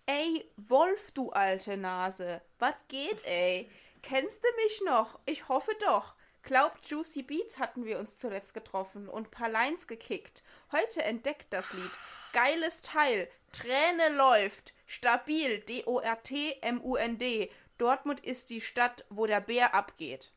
Ey, 0.06 0.50
Wolf, 0.56 1.10
du 1.12 1.30
alte 1.30 1.76
Nase. 1.76 2.40
Was 2.58 2.88
geht, 2.88 3.24
ey? 3.26 3.70
Kennst 4.02 4.42
du 4.42 4.48
mich 4.64 4.82
noch? 4.86 5.20
Ich 5.26 5.48
hoffe 5.48 5.72
doch. 5.80 6.16
Glaubt, 6.42 6.86
Juicy 6.86 7.22
Beats 7.22 7.58
hatten 7.58 7.84
wir 7.84 7.98
uns 7.98 8.16
zuletzt 8.16 8.54
getroffen 8.54 9.08
und 9.08 9.30
paar 9.30 9.48
Lines 9.48 9.86
gekickt. 9.86 10.42
Heute 10.72 11.02
entdeckt 11.02 11.48
das 11.50 11.72
Lied. 11.72 11.98
Geiles 12.32 12.82
Teil. 12.82 13.28
Träne 13.52 14.16
läuft. 14.16 14.74
Stabil. 14.86 15.60
D-O-R-T-M-U-N-D. 15.60 17.50
Dortmund 17.76 18.20
ist 18.20 18.50
die 18.50 18.60
Stadt, 18.60 19.04
wo 19.10 19.26
der 19.26 19.40
Bär 19.40 19.74
abgeht. 19.74 20.32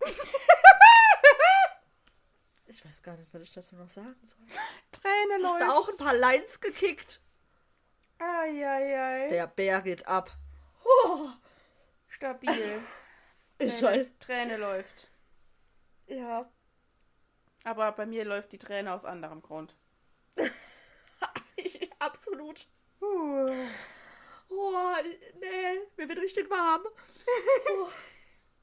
Ich 2.66 2.84
weiß 2.84 3.02
gar 3.02 3.16
nicht, 3.16 3.32
was 3.32 3.42
ich 3.42 3.52
dazu 3.52 3.76
noch 3.76 3.88
sagen 3.88 4.16
soll. 4.24 4.38
Träne 4.90 5.46
Hast 5.46 5.60
du 5.60 5.72
auch 5.72 5.88
ein 5.88 5.96
paar 5.96 6.14
Lines 6.14 6.60
gekickt? 6.60 7.20
Eieiei. 8.18 9.28
Der 9.28 9.46
Bär 9.46 9.80
geht 9.80 10.06
ab. 10.08 10.32
Oh, 10.84 11.28
Stabil. 12.08 12.82
Ich 13.58 13.78
Träne, 13.78 13.98
weiß. 13.98 14.12
Träne 14.18 14.56
läuft. 14.56 15.08
Ja. 16.06 16.50
Aber 17.64 17.92
bei 17.92 18.06
mir 18.06 18.24
läuft 18.24 18.52
die 18.52 18.58
Träne 18.58 18.92
aus 18.92 19.04
anderem 19.04 19.40
Grund. 19.40 19.74
Absolut. 21.98 22.66
Uh. 23.00 23.50
Oh, 24.50 24.94
nee, 25.40 25.80
mir 25.96 26.08
wird 26.08 26.18
richtig 26.18 26.50
warm. 26.50 26.82
Oh. 27.70 27.88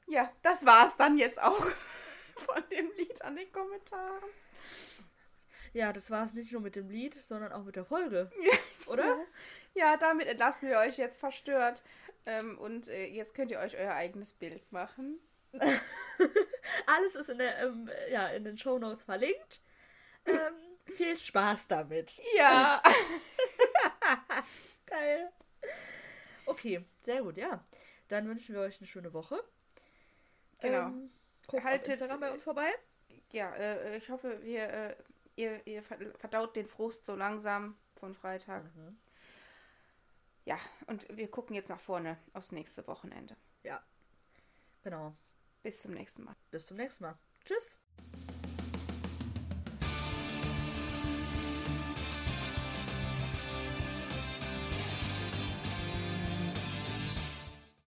Ja, 0.08 0.30
das 0.42 0.66
war's 0.66 0.96
dann 0.98 1.16
jetzt 1.16 1.40
auch 1.40 1.64
von 2.36 2.62
dem 2.70 2.90
Lied 2.98 3.22
an 3.22 3.36
den 3.36 3.50
Kommentaren. 3.50 4.22
Ja, 5.72 5.90
das 5.92 6.10
war 6.10 6.22
es 6.24 6.34
nicht 6.34 6.52
nur 6.52 6.60
mit 6.60 6.76
dem 6.76 6.90
Lied, 6.90 7.14
sondern 7.14 7.52
auch 7.52 7.62
mit 7.62 7.76
der 7.76 7.86
Folge. 7.86 8.30
Oder? 8.86 9.24
Ja, 9.74 9.96
damit 9.96 10.26
entlassen 10.26 10.68
wir 10.68 10.78
euch 10.78 10.98
jetzt 10.98 11.18
verstört. 11.18 11.82
Ähm, 12.26 12.58
und 12.58 12.88
äh, 12.88 13.06
jetzt 13.06 13.34
könnt 13.34 13.50
ihr 13.50 13.58
euch 13.58 13.76
euer 13.76 13.94
eigenes 13.94 14.32
Bild 14.32 14.70
machen. 14.72 15.18
Alles 16.86 17.14
ist 17.14 17.28
in, 17.28 17.38
der, 17.38 17.58
ähm, 17.58 17.90
ja, 18.10 18.28
in 18.28 18.44
den 18.44 18.56
Show 18.56 18.78
Notes 18.78 19.04
verlinkt. 19.04 19.60
Ähm, 20.24 20.36
viel 20.96 21.18
Spaß 21.18 21.68
damit. 21.68 22.20
Ja. 22.36 22.82
Geil. 24.86 25.30
Okay, 26.46 26.84
sehr 27.02 27.22
gut, 27.22 27.36
ja. 27.38 27.62
Dann 28.08 28.28
wünschen 28.28 28.54
wir 28.54 28.62
euch 28.62 28.78
eine 28.78 28.86
schöne 28.86 29.12
Woche. 29.12 29.42
Genau. 30.60 30.86
Ähm, 30.86 31.10
guckt 31.48 31.64
Haltet- 31.64 31.94
auf 31.94 32.00
Instagram 32.00 32.20
bei 32.20 32.32
uns 32.32 32.42
vorbei. 32.42 32.70
ja, 33.32 33.52
äh, 33.54 33.96
ich 33.96 34.10
hoffe, 34.10 34.42
wir, 34.42 34.68
äh, 34.68 34.96
ihr, 35.36 35.66
ihr 35.66 35.82
verdaut 35.82 36.56
den 36.56 36.66
Frust 36.68 37.04
so 37.04 37.14
langsam 37.16 37.76
von 37.96 38.14
Freitag. 38.14 38.64
Mhm. 38.76 38.98
Ja, 40.44 40.58
und 40.86 41.06
wir 41.16 41.30
gucken 41.30 41.54
jetzt 41.54 41.68
nach 41.68 41.80
vorne 41.80 42.18
aufs 42.32 42.52
nächste 42.52 42.86
Wochenende. 42.86 43.36
Ja. 43.62 43.82
Genau. 44.82 45.14
Bis 45.62 45.80
zum 45.80 45.92
nächsten 45.92 46.24
Mal. 46.24 46.34
Bis 46.50 46.66
zum 46.66 46.76
nächsten 46.76 47.04
Mal. 47.04 47.16
Tschüss. 47.44 47.78